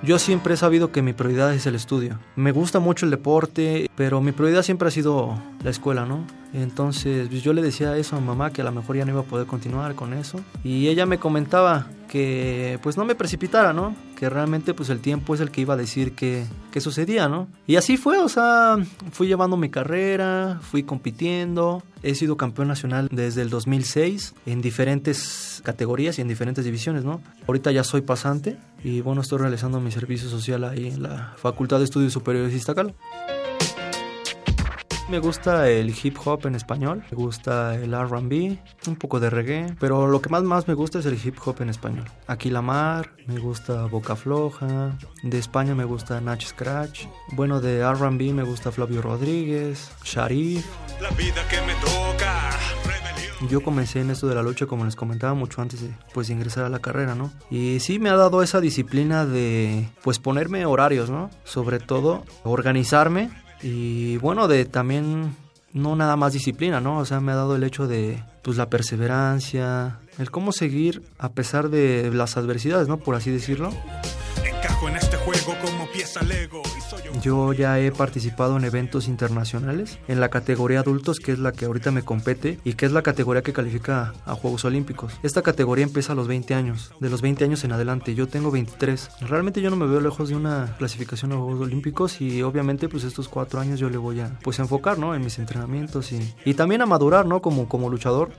Yo 0.02 0.18
siempre 0.18 0.54
he 0.54 0.56
sabido 0.56 0.90
que 0.90 1.02
mi 1.02 1.12
prioridad 1.12 1.52
es 1.52 1.66
el 1.66 1.74
estudio. 1.74 2.18
Me 2.34 2.52
gusta 2.52 2.78
mucho 2.78 3.04
el 3.04 3.10
deporte, 3.10 3.90
pero 3.94 4.22
mi 4.22 4.32
prioridad 4.32 4.62
siempre 4.62 4.88
ha 4.88 4.90
sido 4.90 5.38
la 5.62 5.68
escuela, 5.68 6.06
¿no? 6.06 6.24
Entonces 6.52 7.28
pues, 7.28 7.42
yo 7.42 7.52
le 7.52 7.62
decía 7.62 7.96
eso 7.96 8.16
a 8.16 8.20
mamá 8.20 8.52
que 8.52 8.62
a 8.62 8.64
lo 8.64 8.72
mejor 8.72 8.96
ya 8.96 9.04
no 9.04 9.12
iba 9.12 9.20
a 9.20 9.24
poder 9.24 9.46
continuar 9.46 9.94
con 9.94 10.12
eso. 10.12 10.40
Y 10.64 10.88
ella 10.88 11.06
me 11.06 11.18
comentaba 11.18 11.86
que 12.08 12.78
pues 12.82 12.96
no 12.96 13.04
me 13.04 13.14
precipitara, 13.14 13.72
¿no? 13.72 13.94
Que 14.16 14.28
realmente 14.28 14.74
pues 14.74 14.88
el 14.88 15.00
tiempo 15.00 15.34
es 15.34 15.40
el 15.40 15.50
que 15.50 15.60
iba 15.60 15.74
a 15.74 15.76
decir 15.76 16.12
que, 16.12 16.44
que 16.72 16.80
sucedía, 16.80 17.28
¿no? 17.28 17.48
Y 17.66 17.76
así 17.76 17.96
fue, 17.96 18.18
o 18.18 18.28
sea, 18.28 18.76
fui 19.12 19.28
llevando 19.28 19.56
mi 19.56 19.68
carrera, 19.68 20.58
fui 20.62 20.82
compitiendo, 20.82 21.82
he 22.02 22.14
sido 22.14 22.36
campeón 22.36 22.68
nacional 22.68 23.08
desde 23.12 23.42
el 23.42 23.50
2006 23.50 24.34
en 24.46 24.62
diferentes 24.62 25.60
categorías 25.64 26.18
y 26.18 26.22
en 26.22 26.28
diferentes 26.28 26.64
divisiones, 26.64 27.04
¿no? 27.04 27.20
Ahorita 27.46 27.70
ya 27.70 27.84
soy 27.84 28.00
pasante 28.00 28.56
y 28.82 29.02
bueno, 29.02 29.20
estoy 29.20 29.38
realizando 29.38 29.80
mi 29.80 29.92
servicio 29.92 30.28
social 30.28 30.64
ahí 30.64 30.88
en 30.88 31.02
la 31.02 31.34
Facultad 31.36 31.78
de 31.78 31.84
Estudios 31.84 32.12
Superiores 32.12 32.52
de. 32.52 32.94
Me 35.08 35.20
gusta 35.20 35.70
el 35.70 35.88
hip 35.88 36.18
hop 36.22 36.46
en 36.46 36.54
español, 36.54 37.02
me 37.10 37.16
gusta 37.16 37.74
el 37.76 37.92
RB, 37.92 38.58
un 38.86 38.96
poco 38.96 39.20
de 39.20 39.30
reggae, 39.30 39.74
pero 39.80 40.06
lo 40.06 40.20
que 40.20 40.28
más, 40.28 40.42
más 40.42 40.68
me 40.68 40.74
gusta 40.74 40.98
es 40.98 41.06
el 41.06 41.18
hip 41.22 41.36
hop 41.42 41.62
en 41.62 41.70
español. 41.70 42.04
Aquí 42.26 42.50
La 42.50 42.60
Mar, 42.60 43.12
me 43.26 43.38
gusta 43.38 43.86
Boca 43.86 44.16
Floja, 44.16 44.98
de 45.22 45.38
España 45.38 45.74
me 45.74 45.84
gusta 45.84 46.20
Nach 46.20 46.44
Scratch, 46.44 47.06
bueno, 47.32 47.62
de 47.62 47.90
RB 47.90 48.34
me 48.34 48.42
gusta 48.42 48.70
Flavio 48.70 49.00
Rodríguez, 49.00 49.90
Sharif. 50.04 50.66
La 51.00 51.08
vida 51.10 51.42
que 51.48 51.56
me 51.62 51.72
toca. 51.80 52.50
Yo 53.48 53.62
comencé 53.62 54.00
en 54.00 54.10
esto 54.10 54.26
de 54.26 54.34
la 54.34 54.42
lucha, 54.42 54.66
como 54.66 54.84
les 54.84 54.96
comentaba, 54.96 55.32
mucho 55.32 55.62
antes 55.62 55.80
de 55.80 55.90
pues, 56.12 56.28
ingresar 56.28 56.64
a 56.64 56.68
la 56.68 56.80
carrera, 56.80 57.14
¿no? 57.14 57.32
Y 57.50 57.80
sí 57.80 57.98
me 57.98 58.10
ha 58.10 58.16
dado 58.16 58.42
esa 58.42 58.60
disciplina 58.60 59.24
de, 59.24 59.88
pues, 60.02 60.18
ponerme 60.18 60.66
horarios, 60.66 61.08
¿no? 61.08 61.30
Sobre 61.44 61.78
todo, 61.78 62.24
organizarme 62.42 63.30
y 63.62 64.16
bueno, 64.18 64.48
de 64.48 64.64
también 64.64 65.36
no 65.72 65.96
nada 65.96 66.16
más 66.16 66.32
disciplina, 66.32 66.80
¿no? 66.80 66.98
O 66.98 67.04
sea, 67.04 67.20
me 67.20 67.32
ha 67.32 67.36
dado 67.36 67.56
el 67.56 67.64
hecho 67.64 67.86
de 67.86 68.22
pues 68.42 68.56
la 68.56 68.70
perseverancia, 68.70 69.98
el 70.18 70.30
cómo 70.30 70.52
seguir 70.52 71.02
a 71.18 71.30
pesar 71.30 71.68
de 71.68 72.10
las 72.12 72.36
adversidades, 72.36 72.88
¿no? 72.88 72.98
Por 72.98 73.14
así 73.14 73.30
decirlo. 73.30 73.70
Encajo 74.44 74.88
en 74.88 74.96
juego 75.28 75.60
como 75.60 75.86
pieza 75.88 76.22
Lego. 76.22 76.62
Yo 77.22 77.52
ya 77.52 77.78
he 77.78 77.92
participado 77.92 78.56
en 78.56 78.64
eventos 78.64 79.08
internacionales 79.08 79.98
en 80.08 80.20
la 80.20 80.30
categoría 80.30 80.80
adultos, 80.80 81.20
que 81.20 81.32
es 81.32 81.38
la 81.38 81.52
que 81.52 81.66
ahorita 81.66 81.90
me 81.90 82.02
compete 82.02 82.58
y 82.64 82.74
que 82.74 82.86
es 82.86 82.92
la 82.92 83.02
categoría 83.02 83.42
que 83.42 83.52
califica 83.52 84.14
a 84.24 84.34
Juegos 84.34 84.64
Olímpicos. 84.64 85.12
Esta 85.22 85.42
categoría 85.42 85.84
empieza 85.84 86.12
a 86.12 86.16
los 86.16 86.28
20 86.28 86.54
años, 86.54 86.92
de 87.00 87.10
los 87.10 87.20
20 87.20 87.44
años 87.44 87.64
en 87.64 87.72
adelante. 87.72 88.14
Yo 88.14 88.26
tengo 88.26 88.50
23. 88.50 89.10
Realmente 89.22 89.60
yo 89.60 89.68
no 89.68 89.76
me 89.76 89.86
veo 89.86 90.00
lejos 90.00 90.30
de 90.30 90.36
una 90.36 90.74
clasificación 90.78 91.32
a 91.32 91.36
Juegos 91.36 91.60
Olímpicos 91.60 92.20
y 92.22 92.42
obviamente 92.42 92.88
pues 92.88 93.04
estos 93.04 93.28
cuatro 93.28 93.60
años 93.60 93.78
yo 93.78 93.90
le 93.90 93.98
voy 93.98 94.20
a 94.20 94.38
pues 94.42 94.58
enfocar, 94.60 94.98
¿no? 94.98 95.14
En 95.14 95.22
mis 95.22 95.38
entrenamientos 95.38 96.12
y, 96.12 96.34
y 96.46 96.54
también 96.54 96.80
a 96.80 96.86
madurar, 96.86 97.26
¿no? 97.26 97.42
Como, 97.42 97.68
como 97.68 97.90
luchador. 97.90 98.30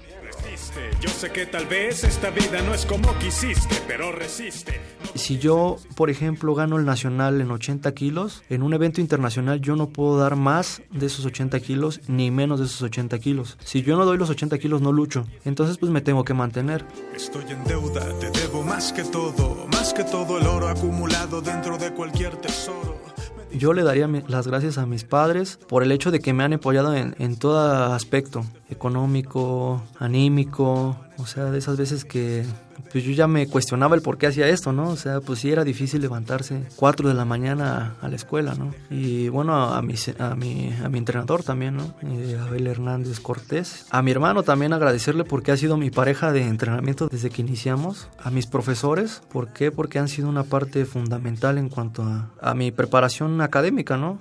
Yo 1.02 1.10
sé 1.10 1.32
que 1.32 1.46
tal 1.46 1.66
vez 1.66 2.04
esta 2.04 2.30
vida 2.30 2.62
no 2.62 2.74
es 2.74 2.86
como 2.86 3.18
quisiste, 3.20 3.76
pero 3.88 4.12
resiste. 4.12 4.80
Si 5.16 5.38
yo, 5.38 5.78
por 5.96 6.10
ejemplo, 6.10 6.54
gano 6.56 6.78
el 6.78 6.86
nacional 6.86 7.42
en 7.42 7.52
80 7.52 7.94
kilos, 7.94 8.44
en 8.50 8.64
un 8.64 8.74
evento 8.74 9.02
internacional 9.02 9.62
yo 9.62 9.76
no 9.76 9.90
puedo 9.90 10.18
dar 10.18 10.36
más 10.36 10.82
de 10.92 11.06
esos 11.06 11.26
80 11.26 11.60
kilos 11.62 12.02
ni 12.08 12.32
menos 12.32 12.60
de 12.60 12.66
esos 12.66 12.82
80 12.82 13.20
kilos. 13.20 13.58
Si 13.64 13.82
yo 13.82 13.98
no 13.98 14.06
doy 14.06 14.18
los 14.18 14.30
80 14.30 14.58
kilos 14.60 14.82
no 14.82 14.92
lucho. 14.92 15.26
Entonces 15.46 15.78
pues 15.78 15.92
me 15.92 16.02
tengo 16.02 16.24
que 16.24 16.34
mantener. 16.34 16.86
Estoy 17.16 17.46
en 17.50 17.64
deuda, 17.64 18.08
te 18.20 18.30
debo 18.32 18.64
más 18.64 18.94
que 18.94 19.04
todo, 19.04 19.68
más 19.68 19.94
que 19.94 20.04
todo 20.04 20.38
el 20.38 20.48
oro 20.48 20.68
acumulado 20.68 21.42
dentro 21.42 21.78
de 21.78 21.94
cualquier 21.94 22.36
tesoro. 22.38 23.09
Yo 23.52 23.74
le 23.74 23.84
daría 23.84 24.08
las 24.28 24.48
gracias 24.48 24.78
a 24.78 24.86
mis 24.86 25.04
padres 25.04 25.58
por 25.68 25.84
el 25.84 25.92
hecho 25.92 26.12
de 26.12 26.20
que 26.20 26.34
me 26.34 26.44
han 26.44 26.54
apoyado 26.54 26.96
en, 26.96 27.16
en 27.20 27.38
todo 27.38 27.94
aspecto, 27.94 28.46
económico, 28.70 29.82
anímico, 29.98 30.96
o 31.20 31.26
sea, 31.26 31.46
de 31.46 31.60
esas 31.60 31.78
veces 31.78 32.06
que 32.06 32.46
pues 32.92 33.04
yo 33.04 33.12
ya 33.12 33.28
me 33.28 33.48
cuestionaba 33.48 33.96
el 33.96 34.02
por 34.02 34.18
qué 34.18 34.28
hacía 34.28 34.48
esto, 34.48 34.72
¿no? 34.72 34.90
O 34.90 34.96
sea, 34.96 35.22
pues 35.22 35.40
sí 35.40 35.52
era 35.52 35.64
difícil 35.64 36.02
levantarse 36.02 36.64
4 36.76 37.10
de 37.10 37.14
la 37.14 37.26
mañana 37.26 37.96
a 38.02 38.08
la 38.08 38.16
escuela, 38.16 38.56
¿no? 38.56 38.74
Y 38.90 39.30
bueno, 39.30 39.54
a 39.74 39.82
mi, 39.82 39.96
a 40.18 40.36
mi, 40.36 40.74
a 40.84 40.90
mi 40.90 40.98
entrenador 40.98 41.44
también, 41.44 41.78
¿no? 41.78 41.94
Eh, 42.04 42.38
Abel 42.42 42.68
Hernández 42.68 43.20
Cortés. 43.20 43.86
A 43.90 44.02
mi 44.02 44.12
hermano 44.12 44.44
también 44.44 44.74
agradecerle 44.74 45.24
porque 45.24 45.52
ha 45.52 45.58
sido 45.58 45.78
mi 45.78 45.92
pareja 45.92 46.32
de 46.32 46.44
entrenamiento 46.44 47.08
desde 47.10 47.30
que 47.30 47.42
iniciamos. 47.42 48.08
A 48.18 48.32
mis 48.32 48.48
profesores, 48.48 49.22
¿por 49.30 49.52
qué? 49.54 49.72
Porque 49.72 50.00
han 50.00 50.08
sido 50.08 50.30
una 50.30 50.44
parte 50.44 50.86
fundamental 50.86 51.58
en 51.58 51.70
cuanto 51.70 52.04
a, 52.04 52.32
a 52.42 52.54
mi 52.54 52.72
preparación 52.72 53.42
académica, 53.42 53.98
¿no? 53.98 54.18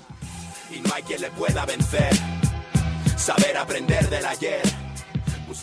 Y 0.75 0.81
no 0.87 0.95
hay 0.95 1.03
quien 1.03 1.21
le 1.21 1.31
pueda 1.31 1.65
vencer, 1.65 2.11
saber 3.17 3.57
aprender 3.57 4.11
del 4.11 4.27
ayer 4.27 4.88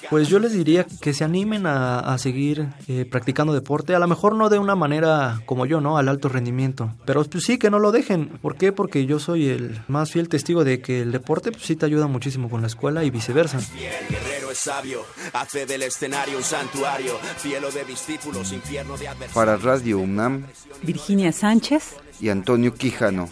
Pues 0.10 0.28
yo 0.28 0.40
les 0.40 0.54
diría 0.54 0.86
que 1.02 1.14
se 1.14 1.24
animen 1.24 1.66
a, 1.66 2.16
seguir 2.18 2.68
eh, 2.88 3.06
practicando 3.10 3.54
deporte, 3.54 3.96
a 3.96 4.00
lo 4.00 4.08
mejor 4.08 4.36
no 4.36 4.50
de 4.50 4.58
una 4.58 4.76
manera 4.76 5.42
como 5.46 5.66
yo, 5.66 5.82
¿no? 5.82 5.98
Al 5.98 6.08
alto 6.08 6.30
rendimiento, 6.30 6.92
pero 7.06 7.24
pues 7.24 7.44
sí 7.44 7.58
que 7.58 7.70
no 7.70 7.80
lo 7.80 7.92
dejen. 7.92 8.28
¿Por 8.42 8.56
qué? 8.56 8.72
Porque 8.72 9.06
yo 9.06 9.20
soy 9.20 9.50
el 9.50 9.82
más 9.88 10.12
fiel 10.12 10.30
testigo 10.30 10.64
de 10.64 10.82
que 10.82 11.02
el 11.02 11.12
deporte 11.12 11.52
pues, 11.52 11.64
sí 11.64 11.76
te 11.76 11.86
ayuda 11.86 12.08
muchísimo 12.08 12.50
con 12.50 12.62
la 12.62 12.68
escuela 12.68 13.04
y 13.04 13.10
viceversa. 13.10 13.58
El 13.58 14.16
guerrero 14.16 14.52
es 14.52 14.58
sabio, 14.60 15.02
hace 15.34 15.66
del 15.66 15.84
escenario 15.84 16.38
un 16.38 16.44
santuario, 16.44 17.18
cielo 17.38 17.72
de 17.72 17.84
discípulos, 17.86 18.52
infierno 18.52 18.98
de 18.98 19.10
Para 19.34 19.58
Radio 19.58 20.00
UNAM, 20.00 20.46
Virginia 20.84 21.32
Sánchez 21.32 21.96
y 22.20 22.30
Antonio 22.30 22.74
Quijano. 22.74 23.30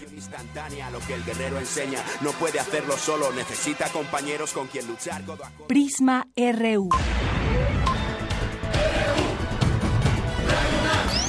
Lo 0.92 1.00
que 1.00 1.14
el 1.14 1.24
guerrero 1.24 1.60
enseña 1.60 2.00
no 2.22 2.32
puede 2.32 2.60
hacerlo 2.60 2.98
solo, 2.98 3.32
necesita 3.34 3.90
compañeros 3.90 4.52
con 4.52 4.68
quien 4.68 4.88
luchar. 4.88 5.22
Prisma 5.68 6.28
RU. 6.36 6.90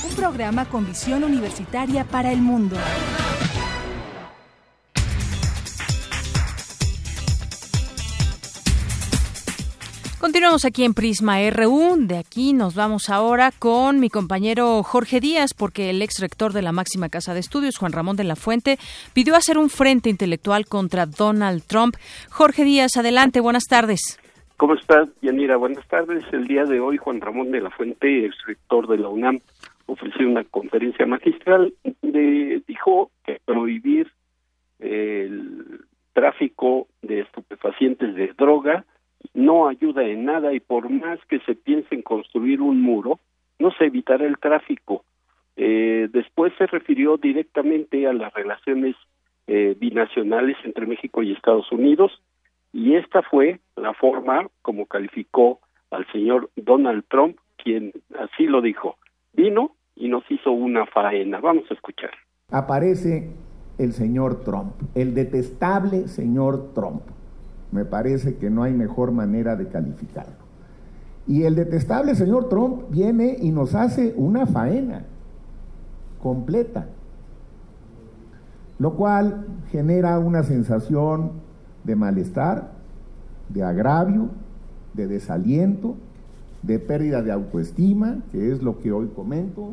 Un 0.04 0.16
programa 0.16 0.64
con 0.64 0.86
visión 0.86 1.22
universitaria 1.22 2.04
para 2.04 2.32
el 2.32 2.40
mundo. 2.40 2.76
Continuamos 10.24 10.64
aquí 10.64 10.84
en 10.86 10.94
Prisma 10.94 11.36
RU. 11.50 11.96
De 11.98 12.16
aquí 12.16 12.54
nos 12.54 12.74
vamos 12.74 13.10
ahora 13.10 13.50
con 13.58 14.00
mi 14.00 14.08
compañero 14.08 14.82
Jorge 14.82 15.20
Díaz, 15.20 15.52
porque 15.52 15.90
el 15.90 16.00
ex 16.00 16.18
rector 16.18 16.54
de 16.54 16.62
la 16.62 16.72
máxima 16.72 17.10
casa 17.10 17.34
de 17.34 17.40
estudios, 17.40 17.76
Juan 17.76 17.92
Ramón 17.92 18.16
de 18.16 18.24
la 18.24 18.34
Fuente, 18.34 18.78
pidió 19.12 19.36
hacer 19.36 19.58
un 19.58 19.68
frente 19.68 20.08
intelectual 20.08 20.64
contra 20.64 21.04
Donald 21.04 21.64
Trump. 21.66 21.96
Jorge 22.30 22.64
Díaz, 22.64 22.96
adelante, 22.96 23.40
buenas 23.40 23.64
tardes. 23.64 24.18
¿Cómo 24.56 24.72
estás, 24.72 25.10
Yanira? 25.20 25.58
Buenas 25.58 25.86
tardes. 25.88 26.24
El 26.32 26.46
día 26.46 26.64
de 26.64 26.80
hoy, 26.80 26.96
Juan 26.96 27.20
Ramón 27.20 27.50
de 27.50 27.60
la 27.60 27.68
Fuente, 27.68 28.24
ex 28.24 28.34
rector 28.46 28.88
de 28.88 28.96
la 28.96 29.10
UNAM, 29.10 29.40
ofreció 29.84 30.26
una 30.26 30.44
conferencia 30.44 31.04
magistral. 31.04 31.74
De, 32.00 32.62
dijo 32.66 33.10
que 33.26 33.40
prohibir 33.44 34.10
el 34.78 35.82
tráfico 36.14 36.88
de 37.02 37.20
estupefacientes 37.20 38.14
de 38.14 38.32
droga 38.38 38.86
no 39.32 39.68
ayuda 39.68 40.04
en 40.04 40.24
nada 40.24 40.52
y 40.52 40.60
por 40.60 40.90
más 40.90 41.18
que 41.28 41.40
se 41.40 41.54
piense 41.54 41.94
en 41.94 42.02
construir 42.02 42.60
un 42.60 42.80
muro, 42.80 43.20
no 43.58 43.70
se 43.72 43.86
evitará 43.86 44.26
el 44.26 44.38
tráfico. 44.38 45.04
Eh, 45.56 46.08
después 46.12 46.52
se 46.58 46.66
refirió 46.66 47.16
directamente 47.16 48.06
a 48.06 48.12
las 48.12 48.32
relaciones 48.34 48.96
eh, 49.46 49.76
binacionales 49.78 50.56
entre 50.64 50.86
México 50.86 51.22
y 51.22 51.32
Estados 51.32 51.70
Unidos 51.70 52.12
y 52.72 52.96
esta 52.96 53.22
fue 53.22 53.60
la 53.76 53.94
forma 53.94 54.48
como 54.62 54.86
calificó 54.86 55.60
al 55.90 56.06
señor 56.10 56.50
Donald 56.56 57.04
Trump, 57.08 57.36
quien 57.56 57.92
así 58.18 58.46
lo 58.46 58.60
dijo, 58.60 58.96
vino 59.32 59.76
y 59.94 60.08
nos 60.08 60.28
hizo 60.28 60.50
una 60.50 60.86
faena. 60.86 61.38
Vamos 61.38 61.64
a 61.70 61.74
escuchar. 61.74 62.10
Aparece 62.50 63.30
el 63.78 63.92
señor 63.92 64.42
Trump, 64.44 64.74
el 64.96 65.14
detestable 65.14 66.08
señor 66.08 66.74
Trump 66.74 67.02
me 67.74 67.84
parece 67.84 68.36
que 68.36 68.50
no 68.50 68.62
hay 68.62 68.72
mejor 68.72 69.10
manera 69.10 69.56
de 69.56 69.66
calificarlo. 69.66 70.44
Y 71.26 71.42
el 71.42 71.56
detestable 71.56 72.14
señor 72.14 72.48
Trump 72.48 72.84
viene 72.88 73.36
y 73.40 73.50
nos 73.50 73.74
hace 73.74 74.14
una 74.16 74.46
faena 74.46 75.04
completa, 76.22 76.86
lo 78.78 78.94
cual 78.94 79.44
genera 79.72 80.20
una 80.20 80.44
sensación 80.44 81.32
de 81.82 81.96
malestar, 81.96 82.70
de 83.48 83.64
agravio, 83.64 84.28
de 84.92 85.08
desaliento, 85.08 85.96
de 86.62 86.78
pérdida 86.78 87.22
de 87.22 87.32
autoestima, 87.32 88.18
que 88.30 88.52
es 88.52 88.62
lo 88.62 88.78
que 88.78 88.92
hoy 88.92 89.08
comento. 89.08 89.72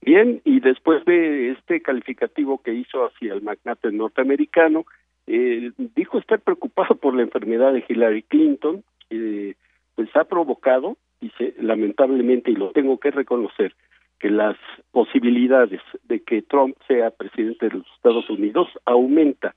Bien, 0.00 0.40
y 0.44 0.60
después 0.60 1.04
de 1.04 1.50
este 1.50 1.82
calificativo 1.82 2.62
que 2.62 2.72
hizo 2.72 3.04
hacia 3.04 3.34
el 3.34 3.42
magnate 3.42 3.92
norteamericano, 3.92 4.86
eh, 5.26 5.72
dijo 5.76 6.18
estar 6.18 6.40
preocupado 6.40 6.96
por 6.96 7.14
la 7.14 7.22
enfermedad 7.22 7.72
de 7.72 7.84
Hillary 7.88 8.22
Clinton, 8.22 8.82
que 9.08 9.56
pues 9.94 10.08
ha 10.16 10.24
provocado, 10.24 10.96
dice, 11.20 11.54
lamentablemente, 11.58 12.50
y 12.50 12.56
lo 12.56 12.72
tengo 12.72 12.98
que 12.98 13.10
reconocer, 13.10 13.74
que 14.18 14.30
las 14.30 14.56
posibilidades 14.90 15.80
de 16.04 16.20
que 16.20 16.42
Trump 16.42 16.76
sea 16.86 17.10
presidente 17.10 17.68
de 17.68 17.78
los 17.78 17.86
Estados 17.96 18.28
Unidos 18.30 18.68
aumenta. 18.84 19.54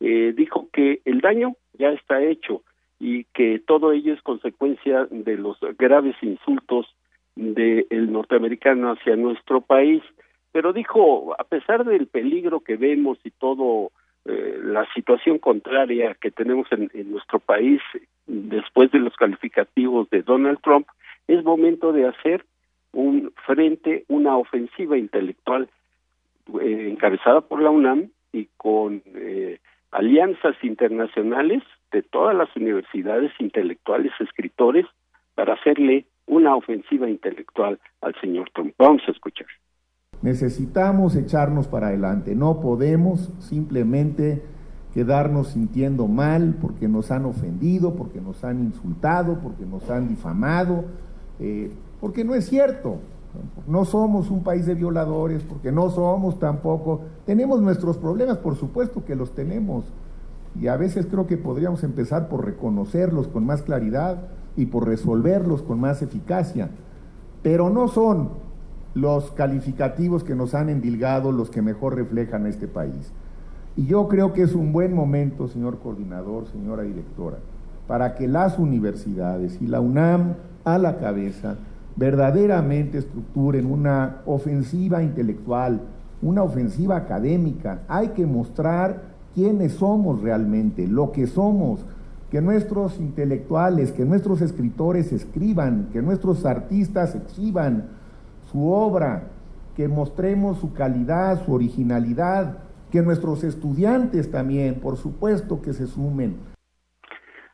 Eh, 0.00 0.34
dijo 0.36 0.68
que 0.72 1.00
el 1.04 1.20
daño 1.20 1.54
ya 1.78 1.90
está 1.90 2.22
hecho 2.22 2.62
y 3.00 3.24
que 3.24 3.60
todo 3.60 3.92
ello 3.92 4.12
es 4.12 4.22
consecuencia 4.22 5.06
de 5.10 5.36
los 5.36 5.58
graves 5.78 6.16
insultos 6.20 6.86
del 7.36 8.12
norteamericano 8.12 8.90
hacia 8.90 9.16
nuestro 9.16 9.60
país. 9.60 10.02
Pero 10.50 10.72
dijo, 10.72 11.34
a 11.38 11.44
pesar 11.44 11.84
del 11.84 12.08
peligro 12.08 12.60
que 12.60 12.76
vemos 12.76 13.18
y 13.22 13.30
todo 13.30 13.92
eh, 14.24 14.58
la 14.62 14.86
situación 14.94 15.38
contraria 15.38 16.14
que 16.20 16.30
tenemos 16.30 16.66
en, 16.72 16.90
nuestro 17.10 17.38
país 17.38 17.80
después 18.26 18.90
de 18.90 18.98
los 18.98 19.14
calificativos 19.16 20.10
de 20.10 20.22
Donald 20.22 20.60
Trump, 20.62 20.86
es 21.26 21.44
momento 21.44 21.92
de 21.92 22.06
hacer 22.06 22.44
un 22.92 23.32
frente, 23.46 24.04
una 24.08 24.36
ofensiva 24.36 24.98
intelectual 24.98 25.68
eh, 26.60 26.88
encabezada 26.90 27.42
por 27.42 27.62
la 27.62 27.70
UNAM 27.70 28.10
y 28.32 28.48
con 28.56 29.02
eh, 29.14 29.58
alianzas 29.90 30.56
internacionales 30.62 31.62
de 31.92 32.02
todas 32.02 32.36
las 32.36 32.54
universidades 32.56 33.32
intelectuales, 33.38 34.12
escritores, 34.20 34.86
para 35.34 35.54
hacerle 35.54 36.04
una 36.26 36.54
ofensiva 36.54 37.08
intelectual 37.08 37.78
al 38.00 38.14
señor 38.20 38.50
Trump. 38.50 38.74
Vamos 38.78 39.02
a 39.06 39.12
escuchar. 39.12 39.46
Necesitamos 40.22 41.14
echarnos 41.14 41.68
para 41.68 41.88
adelante, 41.88 42.34
no 42.34 42.60
podemos 42.60 43.30
simplemente 43.38 44.42
quedarnos 44.92 45.48
sintiendo 45.48 46.08
mal 46.08 46.56
porque 46.60 46.88
nos 46.88 47.10
han 47.10 47.24
ofendido, 47.24 47.94
porque 47.94 48.20
nos 48.20 48.42
han 48.42 48.60
insultado, 48.60 49.38
porque 49.40 49.64
nos 49.64 49.88
han 49.90 50.08
difamado, 50.08 50.84
eh, 51.38 51.70
porque 52.00 52.24
no 52.24 52.34
es 52.34 52.46
cierto. 52.48 52.96
No 53.68 53.84
somos 53.84 54.30
un 54.30 54.42
país 54.42 54.66
de 54.66 54.74
violadores, 54.74 55.42
porque 55.42 55.70
no 55.70 55.90
somos 55.90 56.38
tampoco. 56.40 57.02
Tenemos 57.26 57.60
nuestros 57.60 57.98
problemas, 57.98 58.38
por 58.38 58.56
supuesto 58.56 59.04
que 59.04 59.14
los 59.14 59.34
tenemos. 59.34 59.84
Y 60.60 60.66
a 60.66 60.76
veces 60.76 61.06
creo 61.06 61.26
que 61.26 61.36
podríamos 61.36 61.84
empezar 61.84 62.28
por 62.28 62.44
reconocerlos 62.44 63.28
con 63.28 63.46
más 63.46 63.62
claridad 63.62 64.22
y 64.56 64.66
por 64.66 64.86
resolverlos 64.88 65.62
con 65.62 65.78
más 65.78 66.02
eficacia. 66.02 66.70
Pero 67.42 67.70
no 67.70 67.86
son 67.86 68.30
los 68.94 69.30
calificativos 69.32 70.24
que 70.24 70.34
nos 70.34 70.54
han 70.54 70.68
endilgado 70.68 71.32
los 71.32 71.50
que 71.50 71.62
mejor 71.62 71.94
reflejan 71.94 72.46
este 72.46 72.68
país. 72.68 73.12
Y 73.76 73.86
yo 73.86 74.08
creo 74.08 74.32
que 74.32 74.42
es 74.42 74.54
un 74.54 74.72
buen 74.72 74.92
momento, 74.92 75.46
señor 75.46 75.78
coordinador, 75.78 76.46
señora 76.48 76.82
directora, 76.82 77.36
para 77.86 78.14
que 78.16 78.26
las 78.26 78.58
universidades 78.58 79.60
y 79.62 79.66
la 79.66 79.80
UNAM 79.80 80.34
a 80.64 80.78
la 80.78 80.98
cabeza 80.98 81.56
verdaderamente 81.96 82.98
estructuren 82.98 83.66
una 83.66 84.18
ofensiva 84.26 85.02
intelectual, 85.02 85.80
una 86.22 86.42
ofensiva 86.42 86.96
académica. 86.96 87.82
Hay 87.88 88.08
que 88.08 88.26
mostrar 88.26 89.02
quiénes 89.34 89.74
somos 89.74 90.22
realmente, 90.22 90.86
lo 90.86 91.12
que 91.12 91.26
somos, 91.26 91.84
que 92.30 92.40
nuestros 92.40 92.98
intelectuales, 92.98 93.92
que 93.92 94.04
nuestros 94.04 94.42
escritores 94.42 95.12
escriban, 95.12 95.88
que 95.92 96.02
nuestros 96.02 96.44
artistas 96.44 97.14
exhiban, 97.14 97.84
su 98.50 98.72
obra, 98.72 99.28
que 99.76 99.88
mostremos 99.88 100.58
su 100.58 100.74
calidad, 100.74 101.44
su 101.44 101.54
originalidad, 101.54 102.58
que 102.90 103.02
nuestros 103.02 103.44
estudiantes 103.44 104.30
también, 104.30 104.80
por 104.80 104.96
supuesto, 104.96 105.60
que 105.62 105.72
se 105.72 105.86
sumen. 105.86 106.38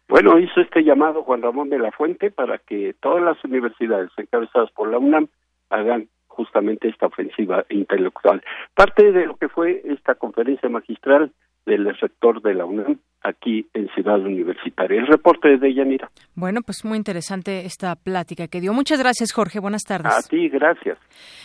Bueno, 0.08 0.38
hizo 0.38 0.60
este 0.60 0.84
llamado 0.84 1.22
Juan 1.24 1.42
Ramón 1.42 1.70
de 1.70 1.78
la 1.78 1.90
Fuente 1.90 2.30
para 2.30 2.58
que 2.58 2.94
todas 3.00 3.22
las 3.22 3.42
universidades 3.44 4.10
encabezadas 4.16 4.70
por 4.72 4.88
la 4.88 4.98
UNAM 4.98 5.28
hagan 5.70 6.08
justamente 6.28 6.88
esta 6.88 7.06
ofensiva 7.06 7.64
intelectual. 7.68 8.42
Parte 8.74 9.12
de 9.12 9.26
lo 9.26 9.36
que 9.36 9.48
fue 9.48 9.82
esta 9.84 10.14
conferencia 10.14 10.68
magistral 10.68 11.32
del 11.66 11.98
sector 11.98 12.42
de 12.42 12.54
la 12.54 12.64
UNAM 12.64 12.98
aquí 13.22 13.66
en 13.72 13.88
Ciudad 13.94 14.20
Universitaria. 14.20 15.00
El 15.00 15.06
reporte 15.06 15.48
de 15.48 15.56
Deyanira. 15.56 16.10
Bueno, 16.34 16.60
pues 16.62 16.84
muy 16.84 16.98
interesante 16.98 17.64
esta 17.64 17.96
plática 17.96 18.48
que 18.48 18.60
dio. 18.60 18.72
Muchas 18.72 18.98
gracias, 18.98 19.32
Jorge. 19.32 19.58
Buenas 19.60 19.82
tardes. 19.82 20.12
A 20.12 20.28
ti, 20.28 20.48
gracias. 20.48 20.98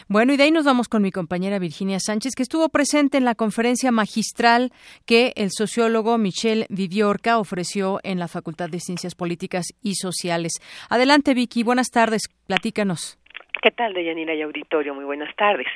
Bueno, 0.07 0.33
y 0.33 0.37
de 0.37 0.43
ahí 0.43 0.51
nos 0.51 0.65
vamos 0.65 0.89
con 0.89 1.01
mi 1.01 1.11
compañera 1.11 1.57
Virginia 1.57 1.99
Sánchez, 1.99 2.33
que 2.35 2.43
estuvo 2.43 2.67
presente 2.69 3.17
en 3.17 3.25
la 3.25 3.35
conferencia 3.35 3.91
magistral 3.91 4.71
que 5.05 5.31
el 5.35 5.49
sociólogo 5.51 6.17
Michel 6.17 6.65
Viviorca 6.69 7.39
ofreció 7.39 7.99
en 8.03 8.19
la 8.19 8.27
Facultad 8.27 8.69
de 8.69 8.79
Ciencias 8.79 9.15
Políticas 9.15 9.67
y 9.81 9.95
Sociales. 9.95 10.53
Adelante, 10.89 11.33
Vicky. 11.33 11.63
Buenas 11.63 11.87
tardes. 11.91 12.23
Platícanos. 12.45 13.17
¿Qué 13.61 13.71
tal, 13.71 13.93
Deyanira 13.93 14.33
y 14.33 14.41
auditorio? 14.41 14.93
Muy 14.93 15.03
buenas 15.03 15.35
tardes. 15.35 15.67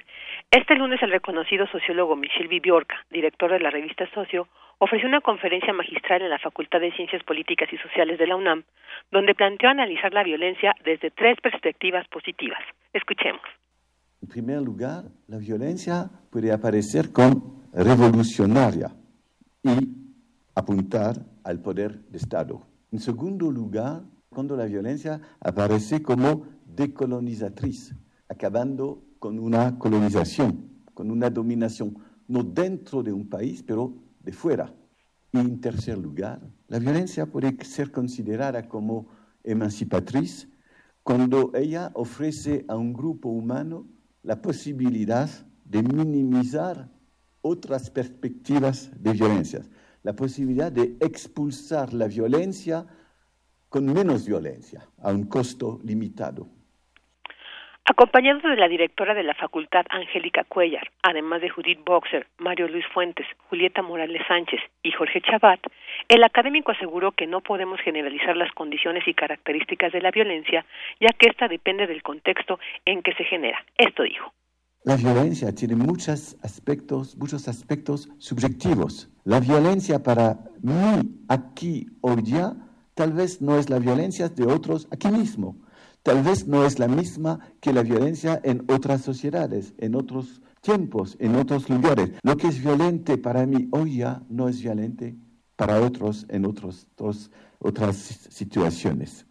Este 0.54 0.76
lunes 0.76 1.02
el 1.02 1.10
reconocido 1.10 1.66
sociólogo 1.66 2.16
Michel 2.16 2.48
Viviorca, 2.48 2.94
director 3.10 3.52
de 3.52 3.60
la 3.60 3.72
revista 3.72 4.08
Socio, 4.14 4.48
ofreció 4.78 5.08
una 5.08 5.20
conferencia 5.20 5.74
magistral 5.74 6.22
en 6.22 6.30
la 6.30 6.38
Facultad 6.38 6.80
de 6.80 6.92
Ciencias 6.92 7.24
Políticas 7.24 7.74
y 7.74 7.78
Sociales 7.80 8.20
de 8.20 8.28
la 8.28 8.36
UNAM, 8.36 8.64
donde 9.12 9.34
planteó 9.34 9.70
analizar 9.70 10.14
la 10.14 10.22
violencia 10.22 10.76
desde 10.86 11.10
tres 11.10 11.40
perspectivas 11.42 12.08
positivas. 12.08 12.60
Escuchemos. 12.94 13.42
En 14.22 14.30
primer 14.30 14.62
lugar, 14.62 15.06
la 15.26 15.40
violencia 15.40 16.08
puede 16.30 16.52
aparecer 16.52 17.12
como 17.12 17.64
revolucionaria 17.74 18.92
y 19.64 19.90
apuntar 20.54 21.16
al 21.44 21.64
poder 21.64 21.98
de 22.12 22.18
Estado. 22.20 22.62
En 22.92 23.00
segundo 23.00 23.50
lugar, 23.50 24.04
cuando 24.30 24.56
la 24.56 24.66
violencia 24.66 25.20
aparece 25.42 26.04
como 26.04 26.46
decolonizatriz, 26.64 27.96
acabando 28.30 29.02
con 29.24 29.40
una 29.40 29.80
colonización, 29.80 30.84
con 30.94 31.10
una 31.10 31.30
dominación, 31.30 31.98
no 32.28 32.44
dentro 32.44 33.02
de 33.02 33.14
un 33.14 33.30
país, 33.30 33.64
pero 33.64 33.96
de 34.20 34.34
fuera. 34.34 34.76
Y 35.32 35.38
en 35.38 35.62
tercer 35.62 35.98
lugar, 35.98 36.42
la 36.68 36.78
violencia 36.78 37.26
puede 37.26 37.56
ser 37.64 37.90
considerada 37.90 38.68
como 38.68 39.08
emancipatriz 39.42 40.50
cuando 41.04 41.52
ella 41.54 41.90
ofrece 41.94 42.66
a 42.68 42.76
un 42.76 42.92
grupo 42.92 43.30
humano 43.30 43.88
la 44.24 44.42
posibilidad 44.42 45.30
de 45.64 45.84
minimizar 45.84 46.92
otras 47.42 47.90
perspectivas 47.90 48.92
de 49.00 49.14
violencias, 49.14 49.70
la 50.02 50.18
posibilidad 50.18 50.70
de 50.70 50.98
expulsar 51.00 51.94
la 51.94 52.10
violencia 52.10 52.86
con 53.70 53.86
menos 53.86 54.26
violencia, 54.26 54.86
a 54.98 55.14
un 55.14 55.24
costo 55.28 55.80
limitado. 55.82 56.63
Acompañado 57.94 58.50
de 58.50 58.56
la 58.56 58.68
directora 58.68 59.14
de 59.14 59.22
la 59.22 59.36
facultad 59.36 59.86
Angélica 59.92 60.44
Cuellar, 60.46 60.90
además 61.04 61.42
de 61.42 61.50
Judith 61.50 61.78
Boxer, 61.86 62.26
Mario 62.40 62.68
Luis 62.68 62.86
Fuentes, 62.92 63.28
Julieta 63.50 63.84
Morales 63.84 64.24
Sánchez 64.28 64.60
y 64.82 64.92
Jorge 64.94 65.22
Chabat, 65.22 65.60
el 66.10 66.24
académico 66.24 66.72
aseguró 66.72 67.12
que 67.12 67.28
no 67.28 67.42
podemos 67.42 67.80
generalizar 67.82 68.36
las 68.36 68.52
condiciones 68.54 69.08
y 69.08 69.14
características 69.14 69.94
de 69.94 70.02
la 70.02 70.10
violencia, 70.10 70.66
ya 71.00 71.10
que 71.10 71.30
ésta 71.30 71.48
depende 71.48 71.86
del 71.86 72.02
contexto 72.02 72.60
en 72.84 73.04
que 73.04 73.14
se 73.14 73.26
genera. 73.26 73.64
Esto 73.78 74.02
dijo. 74.02 74.34
La 74.86 74.96
violencia 74.96 75.54
tiene 75.54 75.76
muchos 75.76 76.36
aspectos, 76.42 77.16
muchos 77.16 77.48
aspectos 77.48 78.10
subjetivos. 78.18 79.12
La 79.24 79.40
violencia 79.40 80.02
para 80.02 80.40
mí 80.64 81.00
aquí 81.30 81.86
hoy 82.02 82.24
día 82.24 82.54
tal 82.96 83.14
vez 83.14 83.40
no 83.40 83.56
es 83.60 83.70
la 83.70 83.78
violencia 83.78 84.30
de 84.30 84.48
otros 84.48 84.88
aquí 84.92 85.10
mismo 85.10 85.63
tal 86.04 86.22
vez 86.22 86.48
no 86.48 86.66
es 86.66 86.80
la 86.80 86.88
misma 86.88 87.40
que 87.60 87.74
la 87.74 87.82
violencia 87.82 88.40
en 88.44 88.66
otras 88.70 89.02
sociedades, 89.02 89.74
en 89.78 89.96
otros 89.96 90.42
tiempos, 90.62 91.18
en 91.20 91.36
otros 91.36 91.70
lugares. 91.70 92.12
Lo 92.22 92.38
que 92.38 92.48
es 92.48 92.62
violente 92.62 93.18
para 93.18 93.46
mí 93.46 93.68
hoy 93.72 93.98
ya 93.98 94.24
no 94.30 94.48
es 94.48 94.62
violente 94.62 95.18
para 95.56 95.82
otros 95.82 96.26
en 96.30 96.46
otros, 96.46 96.88
otras 97.60 97.96
situaciones. 98.30 99.26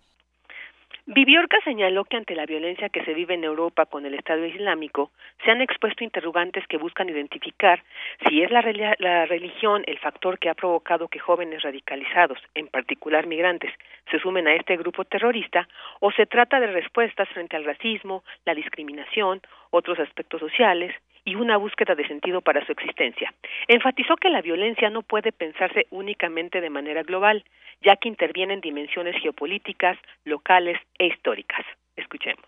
Viviorca 1.07 1.57
señaló 1.65 2.05
que 2.05 2.17
ante 2.17 2.37
la 2.37 2.47
violencia 2.47 2.89
que 2.89 3.05
se 3.05 3.13
vive 3.13 3.35
en 3.35 3.43
Europa 3.43 3.87
con 3.87 4.07
el 4.07 4.15
Estado 4.15 4.47
Islámico, 4.47 5.11
se 5.45 5.51
han 5.51 5.61
expuesto 5.61 6.05
interrogantes 6.05 6.65
que 6.69 6.77
buscan 6.77 7.09
identificar 7.09 7.83
si 8.29 8.41
es 8.41 8.53
la, 8.53 8.63
la, 9.01 9.27
religión 9.27 9.83
el 9.89 9.99
factor 9.99 10.39
que 10.39 10.49
ha 10.49 10.55
provocado 10.55 11.09
que 11.09 11.19
jóvenes 11.19 11.63
radicalizados, 11.63 12.39
en 12.55 12.69
particular 12.69 13.27
migrantes, 13.27 13.73
se 14.13 14.21
sumen 14.21 14.47
a 14.47 14.55
este 14.55 14.77
grupo 14.77 15.05
terrorista 15.05 15.69
o 15.99 16.13
se 16.13 16.27
trata 16.27 16.61
de 16.61 16.69
respuestas 16.69 17.29
frente 17.31 17.57
al 17.57 17.65
racismo, 17.65 18.23
la 18.45 18.55
discriminación, 18.55 19.41
otros 19.71 19.99
aspectos 19.99 20.39
sociales 20.39 20.95
y 21.25 21.35
una 21.37 21.57
búsqueda 21.57 21.95
de 21.95 22.07
sentido 22.07 22.41
para 22.41 22.65
su 22.67 22.73
existencia. 22.73 23.33
Enfatizó 23.69 24.17
que 24.17 24.29
la 24.29 24.43
violencia 24.43 24.91
no 24.91 25.03
puede 25.03 25.33
pensarse 25.33 25.87
únicamente 25.91 26.61
de 26.61 26.71
manera 26.71 27.03
global, 27.03 27.45
ya 27.83 27.97
que 27.97 28.09
intervienen 28.09 28.61
dimensiones 28.61 29.15
geopolíticas, 29.23 29.97
locales 30.25 30.79
e 30.99 31.07
históricas. 31.07 31.65
Escuchemos. 31.97 32.45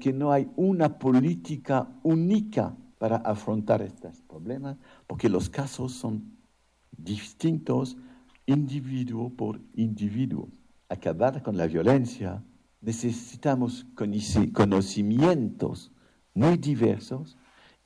Que 0.00 0.12
no 0.12 0.32
hay 0.32 0.46
una 0.56 0.98
política 0.98 1.86
única 2.02 2.74
para 2.98 3.16
afrontar 3.16 3.80
estos 3.80 4.20
problemas, 4.22 4.76
porque 5.06 5.28
los 5.28 5.48
casos 5.48 5.92
son 5.92 6.36
distintos 6.90 7.96
individuo 8.46 9.30
por 9.34 9.60
individuo. 9.74 10.48
Acabar 10.88 11.42
con 11.42 11.56
la 11.56 11.66
violencia 11.66 12.42
necesitamos 12.80 13.86
conocimientos 14.52 15.92
muy 16.34 16.56
diversos 16.56 17.36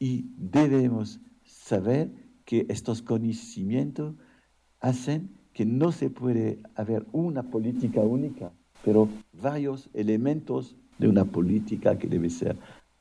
y 0.03 0.25
debemos 0.37 1.21
saber 1.45 2.11
que 2.45 2.67
estos 2.69 3.03
conocimientos 3.03 4.17
hacen 4.81 5.31
que 5.55 5.65
no 5.65 5.93
se 5.93 6.11
puede 6.11 6.59
haber 6.75 7.07
una 7.13 7.45
política 7.45 8.01
única, 8.01 8.51
pero 8.85 9.09
varios 9.33 9.89
elementos 9.95 10.75
de 10.99 11.07
una 11.07 11.25
política 11.25 12.01
que 12.01 12.09
debe 12.09 12.31
ser 12.31 12.57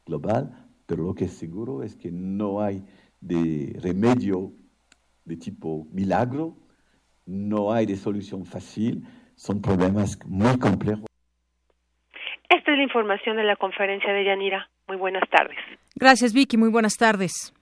global, 0.06 0.68
pero 0.86 1.02
lo 1.02 1.16
que 1.16 1.26
es 1.26 1.34
seguro 1.34 1.82
es 1.82 1.96
que 1.96 2.12
no 2.12 2.62
hay 2.62 2.84
de 3.20 3.76
remedio 3.82 4.54
de 5.26 5.38
tipo 5.38 5.88
milagro, 5.92 6.56
no 7.26 7.74
hay 7.74 7.88
de 7.88 7.96
solución 7.96 8.46
fácil, 8.46 9.08
son 9.34 9.60
problemas 9.60 10.20
muy 10.28 10.60
complejos. 10.60 11.08
Esta 12.48 12.74
es 12.74 12.78
la 12.78 12.84
información 12.84 13.38
de 13.38 13.44
la 13.44 13.56
conferencia 13.56 14.14
de 14.14 14.24
Yanira. 14.24 14.70
Muy 14.92 14.98
buenas 14.98 15.24
tardes. 15.30 15.56
Gracias, 15.96 16.34
Vicky. 16.34 16.58
Muy 16.58 16.68
buenas 16.68 16.98
tardes. 16.98 17.54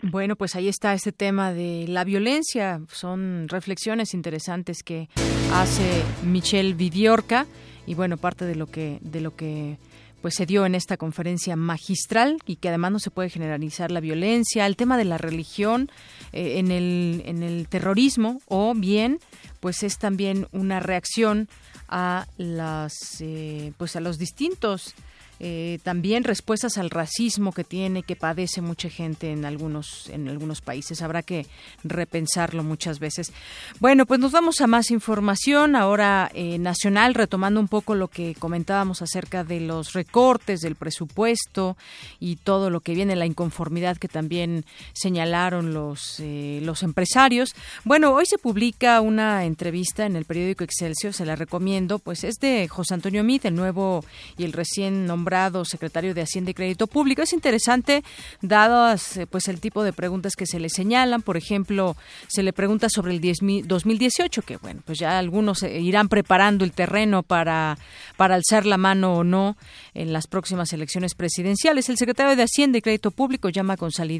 Bueno, 0.00 0.34
pues 0.34 0.56
ahí 0.56 0.66
está 0.66 0.94
este 0.94 1.12
tema 1.12 1.52
de 1.52 1.84
la 1.88 2.04
violencia. 2.04 2.80
Son 2.88 3.48
reflexiones 3.48 4.14
interesantes 4.14 4.82
que 4.82 5.10
hace 5.52 6.02
Michelle 6.24 6.72
Vidiorca 6.72 7.44
y 7.86 7.92
bueno, 7.92 8.16
parte 8.16 8.46
de 8.46 8.54
lo 8.54 8.66
que 8.66 8.96
de 9.02 9.20
lo 9.20 9.36
que 9.36 9.76
pues 10.22 10.36
se 10.36 10.46
dio 10.46 10.64
en 10.64 10.74
esta 10.74 10.96
conferencia 10.96 11.54
magistral 11.54 12.38
y 12.46 12.56
que 12.56 12.70
además 12.70 12.92
no 12.92 12.98
se 12.98 13.10
puede 13.10 13.28
generalizar 13.28 13.90
la 13.90 14.00
violencia, 14.00 14.64
el 14.64 14.76
tema 14.76 14.96
de 14.96 15.04
la 15.04 15.18
religión 15.18 15.90
eh, 16.32 16.60
en 16.60 16.70
el 16.70 17.22
en 17.26 17.42
el 17.42 17.68
terrorismo 17.68 18.40
o 18.46 18.72
bien 18.74 19.18
pues 19.60 19.82
es 19.82 19.98
también 19.98 20.46
una 20.52 20.80
reacción 20.80 21.46
a 21.88 22.26
las 22.38 23.20
eh, 23.20 23.74
pues 23.76 23.96
a 23.96 24.00
los 24.00 24.18
distintos 24.18 24.94
eh, 25.40 25.78
también 25.84 26.24
respuestas 26.24 26.78
al 26.78 26.90
racismo 26.90 27.52
que 27.52 27.62
tiene, 27.62 28.02
que 28.02 28.16
padece 28.16 28.60
mucha 28.60 28.88
gente 28.88 29.30
en 29.30 29.44
algunos, 29.44 30.08
en 30.08 30.28
algunos 30.28 30.60
países. 30.60 31.00
Habrá 31.00 31.22
que 31.22 31.46
repensarlo 31.84 32.64
muchas 32.64 32.98
veces. 32.98 33.32
Bueno, 33.78 34.04
pues 34.04 34.18
nos 34.18 34.32
vamos 34.32 34.60
a 34.60 34.66
más 34.66 34.90
información 34.90 35.76
ahora 35.76 36.30
eh, 36.34 36.58
nacional, 36.58 37.14
retomando 37.14 37.60
un 37.60 37.68
poco 37.68 37.94
lo 37.94 38.08
que 38.08 38.34
comentábamos 38.34 39.00
acerca 39.00 39.44
de 39.44 39.60
los 39.60 39.92
recortes 39.92 40.60
del 40.60 40.74
presupuesto 40.74 41.76
y 42.18 42.36
todo 42.36 42.70
lo 42.70 42.80
que 42.80 42.94
viene, 42.94 43.14
la 43.14 43.26
inconformidad 43.26 43.96
que 43.96 44.08
también 44.08 44.64
señalaron 44.92 45.72
los, 45.72 46.18
eh, 46.18 46.60
los 46.64 46.82
empresarios. 46.82 47.54
Bueno, 47.84 48.12
hoy 48.12 48.26
se 48.26 48.38
publica 48.38 49.00
una 49.00 49.44
entrevista 49.44 50.04
en 50.04 50.16
el 50.16 50.24
periódico 50.24 50.64
Excelsior, 50.64 51.12
se 51.12 51.26
la 51.26 51.36
recomiendo, 51.36 52.00
pues 52.00 52.24
es 52.24 52.36
de 52.40 52.66
José 52.66 52.94
Antonio 52.94 53.22
Mit, 53.22 53.44
el 53.44 53.54
nuevo 53.54 54.04
y 54.36 54.44
el 54.44 54.52
recién 54.52 55.06
nombrado 55.06 55.27
secretario 55.64 56.14
de 56.14 56.22
Hacienda 56.22 56.50
y 56.50 56.54
Crédito 56.54 56.86
Público. 56.86 57.22
Es 57.22 57.32
interesante, 57.32 58.02
dadas 58.40 59.16
eh, 59.16 59.26
pues 59.26 59.48
el 59.48 59.60
tipo 59.60 59.82
de 59.82 59.92
preguntas 59.92 60.34
que 60.36 60.46
se 60.46 60.58
le 60.58 60.68
señalan. 60.68 61.22
Por 61.22 61.36
ejemplo, 61.36 61.96
se 62.28 62.42
le 62.42 62.52
pregunta 62.52 62.88
sobre 62.88 63.12
el 63.12 63.20
2018, 63.20 64.42
que 64.42 64.56
bueno, 64.56 64.82
pues 64.84 64.98
ya 64.98 65.18
algunos 65.18 65.62
eh, 65.62 65.80
irán 65.80 66.08
preparando 66.08 66.64
el 66.64 66.72
terreno 66.72 67.22
para, 67.22 67.78
para 68.16 68.34
alzar 68.34 68.66
la 68.66 68.76
mano 68.76 69.14
o 69.14 69.24
no 69.24 69.56
en 69.94 70.12
las 70.12 70.26
próximas 70.26 70.72
elecciones 70.72 71.14
presidenciales. 71.14 71.88
El 71.88 71.98
secretario 71.98 72.36
de 72.36 72.42
Hacienda 72.42 72.78
y 72.78 72.82
Crédito 72.82 73.10
Público 73.10 73.48
llama 73.48 73.76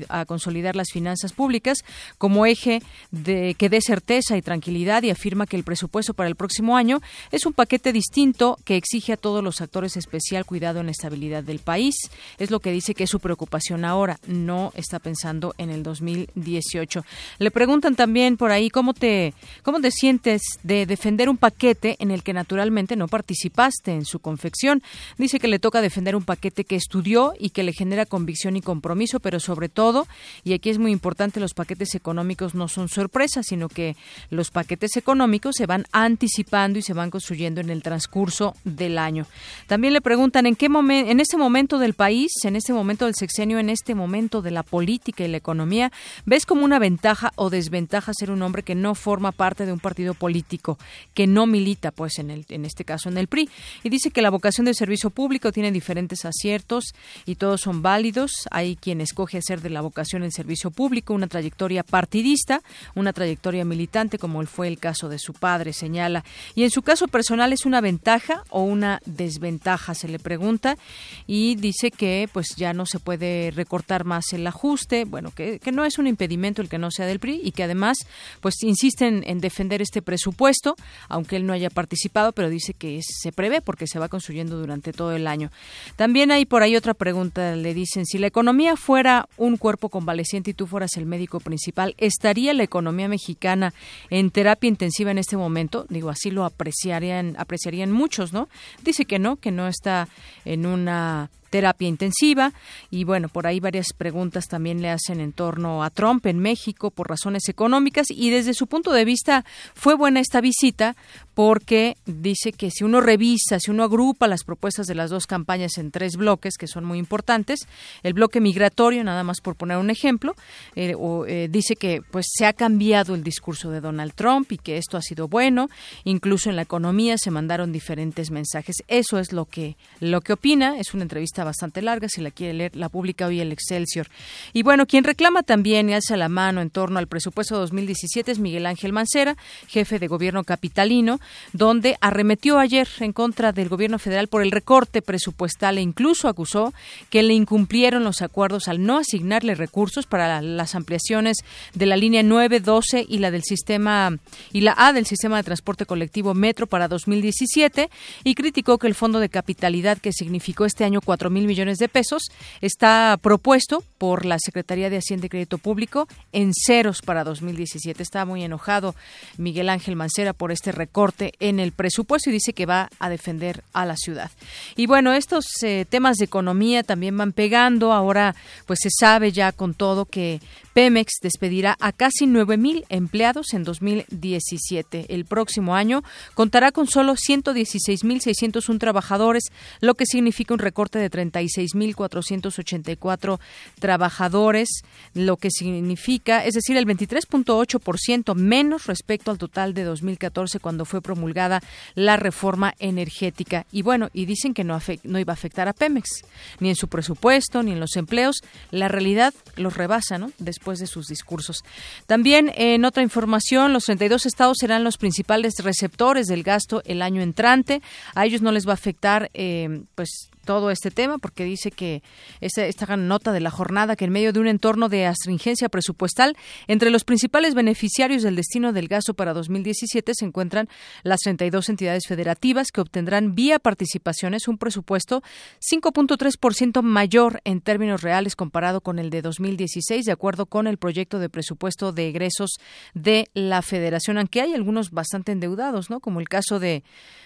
a 0.09 0.25
consolidar 0.27 0.77
las 0.77 0.91
finanzas 0.93 1.33
públicas 1.33 1.79
como 2.19 2.47
eje 2.47 2.83
de 3.11 3.55
que 3.55 3.69
dé 3.69 3.81
certeza 3.81 4.37
y 4.37 4.43
tranquilidad 4.43 5.03
y 5.03 5.11
afirma 5.11 5.47
que 5.47 5.57
el 5.57 5.65
presupuesto 5.65 6.15
para 6.15 6.29
el 6.29 6.37
próximo 6.37 6.77
año 6.77 7.01
es 7.31 7.47
un 7.47 7.53
paquete 7.53 7.93
distinto 7.93 8.59
que 8.65 8.77
exige 8.77 9.13
a 9.13 9.17
todos 9.17 9.43
los 9.43 9.61
actores 9.61 9.97
especial 9.97 10.45
cuidado 10.45 10.81
en 10.81 10.89
estabilidad 10.99 11.45
del 11.45 11.61
país. 11.61 11.95
Es 12.39 12.51
lo 12.51 12.61
que 12.61 12.73
dice 12.73 12.95
que 12.95 13.05
es 13.05 13.11
su 13.11 13.21
preocupación 13.21 13.85
ahora. 13.85 14.19
No 14.27 14.73
está 14.75 14.99
pensando 14.99 15.55
en 15.59 15.71
el 15.71 15.83
2018. 15.83 17.05
Le 17.39 17.51
preguntan 17.51 17.95
también 17.95 18.37
por 18.37 18.51
ahí 18.51 18.69
cómo 18.69 18.95
te, 18.95 19.33
cómo 19.63 19.81
te 19.81 19.93
sientes 19.93 20.43
de 20.65 20.87
defender 20.87 21.29
un 21.29 21.37
paquete 21.37 21.97
en 22.01 22.11
el 22.11 22.23
que 22.23 22.33
naturalmente 22.33 22.97
no 22.97 23.07
participaste 23.07 23.93
en 23.93 24.05
su 24.05 24.19
confección. 24.19 24.83
Dice 25.17 25.39
que 25.39 25.49
le 25.49 25.61
toca 25.61 25.81
defender 25.81 26.17
un 26.17 26.25
paquete 26.25 26.65
que 26.65 26.77
estudió 26.77 27.35
y 27.39 27.51
que 27.51 27.63
le 27.63 27.73
genera 27.73 28.05
convicción 28.05 28.57
y 28.57 28.61
compromiso, 28.61 29.21
pero 29.21 29.39
sobre 29.39 29.69
todo, 29.69 30.09
y 30.43 30.53
aquí 30.55 30.71
es 30.71 30.79
muy 30.79 30.91
importante, 30.91 31.39
los 31.39 31.55
paquetes 31.55 31.95
económicos 31.95 32.55
no 32.55 32.67
son 32.67 32.89
sorpresas, 32.89 33.47
sino 33.47 33.69
que 33.69 33.97
los 34.31 34.51
paquetes 34.51 34.97
económicos 34.97 35.55
se 35.57 35.67
van 35.67 35.85
anticipando 35.93 36.79
y 36.79 36.83
se 36.83 36.93
van 36.93 37.11
construyendo 37.11 37.61
en 37.61 37.71
el 37.71 37.83
transcurso 37.83 38.57
del 38.65 38.99
año. 38.99 39.27
También 39.67 39.93
le 39.93 40.01
preguntan 40.01 40.47
en 40.47 40.57
qué 40.57 40.69
momento 40.69 40.88
en 40.91 41.21
este 41.21 41.37
momento 41.37 41.79
del 41.79 41.95
país, 41.95 42.33
en 42.45 42.57
este 42.57 42.73
momento 42.73 43.05
del 43.05 43.15
sexenio, 43.15 43.59
en 43.59 43.71
este 43.71 43.95
momento 43.95 44.43
de 44.43 44.51
la 44.51 44.63
política 44.63 45.25
y 45.25 45.29
la 45.29 45.37
economía, 45.37 45.93
ves 46.25 46.47
como 46.47 46.65
una 46.65 46.79
ventaja 46.79 47.33
o 47.37 47.51
desventaja 47.51 48.13
ser 48.15 48.31
un 48.31 48.43
hombre 48.43 48.63
que 48.63 48.75
no 48.75 48.95
forma 48.95 49.33
parte 49.33 49.67
de 49.67 49.73
un 49.73 49.81
partido 49.81 50.15
político, 50.15 50.79
que 51.15 51.27
no 51.27 51.47
milita, 51.47 51.91
pues 51.91 52.19
en 52.19 52.31
el, 52.31 52.47
en 52.49 52.65
este 52.65 52.85
caso 52.85 53.09
en 53.09 53.19
el 53.19 53.29
PRI. 53.29 53.49
Y 53.83 53.89
dice 53.91 54.11
que 54.11 54.23
la 54.23 54.31
vocación 54.31 54.65
del 54.65 54.75
servicio 54.75 55.11
público 55.11 55.53
tiene 55.53 55.73
diferentes 55.73 56.25
aciertos 56.25 56.95
y 57.27 57.35
todos 57.35 57.61
son 57.61 57.83
válidos. 57.83 58.33
Hay 58.51 58.77
quien 58.77 59.01
escoge 59.01 59.39
hacer 59.39 59.61
de 59.61 59.71
la 59.71 59.81
vocación 59.81 60.23
el 60.23 60.33
servicio 60.33 60.71
público 60.71 61.15
una 61.15 61.27
trayectoria 61.27 61.83
partidista, 61.83 62.63
una 62.95 63.13
trayectoria 63.13 63.65
militante, 63.65 64.19
como 64.19 64.45
fue 64.47 64.69
el 64.69 64.79
caso 64.79 65.09
de 65.09 65.19
su 65.19 65.33
padre, 65.33 65.73
señala. 65.73 66.25
Y 66.55 66.63
en 66.63 66.71
su 66.71 66.83
caso 66.83 67.09
personal 67.09 67.53
es 67.53 67.67
una 67.67 67.81
ventaja 67.81 68.43
o 68.51 68.63
una 68.63 69.01
desventaja, 69.05 69.95
se 69.95 70.09
le 70.09 70.19
pregunta, 70.19 70.78
y 71.27 71.57
dice 71.57 71.91
que 71.91 72.29
pues 72.33 72.57
ya 72.57 72.73
no 72.73 72.87
se 72.87 72.99
puede 72.99 73.51
recortar 73.51 74.05
más 74.05 74.33
el 74.33 74.47
ajuste, 74.47 75.05
bueno, 75.05 75.31
que, 75.31 75.61
no 75.73 75.85
es 75.85 75.99
un 75.99 76.07
impedimento 76.07 76.63
el 76.63 76.69
que 76.69 76.79
no 76.79 76.91
sea 76.91 77.07
del 77.07 77.21
PRI 77.21 77.41
y 77.45 77.53
que 77.53 77.63
además 77.63 77.99
pues 78.41 78.63
insisten 78.63 79.23
en 79.27 79.41
defender 79.41 79.83
este 79.83 80.03
presupuesto, 80.03 80.77
aunque 81.09 81.37
él 81.37 81.47
no 81.47 81.53
haya 81.53 81.71
participado, 81.71 82.33
pero 82.33 82.49
dice 82.49 82.75
que 82.75 83.01
se 83.03 83.33
prevé 83.33 83.61
porque 83.61 83.87
se 83.87 83.99
va 83.99 84.09
construyendo 84.09 84.59
durante 84.59 84.93
todo 84.93 85.13
el 85.13 85.27
año. 85.27 85.51
También 85.97 86.31
hay 86.31 86.47
por 86.47 86.63
ahí 86.63 86.77
otra 86.77 86.95
pregunta, 86.95 87.55
le 87.55 87.75
dicen, 87.75 88.07
si 88.07 88.19
la 88.19 88.27
economía 88.27 88.77
fuera 88.77 89.29
un 89.37 89.57
cuerpo 89.57 89.89
convaleciente 89.89 90.51
y 90.51 90.55
tú 90.55 90.67
fueras 90.67 90.97
el 90.97 91.07
médico 91.07 91.41
principal, 91.41 91.95
¿estaría 91.99 92.55
la 92.55 92.63
economía 92.63 93.09
mexicana 93.09 93.75
en 94.11 94.31
terapia 94.31 94.69
intensiva 94.69 95.11
en 95.11 95.19
este 95.19 95.37
momento? 95.37 95.87
Digo, 95.89 96.11
así 96.11 96.31
lo 96.31 96.45
apreciarían, 96.45 97.35
apreciarían 97.39 97.93
muchos, 97.93 98.33
¿no? 98.33 98.49
Dice 98.83 99.05
que 99.05 99.19
no, 99.19 99.37
que 99.37 99.51
no 99.51 99.69
está 99.69 100.09
en 100.45 100.58
una 100.67 101.31
terapia 101.51 101.89
intensiva. 101.89 102.53
Y 102.91 103.05
bueno, 103.05 103.29
por 103.29 103.47
ahí 103.47 103.61
varias 103.61 103.93
preguntas 103.97 104.47
también 104.49 104.83
le 104.83 104.91
hacen 104.91 105.21
en 105.21 105.33
torno 105.33 105.83
a 105.83 105.91
Trump 105.91 106.27
en 106.27 106.39
México 106.39 106.91
por 106.91 107.09
razones 107.09 107.49
económicas. 107.49 108.07
Y 108.11 108.31
desde 108.31 108.55
su 108.55 108.67
punto 108.67 108.93
de 108.93 109.05
vista 109.05 109.45
fue 109.75 109.95
buena 109.95 110.21
esta 110.21 110.41
visita 110.41 110.97
porque 111.35 111.97
dice 112.05 112.51
que 112.53 112.71
si 112.73 112.83
uno 112.83 113.01
revisa, 113.01 113.61
si 113.61 113.71
uno 113.71 113.85
agrupa 113.85 114.27
las 114.27 114.43
propuestas 114.43 114.87
de 114.87 114.97
las 114.97 115.11
dos 115.11 115.27
campañas 115.27 115.79
en 115.79 115.93
tres 115.93 116.17
bloques 116.17 116.57
que 116.59 116.67
son 116.67 116.85
muy 116.85 116.99
importantes, 116.99 117.61
el 118.03 118.13
bloque 118.13 118.41
migratorio, 118.41 119.05
nada 119.05 119.23
más 119.23 119.41
por 119.41 119.55
poner 119.55 119.77
un 119.77 119.91
ejemplo, 119.91 120.35
eh, 120.75 120.97
eh, 121.29 121.49
dice 121.49 121.77
que 121.77 122.03
pues 122.11 122.27
se 122.29 122.45
ha 122.45 122.53
cambiado 122.53 123.15
el 123.15 123.23
discurso 123.23 123.71
de 123.71 123.81
Donald 123.81 124.15
Trump 124.15 124.51
y 124.51 124.59
que 124.59 124.79
esto 124.79 124.97
ha 124.97 125.03
sido 125.03 125.29
bueno, 125.29 125.69
incluso 126.03 126.51
en 126.51 126.57
la 126.57 126.63
economía 126.63 127.17
se 127.19 127.31
mandaron 127.31 127.71
diferentes 127.71 128.33
mensajes. 128.33 128.77
Eso 128.89 129.19
es 129.19 129.33
lo 129.33 129.45
que 129.45 129.77
lo 130.01 130.21
que 130.23 130.33
opina, 130.33 130.79
es 130.79 130.93
una 130.93 131.05
entrevista 131.05 131.38
bastante 131.45 131.83
larga, 131.83 132.09
si 132.09 132.21
la 132.21 132.31
quiere 132.31 132.55
leer, 132.55 132.77
la 132.77 132.89
publica 132.89 133.27
hoy 133.27 133.41
el 133.41 133.53
Excelsior. 133.53 134.09
Y 134.53 134.63
bueno, 134.63 134.87
quien 134.87 135.05
reclama 135.05 135.43
también 135.43 135.89
y 135.89 135.95
alza 135.95 136.17
la 136.17 136.29
mano 136.29 136.61
en 136.61 136.71
torno 136.71 136.99
al 136.99 137.07
presupuesto 137.07 137.59
2017 137.59 138.33
es 138.33 138.39
Miguel 138.39 138.67
Ángel 138.67 138.93
Mancera, 138.93 139.37
jefe 139.67 139.99
de 139.99 140.07
gobierno 140.07 140.45
capitalino, 140.45 141.21
donde 141.53 141.97
arremetió 142.01 142.59
ayer 142.59 142.89
en 143.01 143.13
contra 143.13 143.53
del 143.53 143.69
gobierno 143.69 143.99
federal 143.99 144.29
por 144.29 144.43
el 144.43 144.51
recorte 144.51 145.03
presupuestal 145.03 145.79
e 145.79 145.83
incluso 145.83 146.29
acusó 146.29 146.73
que 147.11 147.23
le 147.23 147.35
incumplieron 147.35 148.05
los 148.05 148.23
acuerdos 148.23 148.69
al 148.69 148.85
no 148.85 148.99
asignarle 148.99 149.55
recursos 149.55 150.07
para 150.07 150.41
las 150.43 150.75
ampliaciones 150.75 151.39
de 151.75 151.87
la 151.87 151.97
línea 151.97 152.23
9, 152.23 152.61
12 152.61 153.07
y 153.09 153.19
la 153.19 153.31
del 153.31 153.43
sistema 153.43 154.17
y 154.53 154.61
la 154.61 154.75
A 154.77 154.93
del 154.93 155.07
sistema 155.07 155.37
de 155.37 155.43
transporte 155.43 155.87
colectivo 155.87 156.35
Metro 156.35 156.67
para 156.67 156.89
2017 156.89 157.91
y 158.25 158.35
criticó 158.35 158.79
que 158.79 158.87
el 158.87 158.95
fondo 158.95 159.21
de 159.21 159.29
capitalidad 159.29 159.99
que 159.99 160.13
significó 160.13 160.65
este 160.65 160.85
año 160.85 161.01
cuatro 161.01 161.28
mil 161.31 161.47
millones 161.47 161.79
de 161.79 161.89
pesos. 161.89 162.23
Está 162.61 163.19
propuesto 163.21 163.83
por 163.99 164.25
la 164.25 164.39
Secretaría 164.39 164.89
de 164.89 164.99
Hacienda 164.99 165.27
y 165.27 165.29
Crédito 165.29 165.59
Público 165.59 166.09
en 166.33 166.53
ceros 166.55 167.03
para 167.03 167.25
2017. 167.25 168.03
Está 168.03 168.25
muy 168.25 168.45
enojado 168.45 168.95
Miguel 169.37 169.69
Ángel 169.69 169.97
Mancera 169.97 170.33
por 170.33 170.53
este 170.53 170.73
recorte 170.73 171.33
en 171.41 171.61
el 171.61 171.73
presupuesto 171.73 172.31
y 172.31 172.33
dice 172.33 172.53
que 172.53 172.67
va 172.67 172.89
a 172.99 173.11
defender 173.11 173.65
a 173.73 173.85
la 173.85 173.97
ciudad. 173.97 174.31
Y 174.77 174.87
bueno, 174.87 175.13
estos 175.13 175.45
eh, 175.63 175.85
temas 175.89 176.17
de 176.17 176.25
economía 176.25 176.83
también 176.83 177.17
van 177.17 177.33
pegando. 177.33 177.93
Ahora, 177.93 178.35
pues 178.67 178.81
se 178.83 178.91
sabe 178.91 179.33
ya 179.33 179.53
con 179.53 179.75
todo 179.75 180.05
que 180.05 180.41
Pemex 180.79 181.15
despedirá 181.21 181.77
a 181.81 181.93
casi 181.93 182.27
9.000 182.27 182.85
empleados 182.89 183.53
en 183.53 183.65
2017. 183.65 185.07
El 185.09 185.25
próximo 185.25 185.75
año 185.75 186.05
contará 186.35 186.71
con 186.71 186.87
solo 186.87 187.15
116.601 187.15 188.79
trabajadores, 188.79 189.43
lo 189.81 189.95
que 189.95 190.07
significa 190.07 190.55
un 190.55 190.61
recorte 190.61 191.01
de 191.01 191.11
36.484 191.11 193.41
trabajadores, 193.89 194.83
lo 195.15 195.39
que 195.39 195.51
significa, 195.51 196.45
es 196.45 196.53
decir, 196.53 196.77
el 196.77 196.85
23.8% 196.85 198.35
menos 198.35 198.85
respecto 198.85 199.31
al 199.31 199.39
total 199.39 199.73
de 199.73 199.85
2014 199.85 200.61
cuando 200.61 200.85
fue 200.85 201.01
promulgada 201.01 201.63
la 201.95 202.19
reforma 202.19 202.75
energética. 202.81 203.65
Y 203.73 203.81
bueno, 203.81 204.11
y 204.13 204.27
dicen 204.27 204.53
que 204.53 204.63
no, 204.63 204.79
iba 205.05 205.33
a 205.33 205.33
afectar 205.33 205.69
a 205.69 205.73
Pemex, 205.73 206.23
ni 206.61 206.69
en 206.69 206.77
su 206.77 206.89
presupuesto, 206.89 207.63
ni 207.63 207.73
en 207.73 207.81
los 207.81 207.97
empleos. 207.97 208.43
La 208.71 208.89
realidad 208.89 209.33
los 209.57 209.75
rebasa, 209.75 210.19
¿no? 210.19 210.33
Después 210.39 210.81
de 210.81 210.87
sus 210.87 211.07
discursos. 211.07 211.65
También 212.07 212.53
en 212.57 212.85
otra 212.85 213.03
información, 213.03 213.73
los 213.73 213.87
32 213.87 214.27
estados 214.27 214.59
serán 214.61 214.85
los 214.85 214.99
principales 214.99 215.55
receptores 215.65 216.27
del 216.27 216.43
gasto 216.43 216.83
el 216.85 217.01
año 217.01 217.23
entrante. 217.23 217.81
A 218.15 218.27
ellos 218.27 218.43
no 218.43 218.53
les 218.53 218.67
va 218.67 218.73
a 218.73 218.75
afectar, 218.75 219.31
eh, 219.33 219.81
pues 219.95 220.29
todo 220.49 220.71
este 220.71 220.91
tema 220.91 221.19
porque 221.19 221.45
dice 221.45 221.71
que 221.71 222.03
esta, 222.41 222.65
esta 222.65 222.97
nota 222.97 223.33
de 223.33 223.41
la 223.41 223.51
jornada 223.51 223.97
que 223.97 224.07
en 224.07 224.13
medio 224.13 224.33
de 224.33 224.41
un 224.41 224.47
entorno 224.47 224.89
de 224.89 225.05
astringencia 225.05 225.69
presupuestal 225.69 226.39
entre 226.69 226.89
los 226.89 227.05
principales 227.05 227.55
beneficiarios 227.55 228.23
del 228.23 228.35
destino 228.35 228.73
del 228.73 228.89
gasto 228.89 229.13
para 229.13 229.35
2017 229.35 230.11
se 230.15 230.25
encuentran 230.25 230.71
las 231.03 231.21
32 231.21 231.69
entidades 231.69 232.05
federativas 232.09 232.73
que 232.73 232.81
obtendrán 232.81 233.35
vía 233.35 233.59
participaciones 233.59 234.49
un 234.49 234.57
presupuesto 234.57 235.23
5.3% 235.61 236.81
mayor 236.81 237.43
en 237.45 237.61
términos 237.61 238.01
reales 238.01 238.35
comparado 238.35 238.81
con 238.81 238.99
el 238.99 239.11
de 239.11 239.21
2016 239.21 240.07
de 240.07 240.13
acuerdo 240.13 240.47
con 240.47 240.67
el 240.67 240.79
proyecto 240.79 241.19
de 241.19 241.29
presupuesto 241.29 241.93
de 241.93 242.09
egresos 242.09 242.53
de 242.95 243.29
la 243.35 243.61
Federación 243.61 244.17
aunque 244.17 244.41
hay 244.41 244.55
algunos 244.55 244.93
bastante 244.93 245.31
endeudados, 245.31 245.91
¿no? 245.91 246.01
Como 246.01 246.21
el 246.21 246.29
caso 246.31 246.59
de 246.59 246.85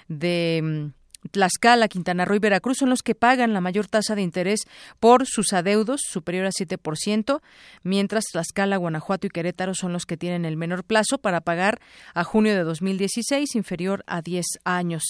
de 0.08 0.60
mm, 0.60 1.01
Tlaxcala, 1.30 1.88
Quintana 1.88 2.24
Roo 2.24 2.36
y 2.36 2.40
Veracruz 2.40 2.78
son 2.78 2.90
los 2.90 3.02
que 3.02 3.14
pagan 3.14 3.52
la 3.52 3.60
mayor 3.60 3.86
tasa 3.86 4.14
de 4.14 4.22
interés 4.22 4.66
por 5.00 5.26
sus 5.26 5.52
adeudos, 5.52 6.00
superior 6.04 6.46
a 6.46 6.50
7%, 6.50 7.40
mientras 7.82 8.24
Tlaxcala, 8.32 8.76
Guanajuato 8.76 9.26
y 9.26 9.30
Querétaro 9.30 9.74
son 9.74 9.92
los 9.92 10.04
que 10.04 10.16
tienen 10.16 10.44
el 10.44 10.56
menor 10.56 10.84
plazo 10.84 11.18
para 11.18 11.40
pagar 11.40 11.80
a 12.14 12.24
junio 12.24 12.54
de 12.54 12.64
2016, 12.64 13.54
inferior 13.54 14.02
a 14.06 14.20
10 14.20 14.46
años. 14.64 15.02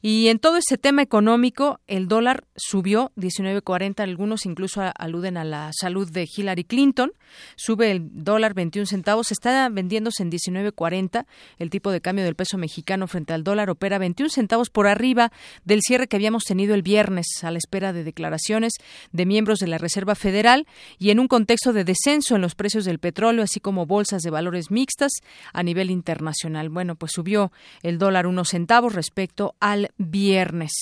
Y 0.00 0.28
en 0.28 0.38
todo 0.38 0.56
ese 0.56 0.78
tema 0.78 1.02
económico, 1.02 1.80
el 1.86 2.08
dólar 2.08 2.44
subió 2.56 3.12
19.40, 3.16 4.00
algunos 4.00 4.46
incluso 4.46 4.82
aluden 4.98 5.36
a 5.36 5.44
la 5.44 5.70
salud 5.72 6.10
de 6.10 6.26
Hillary 6.34 6.64
Clinton, 6.64 7.12
sube 7.56 7.90
el 7.90 8.08
dólar 8.24 8.54
21 8.54 8.86
centavos, 8.86 9.30
está 9.30 9.68
vendiéndose 9.68 10.22
en 10.22 10.30
19.40, 10.30 11.26
el 11.58 11.70
tipo 11.70 11.90
de 11.90 12.00
cambio 12.00 12.24
del 12.24 12.34
peso 12.34 12.58
mexicano 12.58 13.06
frente 13.06 13.32
al 13.32 13.44
dólar 13.44 13.70
opera 13.70 13.98
21 13.98 14.30
centavos 14.30 14.70
por 14.70 14.86
arriba 14.86 15.32
del 15.64 15.80
cierre 15.82 16.08
que 16.08 16.16
habíamos 16.16 16.44
tenido 16.44 16.74
el 16.74 16.82
viernes 16.82 17.26
a 17.42 17.50
la 17.50 17.58
espera 17.58 17.92
de 17.92 18.04
declaraciones 18.04 18.74
de 19.12 19.26
miembros 19.26 19.58
de 19.58 19.66
la 19.66 19.78
Reserva 19.78 20.14
Federal 20.14 20.66
y 20.98 21.10
en 21.10 21.20
un 21.20 21.28
contexto 21.28 21.72
de 21.72 21.84
descenso 21.84 22.36
en 22.36 22.42
los 22.42 22.54
precios 22.54 22.84
del 22.84 22.98
petróleo, 22.98 23.44
así 23.44 23.60
como 23.60 23.86
bolsas 23.86 24.22
de 24.22 24.30
valores 24.30 24.70
mixtas 24.70 25.12
a 25.52 25.62
nivel 25.62 25.90
internacional. 25.90 26.68
Bueno, 26.68 26.96
pues 26.96 27.12
subió 27.12 27.52
el 27.82 27.98
dólar 27.98 28.26
unos 28.26 28.48
centavos 28.48 28.94
respecto 28.94 29.54
al 29.60 29.90
viernes. 29.98 30.72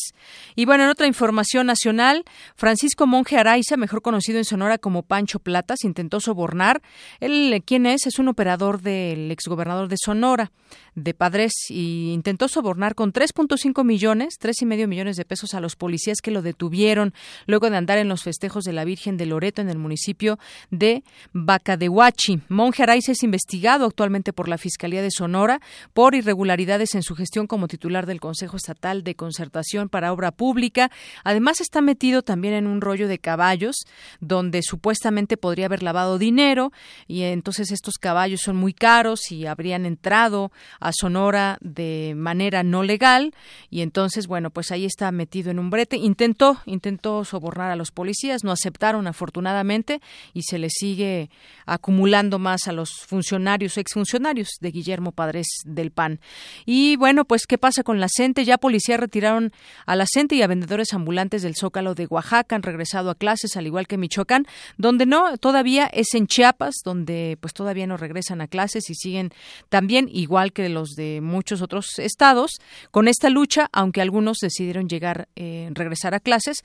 Y 0.54 0.64
bueno, 0.64 0.84
en 0.84 0.90
otra 0.90 1.06
información 1.06 1.66
nacional, 1.66 2.24
Francisco 2.56 3.06
Monje 3.06 3.38
Araiza, 3.38 3.76
mejor 3.76 4.02
conocido 4.02 4.38
en 4.38 4.44
Sonora 4.44 4.78
como 4.78 5.02
Pancho 5.02 5.38
Platas, 5.38 5.84
intentó 5.84 6.20
sobornar. 6.20 6.82
Él, 7.20 7.62
¿quién 7.64 7.86
es? 7.86 8.06
Es 8.06 8.18
un 8.18 8.28
operador 8.28 8.80
del 8.82 9.30
exgobernador 9.30 9.88
de 9.88 9.96
Sonora, 9.98 10.52
de 10.94 11.14
Padres, 11.14 11.52
y 11.68 12.12
intentó 12.12 12.48
sobornar 12.48 12.94
con 12.94 13.12
3.5 13.12 13.84
millones, 13.84 14.34
y 14.62 14.66
medio 14.66 14.88
millones 14.88 15.16
de 15.16 15.24
pesos 15.24 15.54
a 15.54 15.60
los 15.60 15.76
policías 15.76 16.18
que 16.22 16.30
lo 16.30 16.42
detuvieron 16.42 17.14
luego 17.46 17.70
de 17.70 17.76
andar 17.76 17.98
en 17.98 18.08
los 18.08 18.22
festejos 18.22 18.64
de 18.64 18.72
la 18.72 18.84
Virgen 18.84 19.16
de 19.16 19.26
Loreto 19.26 19.62
en 19.62 19.68
el 19.68 19.78
municipio 19.78 20.38
de 20.70 21.04
Bacadehuachi. 21.32 22.40
Monje 22.48 22.82
Araiza 22.82 23.12
es 23.12 23.22
investigado 23.22 23.86
actualmente 23.86 24.32
por 24.32 24.48
la 24.48 24.58
Fiscalía 24.58 25.02
de 25.02 25.10
Sonora 25.10 25.60
por 25.92 26.14
irregularidades 26.14 26.94
en 26.94 27.02
su 27.02 27.14
gestión 27.14 27.46
como 27.46 27.68
titular 27.68 28.06
del 28.06 28.20
Consejo 28.20 28.56
Estatal 28.56 29.04
de 29.04 29.14
Concertación 29.14 29.88
para 29.88 30.12
Obra 30.12 30.32
Pública. 30.32 30.90
Además 31.24 31.60
está 31.60 31.80
metido 31.80 32.22
también 32.22 32.54
en 32.54 32.66
un 32.66 32.80
rollo 32.80 33.08
de 33.08 33.18
caballos 33.18 33.76
donde 34.20 34.62
supuestamente 34.62 35.36
podría 35.36 35.66
haber 35.66 35.82
lavado 35.82 36.18
dinero 36.18 36.72
y 37.06 37.22
entonces 37.22 37.70
estos 37.70 37.94
caballos 37.98 38.40
son 38.40 38.56
muy 38.56 38.72
caros 38.72 39.30
y 39.30 39.46
habrían 39.46 39.86
entrado 39.86 40.52
a 40.80 40.92
Sonora 40.92 41.58
de 41.60 42.14
manera 42.16 42.62
no 42.62 42.82
legal 42.82 43.34
y 43.70 43.82
entonces 43.82 44.26
bueno 44.26 44.49
pues 44.50 44.70
ahí 44.70 44.84
está 44.84 45.10
metido 45.12 45.50
en 45.50 45.58
un 45.58 45.70
brete. 45.70 45.96
Intentó, 45.96 46.60
intentó 46.66 47.24
sobornar 47.24 47.70
a 47.70 47.76
los 47.76 47.90
policías, 47.90 48.44
no 48.44 48.52
aceptaron 48.52 49.06
afortunadamente 49.06 50.00
y 50.34 50.42
se 50.42 50.58
le 50.58 50.68
sigue 50.70 51.30
acumulando 51.66 52.38
más 52.38 52.68
a 52.68 52.72
los 52.72 52.90
funcionarios, 53.06 53.78
exfuncionarios 53.78 54.50
de 54.60 54.70
Guillermo 54.70 55.12
Padres 55.12 55.46
del 55.64 55.90
PAN. 55.90 56.20
Y 56.66 56.96
bueno, 56.96 57.24
pues 57.24 57.46
¿qué 57.46 57.58
pasa 57.58 57.82
con 57.82 58.00
la 58.00 58.08
CENTE? 58.08 58.44
Ya 58.44 58.58
policías 58.58 59.00
retiraron 59.00 59.52
a 59.86 59.96
la 59.96 60.06
CENTE 60.12 60.36
y 60.36 60.42
a 60.42 60.46
vendedores 60.46 60.92
ambulantes 60.92 61.42
del 61.42 61.56
Zócalo 61.56 61.94
de 61.94 62.06
Oaxaca, 62.06 62.56
han 62.56 62.62
regresado 62.62 63.10
a 63.10 63.14
clases 63.14 63.56
al 63.56 63.66
igual 63.66 63.86
que 63.86 63.98
Michoacán, 63.98 64.46
donde 64.76 65.06
no 65.06 65.38
todavía 65.38 65.86
es 65.86 66.14
en 66.14 66.26
Chiapas, 66.26 66.76
donde 66.84 67.38
pues 67.40 67.54
todavía 67.54 67.86
no 67.86 67.96
regresan 67.96 68.40
a 68.40 68.48
clases 68.48 68.90
y 68.90 68.94
siguen 68.94 69.30
también 69.68 70.08
igual 70.12 70.52
que 70.52 70.68
los 70.68 70.90
de 70.90 71.20
muchos 71.20 71.62
otros 71.62 71.98
estados 71.98 72.60
con 72.90 73.08
esta 73.08 73.30
lucha, 73.30 73.68
aunque 73.72 74.00
algunos 74.00 74.39
decidieron 74.40 74.88
llegar, 74.88 75.28
eh, 75.36 75.68
regresar 75.72 76.14
a 76.14 76.20
clases, 76.20 76.62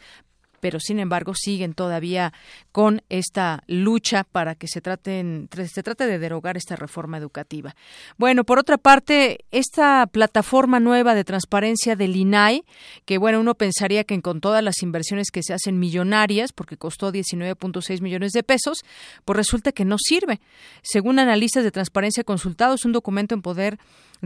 pero 0.66 0.80
sin 0.80 1.00
embargo 1.00 1.34
siguen 1.36 1.76
todavía 1.76 2.34
con 2.72 3.04
esta 3.10 3.64
lucha 3.68 4.24
para 4.24 4.56
que 4.56 4.68
se 4.68 4.82
traten 4.82 5.48
se 5.72 5.84
trate 5.84 6.08
de 6.08 6.18
derogar 6.18 6.58
esta 6.58 6.76
reforma 6.76 7.20
educativa. 7.20 7.76
Bueno, 8.18 8.46
por 8.46 8.58
otra 8.58 8.80
parte, 8.80 9.46
esta 9.52 10.08
plataforma 10.08 10.80
nueva 10.80 11.14
de 11.14 11.24
transparencia 11.24 11.96
del 11.96 12.16
INAI, 12.16 12.64
que 13.06 13.20
bueno, 13.20 13.40
uno 13.40 13.54
pensaría 13.54 14.06
que 14.06 14.20
con 14.24 14.42
todas 14.42 14.64
las 14.64 14.82
inversiones 14.82 15.30
que 15.30 15.44
se 15.44 15.54
hacen 15.54 15.78
millonarias, 15.78 16.52
porque 16.52 16.78
costó 16.78 17.12
19.6 17.12 18.02
millones 18.02 18.32
de 18.32 18.42
pesos, 18.42 18.80
pues 19.24 19.38
resulta 19.38 19.72
que 19.72 19.86
no 19.86 19.98
sirve. 20.00 20.40
Según 20.82 21.20
analistas 21.20 21.64
de 21.64 21.70
transparencia 21.70 22.24
consultados, 22.24 22.86
un 22.86 22.92
documento 22.92 23.36
en 23.36 23.44
poder 23.44 23.78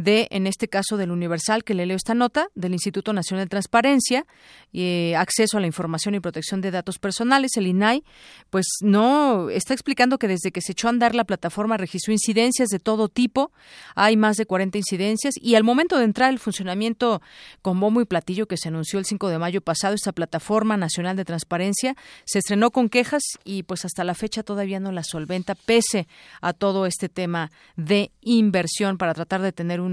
de, 0.03 0.27
en 0.31 0.47
este 0.47 0.67
caso, 0.67 0.97
del 0.97 1.11
Universal, 1.11 1.63
que 1.63 1.73
le 1.73 1.85
leo 1.85 1.97
esta 1.97 2.13
nota, 2.13 2.47
del 2.55 2.73
Instituto 2.73 3.13
Nacional 3.13 3.45
de 3.45 3.49
Transparencia, 3.49 4.25
eh, 4.73 5.15
Acceso 5.15 5.57
a 5.57 5.61
la 5.61 5.67
Información 5.67 6.15
y 6.15 6.19
Protección 6.19 6.61
de 6.61 6.71
Datos 6.71 6.99
Personales, 6.99 7.57
el 7.57 7.67
INAI, 7.67 8.03
pues 8.49 8.65
no, 8.81 9.49
está 9.49 9.73
explicando 9.73 10.17
que 10.17 10.27
desde 10.27 10.51
que 10.51 10.61
se 10.61 10.71
echó 10.71 10.87
a 10.87 10.91
andar 10.91 11.15
la 11.15 11.23
plataforma 11.23 11.77
registró 11.77 12.13
incidencias 12.13 12.69
de 12.69 12.79
todo 12.79 13.09
tipo, 13.09 13.51
hay 13.95 14.15
más 14.17 14.37
de 14.37 14.45
40 14.45 14.77
incidencias, 14.77 15.35
y 15.41 15.55
al 15.55 15.63
momento 15.63 15.97
de 15.97 16.05
entrar 16.05 16.31
el 16.31 16.39
funcionamiento 16.39 17.21
con 17.61 17.79
bombo 17.79 18.01
y 18.01 18.05
platillo 18.05 18.47
que 18.47 18.57
se 18.57 18.69
anunció 18.69 18.99
el 18.99 19.05
5 19.05 19.29
de 19.29 19.39
mayo 19.39 19.61
pasado, 19.61 19.95
esta 19.95 20.11
plataforma 20.11 20.77
nacional 20.77 21.15
de 21.15 21.25
transparencia 21.25 21.95
se 22.25 22.39
estrenó 22.39 22.71
con 22.71 22.89
quejas 22.89 23.23
y 23.43 23.63
pues 23.63 23.85
hasta 23.85 24.03
la 24.03 24.13
fecha 24.13 24.43
todavía 24.43 24.79
no 24.79 24.91
la 24.91 25.03
solventa, 25.03 25.55
pese 25.55 26.07
a 26.41 26.53
todo 26.53 26.85
este 26.85 27.09
tema 27.09 27.51
de 27.75 28.11
inversión 28.21 28.97
para 28.97 29.13
tratar 29.13 29.41
de 29.41 29.51
tener 29.51 29.81
un 29.81 29.88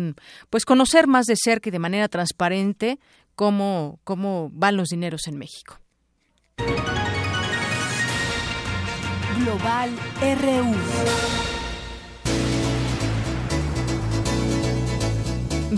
pues 0.51 0.65
conocer 0.65 1.07
más 1.07 1.27
de 1.27 1.37
cerca 1.37 1.69
y 1.69 1.73
de 1.73 1.79
manera 1.79 2.09
transparente 2.09 2.99
cómo, 3.35 4.01
cómo 4.05 4.51
van 4.53 4.77
los 4.77 4.89
dineros 4.89 5.27
en 5.27 5.39
México. 5.39 5.79
Global 9.39 9.91
RU. 10.21 10.75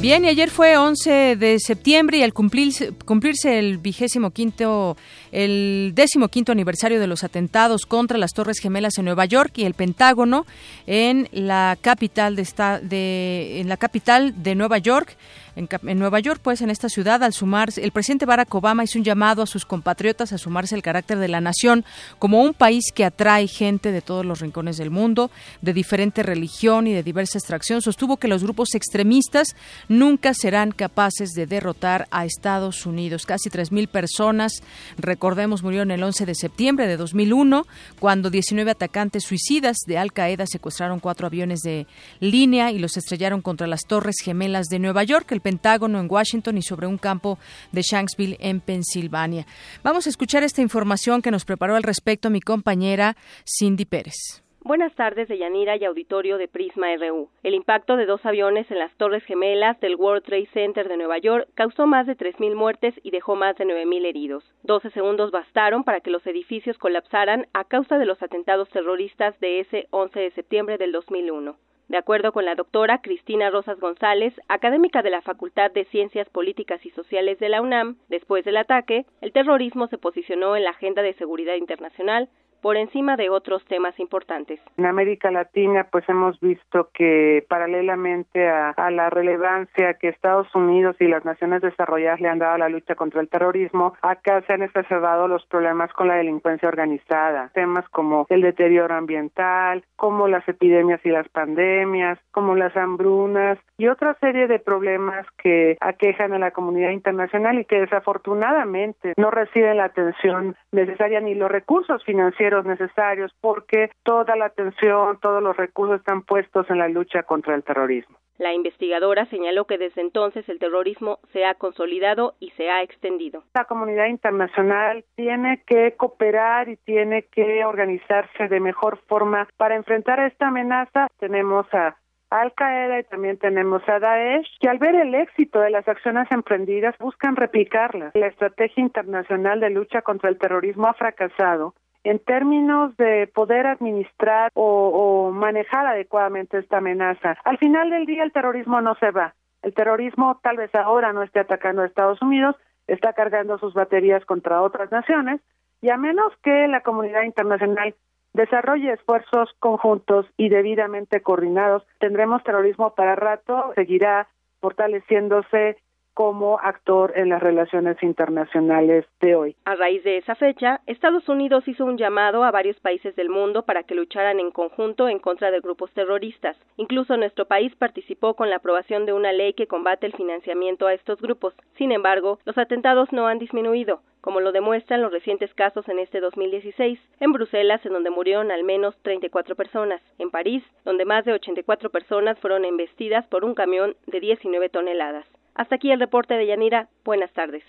Bien, 0.00 0.24
y 0.24 0.28
ayer 0.28 0.48
fue 0.48 0.76
11 0.76 1.34
de 1.34 1.58
septiembre 1.58 2.18
y 2.18 2.22
al 2.22 2.32
cumplirse, 2.32 2.92
cumplirse 3.04 3.58
el 3.58 3.78
vigésimo 3.78 4.30
quinto, 4.30 4.96
el 5.32 5.92
décimo 5.94 6.28
quinto 6.28 6.52
aniversario 6.52 7.00
de 7.00 7.06
los 7.06 7.24
atentados 7.24 7.86
contra 7.86 8.18
las 8.18 8.32
Torres 8.32 8.58
Gemelas 8.60 8.98
en 8.98 9.04
Nueva 9.04 9.24
York 9.24 9.52
y 9.56 9.64
el 9.64 9.74
Pentágono 9.74 10.46
en 10.86 11.28
la 11.32 11.76
capital 11.80 12.36
de, 12.36 12.42
esta, 12.42 12.80
de 12.80 13.60
en 13.60 13.68
la 13.68 13.76
capital 13.76 14.42
de 14.42 14.54
Nueva 14.54 14.78
York, 14.78 15.16
en, 15.58 15.98
Nueva 15.98 16.20
York, 16.20 16.40
pues 16.42 16.62
en 16.62 16.70
esta 16.70 16.88
ciudad, 16.88 17.22
al 17.24 17.32
sumarse, 17.32 17.82
el 17.82 17.90
presidente 17.90 18.26
Barack 18.26 18.54
Obama 18.54 18.84
hizo 18.84 18.98
un 18.98 19.04
llamado 19.04 19.42
a 19.42 19.46
sus 19.46 19.64
compatriotas 19.64 20.32
a 20.32 20.38
sumarse 20.38 20.76
al 20.76 20.82
carácter 20.82 21.18
de 21.18 21.26
la 21.26 21.40
nación 21.40 21.84
como 22.20 22.42
un 22.42 22.54
país 22.54 22.92
que 22.94 23.04
atrae 23.04 23.48
gente 23.48 23.90
de 23.90 24.00
todos 24.00 24.24
los 24.24 24.40
rincones 24.40 24.76
del 24.76 24.90
mundo, 24.90 25.32
de 25.60 25.72
diferente 25.72 26.22
religión 26.22 26.86
y 26.86 26.92
de 26.92 27.02
diversa 27.02 27.38
extracción. 27.38 27.82
Sostuvo 27.82 28.18
que 28.18 28.28
los 28.28 28.44
grupos 28.44 28.74
extremistas 28.74 29.56
nunca 29.88 30.32
serán 30.32 30.70
capaces 30.70 31.30
de 31.30 31.46
derrotar 31.46 32.06
a 32.12 32.24
Estados 32.24 32.86
Unidos. 32.86 33.26
Casi 33.26 33.50
3.000 33.50 33.88
personas, 33.88 34.62
recordemos, 34.96 35.64
murieron 35.64 35.90
el 35.90 36.02
11 36.02 36.24
de 36.24 36.34
septiembre 36.36 36.86
de 36.86 36.96
2001, 36.96 37.66
cuando 37.98 38.30
19 38.30 38.70
atacantes 38.70 39.24
suicidas 39.24 39.78
de 39.86 39.98
Al 39.98 40.12
Qaeda 40.12 40.46
secuestraron 40.46 41.00
cuatro 41.00 41.26
aviones 41.26 41.60
de 41.60 41.86
línea 42.20 42.70
y 42.70 42.78
los 42.78 42.96
estrellaron 42.96 43.42
contra 43.42 43.66
las 43.66 43.82
Torres 43.86 44.16
Gemelas 44.22 44.66
de 44.66 44.78
Nueva 44.78 45.02
York. 45.02 45.32
El 45.32 45.40
Pentágono 45.48 45.98
en 45.98 46.10
Washington 46.10 46.58
y 46.58 46.62
sobre 46.62 46.86
un 46.86 46.98
campo 46.98 47.38
de 47.72 47.80
Shanksville 47.80 48.36
en 48.38 48.60
Pensilvania. 48.60 49.46
Vamos 49.82 50.06
a 50.06 50.10
escuchar 50.10 50.42
esta 50.42 50.60
información 50.60 51.22
que 51.22 51.30
nos 51.30 51.46
preparó 51.46 51.74
al 51.74 51.84
respecto 51.84 52.28
mi 52.28 52.42
compañera 52.42 53.16
Cindy 53.46 53.86
Pérez. 53.86 54.42
Buenas 54.60 54.94
tardes 54.94 55.26
de 55.28 55.38
Yanira 55.38 55.78
y 55.78 55.86
auditorio 55.86 56.36
de 56.36 56.48
Prisma 56.48 56.88
RU. 56.96 57.30
El 57.42 57.54
impacto 57.54 57.96
de 57.96 58.04
dos 58.04 58.20
aviones 58.26 58.70
en 58.70 58.78
las 58.78 58.94
Torres 58.98 59.24
Gemelas 59.24 59.80
del 59.80 59.96
World 59.96 60.24
Trade 60.24 60.50
Center 60.52 60.86
de 60.86 60.98
Nueva 60.98 61.16
York 61.16 61.48
causó 61.54 61.86
más 61.86 62.06
de 62.06 62.14
3.000 62.14 62.54
muertes 62.54 62.94
y 63.02 63.10
dejó 63.10 63.34
más 63.34 63.56
de 63.56 63.64
9.000 63.64 64.04
heridos. 64.04 64.44
12 64.64 64.90
segundos 64.90 65.30
bastaron 65.30 65.82
para 65.82 66.00
que 66.00 66.10
los 66.10 66.26
edificios 66.26 66.76
colapsaran 66.76 67.46
a 67.54 67.64
causa 67.64 67.96
de 67.96 68.04
los 68.04 68.22
atentados 68.22 68.68
terroristas 68.68 69.40
de 69.40 69.60
ese 69.60 69.86
11 69.92 70.20
de 70.20 70.30
septiembre 70.32 70.76
del 70.76 70.92
2001. 70.92 71.56
De 71.88 71.96
acuerdo 71.96 72.32
con 72.32 72.44
la 72.44 72.54
doctora 72.54 73.00
Cristina 73.00 73.48
Rosas 73.48 73.80
González, 73.80 74.34
académica 74.48 75.00
de 75.00 75.08
la 75.08 75.22
Facultad 75.22 75.70
de 75.70 75.86
Ciencias 75.86 76.28
Políticas 76.28 76.84
y 76.84 76.90
Sociales 76.90 77.38
de 77.38 77.48
la 77.48 77.62
UNAM, 77.62 77.96
después 78.08 78.44
del 78.44 78.58
ataque, 78.58 79.06
el 79.22 79.32
terrorismo 79.32 79.86
se 79.86 79.96
posicionó 79.96 80.54
en 80.54 80.64
la 80.64 80.70
agenda 80.70 81.00
de 81.00 81.14
seguridad 81.14 81.54
internacional 81.54 82.28
por 82.60 82.76
encima 82.76 83.16
de 83.16 83.30
otros 83.30 83.64
temas 83.66 83.98
importantes. 84.00 84.60
En 84.76 84.86
América 84.86 85.30
Latina, 85.30 85.86
pues 85.90 86.08
hemos 86.08 86.38
visto 86.40 86.90
que 86.92 87.44
paralelamente 87.48 88.48
a, 88.48 88.74
la 88.90 89.10
relevancia 89.10 89.94
que 89.94 90.08
Estados 90.08 90.52
Unidos 90.54 90.96
y 90.98 91.06
las 91.06 91.24
naciones 91.24 91.62
desarrolladas 91.62 92.20
le 92.20 92.28
han 92.28 92.38
dado 92.38 92.54
a 92.54 92.58
la 92.58 92.68
lucha 92.68 92.94
contra 92.94 93.20
el 93.20 93.28
terrorismo, 93.28 93.94
acá 94.02 94.42
se 94.42 94.52
han 94.52 94.62
exacerbado 94.62 95.28
los 95.28 95.44
problemas 95.46 95.92
con 95.92 96.08
la 96.08 96.16
delincuencia 96.16 96.68
organizada, 96.68 97.50
temas 97.54 97.88
como 97.90 98.26
el 98.28 98.40
deterioro 98.40 98.94
ambiental, 98.94 99.84
como 99.96 100.26
las 100.26 100.48
epidemias 100.48 101.00
y 101.04 101.10
las 101.10 101.28
pandemias, 101.28 102.18
como 102.30 102.54
las 102.54 102.76
hambrunas 102.76 103.58
y 103.76 103.88
otra 103.88 104.14
serie 104.20 104.48
de 104.48 104.58
problemas 104.58 105.26
que 105.42 105.76
aquejan 105.80 106.32
a 106.32 106.38
la 106.38 106.50
comunidad 106.50 106.90
internacional 106.90 107.58
y 107.58 107.64
que 107.64 107.80
desafortunadamente 107.80 109.12
no 109.16 109.30
reciben 109.30 109.76
la 109.76 109.84
atención 109.84 110.56
necesaria 110.72 111.20
ni 111.20 111.34
los 111.34 111.50
recursos 111.50 112.02
financieros 112.04 112.47
necesarios 112.64 113.32
porque 113.40 113.90
toda 114.02 114.36
la 114.36 114.46
atención, 114.46 115.18
todos 115.20 115.42
los 115.42 115.56
recursos 115.56 116.00
están 116.00 116.22
puestos 116.22 116.68
en 116.70 116.78
la 116.78 116.88
lucha 116.88 117.22
contra 117.22 117.54
el 117.54 117.62
terrorismo. 117.62 118.16
La 118.38 118.52
investigadora 118.52 119.26
señaló 119.26 119.66
que 119.66 119.78
desde 119.78 120.00
entonces 120.00 120.48
el 120.48 120.60
terrorismo 120.60 121.18
se 121.32 121.44
ha 121.44 121.54
consolidado 121.54 122.34
y 122.38 122.50
se 122.50 122.70
ha 122.70 122.82
extendido. 122.82 123.42
La 123.54 123.64
comunidad 123.64 124.06
internacional 124.06 125.04
tiene 125.16 125.64
que 125.66 125.96
cooperar 125.96 126.68
y 126.68 126.76
tiene 126.76 127.24
que 127.24 127.64
organizarse 127.64 128.46
de 128.46 128.60
mejor 128.60 128.98
forma 129.08 129.48
para 129.56 129.74
enfrentar 129.74 130.20
esta 130.20 130.48
amenaza. 130.48 131.08
Tenemos 131.18 131.66
a 131.74 131.96
al 132.30 132.52
Qaeda 132.52 133.00
y 133.00 133.04
también 133.04 133.38
tenemos 133.38 133.82
a 133.88 133.98
Daesh, 133.98 134.46
que 134.60 134.68
al 134.68 134.78
ver 134.78 134.94
el 134.94 135.14
éxito 135.14 135.60
de 135.60 135.70
las 135.70 135.88
acciones 135.88 136.30
emprendidas 136.30 136.94
buscan 136.98 137.36
replicarlas. 137.36 138.14
La 138.14 138.26
estrategia 138.26 138.82
internacional 138.82 139.60
de 139.60 139.70
lucha 139.70 140.02
contra 140.02 140.28
el 140.28 140.38
terrorismo 140.38 140.88
ha 140.88 140.94
fracasado 140.94 141.74
en 142.08 142.20
términos 142.20 142.96
de 142.96 143.26
poder 143.34 143.66
administrar 143.66 144.50
o, 144.54 145.30
manejar 145.30 145.86
adecuadamente 145.86 146.56
esta 146.56 146.78
amenaza. 146.78 147.36
Al 147.44 147.58
final 147.58 147.90
del 147.90 148.06
día 148.06 148.22
el 148.22 148.32
terrorismo 148.32 148.80
no 148.80 148.94
se 148.94 149.10
va. 149.10 149.34
El 149.62 149.74
terrorismo 149.74 150.40
tal 150.42 150.56
vez 150.56 150.74
ahora 150.74 151.12
no 151.12 151.22
esté 151.22 151.40
atacando 151.40 151.82
a 151.82 151.86
Estados 151.86 152.22
Unidos, 152.22 152.56
está 152.86 153.12
cargando 153.12 153.58
sus 153.58 153.74
baterías 153.74 154.24
contra 154.24 154.62
otras 154.62 154.90
naciones 154.90 155.42
y 155.82 155.90
a 155.90 155.98
menos 155.98 156.32
que 156.42 156.66
la 156.66 156.80
comunidad 156.80 157.24
internacional 157.24 157.94
desarrolle 158.32 158.94
esfuerzos 158.94 159.50
conjuntos 159.58 160.24
y 160.38 160.48
debidamente 160.48 161.20
coordinados, 161.20 161.86
tendremos 161.98 162.42
terrorismo 162.42 162.94
para 162.94 163.16
rato, 163.16 163.72
seguirá 163.74 164.28
fortaleciéndose 164.60 165.76
como 166.18 166.58
actor 166.58 167.12
en 167.14 167.28
las 167.28 167.40
relaciones 167.40 168.02
internacionales 168.02 169.06
de 169.20 169.36
hoy. 169.36 169.56
A 169.64 169.76
raíz 169.76 170.02
de 170.02 170.16
esa 170.16 170.34
fecha, 170.34 170.80
Estados 170.88 171.28
Unidos 171.28 171.68
hizo 171.68 171.84
un 171.84 171.96
llamado 171.96 172.42
a 172.42 172.50
varios 172.50 172.80
países 172.80 173.14
del 173.14 173.30
mundo 173.30 173.62
para 173.62 173.84
que 173.84 173.94
lucharan 173.94 174.40
en 174.40 174.50
conjunto 174.50 175.08
en 175.08 175.20
contra 175.20 175.52
de 175.52 175.60
grupos 175.60 175.92
terroristas. 175.92 176.56
Incluso 176.76 177.16
nuestro 177.16 177.44
país 177.44 177.72
participó 177.76 178.34
con 178.34 178.50
la 178.50 178.56
aprobación 178.56 179.06
de 179.06 179.12
una 179.12 179.32
ley 179.32 179.52
que 179.52 179.68
combate 179.68 180.06
el 180.06 180.12
financiamiento 180.12 180.88
a 180.88 180.94
estos 180.94 181.22
grupos. 181.22 181.54
Sin 181.76 181.92
embargo, 181.92 182.40
los 182.44 182.58
atentados 182.58 183.12
no 183.12 183.28
han 183.28 183.38
disminuido 183.38 184.00
como 184.20 184.40
lo 184.40 184.50
demuestran 184.50 185.00
los 185.00 185.12
recientes 185.12 185.54
casos 185.54 185.88
en 185.88 186.00
este 186.00 186.20
2016, 186.20 186.98
en 187.20 187.32
Bruselas, 187.32 187.86
en 187.86 187.92
donde 187.92 188.10
murieron 188.10 188.50
al 188.50 188.64
menos 188.64 188.94
34 189.02 189.54
personas, 189.54 190.02
en 190.18 190.30
París, 190.30 190.64
donde 190.84 191.04
más 191.04 191.24
de 191.24 191.32
84 191.32 191.88
personas 191.90 192.36
fueron 192.40 192.64
embestidas 192.64 193.26
por 193.28 193.44
un 193.44 193.54
camión 193.54 193.94
de 194.06 194.18
19 194.18 194.68
toneladas. 194.70 195.24
Hasta 195.58 195.74
aquí 195.74 195.90
el 195.90 195.98
reporte 195.98 196.34
de 196.34 196.46
Yanira 196.46 196.88
Buenas 197.04 197.32
tardes. 197.32 197.64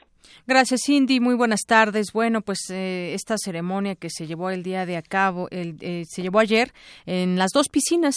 Gracias, 0.47 0.81
Cindy. 0.85 1.19
Muy 1.19 1.35
buenas 1.35 1.61
tardes. 1.67 2.07
Bueno, 2.11 2.41
pues 2.41 2.71
eh, 2.71 3.13
esta 3.13 3.37
ceremonia 3.37 3.95
que 3.95 4.09
se 4.09 4.25
llevó 4.25 4.49
el 4.49 4.63
día 4.63 4.85
de 4.85 4.97
a 4.97 5.01
cabo, 5.01 5.47
el, 5.51 5.77
eh, 5.79 6.05
se 6.09 6.23
llevó 6.23 6.39
ayer 6.39 6.73
en 7.05 7.37
las 7.37 7.51
dos 7.53 7.67
piscinas 7.69 8.15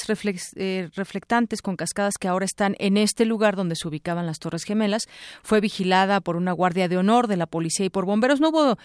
eh, 0.57 0.89
reflectantes 0.95 1.61
con 1.61 1.77
cascadas 1.77 2.15
que 2.19 2.29
ahora 2.29 2.47
están 2.47 2.75
en 2.79 2.97
este 2.97 3.27
lugar 3.27 3.55
donde 3.55 3.77
se 3.77 3.87
ubicaban 3.87 4.25
las 4.25 4.39
Torres 4.39 4.65
Gemelas, 4.65 5.09
fue 5.43 5.61
vigilada 5.61 6.21
por 6.21 6.37
una 6.37 6.53
guardia 6.53 6.89
de 6.89 6.97
honor 6.97 7.27
de 7.27 7.37
la 7.37 7.47
policía 7.47 7.87
y 7.87 7.91
por 7.91 8.07
bomberos. 8.07 8.41
No 8.41 8.49
hubo 8.49 8.79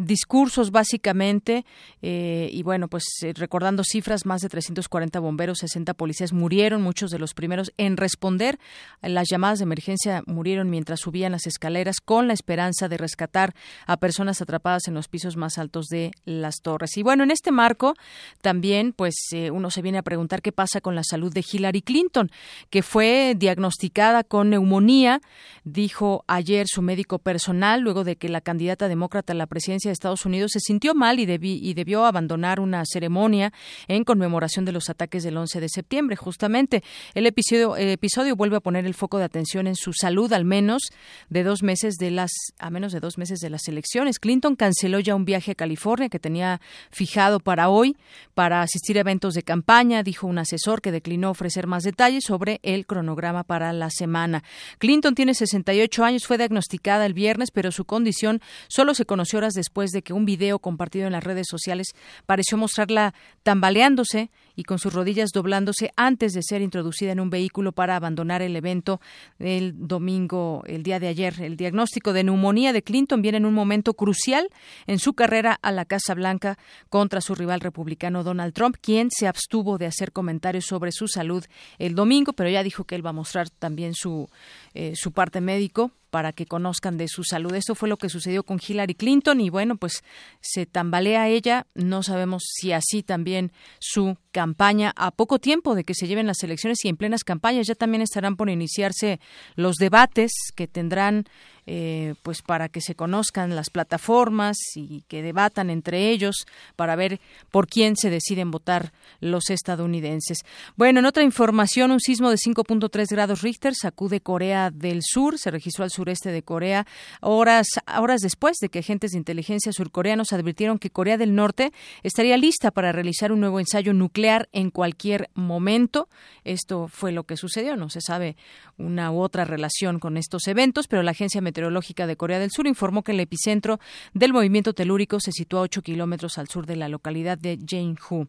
discursos 0.00 0.72
básicamente 0.72 1.64
y 2.00 2.62
bueno, 2.64 2.88
pues 2.88 3.04
recordando 3.34 3.84
cifras, 3.84 4.26
más 4.26 4.40
de 4.40 4.48
340 4.48 5.20
bomberos, 5.20 5.58
60 5.58 5.94
policías 5.94 6.32
murieron, 6.32 6.82
muchos 6.82 7.10
de 7.10 7.18
los 7.18 7.34
primeros 7.34 7.72
en 7.76 7.96
responder 7.96 8.58
a 9.00 9.08
las 9.08 9.28
llamadas 9.30 9.60
de 9.60 9.64
emergencia 9.64 10.22
murieron 10.26 10.70
mientras 10.70 11.00
subían 11.00 11.32
las 11.32 11.46
escaleras 11.46 12.00
con 12.00 12.26
la 12.26 12.34
esperanza 12.34 12.49
de 12.50 12.96
rescatar 12.96 13.54
a 13.86 13.96
personas 13.96 14.42
atrapadas 14.42 14.88
en 14.88 14.94
los 14.94 15.06
pisos 15.06 15.36
más 15.36 15.56
altos 15.56 15.86
de 15.86 16.10
las 16.24 16.56
torres. 16.62 16.96
Y 16.96 17.02
bueno, 17.04 17.22
en 17.22 17.30
este 17.30 17.52
marco 17.52 17.94
también, 18.40 18.92
pues 18.92 19.14
eh, 19.32 19.52
uno 19.52 19.70
se 19.70 19.82
viene 19.82 19.98
a 19.98 20.02
preguntar 20.02 20.42
qué 20.42 20.50
pasa 20.50 20.80
con 20.80 20.96
la 20.96 21.04
salud 21.04 21.32
de 21.32 21.44
Hillary 21.48 21.82
Clinton, 21.82 22.30
que 22.68 22.82
fue 22.82 23.34
diagnosticada 23.36 24.24
con 24.24 24.50
neumonía, 24.50 25.20
dijo 25.62 26.24
ayer 26.26 26.66
su 26.68 26.82
médico 26.82 27.20
personal, 27.20 27.82
luego 27.82 28.02
de 28.02 28.16
que 28.16 28.28
la 28.28 28.40
candidata 28.40 28.88
demócrata 28.88 29.32
a 29.32 29.36
la 29.36 29.46
presidencia 29.46 29.90
de 29.90 29.92
Estados 29.92 30.26
Unidos 30.26 30.50
se 30.52 30.60
sintió 30.60 30.94
mal 30.94 31.20
y, 31.20 31.28
y 31.40 31.74
debió 31.74 32.04
abandonar 32.04 32.58
una 32.58 32.82
ceremonia 32.84 33.52
en 33.86 34.02
conmemoración 34.02 34.64
de 34.64 34.72
los 34.72 34.90
ataques 34.90 35.22
del 35.22 35.36
11 35.36 35.60
de 35.60 35.68
septiembre. 35.68 36.16
Justamente 36.16 36.82
el 37.14 37.26
episodio, 37.26 37.76
episodio 37.76 38.34
vuelve 38.34 38.56
a 38.56 38.60
poner 38.60 38.86
el 38.86 38.94
foco 38.94 39.18
de 39.18 39.24
atención 39.24 39.68
en 39.68 39.76
su 39.76 39.92
salud, 39.92 40.32
al 40.32 40.44
menos 40.44 40.82
de 41.28 41.44
dos 41.44 41.62
meses 41.62 41.94
de 41.94 42.10
las 42.10 42.32
a 42.58 42.70
menos 42.70 42.92
de 42.92 43.00
dos 43.00 43.18
meses 43.18 43.40
de 43.40 43.50
las 43.50 43.68
elecciones. 43.68 44.18
Clinton 44.18 44.56
canceló 44.56 45.00
ya 45.00 45.14
un 45.14 45.24
viaje 45.24 45.52
a 45.52 45.54
California 45.54 46.08
que 46.08 46.18
tenía 46.18 46.60
fijado 46.90 47.40
para 47.40 47.68
hoy 47.68 47.96
para 48.34 48.62
asistir 48.62 48.96
a 48.98 49.00
eventos 49.00 49.34
de 49.34 49.42
campaña, 49.42 50.02
dijo 50.02 50.26
un 50.26 50.38
asesor 50.38 50.80
que 50.80 50.92
declinó 50.92 51.30
ofrecer 51.30 51.66
más 51.66 51.82
detalles 51.82 52.24
sobre 52.24 52.60
el 52.62 52.86
cronograma 52.86 53.44
para 53.44 53.72
la 53.72 53.90
semana. 53.90 54.42
Clinton 54.78 55.14
tiene 55.14 55.34
68 55.34 56.04
años, 56.04 56.26
fue 56.26 56.38
diagnosticada 56.38 57.06
el 57.06 57.14
viernes, 57.14 57.50
pero 57.50 57.72
su 57.72 57.84
condición 57.84 58.40
solo 58.68 58.94
se 58.94 59.04
conoció 59.04 59.38
horas 59.38 59.54
después 59.54 59.90
de 59.90 60.02
que 60.02 60.12
un 60.12 60.24
video 60.24 60.58
compartido 60.58 61.06
en 61.06 61.12
las 61.12 61.24
redes 61.24 61.46
sociales 61.48 61.88
pareció 62.26 62.56
mostrarla 62.56 63.14
tambaleándose 63.42 64.30
y 64.56 64.64
con 64.64 64.78
sus 64.78 64.92
rodillas 64.92 65.30
doblándose 65.32 65.92
antes 65.96 66.32
de 66.32 66.42
ser 66.42 66.62
introducida 66.62 67.12
en 67.12 67.20
un 67.20 67.30
vehículo 67.30 67.72
para 67.72 67.96
abandonar 67.96 68.42
el 68.42 68.56
evento 68.56 69.00
el 69.38 69.74
domingo, 69.76 70.62
el 70.66 70.82
día 70.82 71.00
de 71.00 71.08
ayer. 71.08 71.40
El 71.40 71.56
diagnóstico 71.56 72.12
de 72.12 72.24
neumonía 72.24 72.72
de 72.72 72.82
Clinton 72.82 73.22
viene 73.22 73.38
en 73.38 73.46
un 73.46 73.54
momento 73.54 73.94
crucial 73.94 74.48
en 74.86 74.98
su 74.98 75.14
carrera 75.14 75.58
a 75.62 75.72
la 75.72 75.84
Casa 75.84 76.14
Blanca 76.14 76.58
contra 76.88 77.20
su 77.20 77.34
rival 77.34 77.60
republicano 77.60 78.22
Donald 78.22 78.54
Trump, 78.54 78.76
quien 78.80 79.08
se 79.10 79.26
abstuvo 79.26 79.78
de 79.78 79.86
hacer 79.86 80.12
comentarios 80.12 80.64
sobre 80.66 80.92
su 80.92 81.08
salud 81.08 81.44
el 81.78 81.94
domingo, 81.94 82.32
pero 82.32 82.50
ya 82.50 82.62
dijo 82.62 82.84
que 82.84 82.94
él 82.94 83.04
va 83.04 83.10
a 83.10 83.14
mostrar 83.14 83.50
también 83.50 83.94
su, 83.94 84.28
eh, 84.74 84.92
su 84.94 85.12
parte 85.12 85.40
médico 85.40 85.92
para 86.10 86.32
que 86.32 86.46
conozcan 86.46 86.96
de 86.96 87.08
su 87.08 87.24
salud. 87.24 87.54
Esto 87.54 87.74
fue 87.74 87.88
lo 87.88 87.96
que 87.96 88.08
sucedió 88.08 88.42
con 88.42 88.60
Hillary 88.66 88.94
Clinton 88.94 89.40
y 89.40 89.50
bueno, 89.50 89.76
pues 89.76 90.02
se 90.40 90.66
tambalea 90.66 91.28
ella. 91.28 91.66
No 91.74 92.02
sabemos 92.02 92.42
si 92.46 92.72
así 92.72 93.02
también 93.02 93.52
su 93.78 94.16
campaña 94.32 94.92
a 94.96 95.10
poco 95.10 95.38
tiempo 95.38 95.74
de 95.74 95.84
que 95.84 95.94
se 95.94 96.06
lleven 96.06 96.26
las 96.26 96.42
elecciones 96.42 96.84
y 96.84 96.88
en 96.88 96.96
plenas 96.96 97.24
campañas 97.24 97.66
ya 97.66 97.74
también 97.74 98.02
estarán 98.02 98.36
por 98.36 98.50
iniciarse 98.50 99.20
los 99.56 99.76
debates 99.76 100.32
que 100.54 100.68
tendrán 100.68 101.24
eh, 101.66 102.14
pues 102.22 102.42
para 102.42 102.68
que 102.68 102.80
se 102.80 102.94
conozcan 102.94 103.54
las 103.54 103.70
plataformas 103.70 104.56
y 104.74 105.02
que 105.08 105.22
debatan 105.22 105.70
entre 105.70 106.10
ellos 106.10 106.46
para 106.76 106.96
ver 106.96 107.20
por 107.50 107.66
quién 107.66 107.96
se 107.96 108.10
deciden 108.10 108.50
votar 108.50 108.92
los 109.20 109.50
estadounidenses. 109.50 110.38
Bueno, 110.76 111.00
en 111.00 111.06
otra 111.06 111.22
información, 111.22 111.90
un 111.90 112.00
sismo 112.00 112.30
de 112.30 112.36
5.3 112.36 113.06
grados 113.10 113.42
Richter 113.42 113.74
sacude 113.74 114.20
Corea 114.20 114.70
del 114.70 115.00
Sur, 115.02 115.38
se 115.38 115.50
registró 115.50 115.84
al 115.84 115.90
sureste 115.90 116.30
de 116.30 116.42
Corea 116.42 116.86
horas, 117.20 117.66
horas 117.98 118.20
después 118.20 118.58
de 118.60 118.68
que 118.68 118.80
agentes 118.80 119.12
de 119.12 119.18
inteligencia 119.18 119.72
surcoreanos 119.72 120.32
advirtieron 120.32 120.78
que 120.78 120.90
Corea 120.90 121.16
del 121.16 121.34
Norte 121.34 121.72
estaría 122.02 122.36
lista 122.36 122.70
para 122.70 122.92
realizar 122.92 123.32
un 123.32 123.40
nuevo 123.40 123.60
ensayo 123.60 123.92
nuclear 123.92 124.48
en 124.52 124.70
cualquier 124.70 125.30
momento. 125.34 126.08
Esto 126.44 126.88
fue 126.88 127.12
lo 127.12 127.24
que 127.24 127.36
sucedió, 127.36 127.76
no 127.76 127.90
se 127.90 128.00
sabe 128.00 128.36
una 128.78 129.10
u 129.10 129.20
otra 129.20 129.44
relación 129.44 129.98
con 129.98 130.16
estos 130.16 130.46
eventos, 130.48 130.88
pero 130.88 131.02
la 131.02 131.10
agencia 131.10 131.40
meteorológica 131.50 132.06
de 132.06 132.16
Corea 132.16 132.38
del 132.38 132.50
Sur 132.50 132.68
informó 132.68 133.02
que 133.02 133.12
el 133.12 133.20
epicentro 133.20 133.80
del 134.14 134.32
movimiento 134.32 134.72
telúrico 134.72 135.18
se 135.18 135.32
sitúa 135.32 135.60
a 135.60 135.62
8 135.64 135.82
kilómetros 135.82 136.38
al 136.38 136.48
sur 136.48 136.64
de 136.64 136.76
la 136.76 136.88
localidad 136.88 137.36
de 137.38 137.58
Jeonju. 137.66 138.28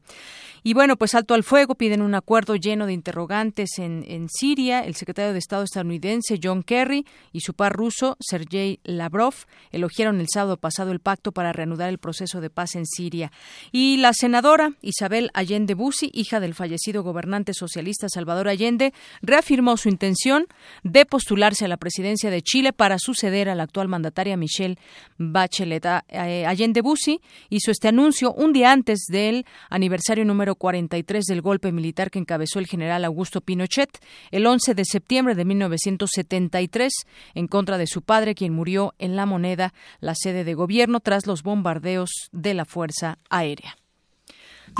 Y 0.64 0.74
bueno, 0.74 0.98
pues 0.98 1.14
alto 1.14 1.36
al 1.36 1.44
fuego, 1.44 1.76
piden 1.76 2.02
un 2.02 2.16
acuerdo 2.16 2.56
lleno 2.56 2.88
de 2.88 2.94
interrogantes 2.94 3.78
en, 3.78 4.28
Siria. 4.30 4.82
El 4.82 4.96
secretario 4.96 5.34
de 5.34 5.40
Estado 5.40 5.64
estadounidense 5.64 6.40
John 6.42 6.64
Kerry 6.64 7.06
y 7.32 7.42
su 7.42 7.54
par 7.54 7.74
ruso 7.74 8.18
Sergei 8.20 8.80
Lavrov 8.84 9.34
elogiaron 9.72 10.20
el 10.20 10.28
sábado 10.32 10.58
pasado 10.58 10.92
el 10.92 11.00
pacto 11.00 11.32
para 11.32 11.54
reanudar 11.54 11.90
el 11.90 11.98
proceso 11.98 12.42
de 12.42 12.50
paz 12.50 12.76
en 12.76 12.86
Siria. 12.86 13.32
Y 13.72 13.98
la 13.98 14.14
senadora 14.14 14.74
Isabel 14.82 15.30
Allende 15.34 15.74
Bussi, 15.74 16.10
hija 16.14 16.40
del 16.40 16.56
fallecido 16.56 17.04
gobernante 17.04 17.54
socialista 17.54 18.08
Salvador 18.10 18.48
Allende, 18.48 18.94
reafirmó 19.22 19.78
su 19.78 19.90
intención 19.90 20.46
de 20.84 21.06
postularse 21.06 21.66
a 21.66 21.68
la 21.68 21.78
presidencia 21.78 22.30
de 22.30 22.42
Chile 22.42 22.74
para 22.74 23.00
sus 23.00 23.11
suceder 23.14 23.50
a 23.50 23.56
la 23.56 23.64
actual 23.64 23.88
mandataria 23.88 24.38
Michelle 24.38 24.78
Bachelet. 25.18 25.86
Eh, 26.08 26.46
Allende 26.46 26.82
Bussi 26.82 27.20
hizo 27.50 27.72
este 27.72 27.90
anuncio 27.90 28.34
un 28.34 28.54
día 28.54 28.72
antes 28.72 29.06
del 29.10 29.46
aniversario 29.70 30.24
número 30.24 30.56
43 30.56 31.26
del 31.26 31.42
golpe 31.42 31.72
militar 31.72 32.10
que 32.10 32.20
encabezó 32.20 32.60
el 32.60 32.68
general 32.68 33.04
Augusto 33.04 33.42
Pinochet 33.42 34.00
el 34.32 34.46
11 34.46 34.76
de 34.76 34.86
septiembre 34.86 35.36
de 35.36 35.46
1973 35.46 36.94
en 37.34 37.48
contra 37.48 37.78
de 37.78 37.88
su 37.88 38.02
padre, 38.02 38.34
quien 38.36 38.54
murió 38.54 38.94
en 38.98 39.16
La 39.16 39.26
Moneda, 39.26 39.74
la 40.00 40.16
sede 40.16 40.44
de 40.44 40.54
gobierno, 40.54 41.00
tras 41.00 41.28
los 41.28 41.44
bombardeos 41.44 42.30
de 42.32 42.54
la 42.54 42.66
Fuerza 42.66 43.18
Aérea. 43.30 43.76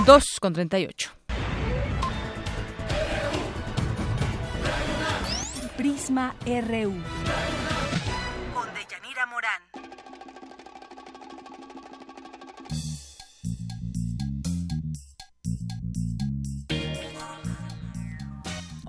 2 0.06 0.24
con 0.40 0.54
38. 0.54 1.10
Prisma 5.76 6.34
RU. 6.46 6.94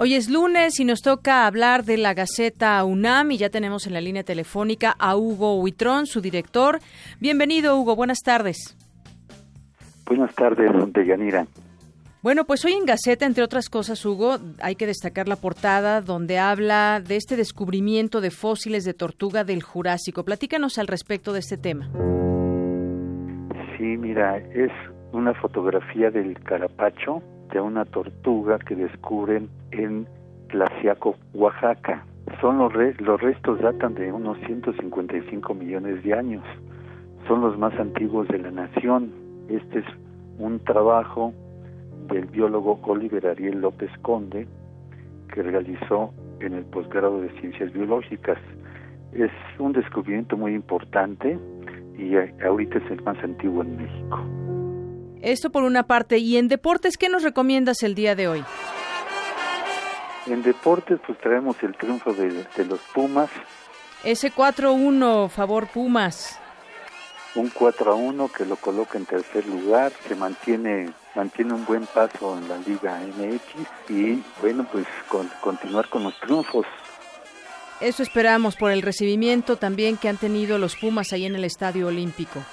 Hoy 0.03 0.15
es 0.15 0.29
lunes 0.29 0.81
y 0.81 0.83
nos 0.83 0.99
toca 0.99 1.47
hablar 1.47 1.85
de 1.85 1.95
la 1.95 2.13
Gaceta 2.13 2.83
UNAM 2.83 3.31
y 3.31 3.37
ya 3.37 3.49
tenemos 3.49 3.87
en 3.87 3.93
la 3.93 4.01
línea 4.01 4.23
telefónica 4.23 4.93
a 4.99 5.15
Hugo 5.15 5.61
Huitrón, 5.61 6.07
su 6.07 6.19
director. 6.19 6.79
Bienvenido, 7.21 7.77
Hugo. 7.77 7.95
Buenas 7.95 8.19
tardes. 8.19 8.75
Buenas 10.05 10.35
tardes, 10.35 10.69
Yanira. 11.07 11.47
Bueno, 12.21 12.43
pues 12.43 12.65
hoy 12.65 12.73
en 12.73 12.85
Gaceta, 12.85 13.25
entre 13.25 13.45
otras 13.45 13.69
cosas, 13.69 14.05
Hugo, 14.05 14.39
hay 14.61 14.75
que 14.75 14.87
destacar 14.87 15.29
la 15.29 15.37
portada 15.37 16.01
donde 16.01 16.37
habla 16.37 16.99
de 16.99 17.15
este 17.15 17.37
descubrimiento 17.37 18.19
de 18.19 18.31
fósiles 18.31 18.83
de 18.83 18.93
tortuga 18.93 19.45
del 19.45 19.63
Jurásico. 19.63 20.25
Platícanos 20.25 20.79
al 20.79 20.87
respecto 20.87 21.31
de 21.31 21.39
este 21.39 21.57
tema. 21.57 21.89
Sí, 23.77 23.85
mira, 23.95 24.35
es 24.53 24.71
una 25.13 25.33
fotografía 25.35 26.11
del 26.11 26.37
carapacho 26.43 27.23
de 27.51 27.61
una 27.61 27.85
tortuga 27.85 28.59
que 28.59 28.75
descubren 28.75 29.49
en 29.71 30.07
Tlaxiaco, 30.49 31.15
Oaxaca. 31.33 32.05
Son 32.41 32.57
los, 32.57 32.73
los 32.99 33.21
restos 33.21 33.59
datan 33.59 33.95
de 33.95 34.11
unos 34.11 34.37
155 34.45 35.53
millones 35.53 36.03
de 36.03 36.13
años. 36.13 36.43
Son 37.27 37.41
los 37.41 37.57
más 37.57 37.73
antiguos 37.79 38.27
de 38.27 38.39
la 38.39 38.51
nación. 38.51 39.11
Este 39.49 39.79
es 39.79 39.85
un 40.39 40.59
trabajo 40.59 41.33
del 42.07 42.25
biólogo 42.25 42.79
Oliver 42.83 43.27
Ariel 43.27 43.61
López 43.61 43.91
Conde 44.01 44.47
que 45.33 45.41
realizó 45.41 46.13
en 46.39 46.53
el 46.53 46.65
posgrado 46.65 47.21
de 47.21 47.29
Ciencias 47.39 47.71
Biológicas. 47.73 48.37
Es 49.13 49.31
un 49.59 49.73
descubrimiento 49.73 50.37
muy 50.37 50.53
importante 50.53 51.37
y 51.97 52.15
ahorita 52.43 52.79
es 52.79 52.91
el 52.91 53.01
más 53.03 53.17
antiguo 53.23 53.63
en 53.63 53.77
México. 53.77 54.52
Esto 55.23 55.51
por 55.51 55.63
una 55.63 55.83
parte. 55.83 56.17
¿Y 56.17 56.35
en 56.35 56.49
deportes 56.49 56.97
qué 56.97 57.07
nos 57.07 57.23
recomiendas 57.23 57.81
el 57.81 57.95
día 57.95 58.13
de 58.13 58.27
hoy? 58.27 58.43
En 60.27 60.43
deportes 60.43 60.99
pues 61.07 61.17
traemos 61.19 61.55
el 61.63 61.75
triunfo 61.77 62.13
de, 62.13 62.45
los 62.65 62.79
Pumas. 62.93 63.29
Ese 64.03 64.33
4-1, 64.33 65.29
favor 65.29 65.67
Pumas. 65.67 66.37
Un 67.35 67.49
4-1 67.49 68.31
que 68.33 68.45
lo 68.45 68.57
coloca 68.57 68.97
en 68.97 69.05
tercer 69.05 69.47
lugar, 69.47 69.93
se 70.05 70.15
mantiene 70.15 70.93
mantiene 71.15 71.53
un 71.53 71.65
buen 71.65 71.85
paso 71.85 72.37
en 72.37 72.49
la 72.49 72.57
Liga 72.57 72.99
MX 72.99 73.91
y 73.91 74.21
bueno, 74.41 74.67
pues 74.71 74.85
con, 75.07 75.29
continuar 75.41 75.87
con 75.87 76.03
los 76.03 76.19
triunfos 76.19 76.65
Eso 77.79 78.03
esperamos 78.03 78.55
por 78.55 78.71
el 78.71 78.81
recibimiento 78.81 79.55
también 79.55 79.95
que 79.95 80.09
han 80.09 80.17
tenido 80.17 80.57
los 80.57 80.75
Pumas 80.75 81.13
ahí 81.13 81.25
en 81.25 81.35
el 81.35 81.45
Estadio 81.45 81.87
Olímpico. 81.87 82.43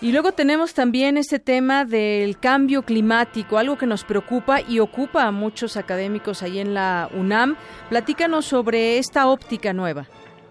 Y 0.00 0.12
luego 0.12 0.32
tenemos 0.32 0.74
también 0.74 1.16
este 1.16 1.38
tema 1.38 1.84
del 1.84 2.38
cambio 2.38 2.82
climático, 2.82 3.56
algo 3.58 3.78
que 3.78 3.86
nos 3.86 4.04
preocupa 4.04 4.60
y 4.60 4.80
ocupa 4.80 5.24
a 5.24 5.30
muchos 5.30 5.76
académicos 5.76 6.42
ahí 6.42 6.58
en 6.58 6.74
la 6.74 7.08
UNAM. 7.14 7.56
Platícanos 7.88 8.44
sobre 8.44 8.98
esta 8.98 9.28
óptica 9.28 9.72
nueva. 9.72 10.06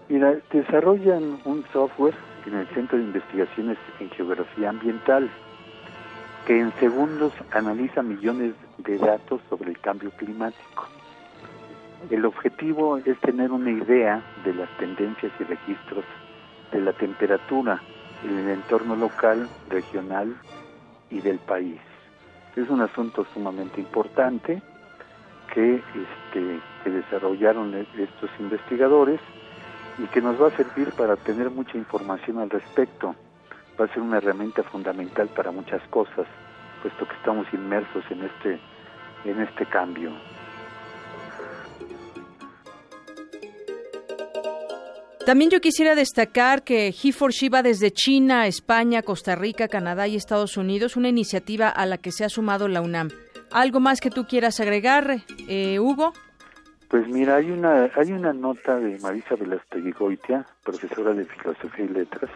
Mira, 0.08 0.34
desarrollan 0.52 1.38
un 1.44 1.64
software 1.72 2.14
en 2.46 2.54
el 2.54 2.66
Centro 2.74 2.98
de 2.98 3.04
Investigaciones 3.04 3.78
en 4.00 4.10
Geografía 4.10 4.70
Ambiental 4.70 5.30
que 6.46 6.60
en 6.60 6.72
segundos 6.74 7.32
analiza 7.52 8.02
millones 8.02 8.54
de 8.78 8.98
datos 8.98 9.40
sobre 9.48 9.70
el 9.70 9.78
cambio 9.78 10.10
climático. 10.10 10.88
El 12.10 12.26
objetivo 12.26 12.98
es 12.98 13.18
tener 13.20 13.50
una 13.50 13.70
idea 13.70 14.22
de 14.44 14.52
las 14.52 14.68
tendencias 14.76 15.32
y 15.40 15.44
registros 15.44 16.04
de 16.70 16.80
la 16.80 16.92
temperatura 16.92 17.80
en 18.24 18.38
el 18.38 18.50
entorno 18.50 18.96
local, 18.96 19.48
regional 19.68 20.34
y 21.10 21.20
del 21.20 21.38
país. 21.38 21.80
Es 22.56 22.68
un 22.68 22.80
asunto 22.80 23.26
sumamente 23.34 23.80
importante 23.80 24.62
que, 25.52 25.76
este, 25.76 26.60
que 26.82 26.90
desarrollaron 26.90 27.74
e-, 27.74 27.86
estos 28.02 28.30
investigadores 28.38 29.20
y 29.98 30.06
que 30.06 30.20
nos 30.20 30.40
va 30.40 30.48
a 30.48 30.56
servir 30.56 30.92
para 30.92 31.16
tener 31.16 31.50
mucha 31.50 31.76
información 31.76 32.38
al 32.38 32.50
respecto. 32.50 33.14
Va 33.78 33.86
a 33.86 33.88
ser 33.88 34.02
una 34.02 34.18
herramienta 34.18 34.62
fundamental 34.62 35.28
para 35.28 35.50
muchas 35.50 35.82
cosas, 35.88 36.26
puesto 36.82 37.06
que 37.06 37.14
estamos 37.14 37.46
inmersos 37.52 38.04
en 38.10 38.22
este, 38.22 38.60
en 39.24 39.40
este 39.40 39.66
cambio. 39.66 40.10
También 45.26 45.50
yo 45.50 45.62
quisiera 45.62 45.94
destacar 45.94 46.64
que 46.64 46.90
He4She 46.90 47.50
va 47.50 47.62
desde 47.62 47.90
China, 47.90 48.46
España, 48.46 49.00
Costa 49.00 49.34
Rica, 49.34 49.68
Canadá 49.68 50.06
y 50.06 50.16
Estados 50.16 50.58
Unidos, 50.58 50.96
una 50.96 51.08
iniciativa 51.08 51.70
a 51.70 51.86
la 51.86 51.96
que 51.96 52.12
se 52.12 52.26
ha 52.26 52.28
sumado 52.28 52.68
la 52.68 52.82
UNAM. 52.82 53.08
¿Algo 53.50 53.80
más 53.80 54.02
que 54.02 54.10
tú 54.10 54.26
quieras 54.26 54.60
agregar, 54.60 55.22
eh, 55.48 55.78
Hugo? 55.78 56.12
Pues 56.90 57.08
mira, 57.08 57.36
hay 57.36 57.50
una 57.50 57.90
hay 57.96 58.12
una 58.12 58.34
nota 58.34 58.78
de 58.78 58.98
Marisa 58.98 59.34
Velastegui 59.34 59.92
Goitia, 59.92 60.46
profesora 60.62 61.14
de 61.14 61.24
Filosofía 61.24 61.86
y 61.86 61.88
Letras, 61.88 62.30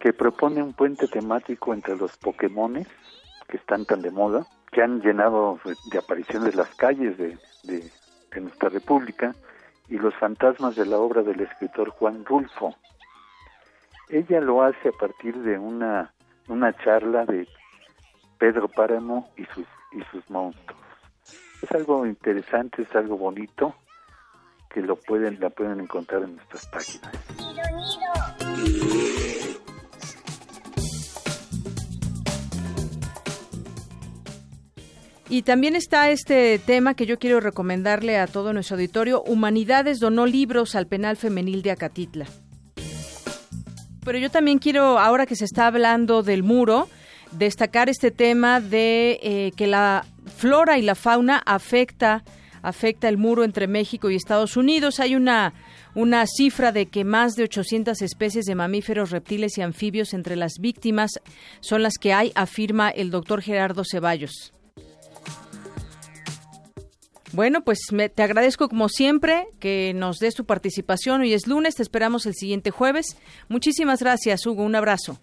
que 0.00 0.14
propone 0.14 0.62
un 0.62 0.72
puente 0.72 1.08
temático 1.08 1.74
entre 1.74 1.96
los 1.96 2.16
Pokémones, 2.16 2.88
que 3.46 3.58
están 3.58 3.84
tan 3.84 4.00
de 4.00 4.10
moda, 4.10 4.46
que 4.72 4.80
han 4.80 5.02
llenado 5.02 5.60
de 5.92 5.98
apariciones 5.98 6.54
las 6.54 6.74
calles 6.76 7.18
de, 7.18 7.36
de 7.64 8.40
nuestra 8.40 8.70
república, 8.70 9.34
y 9.88 9.98
los 9.98 10.14
fantasmas 10.14 10.76
de 10.76 10.86
la 10.86 10.98
obra 10.98 11.22
del 11.22 11.40
escritor 11.40 11.90
Juan 11.90 12.24
Rulfo. 12.24 12.74
Ella 14.08 14.40
lo 14.40 14.62
hace 14.62 14.88
a 14.88 14.92
partir 14.92 15.36
de 15.38 15.58
una, 15.58 16.12
una 16.48 16.72
charla 16.76 17.24
de 17.24 17.48
Pedro 18.38 18.68
Páramo 18.68 19.30
y 19.36 19.44
sus, 19.46 19.66
y 19.92 20.02
sus 20.10 20.28
monstruos. 20.30 20.80
Es 21.62 21.72
algo 21.72 22.06
interesante, 22.06 22.82
es 22.82 22.94
algo 22.94 23.16
bonito, 23.16 23.74
que 24.70 24.82
lo 24.82 24.96
pueden, 24.96 25.40
la 25.40 25.50
pueden 25.50 25.80
encontrar 25.80 26.22
en 26.22 26.36
nuestras 26.36 26.66
páginas. 26.66 27.12
Y 35.28 35.42
también 35.42 35.74
está 35.74 36.10
este 36.10 36.58
tema 36.60 36.94
que 36.94 37.04
yo 37.04 37.18
quiero 37.18 37.40
recomendarle 37.40 38.16
a 38.18 38.28
todo 38.28 38.52
nuestro 38.52 38.76
auditorio. 38.76 39.22
Humanidades 39.22 39.98
donó 39.98 40.24
libros 40.24 40.76
al 40.76 40.86
penal 40.86 41.16
femenil 41.16 41.62
de 41.62 41.72
Acatitla. 41.72 42.26
Pero 44.04 44.18
yo 44.18 44.30
también 44.30 44.58
quiero, 44.58 45.00
ahora 45.00 45.26
que 45.26 45.34
se 45.34 45.44
está 45.44 45.66
hablando 45.66 46.22
del 46.22 46.44
muro, 46.44 46.88
destacar 47.32 47.88
este 47.88 48.12
tema 48.12 48.60
de 48.60 49.18
eh, 49.20 49.52
que 49.56 49.66
la 49.66 50.06
flora 50.36 50.78
y 50.78 50.82
la 50.82 50.94
fauna 50.94 51.42
afecta 51.44 52.22
afecta 52.62 53.08
el 53.08 53.16
muro 53.16 53.44
entre 53.44 53.68
México 53.68 54.10
y 54.10 54.16
Estados 54.16 54.56
Unidos. 54.56 54.98
Hay 54.98 55.14
una, 55.14 55.54
una 55.94 56.24
cifra 56.26 56.72
de 56.72 56.86
que 56.86 57.04
más 57.04 57.34
de 57.34 57.44
800 57.44 58.02
especies 58.02 58.44
de 58.44 58.56
mamíferos, 58.56 59.10
reptiles 59.10 59.56
y 59.58 59.62
anfibios 59.62 60.14
entre 60.14 60.34
las 60.34 60.54
víctimas 60.60 61.12
son 61.60 61.82
las 61.84 61.94
que 61.96 62.12
hay, 62.12 62.32
afirma 62.34 62.90
el 62.90 63.10
doctor 63.10 63.40
Gerardo 63.40 63.84
Ceballos. 63.88 64.55
Bueno, 67.36 67.60
pues 67.60 67.80
te 68.14 68.22
agradezco 68.22 68.66
como 68.66 68.88
siempre 68.88 69.46
que 69.60 69.92
nos 69.94 70.20
des 70.20 70.34
tu 70.34 70.46
participación. 70.46 71.20
Hoy 71.20 71.34
es 71.34 71.46
lunes, 71.46 71.74
te 71.74 71.82
esperamos 71.82 72.24
el 72.24 72.32
siguiente 72.32 72.70
jueves. 72.70 73.20
Muchísimas 73.50 74.00
gracias, 74.00 74.46
Hugo. 74.46 74.62
Un 74.62 74.74
abrazo. 74.74 75.18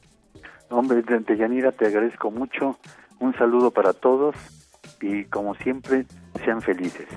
Hombre, 0.69 1.03
Yanira, 1.35 1.71
te 1.71 1.87
agradezco 1.87 2.29
mucho. 2.29 2.77
Un 3.19 3.33
saludo 3.33 3.71
para 3.71 3.93
todos 3.93 4.35
y 5.01 5.23
como 5.23 5.55
siempre, 5.55 6.05
sean 6.45 6.61
felices. 6.61 7.07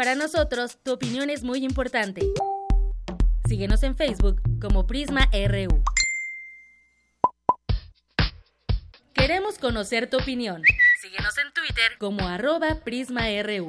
Para 0.00 0.14
nosotros, 0.14 0.78
tu 0.82 0.94
opinión 0.94 1.28
es 1.28 1.44
muy 1.44 1.62
importante. 1.62 2.22
Síguenos 3.46 3.82
en 3.82 3.98
Facebook 3.98 4.40
como 4.58 4.86
Prisma 4.86 5.28
RU. 5.30 5.82
Queremos 9.12 9.58
conocer 9.58 10.08
tu 10.08 10.16
opinión. 10.16 10.62
Síguenos 11.02 11.36
en 11.36 11.52
Twitter 11.52 11.98
como 11.98 12.26
arroba 12.26 12.76
PrismaRU. 12.82 13.68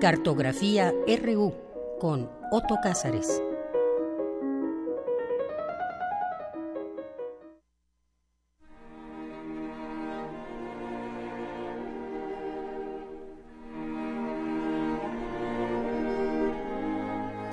Cartografía 0.00 0.92
RU 1.06 1.54
con 2.00 2.28
Otto 2.50 2.78
Cázares. 2.82 3.40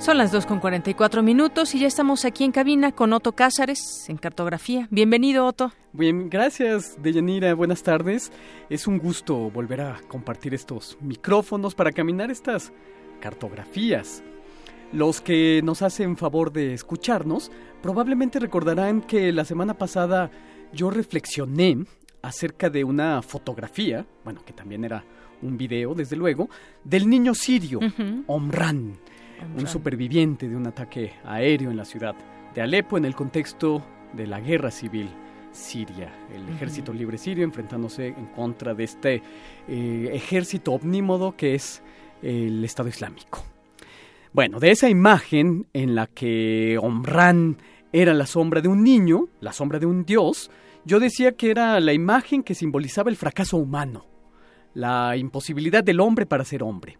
Son 0.04 0.18
las 0.18 0.32
2 0.32 0.44
con 0.44 0.60
44 0.60 1.22
minutos 1.22 1.74
y 1.74 1.78
ya 1.78 1.86
estamos 1.86 2.26
aquí 2.26 2.44
en 2.44 2.52
cabina 2.52 2.92
con 2.92 3.14
Otto 3.14 3.32
Cázares 3.32 4.04
en 4.10 4.18
cartografía. 4.18 4.86
Bienvenido, 4.90 5.46
Otto. 5.46 5.72
Bien, 5.94 6.28
gracias, 6.28 7.02
Deyanira. 7.02 7.54
Buenas 7.54 7.82
tardes. 7.82 8.30
Es 8.68 8.86
un 8.86 8.98
gusto 8.98 9.34
volver 9.50 9.80
a 9.80 10.00
compartir 10.06 10.52
estos 10.52 10.98
micrófonos 11.00 11.74
para 11.74 11.90
caminar 11.90 12.30
estas 12.30 12.70
cartografías. 13.18 14.22
Los 14.92 15.22
que 15.22 15.62
nos 15.64 15.80
hacen 15.80 16.18
favor 16.18 16.52
de 16.52 16.74
escucharnos 16.74 17.50
probablemente 17.80 18.38
recordarán 18.38 19.00
que 19.00 19.32
la 19.32 19.46
semana 19.46 19.72
pasada 19.72 20.30
yo 20.74 20.90
reflexioné 20.90 21.78
acerca 22.20 22.68
de 22.68 22.84
una 22.84 23.22
fotografía, 23.22 24.04
bueno, 24.22 24.44
que 24.44 24.52
también 24.52 24.84
era 24.84 25.02
un 25.40 25.56
video, 25.56 25.94
desde 25.94 26.16
luego, 26.16 26.50
del 26.84 27.08
niño 27.08 27.34
sirio, 27.34 27.80
Omran 28.26 28.98
un 29.56 29.66
superviviente 29.66 30.48
de 30.48 30.56
un 30.56 30.66
ataque 30.66 31.12
aéreo 31.24 31.70
en 31.70 31.76
la 31.76 31.84
ciudad 31.84 32.14
de 32.54 32.62
Alepo 32.62 32.96
en 32.96 33.04
el 33.04 33.14
contexto 33.14 33.82
de 34.12 34.26
la 34.26 34.40
guerra 34.40 34.70
civil 34.70 35.08
siria, 35.54 36.12
el 36.34 36.48
ejército 36.48 36.92
libre 36.92 37.16
sirio 37.16 37.44
enfrentándose 37.44 38.08
en 38.08 38.26
contra 38.26 38.74
de 38.74 38.84
este 38.84 39.22
eh, 39.68 40.10
ejército 40.12 40.72
omnímodo 40.72 41.36
que 41.36 41.54
es 41.54 41.82
el 42.22 42.64
Estado 42.64 42.88
Islámico. 42.88 43.44
Bueno, 44.32 44.58
de 44.58 44.72
esa 44.72 44.88
imagen 44.88 45.66
en 45.72 45.94
la 45.94 46.08
que 46.08 46.76
Omran 46.80 47.56
era 47.92 48.14
la 48.14 48.26
sombra 48.26 48.60
de 48.60 48.68
un 48.68 48.82
niño, 48.82 49.28
la 49.40 49.52
sombra 49.52 49.78
de 49.78 49.86
un 49.86 50.04
dios, 50.04 50.50
yo 50.84 50.98
decía 50.98 51.32
que 51.32 51.50
era 51.50 51.78
la 51.78 51.92
imagen 51.92 52.42
que 52.42 52.54
simbolizaba 52.54 53.10
el 53.10 53.16
fracaso 53.16 53.56
humano, 53.56 54.06
la 54.74 55.16
imposibilidad 55.16 55.84
del 55.84 56.00
hombre 56.00 56.26
para 56.26 56.44
ser 56.44 56.64
hombre. 56.64 56.98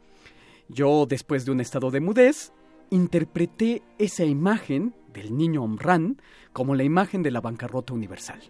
Yo, 0.69 1.07
después 1.07 1.45
de 1.45 1.53
un 1.53 1.61
estado 1.61 1.91
de 1.91 2.01
mudez, 2.01 2.53
interpreté 2.91 3.83
esa 3.99 4.25
imagen 4.25 4.95
del 5.13 5.37
niño 5.37 5.63
Omran 5.63 6.21
como 6.53 6.75
la 6.75 6.85
imagen 6.85 7.23
de 7.23 7.31
la 7.31 7.41
bancarrota 7.41 7.93
universal. 7.93 8.41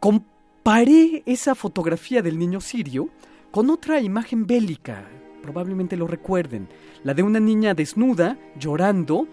Comparé 0.00 1.22
esa 1.26 1.54
fotografía 1.54 2.22
del 2.22 2.38
niño 2.38 2.60
sirio 2.60 3.08
con 3.50 3.70
otra 3.70 4.00
imagen 4.00 4.46
bélica, 4.46 5.08
probablemente 5.42 5.96
lo 5.96 6.06
recuerden, 6.06 6.68
la 7.04 7.14
de 7.14 7.22
una 7.22 7.40
niña 7.40 7.74
desnuda 7.74 8.38
llorando 8.58 9.28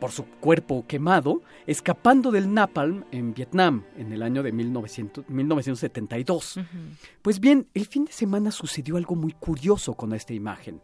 por 0.00 0.10
su 0.10 0.24
cuerpo 0.24 0.86
quemado, 0.88 1.42
escapando 1.66 2.30
del 2.30 2.52
napalm 2.52 3.04
en 3.12 3.34
Vietnam 3.34 3.84
en 3.96 4.12
el 4.12 4.22
año 4.22 4.42
de 4.42 4.50
1972. 4.50 6.58
Pues 7.22 7.38
bien, 7.38 7.68
el 7.74 7.86
fin 7.86 8.06
de 8.06 8.12
semana 8.12 8.50
sucedió 8.50 8.96
algo 8.96 9.14
muy 9.14 9.32
curioso 9.32 9.94
con 9.94 10.14
esta 10.14 10.32
imagen. 10.32 10.80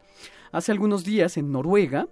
Hace 0.52 0.70
algunos 0.70 1.04
días 1.04 1.36
en 1.38 1.50
Noruega, 1.50 2.06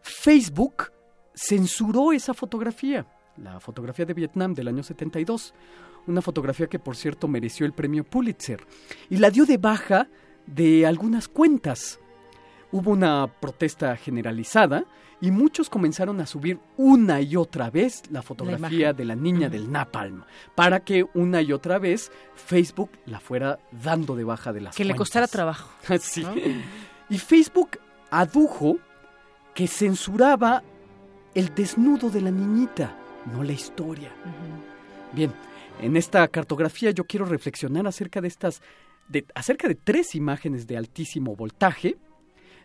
Facebook 0.00 0.90
censuró 1.34 2.12
esa 2.12 2.34
fotografía, 2.34 3.06
la 3.36 3.60
fotografía 3.60 4.04
de 4.04 4.14
Vietnam 4.14 4.54
del 4.54 4.68
año 4.68 4.82
72, 4.82 5.54
una 6.06 6.22
fotografía 6.22 6.66
que 6.66 6.78
por 6.78 6.96
cierto 6.96 7.28
mereció 7.28 7.66
el 7.66 7.72
premio 7.72 8.04
Pulitzer, 8.04 8.66
y 9.08 9.18
la 9.18 9.30
dio 9.30 9.46
de 9.46 9.58
baja 9.58 10.08
de 10.46 10.86
algunas 10.86 11.28
cuentas. 11.28 12.00
Hubo 12.72 12.90
una 12.90 13.28
protesta 13.40 13.94
generalizada 13.96 14.86
y 15.22 15.30
muchos 15.30 15.70
comenzaron 15.70 16.20
a 16.20 16.26
subir 16.26 16.58
una 16.76 17.20
y 17.20 17.36
otra 17.36 17.70
vez 17.70 18.02
la 18.10 18.22
fotografía 18.22 18.92
de 18.92 19.04
la 19.04 19.14
niña 19.14 19.48
del 19.48 19.70
Napalm 19.70 20.24
para 20.56 20.80
que 20.80 21.06
una 21.14 21.40
y 21.40 21.52
otra 21.52 21.78
vez 21.78 22.10
Facebook 22.34 22.90
la 23.06 23.20
fuera 23.20 23.60
dando 23.70 24.16
de 24.16 24.24
baja 24.24 24.52
de 24.52 24.62
las 24.62 24.74
Que 24.74 24.84
le 24.84 24.96
costara 24.96 25.28
trabajo. 25.28 25.70
sí. 26.00 26.26
Y 27.08 27.18
Facebook 27.18 27.78
adujo 28.10 28.78
que 29.54 29.68
censuraba 29.68 30.64
el 31.36 31.54
desnudo 31.54 32.10
de 32.10 32.20
la 32.20 32.32
niñita, 32.32 32.96
no 33.32 33.44
la 33.44 33.52
historia. 33.52 34.10
Bien, 35.12 35.32
en 35.80 35.96
esta 35.96 36.26
cartografía 36.26 36.90
yo 36.90 37.04
quiero 37.04 37.26
reflexionar 37.26 37.86
acerca 37.86 38.20
de 38.20 38.26
estas, 38.26 38.60
de, 39.06 39.24
acerca 39.36 39.68
de 39.68 39.76
tres 39.76 40.16
imágenes 40.16 40.66
de 40.66 40.76
altísimo 40.76 41.36
voltaje. 41.36 41.96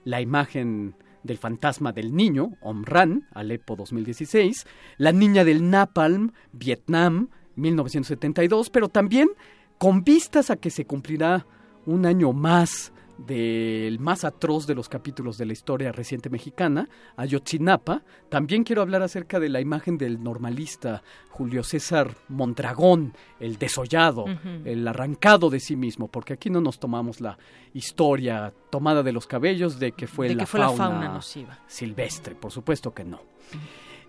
La 0.05 0.21
imagen 0.21 0.95
del 1.23 1.37
fantasma 1.37 1.91
del 1.91 2.15
niño, 2.15 2.51
Omran, 2.61 3.27
Alepo 3.33 3.75
2016, 3.75 4.65
La 4.97 5.11
niña 5.11 5.43
del 5.43 5.69
Napalm, 5.69 6.31
Vietnam, 6.51 7.29
1972, 7.55 8.69
pero 8.69 8.89
también 8.89 9.29
con 9.77 10.03
vistas 10.03 10.49
a 10.49 10.57
que 10.57 10.69
se 10.69 10.85
cumplirá 10.85 11.45
un 11.85 12.05
año 12.05 12.33
más 12.33 12.91
del 13.17 13.99
más 13.99 14.23
atroz 14.23 14.67
de 14.67 14.75
los 14.75 14.89
capítulos 14.89 15.37
de 15.37 15.45
la 15.45 15.53
historia 15.53 15.91
reciente 15.91 16.29
mexicana, 16.29 16.87
Ayotzinapa. 17.15 18.03
También 18.29 18.63
quiero 18.63 18.81
hablar 18.81 19.01
acerca 19.01 19.39
de 19.39 19.49
la 19.49 19.59
imagen 19.59 19.97
del 19.97 20.23
normalista 20.23 21.03
Julio 21.29 21.63
César 21.63 22.15
Mondragón, 22.29 23.13
el 23.39 23.57
desollado, 23.57 24.25
el 24.65 24.87
arrancado 24.87 25.49
de 25.49 25.59
sí 25.59 25.75
mismo, 25.75 26.07
porque 26.07 26.33
aquí 26.33 26.49
no 26.49 26.61
nos 26.61 26.79
tomamos 26.79 27.21
la 27.21 27.37
historia 27.73 28.53
tomada 28.69 29.03
de 29.03 29.11
los 29.11 29.27
cabellos 29.27 29.79
de 29.79 29.91
que 29.91 30.07
fue, 30.07 30.33
la, 30.33 30.45
fauna 30.45 31.09
nociva. 31.09 31.59
silvestre, 31.67 32.35
por 32.35 32.51
supuesto 32.51 32.93
que 32.93 33.03
no. 33.03 33.21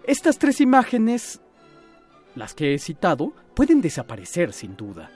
Estas 0.05 0.39
tres 0.39 0.61
imágenes, 0.61 1.41
las 2.35 2.55
que 2.55 2.75
he 2.75 2.79
citado, 2.79 3.33
pueden 3.55 3.81
desaparecer 3.81 4.53
sin 4.53 4.77
duda. 4.77 5.11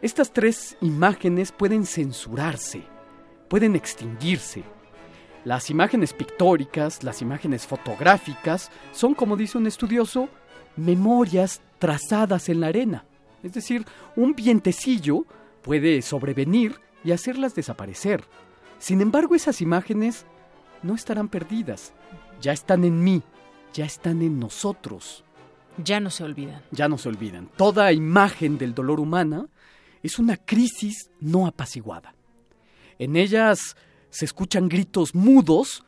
Estas 0.00 0.32
tres 0.32 0.76
imágenes 0.80 1.50
pueden 1.50 1.84
censurarse 1.84 2.84
pueden 3.48 3.76
extinguirse. 3.76 4.64
Las 5.44 5.70
imágenes 5.70 6.12
pictóricas, 6.12 7.02
las 7.02 7.22
imágenes 7.22 7.66
fotográficas, 7.66 8.70
son, 8.92 9.14
como 9.14 9.36
dice 9.36 9.58
un 9.58 9.66
estudioso, 9.66 10.28
memorias 10.76 11.62
trazadas 11.78 12.48
en 12.48 12.60
la 12.60 12.68
arena. 12.68 13.04
Es 13.42 13.52
decir, 13.52 13.84
un 14.16 14.34
vientecillo 14.34 15.24
puede 15.62 16.02
sobrevenir 16.02 16.80
y 17.04 17.12
hacerlas 17.12 17.54
desaparecer. 17.54 18.24
Sin 18.78 19.00
embargo, 19.00 19.34
esas 19.34 19.60
imágenes 19.60 20.26
no 20.82 20.94
estarán 20.94 21.28
perdidas. 21.28 21.92
Ya 22.40 22.52
están 22.52 22.84
en 22.84 23.02
mí, 23.02 23.22
ya 23.72 23.84
están 23.84 24.22
en 24.22 24.38
nosotros. 24.38 25.24
Ya 25.82 26.00
no 26.00 26.10
se 26.10 26.24
olvidan. 26.24 26.62
Ya 26.72 26.88
no 26.88 26.98
se 26.98 27.08
olvidan. 27.08 27.48
Toda 27.56 27.92
imagen 27.92 28.58
del 28.58 28.74
dolor 28.74 29.00
humana 29.00 29.46
es 30.02 30.18
una 30.18 30.36
crisis 30.36 31.10
no 31.20 31.46
apaciguada. 31.46 32.14
En 32.98 33.16
ellas 33.16 33.76
se 34.10 34.24
escuchan 34.24 34.68
gritos 34.68 35.14
mudos, 35.14 35.84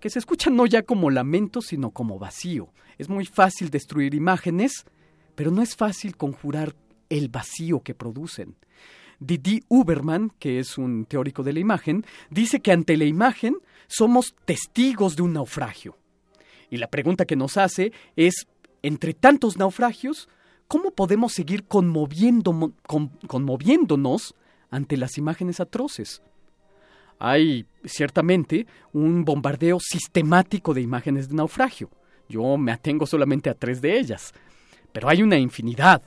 que 0.00 0.10
se 0.10 0.18
escuchan 0.18 0.56
no 0.56 0.66
ya 0.66 0.82
como 0.82 1.10
lamentos, 1.10 1.66
sino 1.66 1.90
como 1.90 2.18
vacío. 2.18 2.68
Es 2.98 3.08
muy 3.08 3.26
fácil 3.26 3.70
destruir 3.70 4.14
imágenes, 4.14 4.84
pero 5.34 5.50
no 5.50 5.62
es 5.62 5.76
fácil 5.76 6.16
conjurar 6.16 6.74
el 7.08 7.28
vacío 7.28 7.80
que 7.80 7.94
producen. 7.94 8.56
Didi 9.20 9.62
Uberman, 9.68 10.32
que 10.38 10.58
es 10.58 10.76
un 10.76 11.06
teórico 11.06 11.42
de 11.42 11.52
la 11.52 11.60
imagen, 11.60 12.04
dice 12.30 12.60
que 12.60 12.72
ante 12.72 12.96
la 12.96 13.04
imagen 13.04 13.56
somos 13.86 14.34
testigos 14.44 15.16
de 15.16 15.22
un 15.22 15.34
naufragio. 15.34 15.96
Y 16.70 16.78
la 16.78 16.88
pregunta 16.88 17.24
que 17.24 17.36
nos 17.36 17.56
hace 17.56 17.92
es, 18.16 18.46
entre 18.82 19.14
tantos 19.14 19.56
naufragios, 19.56 20.28
¿cómo 20.66 20.90
podemos 20.90 21.32
seguir 21.32 21.64
conmoviéndonos 21.64 24.34
ante 24.74 24.96
las 24.96 25.16
imágenes 25.18 25.60
atroces. 25.60 26.20
Hay 27.20 27.64
ciertamente 27.84 28.66
un 28.92 29.24
bombardeo 29.24 29.78
sistemático 29.78 30.74
de 30.74 30.80
imágenes 30.80 31.28
de 31.28 31.36
naufragio. 31.36 31.88
Yo 32.28 32.56
me 32.56 32.72
atengo 32.72 33.06
solamente 33.06 33.48
a 33.48 33.54
tres 33.54 33.80
de 33.80 33.96
ellas, 33.96 34.32
pero 34.92 35.08
hay 35.08 35.22
una 35.22 35.38
infinidad. 35.38 36.02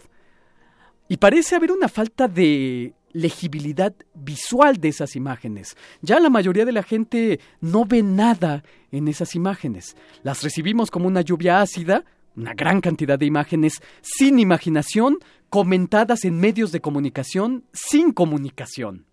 Y 1.07 1.15
parece 1.15 1.55
haber 1.55 1.71
una 1.71 1.87
falta 1.87 2.27
de 2.27 2.93
legibilidad 3.13 3.95
visual 4.13 4.75
de 4.75 4.89
esas 4.89 5.15
imágenes. 5.15 5.77
Ya 6.01 6.19
la 6.19 6.29
mayoría 6.29 6.65
de 6.65 6.73
la 6.73 6.83
gente 6.83 7.39
no 7.61 7.85
ve 7.85 8.03
nada 8.03 8.63
en 8.91 9.07
esas 9.07 9.33
imágenes. 9.33 9.95
Las 10.23 10.43
recibimos 10.43 10.91
como 10.91 11.07
una 11.07 11.21
lluvia 11.21 11.61
ácida, 11.61 12.03
una 12.35 12.53
gran 12.53 12.81
cantidad 12.81 13.17
de 13.17 13.25
imágenes 13.25 13.81
sin 14.01 14.39
imaginación, 14.39 15.17
comentadas 15.49 16.25
en 16.25 16.39
medios 16.39 16.71
de 16.71 16.81
comunicación 16.81 17.63
sin 17.73 18.11
comunicación. 18.11 19.05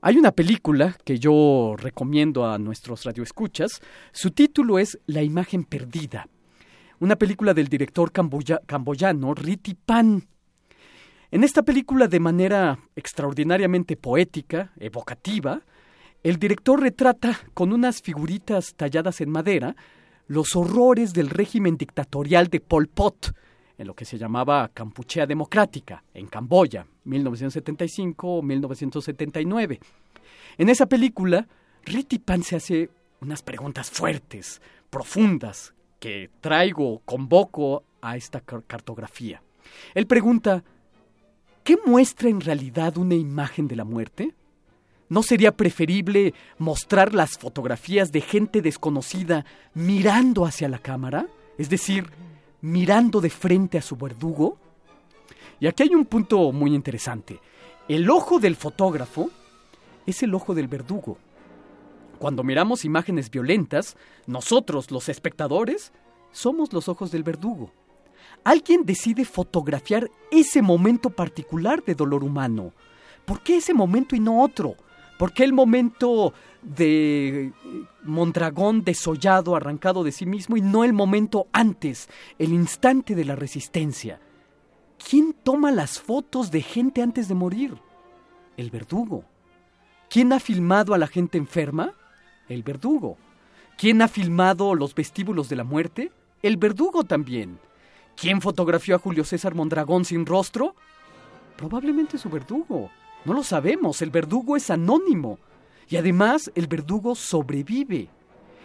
Hay 0.00 0.16
una 0.16 0.32
película 0.32 0.96
que 1.04 1.18
yo 1.18 1.74
recomiendo 1.76 2.46
a 2.46 2.58
nuestros 2.58 3.04
radioescuchas. 3.04 3.80
Su 4.12 4.30
título 4.30 4.78
es 4.78 4.98
La 5.06 5.22
imagen 5.22 5.64
perdida. 5.64 6.28
Una 7.00 7.16
película 7.16 7.52
del 7.54 7.68
director 7.68 8.12
camboyano 8.12 9.34
Riti 9.34 9.74
Pan. 9.74 10.26
En 11.30 11.44
esta 11.44 11.62
película, 11.62 12.08
de 12.08 12.20
manera 12.20 12.78
extraordinariamente 12.96 13.96
poética, 13.96 14.72
evocativa, 14.78 15.62
el 16.22 16.38
director 16.38 16.80
retrata 16.80 17.38
con 17.54 17.72
unas 17.72 18.00
figuritas 18.00 18.74
talladas 18.74 19.20
en 19.20 19.30
madera 19.30 19.76
los 20.26 20.56
horrores 20.56 21.12
del 21.12 21.30
régimen 21.30 21.76
dictatorial 21.76 22.48
de 22.48 22.60
Pol 22.60 22.86
Pot, 22.88 23.34
en 23.78 23.86
lo 23.86 23.94
que 23.94 24.04
se 24.04 24.18
llamaba 24.18 24.68
Campuchea 24.74 25.24
Democrática, 25.26 26.02
en 26.12 26.26
Camboya, 26.26 26.86
1975-1979. 27.06 29.78
En 30.58 30.68
esa 30.68 30.84
película, 30.86 31.46
Pan 32.24 32.42
se 32.42 32.56
hace 32.56 32.90
unas 33.20 33.42
preguntas 33.42 33.90
fuertes, 33.90 34.60
profundas, 34.90 35.72
que 36.00 36.30
traigo, 36.40 37.00
convoco 37.04 37.84
a 38.00 38.16
esta 38.16 38.40
cartografía. 38.40 39.42
Él 39.94 40.06
pregunta, 40.06 40.64
¿qué 41.64 41.76
muestra 41.84 42.28
en 42.28 42.40
realidad 42.40 42.96
una 42.98 43.14
imagen 43.14 43.66
de 43.68 43.76
la 43.76 43.84
muerte? 43.84 44.34
¿No 45.08 45.22
sería 45.22 45.56
preferible 45.56 46.34
mostrar 46.58 47.14
las 47.14 47.38
fotografías 47.38 48.12
de 48.12 48.20
gente 48.20 48.60
desconocida 48.60 49.46
mirando 49.74 50.44
hacia 50.44 50.68
la 50.68 50.78
cámara? 50.78 51.26
Es 51.56 51.70
decir, 51.70 52.10
mirando 52.60 53.20
de 53.20 53.30
frente 53.30 53.78
a 53.78 53.82
su 53.82 53.96
verdugo? 53.96 54.58
Y 55.60 55.66
aquí 55.66 55.84
hay 55.84 55.94
un 55.94 56.04
punto 56.04 56.52
muy 56.52 56.74
interesante. 56.74 57.40
El 57.88 58.08
ojo 58.10 58.38
del 58.38 58.56
fotógrafo 58.56 59.30
es 60.06 60.22
el 60.22 60.34
ojo 60.34 60.54
del 60.54 60.68
verdugo. 60.68 61.18
Cuando 62.18 62.42
miramos 62.42 62.84
imágenes 62.84 63.30
violentas, 63.30 63.96
nosotros, 64.26 64.90
los 64.90 65.08
espectadores, 65.08 65.92
somos 66.32 66.72
los 66.72 66.88
ojos 66.88 67.10
del 67.10 67.22
verdugo. 67.22 67.70
Alguien 68.44 68.84
decide 68.84 69.24
fotografiar 69.24 70.10
ese 70.30 70.62
momento 70.62 71.10
particular 71.10 71.82
de 71.84 71.94
dolor 71.94 72.24
humano. 72.24 72.72
¿Por 73.24 73.42
qué 73.42 73.56
ese 73.56 73.74
momento 73.74 74.16
y 74.16 74.20
no 74.20 74.42
otro? 74.42 74.76
¿Por 75.18 75.32
qué 75.32 75.44
el 75.44 75.52
momento 75.52 76.32
de 76.62 77.46
eh, 77.46 77.52
Mondragón 78.04 78.84
desollado, 78.84 79.56
arrancado 79.56 80.04
de 80.04 80.12
sí 80.12 80.24
mismo, 80.24 80.56
y 80.56 80.60
no 80.60 80.84
el 80.84 80.92
momento 80.92 81.48
antes, 81.52 82.08
el 82.38 82.52
instante 82.52 83.14
de 83.14 83.24
la 83.24 83.34
resistencia? 83.36 84.20
¿Quién 84.96 85.34
toma 85.42 85.72
las 85.72 86.00
fotos 86.00 86.50
de 86.50 86.62
gente 86.62 87.02
antes 87.02 87.28
de 87.28 87.34
morir? 87.34 87.74
El 88.56 88.70
verdugo. 88.70 89.24
¿Quién 90.08 90.32
ha 90.32 90.40
filmado 90.40 90.94
a 90.94 90.98
la 90.98 91.06
gente 91.06 91.36
enferma? 91.36 91.94
El 92.48 92.62
verdugo. 92.62 93.16
¿Quién 93.76 94.00
ha 94.02 94.08
filmado 94.08 94.74
los 94.74 94.94
vestíbulos 94.94 95.48
de 95.48 95.56
la 95.56 95.64
muerte? 95.64 96.12
El 96.42 96.56
verdugo 96.56 97.04
también. 97.04 97.58
¿Quién 98.16 98.40
fotografió 98.40 98.96
a 98.96 98.98
Julio 98.98 99.24
César 99.24 99.54
Mondragón 99.54 100.04
sin 100.04 100.26
rostro? 100.26 100.74
Probablemente 101.56 102.18
su 102.18 102.28
verdugo. 102.28 102.90
No 103.28 103.34
lo 103.34 103.42
sabemos, 103.44 104.00
el 104.00 104.08
verdugo 104.08 104.56
es 104.56 104.70
anónimo. 104.70 105.38
Y 105.86 105.96
además 105.96 106.50
el 106.54 106.66
verdugo 106.66 107.14
sobrevive. 107.14 108.08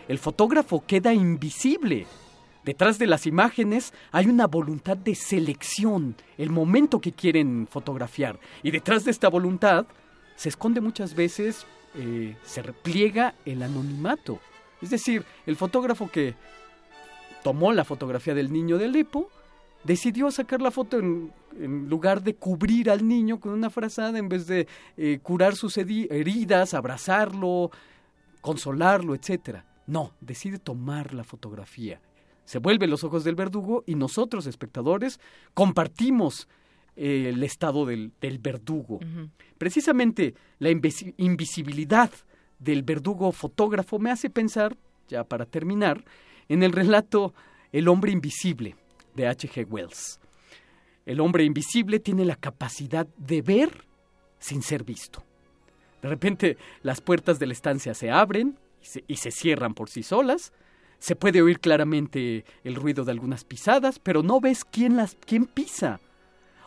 el 0.08 0.18
fotógrafo 0.18 0.86
queda 0.88 1.14
invisible. 1.14 2.08
Detrás 2.64 2.98
de 2.98 3.08
las 3.08 3.26
imágenes 3.26 3.94
hay 4.14 4.28
una 4.28 4.48
voluntad 4.48 4.96
de 4.96 5.16
selección, 5.16 6.16
el 6.38 6.50
momento 6.50 7.02
que 7.02 7.12
quieren 7.12 7.68
fotografiar. 7.70 8.40
Y 8.64 8.72
detrás 8.72 9.04
de 9.04 9.12
esta 9.12 9.28
voluntad 9.28 9.86
se 10.38 10.48
esconde 10.48 10.80
muchas 10.80 11.14
veces, 11.14 11.66
eh, 11.96 12.38
se 12.44 12.62
repliega 12.62 13.36
el 13.44 13.64
anonimato. 13.64 14.40
Es 14.82 14.92
decir, 14.92 15.26
el 15.46 15.58
fotógrafo 15.58 16.10
que 16.10 16.36
tomó 17.44 17.74
la 17.74 17.84
fotografía 17.84 18.34
del 18.34 18.54
niño 18.54 18.78
de 18.78 18.86
Alepo, 18.86 19.30
decidió 19.84 20.32
sacar 20.32 20.62
la 20.62 20.72
foto 20.72 21.00
en, 21.00 21.34
lugar 21.60 22.22
de 22.24 22.36
cubrir 22.36 22.90
al 22.90 23.08
niño 23.08 23.40
con 23.40 23.54
una 23.54 23.70
frazada, 23.70 24.18
en 24.18 24.30
vez 24.30 24.48
de 24.48 24.68
eh, 24.98 25.20
curar 25.22 25.56
sus 25.56 25.78
heridas, 25.78 26.74
abrazarlo, 26.74 27.72
consolarlo, 28.42 29.16
etc. 29.16 29.60
No, 29.88 30.14
decide 30.22 30.60
tomar 30.60 31.14
la 31.14 31.24
fotografía. 31.24 32.02
Se 32.46 32.60
vuelve 32.60 32.88
los 32.88 33.04
ojos 33.04 33.24
del 33.24 33.36
verdugo 33.36 33.84
y 33.86 33.96
nosotros, 33.96 34.48
espectadores, 34.48 35.20
compartimos 35.54 36.48
eh, 36.96 37.30
el 37.30 37.44
estado 37.44 37.86
del, 37.86 38.12
verdugo. 38.40 39.00
Precisamente 39.58 40.36
la 40.60 40.70
invisibilidad 40.70 42.12
del 42.60 42.84
verdugo 42.84 43.32
fotógrafo 43.32 44.00
me 44.00 44.12
hace 44.12 44.30
pensar, 44.30 44.78
ya 45.08 45.24
para 45.24 45.46
terminar, 45.46 46.04
en 46.50 46.64
el 46.64 46.72
relato 46.72 47.34
El 47.72 47.88
hombre 47.88 48.12
invisible 48.12 48.76
de 49.16 49.28
H.G. 49.28 49.66
Wells. 49.70 50.20
El 51.06 51.20
hombre 51.20 51.44
invisible 51.44 52.00
tiene 52.00 52.26
la 52.26 52.36
capacidad 52.36 53.08
de 53.18 53.42
ver 53.42 53.86
sin 54.40 54.62
ser 54.62 54.84
visto. 54.84 55.24
De 56.02 56.10
repente 56.10 56.58
las 56.82 57.02
puertas 57.02 57.40
de 57.40 57.48
la 57.48 57.54
estancia 57.54 57.94
se 57.94 58.12
abren 58.12 58.58
y 59.08 59.16
se, 59.16 59.32
cierran 59.32 59.74
por 59.74 59.90
sí 59.90 60.04
solas. 60.04 60.52
Se 61.00 61.16
puede 61.16 61.42
oír 61.42 61.60
claramente 61.60 62.46
el 62.64 62.76
ruido 62.76 63.06
de 63.06 63.12
algunas 63.12 63.44
pisadas, 63.44 64.00
pero 64.00 64.24
no 64.24 64.40
ves 64.40 64.66
quién, 64.66 64.98
las, 64.98 65.18
quién 65.26 65.46
pisa. 65.46 66.00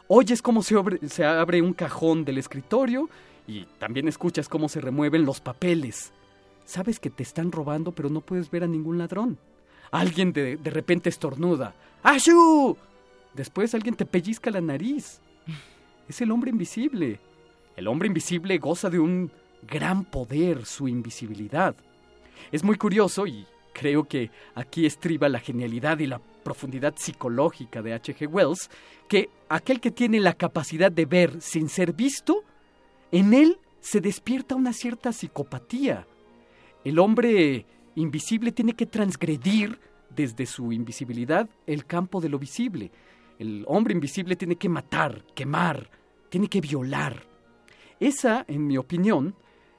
Oyes 0.09 0.41
cómo 0.41 0.63
se 0.63 0.77
se 1.09 1.25
abre 1.25 1.63
un 1.63 1.73
cajón 1.73 2.25
del 2.25 2.39
escritorio 2.39 3.09
y 3.47 3.65
también 3.79 4.09
escuchas 4.09 4.49
cómo 4.49 4.69
se 4.69 4.81
remueven 4.81 5.25
los 5.25 5.41
papeles. 5.41 6.13
Sabes 6.65 6.99
que 6.99 7.11
te 7.11 7.23
están 7.23 7.53
robando, 7.53 7.93
pero 7.93 8.09
no 8.09 8.21
puedes 8.21 8.51
ver 8.51 8.65
a 8.65 8.69
ningún 8.69 8.99
ladrón. 8.99 9.39
Alguien 9.91 10.33
de, 10.33 10.57
de 10.57 10.71
repente 10.71 11.09
estornuda. 11.09 11.75
¡Ashu! 12.03 12.77
Después 13.37 13.75
alguien 13.75 13.95
te 13.95 14.07
pellizca 14.07 14.51
la 14.51 14.63
nariz. 14.63 15.21
Es 16.09 16.21
el 16.23 16.31
hombre 16.31 16.51
invisible. 16.51 17.21
El 17.77 17.87
hombre 17.87 18.09
invisible 18.09 18.57
goza 18.57 18.89
de 18.89 18.99
un 18.99 19.31
gran 19.69 20.05
poder, 20.05 20.65
su 20.65 20.89
invisibilidad. 20.89 21.77
Es 22.51 22.65
muy 22.65 22.77
curioso 22.77 23.27
y 23.27 23.47
creo 23.75 24.05
que 24.05 24.31
aquí 24.55 24.87
estriba 24.87 25.29
la 25.29 25.41
genialidad 25.41 25.99
y 25.99 26.07
la 26.07 26.19
profundidad 26.19 26.95
psicológica 26.97 27.83
de 27.83 27.93
H.G. 27.93 28.27
Wells, 28.27 28.71
que 29.07 29.29
aquel 29.51 29.81
que 29.81 29.91
tiene 29.91 30.19
la 30.19 30.33
capacidad 30.33 30.91
de 30.91 31.05
ver 31.05 31.43
sin 31.43 31.69
ser 31.69 31.93
visto, 31.93 32.43
en 33.13 33.35
él 33.35 33.59
se 33.81 34.01
despierta 34.01 34.55
una 34.55 34.73
cierta 34.73 35.13
psicopatía. 35.13 36.07
El 36.85 36.99
hombre 36.99 37.67
invisible 37.97 38.53
tiene 38.53 38.73
que 38.73 38.87
transgredir 38.87 39.79
desde 40.15 40.47
su 40.47 40.73
invisibilidad 40.73 41.49
el 41.67 41.85
campo 41.85 42.21
de 42.21 42.31
lo 42.31 42.39
visible. 42.39 42.91
El 43.39 43.65
hombre 43.69 43.93
invisible 43.93 44.37
tiene 44.37 44.57
que 44.57 44.69
matar, 44.69 45.25
quemar, 45.35 45.91
tiene 46.29 46.49
que 46.49 46.61
violar. 46.61 47.27
Esa, 48.01 48.45
en 48.49 48.67
mi 48.67 48.77
opinión, 48.77 49.35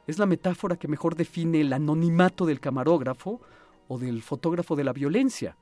es 0.06 0.20
la 0.20 0.26
metáfora 0.26 0.78
que 0.78 0.88
mejor 0.88 1.16
define 1.16 1.62
el 1.62 1.74
anonimato 1.74 2.46
del 2.46 2.60
camarógrafo 2.60 3.42
o 3.88 3.98
del 3.98 4.22
fotógrafo 4.22 4.76
de 4.76 4.84
la 4.84 4.94
violencia. 4.94 5.58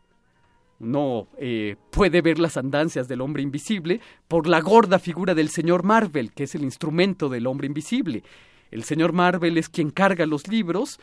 No 0.77 1.27
eh, 1.37 1.77
puede 1.89 2.21
ver 2.21 2.37
las 2.37 2.57
andancias 2.57 3.07
del 3.07 3.21
hombre 3.21 3.41
invisible 3.41 4.01
por 4.27 4.47
la 4.47 4.59
gorda 4.59 4.99
figura 4.99 5.33
del 5.33 5.49
señor 5.49 5.83
Marvel, 5.83 6.33
que 6.33 6.43
es 6.43 6.55
el 6.55 6.63
instrumento 6.63 7.29
del 7.29 7.47
hombre 7.47 7.67
invisible. 7.67 8.23
El 8.71 8.83
señor 8.83 9.13
Marvel 9.13 9.57
es 9.57 9.69
quien 9.69 9.89
carga 9.89 10.25
los 10.25 10.47
libros 10.47 10.99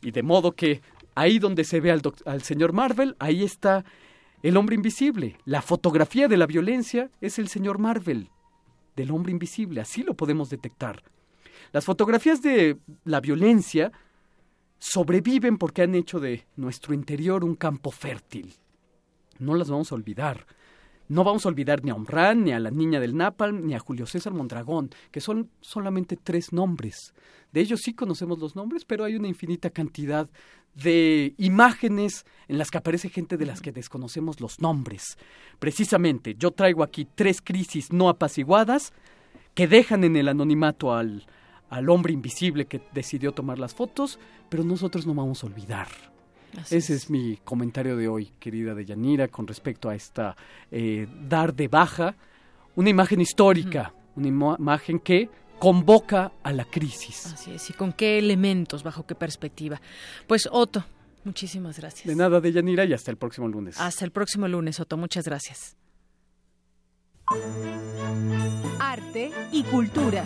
y 0.00 0.12
de 0.12 0.22
modo 0.22 0.52
que 0.52 0.80
ahí 1.16 1.38
donde 1.38 1.64
se 1.64 1.80
ve 1.80 1.90
al, 1.90 2.02
al 2.24 2.42
señor 2.42 2.72
Marvel, 2.72 3.16
ahí 3.18 3.42
está 3.42 3.84
el 4.42 4.56
hombre 4.56 4.74
invisible. 4.74 5.38
La 5.44 5.62
fotografía 5.62 6.28
de 6.28 6.36
la 6.36 6.46
violencia 6.46 7.10
es 7.20 7.38
el 7.38 7.48
señor 7.48 7.78
Marvel, 7.78 8.30
del 8.94 9.10
hombre 9.10 9.32
invisible. 9.32 9.80
Así 9.80 10.02
lo 10.02 10.14
podemos 10.14 10.50
detectar. 10.50 11.02
Las 11.72 11.84
fotografías 11.84 12.42
de 12.42 12.78
la 13.04 13.20
violencia 13.20 13.92
sobreviven 14.78 15.58
porque 15.58 15.82
han 15.82 15.94
hecho 15.94 16.20
de 16.20 16.46
nuestro 16.56 16.94
interior 16.94 17.44
un 17.44 17.54
campo 17.54 17.90
fértil. 17.90 18.54
No 19.38 19.54
las 19.54 19.70
vamos 19.70 19.92
a 19.92 19.94
olvidar. 19.94 20.46
No 21.08 21.22
vamos 21.22 21.46
a 21.46 21.48
olvidar 21.48 21.84
ni 21.84 21.90
a 21.90 21.94
Omran, 21.94 22.44
ni 22.44 22.52
a 22.52 22.58
la 22.58 22.70
niña 22.70 22.98
del 22.98 23.16
Napalm, 23.16 23.66
ni 23.66 23.74
a 23.74 23.78
Julio 23.78 24.06
César 24.06 24.32
Mondragón, 24.32 24.90
que 25.10 25.20
son 25.20 25.50
solamente 25.60 26.16
tres 26.16 26.52
nombres. 26.52 27.14
De 27.52 27.60
ellos 27.60 27.80
sí 27.80 27.94
conocemos 27.94 28.38
los 28.38 28.56
nombres, 28.56 28.84
pero 28.84 29.04
hay 29.04 29.14
una 29.14 29.28
infinita 29.28 29.70
cantidad 29.70 30.28
de 30.74 31.34
imágenes 31.38 32.26
en 32.48 32.58
las 32.58 32.70
que 32.70 32.78
aparece 32.78 33.08
gente 33.08 33.36
de 33.36 33.46
las 33.46 33.60
que 33.60 33.72
desconocemos 33.72 34.40
los 34.40 34.60
nombres. 34.60 35.16
Precisamente, 35.58 36.34
yo 36.36 36.50
traigo 36.50 36.82
aquí 36.82 37.06
tres 37.14 37.40
crisis 37.40 37.92
no 37.92 38.08
apaciguadas 38.08 38.92
que 39.54 39.68
dejan 39.68 40.04
en 40.04 40.16
el 40.16 40.28
anonimato 40.28 40.92
al, 40.92 41.24
al 41.70 41.88
hombre 41.88 42.12
invisible 42.12 42.66
que 42.66 42.82
decidió 42.92 43.32
tomar 43.32 43.58
las 43.58 43.74
fotos, 43.74 44.18
pero 44.48 44.64
nosotros 44.64 45.06
no 45.06 45.14
vamos 45.14 45.42
a 45.42 45.46
olvidar. 45.46 46.15
Ese 46.70 46.94
es. 46.94 47.10
mi 47.10 47.38
comentario 47.44 47.96
de 47.96 48.08
hoy, 48.08 48.32
querida 48.38 48.74
Deyanira, 48.74 49.28
con 49.28 49.46
respecto 49.46 49.88
a 49.88 49.94
esta 49.94 50.36
eh, 50.70 51.06
dar 51.28 51.54
de 51.54 51.68
baja 51.68 52.14
una 52.74 52.90
imagen 52.90 53.20
histórica, 53.20 53.92
una 54.14 54.28
imagen 54.28 54.98
que 54.98 55.28
convoca 55.58 56.32
a 56.42 56.52
la 56.52 56.64
crisis. 56.64 57.26
Así 57.26 57.52
es, 57.52 57.70
y 57.70 57.72
con 57.72 57.92
qué 57.92 58.18
elementos, 58.18 58.82
bajo 58.82 59.06
qué 59.06 59.14
perspectiva. 59.14 59.80
Pues 60.26 60.48
Otto, 60.50 60.84
muchísimas 61.24 61.78
gracias. 61.78 62.06
De 62.06 62.14
nada, 62.14 62.40
Deyanira, 62.40 62.84
y 62.84 62.92
hasta 62.92 63.10
el 63.10 63.16
próximo 63.16 63.48
lunes. 63.48 63.80
Hasta 63.80 64.04
el 64.04 64.10
próximo 64.10 64.46
lunes, 64.48 64.78
Otto, 64.80 64.96
muchas 64.96 65.24
gracias. 65.24 65.76
Arte 68.78 69.32
y 69.52 69.62
cultura. 69.64 70.24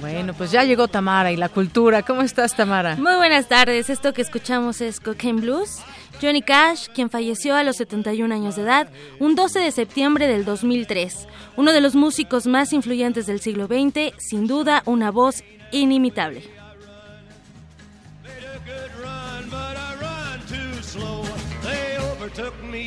Bueno, 0.00 0.34
pues 0.34 0.52
ya 0.52 0.64
llegó 0.64 0.88
Tamara 0.88 1.32
y 1.32 1.36
la 1.36 1.48
cultura. 1.48 2.02
¿Cómo 2.02 2.22
estás, 2.22 2.54
Tamara? 2.54 2.96
Muy 2.96 3.16
buenas 3.16 3.48
tardes. 3.48 3.90
Esto 3.90 4.12
que 4.12 4.22
escuchamos 4.22 4.80
es 4.80 5.00
Cocaine 5.00 5.40
Blues. 5.40 5.78
Johnny 6.20 6.42
Cash, 6.42 6.88
quien 6.94 7.10
falleció 7.10 7.56
a 7.56 7.64
los 7.64 7.76
71 7.76 8.32
años 8.32 8.54
de 8.54 8.62
edad, 8.62 8.88
un 9.18 9.34
12 9.34 9.58
de 9.58 9.72
septiembre 9.72 10.28
del 10.28 10.44
2003. 10.44 11.26
Uno 11.56 11.72
de 11.72 11.80
los 11.80 11.96
músicos 11.96 12.46
más 12.46 12.72
influyentes 12.72 13.26
del 13.26 13.40
siglo 13.40 13.66
XX, 13.66 14.14
sin 14.18 14.46
duda 14.46 14.82
una 14.86 15.10
voz 15.10 15.42
inimitable. 15.72 16.61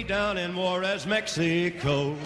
Down 0.07 0.37
in 0.37 0.55
Juarez, 0.55 1.07
Mexico. 1.07 2.09
Laid 2.09 2.17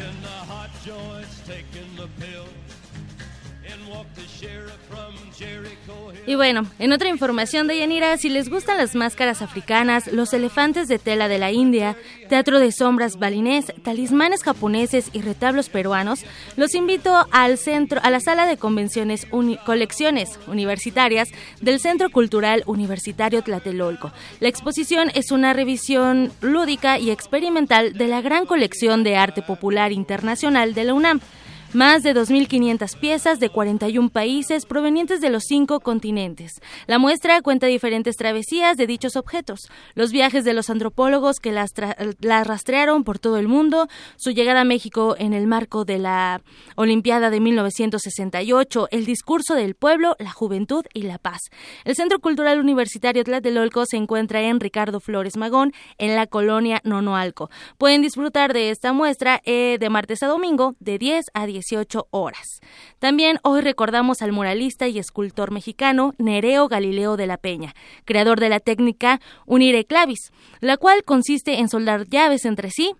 in 0.00 0.22
the 0.22 0.28
hot 0.28 0.70
joints, 0.84 1.40
taking 1.46 1.94
the 1.96 2.08
pill. 2.20 2.46
And 3.70 3.86
walked 3.88 4.14
the 4.14 4.22
sheriff. 4.22 4.77
Y 6.26 6.34
bueno, 6.34 6.66
en 6.78 6.92
otra 6.92 7.08
información 7.08 7.68
de 7.68 7.78
Yanira, 7.78 8.16
si 8.18 8.28
les 8.28 8.50
gustan 8.50 8.76
las 8.76 8.94
máscaras 8.94 9.40
africanas, 9.40 10.06
los 10.12 10.34
elefantes 10.34 10.86
de 10.86 10.98
tela 10.98 11.26
de 11.26 11.38
la 11.38 11.52
India, 11.52 11.96
teatro 12.28 12.58
de 12.58 12.70
sombras 12.70 13.18
balinés, 13.18 13.72
talismanes 13.82 14.42
japoneses 14.42 15.08
y 15.14 15.22
retablos 15.22 15.70
peruanos, 15.70 16.24
los 16.56 16.74
invito 16.74 17.26
al 17.30 17.56
centro, 17.56 18.00
a 18.02 18.10
la 18.10 18.20
sala 18.20 18.46
de 18.46 18.58
convenciones 18.58 19.26
colecciones 19.64 20.38
universitarias 20.46 21.30
del 21.62 21.80
Centro 21.80 22.10
Cultural 22.10 22.62
Universitario 22.66 23.42
Tlatelolco. 23.42 24.12
La 24.40 24.48
exposición 24.48 25.10
es 25.14 25.30
una 25.30 25.54
revisión 25.54 26.30
lúdica 26.42 26.98
y 26.98 27.10
experimental 27.10 27.94
de 27.94 28.08
la 28.08 28.20
gran 28.20 28.44
colección 28.44 29.02
de 29.02 29.16
arte 29.16 29.40
popular 29.40 29.92
internacional 29.92 30.74
de 30.74 30.84
la 30.84 30.94
UNAM 30.94 31.20
más 31.72 32.02
de 32.02 32.14
2.500 32.14 32.98
piezas 32.98 33.40
de 33.40 33.50
41 33.50 34.08
países 34.08 34.64
provenientes 34.64 35.20
de 35.20 35.28
los 35.28 35.44
cinco 35.44 35.80
continentes. 35.80 36.60
La 36.86 36.98
muestra 36.98 37.42
cuenta 37.42 37.66
diferentes 37.66 38.16
travesías 38.16 38.76
de 38.76 38.86
dichos 38.86 39.16
objetos, 39.16 39.68
los 39.94 40.10
viajes 40.10 40.44
de 40.44 40.54
los 40.54 40.70
antropólogos 40.70 41.40
que 41.40 41.52
las, 41.52 41.72
rastrearon 42.20 43.04
por 43.04 43.18
todo 43.18 43.36
el 43.36 43.48
mundo, 43.48 43.86
su 44.16 44.30
llegada 44.30 44.62
a 44.62 44.64
México 44.64 45.14
en 45.18 45.34
el 45.34 45.46
marco 45.46 45.84
de 45.84 45.98
la 45.98 46.40
Olimpiada 46.76 47.28
de 47.28 47.40
1968, 47.40 48.88
el 48.90 49.04
discurso 49.04 49.54
del 49.54 49.74
pueblo, 49.74 50.16
la 50.18 50.30
juventud 50.30 50.84
y 50.94 51.02
la 51.02 51.18
paz. 51.18 51.40
El 51.84 51.96
Centro 51.96 52.18
Cultural 52.20 52.60
Universitario 52.60 53.24
Tlatelolco 53.24 53.84
se 53.84 53.96
encuentra 53.96 54.40
en 54.40 54.60
Ricardo 54.60 55.00
Flores 55.00 55.36
Magón, 55.36 55.72
en 55.98 56.16
la 56.16 56.26
colonia 56.26 56.80
Nonoalco. 56.84 57.50
Pueden 57.76 58.00
disfrutar 58.00 58.54
de 58.54 58.70
esta 58.70 58.92
muestra 58.92 59.42
eh, 59.44 59.76
de 59.78 59.90
martes 59.90 60.22
a 60.22 60.28
domingo 60.28 60.74
de 60.80 60.98
10 60.98 61.26
a 61.34 61.46
18 61.58 62.08
horas. 62.10 62.60
También 62.98 63.38
hoy 63.42 63.60
recordamos 63.60 64.22
al 64.22 64.32
muralista 64.32 64.88
y 64.88 64.98
escultor 64.98 65.50
mexicano 65.50 66.14
Nereo 66.18 66.68
Galileo 66.68 67.16
de 67.16 67.26
la 67.26 67.36
Peña, 67.36 67.74
creador 68.04 68.40
de 68.40 68.48
la 68.48 68.60
técnica 68.60 69.20
unire 69.46 69.84
clavis, 69.84 70.32
la 70.60 70.76
cual 70.76 71.02
consiste 71.04 71.58
en 71.58 71.68
soldar 71.68 72.06
llaves 72.06 72.44
entre 72.44 72.70
sí 72.70 72.94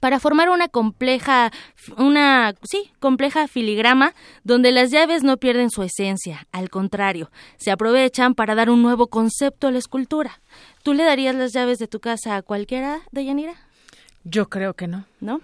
para 0.00 0.20
formar 0.20 0.50
una 0.50 0.68
compleja 0.68 1.50
una 1.98 2.54
sí, 2.62 2.90
compleja 3.00 3.48
filigrama 3.48 4.14
donde 4.42 4.72
las 4.72 4.90
llaves 4.90 5.22
no 5.22 5.36
pierden 5.36 5.70
su 5.70 5.82
esencia, 5.82 6.46
al 6.52 6.70
contrario, 6.70 7.30
se 7.56 7.70
aprovechan 7.70 8.34
para 8.34 8.54
dar 8.54 8.70
un 8.70 8.82
nuevo 8.82 9.08
concepto 9.08 9.68
a 9.68 9.70
la 9.70 9.78
escultura. 9.78 10.40
¿Tú 10.82 10.94
le 10.94 11.04
darías 11.04 11.34
las 11.34 11.52
llaves 11.52 11.78
de 11.78 11.88
tu 11.88 12.00
casa 12.00 12.36
a 12.36 12.42
cualquiera, 12.42 13.00
Dayanira? 13.12 13.63
Yo 14.24 14.48
creo 14.48 14.74
que 14.74 14.88
no. 14.88 15.04
¿No? 15.20 15.40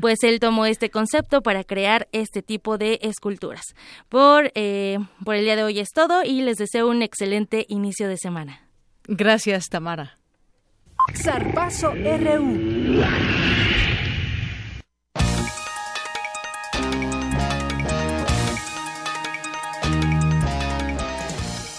Pues 0.00 0.22
él 0.22 0.40
tomó 0.40 0.64
este 0.66 0.90
concepto 0.90 1.42
para 1.42 1.64
crear 1.64 2.08
este 2.12 2.42
tipo 2.42 2.78
de 2.78 2.98
esculturas. 3.02 3.74
Por, 4.08 4.52
eh, 4.54 4.98
por 5.24 5.34
el 5.34 5.44
día 5.44 5.56
de 5.56 5.64
hoy 5.64 5.80
es 5.80 5.90
todo 5.92 6.22
y 6.24 6.42
les 6.42 6.56
deseo 6.56 6.88
un 6.88 7.02
excelente 7.02 7.66
inicio 7.68 8.08
de 8.08 8.16
semana. 8.16 8.68
Gracias, 9.04 9.68
Tamara. 9.68 10.18
Zarpazo 11.14 11.92
RU. 11.92 13.02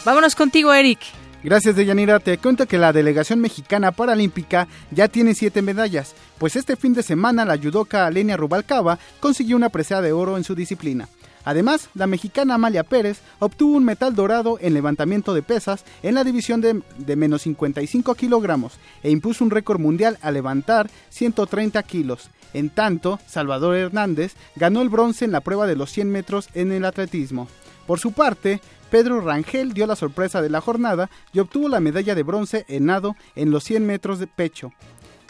Vámonos 0.06 0.36
contigo, 0.36 0.74
Eric. 0.74 1.00
Gracias, 1.44 1.76
Deyanira. 1.76 2.22
Te 2.22 2.38
cuento 2.38 2.66
que 2.66 2.78
la 2.78 2.94
delegación 2.94 3.42
mexicana 3.42 3.92
paralímpica 3.92 4.70
ya 4.92 5.10
tiene 5.10 5.36
siete 5.36 5.62
medallas, 5.62 6.16
pues 6.38 6.56
este 6.56 6.78
fin 6.78 6.94
de 6.94 7.04
semana 7.04 7.44
la 7.44 7.58
judoka 7.58 8.06
Alenia 8.06 8.38
Rubalcaba 8.38 8.98
consiguió 9.20 9.58
una 9.58 9.68
presea 9.68 10.02
de 10.02 10.14
oro 10.14 10.38
en 10.38 10.46
su 10.46 10.56
disciplina. 10.56 11.10
Además, 11.44 11.90
la 11.96 12.08
mexicana 12.08 12.54
Amalia 12.54 12.86
Pérez 12.86 13.20
obtuvo 13.40 13.76
un 13.76 13.84
metal 13.84 14.16
dorado 14.16 14.58
en 14.62 14.74
levantamiento 14.74 15.34
de 15.34 15.42
pesas 15.42 15.84
en 16.02 16.16
la 16.16 16.24
división 16.24 16.62
de, 16.62 16.82
de 16.98 17.16
menos 17.18 17.42
55 17.42 18.16
kilogramos 18.16 18.76
e 19.04 19.12
impuso 19.12 19.44
un 19.44 19.52
récord 19.52 19.82
mundial 19.82 20.18
a 20.22 20.32
levantar 20.32 20.90
130 21.10 21.84
kilos. 21.84 22.30
En 22.54 22.70
tanto, 22.70 23.20
Salvador 23.28 23.76
Hernández 23.76 24.36
ganó 24.56 24.82
el 24.82 24.88
bronce 24.88 25.26
en 25.26 25.34
la 25.34 25.42
prueba 25.42 25.68
de 25.68 25.76
los 25.76 25.92
100 25.92 26.10
metros 26.10 26.48
en 26.54 26.72
el 26.72 26.86
atletismo. 26.86 27.50
Por 27.86 28.00
su 28.00 28.14
parte, 28.14 28.62
Pedro 28.94 29.22
Rangel 29.22 29.74
dio 29.74 29.88
la 29.88 29.96
sorpresa 29.96 30.40
de 30.44 30.52
la 30.52 30.62
jornada 30.62 31.10
y 31.34 31.40
obtuvo 31.40 31.68
la 31.68 31.80
medalla 31.80 32.14
de 32.14 32.22
bronce 32.22 32.64
en 32.68 32.86
nado 32.86 33.16
en 33.34 33.50
los 33.50 33.64
100 33.64 33.88
metros 33.88 34.20
de 34.20 34.28
pecho. 34.28 34.72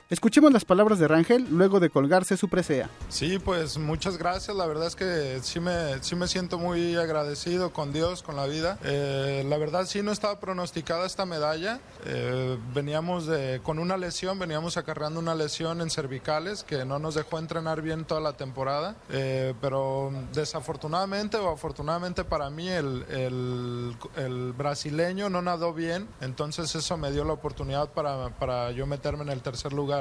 Escuchemos 0.09 0.51
las 0.51 0.65
palabras 0.65 0.99
de 0.99 1.07
Rangel 1.07 1.47
luego 1.49 1.79
de 1.79 1.89
colgarse 1.89 2.35
su 2.35 2.49
presea. 2.49 2.89
Sí, 3.07 3.39
pues 3.39 3.77
muchas 3.77 4.17
gracias. 4.17 4.55
La 4.55 4.65
verdad 4.65 4.87
es 4.87 4.95
que 4.97 5.39
sí 5.41 5.61
me, 5.61 6.03
sí 6.03 6.15
me 6.15 6.27
siento 6.27 6.59
muy 6.59 6.97
agradecido 6.97 7.71
con 7.71 7.93
Dios, 7.93 8.21
con 8.21 8.35
la 8.35 8.45
vida. 8.45 8.77
Eh, 8.83 9.45
la 9.47 9.57
verdad 9.57 9.85
sí 9.87 10.01
no 10.01 10.11
estaba 10.11 10.41
pronosticada 10.41 11.05
esta 11.05 11.25
medalla. 11.25 11.79
Eh, 12.05 12.57
veníamos 12.73 13.27
de, 13.27 13.61
con 13.63 13.79
una 13.79 13.95
lesión, 13.95 14.37
veníamos 14.37 14.75
acarreando 14.75 15.21
una 15.21 15.35
lesión 15.35 15.79
en 15.79 15.89
cervicales 15.89 16.63
que 16.63 16.83
no 16.83 16.99
nos 16.99 17.15
dejó 17.15 17.39
entrenar 17.39 17.81
bien 17.81 18.03
toda 18.03 18.19
la 18.19 18.33
temporada. 18.33 18.97
Eh, 19.09 19.53
pero 19.61 20.11
desafortunadamente 20.33 21.37
o 21.37 21.49
afortunadamente 21.49 22.25
para 22.25 22.49
mí 22.49 22.67
el, 22.67 23.05
el, 23.09 23.95
el, 24.17 24.51
brasileño 24.51 25.29
no 25.29 25.41
nadó 25.41 25.73
bien. 25.73 26.09
Entonces 26.19 26.75
eso 26.75 26.97
me 26.97 27.09
dio 27.11 27.23
la 27.23 27.33
oportunidad 27.33 27.89
para, 27.89 28.29
para 28.37 28.71
yo 28.71 28.85
meterme 28.85 29.23
en 29.23 29.29
el 29.29 29.41
tercer 29.41 29.71
lugar 29.71 29.92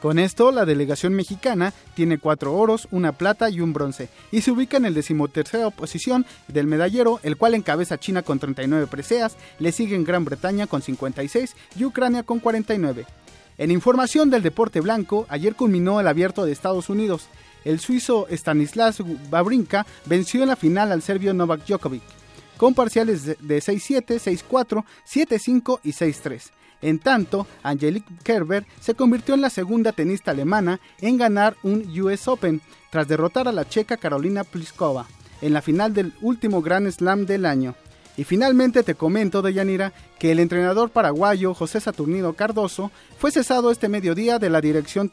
con 0.00 0.18
esto, 0.18 0.52
la 0.52 0.66
delegación 0.66 1.14
mexicana 1.14 1.72
tiene 1.94 2.18
cuatro 2.18 2.54
oros, 2.54 2.86
una 2.90 3.12
plata 3.12 3.48
y 3.48 3.60
un 3.60 3.72
bronce, 3.72 4.10
y 4.30 4.42
se 4.42 4.50
ubica 4.50 4.76
en 4.76 4.84
el 4.84 4.94
decimotercera 4.94 5.70
posición 5.70 6.26
del 6.48 6.66
medallero, 6.66 7.18
el 7.22 7.36
cual 7.36 7.54
encabeza 7.54 7.98
China 7.98 8.22
con 8.22 8.38
39 8.38 8.86
preseas, 8.88 9.36
le 9.58 9.72
siguen 9.72 10.04
Gran 10.04 10.24
Bretaña 10.24 10.66
con 10.66 10.82
56 10.82 11.56
y 11.76 11.84
Ucrania 11.84 12.22
con 12.24 12.40
49. 12.40 13.06
En 13.58 13.70
información 13.70 14.28
del 14.28 14.42
deporte 14.42 14.82
blanco, 14.82 15.24
ayer 15.30 15.54
culminó 15.54 15.98
el 15.98 16.08
abierto 16.08 16.44
de 16.44 16.52
Estados 16.52 16.90
Unidos. 16.90 17.28
El 17.64 17.80
suizo 17.80 18.26
Stanislas 18.30 18.98
Babrinka 19.30 19.86
venció 20.04 20.42
en 20.42 20.48
la 20.48 20.56
final 20.56 20.92
al 20.92 21.00
serbio 21.00 21.32
Novak 21.32 21.66
Djokovic, 21.66 22.02
con 22.58 22.74
parciales 22.74 23.24
de 23.24 23.58
6-7, 23.58 24.20
6-4, 24.20 24.84
7-5 25.04 25.80
y 25.82 25.92
6-3. 25.92 26.50
En 26.82 26.98
tanto, 26.98 27.46
Angelique 27.62 28.12
Kerber 28.22 28.66
se 28.80 28.94
convirtió 28.94 29.34
en 29.34 29.40
la 29.40 29.50
segunda 29.50 29.92
tenista 29.92 30.30
alemana 30.30 30.80
en 31.00 31.16
ganar 31.16 31.56
un 31.62 31.88
US 32.00 32.28
Open 32.28 32.60
tras 32.90 33.08
derrotar 33.08 33.48
a 33.48 33.52
la 33.52 33.68
checa 33.68 33.96
Carolina 33.96 34.44
Pliskova 34.44 35.06
en 35.40 35.52
la 35.52 35.62
final 35.62 35.94
del 35.94 36.12
último 36.20 36.62
Grand 36.62 36.90
Slam 36.90 37.26
del 37.26 37.46
año. 37.46 37.74
Y 38.16 38.24
finalmente 38.24 38.82
te 38.82 38.94
comento, 38.94 39.42
Deyanira, 39.42 39.92
que 40.18 40.32
el 40.32 40.38
entrenador 40.38 40.90
paraguayo 40.90 41.52
José 41.52 41.80
Saturnino 41.80 42.32
Cardoso 42.32 42.90
fue 43.18 43.30
cesado 43.30 43.70
este 43.70 43.88
mediodía 43.88 44.38
de 44.38 44.48
la 44.48 44.62
dirección 44.62 45.10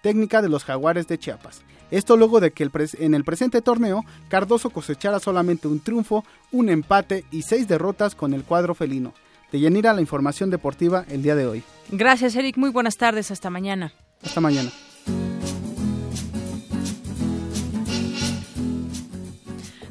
técnica 0.00 0.40
de 0.40 0.48
los 0.48 0.64
Jaguares 0.64 1.06
de 1.06 1.18
Chiapas. 1.18 1.60
Esto 1.90 2.16
luego 2.16 2.40
de 2.40 2.52
que 2.52 2.68
en 2.98 3.14
el 3.14 3.24
presente 3.24 3.60
torneo 3.60 4.04
Cardoso 4.28 4.70
cosechara 4.70 5.20
solamente 5.20 5.68
un 5.68 5.80
triunfo, 5.80 6.24
un 6.50 6.70
empate 6.70 7.24
y 7.30 7.42
seis 7.42 7.68
derrotas 7.68 8.14
con 8.14 8.32
el 8.32 8.42
cuadro 8.42 8.74
felino 8.74 9.12
de 9.52 9.60
Yanira 9.60 9.92
la 9.94 10.00
información 10.00 10.50
deportiva 10.50 11.04
el 11.08 11.22
día 11.22 11.34
de 11.34 11.46
hoy. 11.46 11.62
Gracias, 11.90 12.34
Eric. 12.36 12.56
Muy 12.56 12.70
buenas 12.70 12.96
tardes. 12.96 13.30
Hasta 13.30 13.50
mañana. 13.50 13.92
Hasta 14.22 14.40
mañana. 14.40 14.70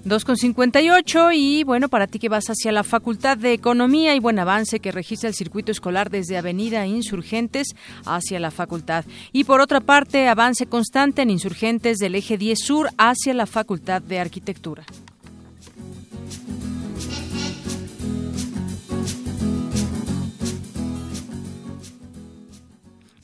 Dos 0.06 0.24
con 0.24 0.36
ocho 0.96 1.32
y 1.32 1.64
bueno, 1.64 1.90
para 1.90 2.06
ti 2.06 2.20
que 2.20 2.30
vas 2.30 2.48
hacia 2.52 2.72
la 2.72 2.84
Facultad 2.84 3.40
de 3.40 3.54
Economía 3.54 4.14
y 4.14 4.20
buen 4.20 4.38
avance 4.38 4.80
que 4.80 4.92
registra 4.92 5.30
el 5.30 5.34
circuito 5.34 5.72
escolar 5.72 6.12
desde 6.12 6.38
Avenida 6.38 6.86
Insurgentes 6.86 7.76
hacia 8.06 8.40
la 8.40 8.52
Facultad. 8.52 9.04
Y 9.34 9.46
por 9.46 9.62
otra 9.62 9.80
parte, 9.80 10.28
avance 10.28 10.68
constante 10.68 11.24
en 11.24 11.32
Insurgentes 11.32 11.98
del 11.98 12.14
Eje 12.14 12.38
10 12.38 12.60
Sur 12.60 12.90
hacia 13.00 13.34
la 13.34 13.48
Facultad 13.48 14.00
de 14.04 14.20
Arquitectura. 14.20 14.86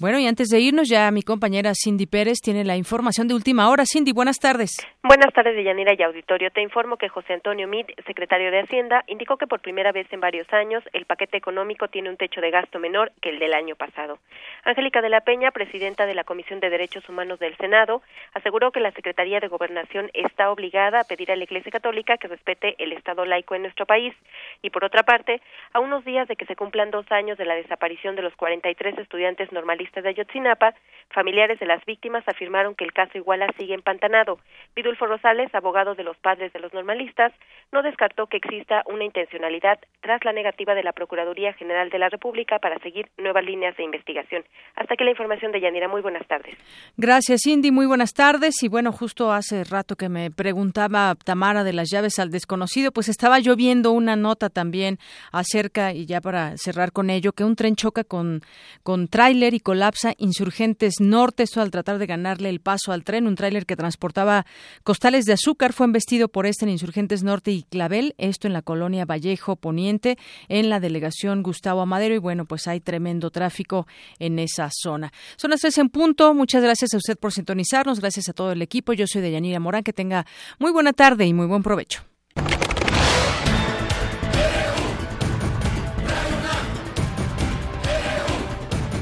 Bueno, 0.01 0.17
y 0.17 0.25
antes 0.25 0.49
de 0.49 0.59
irnos, 0.59 0.89
ya 0.89 1.11
mi 1.11 1.21
compañera 1.21 1.73
Cindy 1.75 2.07
Pérez 2.07 2.39
tiene 2.41 2.63
la 2.63 2.75
información 2.75 3.27
de 3.27 3.35
última 3.35 3.69
hora. 3.69 3.83
Cindy, 3.85 4.13
buenas 4.13 4.39
tardes. 4.39 4.71
Buenas 5.03 5.31
tardes, 5.31 5.55
Deyanira 5.55 5.93
y 5.93 6.01
auditorio. 6.01 6.49
Te 6.49 6.63
informo 6.63 6.97
que 6.97 7.07
José 7.07 7.33
Antonio 7.33 7.67
Mit, 7.67 7.85
secretario 8.07 8.49
de 8.49 8.61
Hacienda, 8.61 9.03
indicó 9.05 9.37
que 9.37 9.45
por 9.45 9.61
primera 9.61 9.91
vez 9.91 10.11
en 10.11 10.19
varios 10.19 10.51
años 10.53 10.83
el 10.93 11.05
paquete 11.05 11.37
económico 11.37 11.87
tiene 11.87 12.09
un 12.09 12.17
techo 12.17 12.41
de 12.41 12.49
gasto 12.49 12.79
menor 12.79 13.11
que 13.21 13.29
el 13.29 13.37
del 13.37 13.53
año 13.53 13.75
pasado. 13.75 14.17
Angélica 14.63 15.01
de 15.01 15.09
la 15.09 15.21
Peña, 15.21 15.51
presidenta 15.51 16.05
de 16.05 16.13
la 16.13 16.23
Comisión 16.23 16.59
de 16.59 16.69
Derechos 16.69 17.07
Humanos 17.09 17.39
del 17.39 17.57
Senado, 17.57 18.01
aseguró 18.33 18.71
que 18.71 18.79
la 18.79 18.91
Secretaría 18.91 19.39
de 19.39 19.47
Gobernación 19.47 20.11
está 20.13 20.51
obligada 20.51 21.01
a 21.01 21.03
pedir 21.03 21.31
a 21.31 21.35
la 21.35 21.43
Iglesia 21.43 21.71
Católica 21.71 22.17
que 22.17 22.27
respete 22.27 22.75
el 22.77 22.93
Estado 22.93 23.25
laico 23.25 23.55
en 23.55 23.63
nuestro 23.63 23.85
país. 23.85 24.13
Y 24.61 24.69
por 24.69 24.83
otra 24.83 25.03
parte, 25.03 25.41
a 25.73 25.79
unos 25.79 26.05
días 26.05 26.27
de 26.27 26.35
que 26.35 26.45
se 26.45 26.55
cumplan 26.55 26.91
dos 26.91 27.11
años 27.11 27.37
de 27.37 27.45
la 27.45 27.55
desaparición 27.55 28.15
de 28.15 28.21
los 28.21 28.35
43 28.35 28.99
estudiantes 28.99 29.51
normalistas 29.51 30.03
de 30.03 30.09
Ayotzinapa, 30.09 30.75
familiares 31.09 31.59
de 31.59 31.65
las 31.65 31.83
víctimas 31.85 32.27
afirmaron 32.27 32.75
que 32.75 32.83
el 32.83 32.93
caso 32.93 33.17
Iguala 33.17 33.47
sigue 33.57 33.73
empantanado. 33.73 34.39
Vidulfo 34.75 35.07
Rosales, 35.07 35.53
abogado 35.55 35.95
de 35.95 36.03
los 36.03 36.17
padres 36.17 36.53
de 36.53 36.59
los 36.59 36.73
normalistas, 36.73 37.33
no 37.71 37.81
descartó 37.81 38.27
que 38.27 38.37
exista 38.37 38.83
una 38.85 39.05
intencionalidad 39.05 39.79
tras 40.01 40.23
la 40.23 40.33
negativa 40.33 40.75
de 40.75 40.83
la 40.83 40.93
Procuraduría 40.93 41.53
General 41.53 41.89
de 41.89 41.99
la 41.99 42.09
República 42.09 42.59
para 42.59 42.79
seguir 42.79 43.09
nuevas 43.17 43.43
líneas 43.43 43.75
de 43.77 43.83
investigación. 43.83 44.43
Hasta 44.75 44.93
aquí 44.93 45.03
la 45.03 45.11
información 45.11 45.51
de 45.51 45.59
Yanira. 45.59 45.87
Muy 45.87 46.01
buenas 46.01 46.25
tardes. 46.27 46.55
Gracias, 46.97 47.41
Cindy. 47.43 47.71
Muy 47.71 47.85
buenas 47.85 48.13
tardes. 48.13 48.63
Y 48.63 48.67
bueno, 48.67 48.91
justo 48.91 49.31
hace 49.31 49.63
rato 49.63 49.95
que 49.95 50.09
me 50.09 50.31
preguntaba 50.31 51.13
Tamara 51.23 51.63
de 51.63 51.73
las 51.73 51.89
llaves 51.91 52.19
al 52.19 52.31
desconocido, 52.31 52.91
pues 52.91 53.09
estaba 53.09 53.39
yo 53.39 53.55
viendo 53.55 53.91
una 53.91 54.15
nota 54.15 54.49
también 54.49 54.97
acerca, 55.31 55.93
y 55.93 56.05
ya 56.05 56.21
para 56.21 56.57
cerrar 56.57 56.93
con 56.93 57.09
ello, 57.09 57.33
que 57.33 57.43
un 57.43 57.55
tren 57.55 57.75
choca 57.75 58.03
con, 58.03 58.41
con 58.83 59.07
tráiler 59.07 59.53
y 59.53 59.59
colapsa 59.59 60.13
Insurgentes 60.17 60.95
Norte, 60.99 61.43
esto 61.43 61.61
al 61.61 61.71
tratar 61.71 61.97
de 61.97 62.05
ganarle 62.05 62.49
el 62.49 62.61
paso 62.61 62.91
al 62.91 63.03
tren. 63.03 63.27
Un 63.27 63.35
tráiler 63.35 63.65
que 63.65 63.75
transportaba 63.75 64.45
costales 64.83 65.25
de 65.25 65.33
azúcar 65.33 65.73
fue 65.73 65.85
embestido 65.85 66.29
por 66.29 66.45
este 66.45 66.65
en 66.65 66.69
Insurgentes 66.71 67.23
Norte 67.23 67.51
y 67.51 67.63
Clavel, 67.63 68.13
esto 68.17 68.47
en 68.47 68.53
la 68.53 68.61
colonia 68.61 69.05
Vallejo 69.05 69.55
Poniente, 69.55 70.17
en 70.47 70.69
la 70.69 70.79
delegación 70.79 71.43
Gustavo 71.43 71.81
Amadero. 71.81 72.15
Y 72.15 72.19
bueno, 72.19 72.45
pues 72.45 72.67
hay 72.67 72.79
tremendo 72.79 73.31
tráfico 73.31 73.87
en 74.19 74.39
esa 74.41 74.69
zona. 74.71 75.11
Son 75.37 75.51
las 75.51 75.61
tres 75.61 75.77
en 75.77 75.89
punto. 75.89 76.33
Muchas 76.33 76.63
gracias 76.63 76.93
a 76.93 76.97
usted 76.97 77.17
por 77.17 77.31
sintonizarnos. 77.31 77.99
Gracias 77.99 78.29
a 78.29 78.33
todo 78.33 78.51
el 78.51 78.61
equipo. 78.61 78.93
Yo 78.93 79.07
soy 79.07 79.21
Deyanira 79.21 79.59
Morán. 79.59 79.83
Que 79.83 79.93
tenga 79.93 80.25
muy 80.59 80.71
buena 80.71 80.93
tarde 80.93 81.25
y 81.25 81.33
muy 81.33 81.47
buen 81.47 81.63
provecho. 81.63 82.03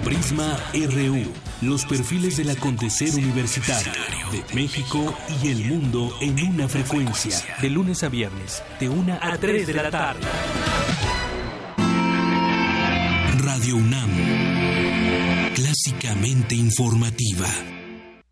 Prisma 0.03 0.57
RU. 0.73 1.49
Los 1.61 1.85
perfiles 1.85 2.37
del 2.37 2.49
acontecer 2.51 3.13
universitario 3.15 3.91
de 4.31 4.43
México 4.55 5.13
y 5.43 5.49
el 5.49 5.65
mundo 5.65 6.15
en 6.21 6.41
una 6.47 6.69
frecuencia. 6.69 7.35
De 7.61 7.69
lunes 7.69 8.01
a 8.03 8.09
viernes, 8.09 8.63
de 8.79 8.87
una 8.87 9.19
a 9.21 9.37
3 9.37 9.67
de 9.67 9.73
la 9.73 9.91
tarde. 9.91 10.21
Radio 13.39 13.75
UNAM. 13.75 14.48
Clásicamente 15.59 16.55
informativa. 16.55 17.78